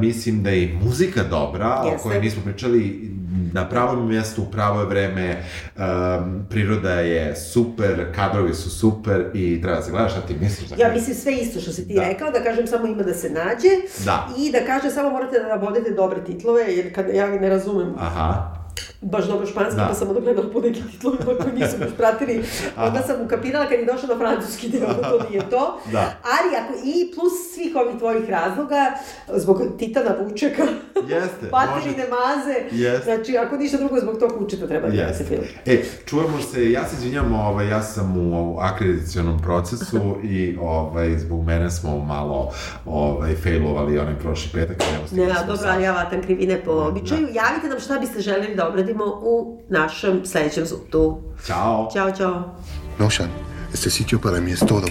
mislim 0.00 0.42
da 0.42 0.50
je 0.50 0.62
i 0.62 0.78
muzika 0.82 1.22
dobra, 1.22 1.80
o 1.82 1.86
Jeste. 1.86 2.02
kojoj 2.02 2.20
nismo 2.20 2.42
pričali, 2.44 3.16
na 3.52 3.68
pravom 3.68 4.08
mjestu, 4.08 4.42
u 4.42 4.50
pravo 4.76 4.80
je 4.80 5.06
vreme, 5.06 5.42
um, 5.76 6.46
priroda 6.50 6.90
je 6.92 7.36
super, 7.36 8.12
kadrovi 8.14 8.54
su 8.54 8.70
super 8.70 9.30
i 9.34 9.60
treba 9.62 9.76
da 9.76 9.82
se 9.82 9.90
gledaš, 9.90 10.12
šta 10.12 10.20
ti 10.20 10.34
misliš? 10.34 10.70
Ja 10.78 10.92
mislim 10.92 11.16
sve 11.16 11.32
isto 11.32 11.60
što 11.60 11.72
si 11.72 11.88
ti 11.88 11.94
Da. 11.94 12.02
rekao, 12.02 12.30
da 12.30 12.42
kažem 12.42 12.66
samo 12.66 12.86
ima 12.86 13.02
da 13.02 13.14
se 13.14 13.30
nađe 13.30 13.68
Da. 14.04 14.28
i 14.38 14.52
da 14.52 14.58
kažem 14.60 14.90
samo 14.90 15.10
morate 15.10 15.38
da 15.38 15.48
navodite 15.48 15.90
dobre 15.90 16.24
titlove, 16.24 16.62
jer 16.66 16.94
kad 16.94 17.06
ja 17.08 17.26
ne 17.28 17.48
razumem 17.48 17.94
Aha. 17.98 18.55
Baš 19.00 19.24
dobro 19.26 19.46
španski, 19.46 19.76
Da. 19.76 19.86
pa 19.88 19.94
sam 19.94 20.08
onda 20.08 20.20
gledala 20.20 20.48
po 20.52 20.60
nekim 20.60 20.84
titlovima 20.90 21.24
koji 21.24 21.52
nisu 21.54 21.76
baš 21.78 21.88
pratili. 21.96 22.44
Onda 22.76 23.02
sam 23.02 23.16
ukapirala 23.24 23.68
kad 23.68 23.78
je 23.78 23.84
došao 23.86 24.08
na 24.08 24.16
francuski 24.18 24.68
deo, 24.68 24.86
da 24.88 25.10
to 25.10 25.26
nije 25.30 25.50
to. 25.50 25.80
Da. 25.92 26.12
Ali 26.22 26.56
ako, 26.56 26.72
i 26.84 27.12
plus 27.14 27.32
svih 27.54 27.76
ovih 27.76 27.98
tvojih 27.98 28.30
razloga, 28.30 28.92
zbog 29.34 29.62
Titana 29.78 30.14
Vučeka, 30.22 30.62
Jeste, 31.10 31.50
Paterine 31.50 32.04
maze, 32.08 32.54
Jeste. 32.84 33.04
znači 33.04 33.36
ako 33.36 33.56
ništa 33.56 33.76
drugo 33.76 34.00
zbog 34.00 34.18
tog 34.18 34.40
Vučeta 34.40 34.66
treba 34.66 34.88
da 34.88 35.14
se 35.14 35.24
film. 35.24 35.42
E, 35.66 35.82
čujemo 36.06 36.40
se, 36.52 36.70
ja 36.72 36.88
se 36.88 36.96
izvinjam, 36.96 37.34
ovaj, 37.34 37.68
ja 37.68 37.82
sam 37.82 38.16
u 38.18 38.58
akreditacionom 38.60 39.42
procesu 39.42 40.16
i 40.34 40.56
ovaj, 40.60 41.18
zbog 41.18 41.44
mene 41.44 41.70
smo 41.70 41.98
malo 41.98 42.52
ovaj, 42.86 43.34
failovali 43.36 43.98
onaj 43.98 44.18
prošli 44.18 44.50
petak. 44.52 44.76
Ne, 45.12 45.26
dobro, 45.46 45.68
ali 45.68 45.82
ja 45.82 45.92
vatam 45.92 46.22
krivine 46.22 46.62
po 46.64 46.70
običaju. 46.70 47.28
Javite 47.32 47.68
nam 47.68 47.80
šta 47.80 47.98
biste 47.98 48.20
želeli 48.20 48.54
da 48.54 48.65
obradimo 48.68 49.04
u 49.22 49.60
našem 49.68 50.26
sledećem 50.26 50.66
zutu. 50.66 51.18
Ćao! 51.46 51.88
Ćao, 51.92 52.10
čao. 52.10 52.54
No, 52.98 53.10
Shan, 53.10 53.28
este 53.74 53.90
sitio 53.90 54.18
para 54.18 54.40
mí 54.40 54.52
es 54.52 54.60
todo. 54.60 54.86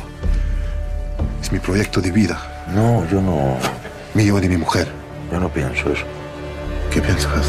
Es 1.42 1.52
mi 1.52 1.60
proyecto 1.60 2.02
de 2.02 2.12
vida, 2.12 2.38
No, 2.76 3.04
yo 3.12 3.22
no, 3.22 3.58
mío 4.14 4.38
y 4.38 4.42
de 4.42 4.50
mi 4.50 4.58
mujer. 4.58 4.88
yo 5.32 5.40
no 5.40 5.50
pienso 5.50 5.90
eso. 5.92 6.06
¿Qué 6.94 7.02
piensas? 7.02 7.46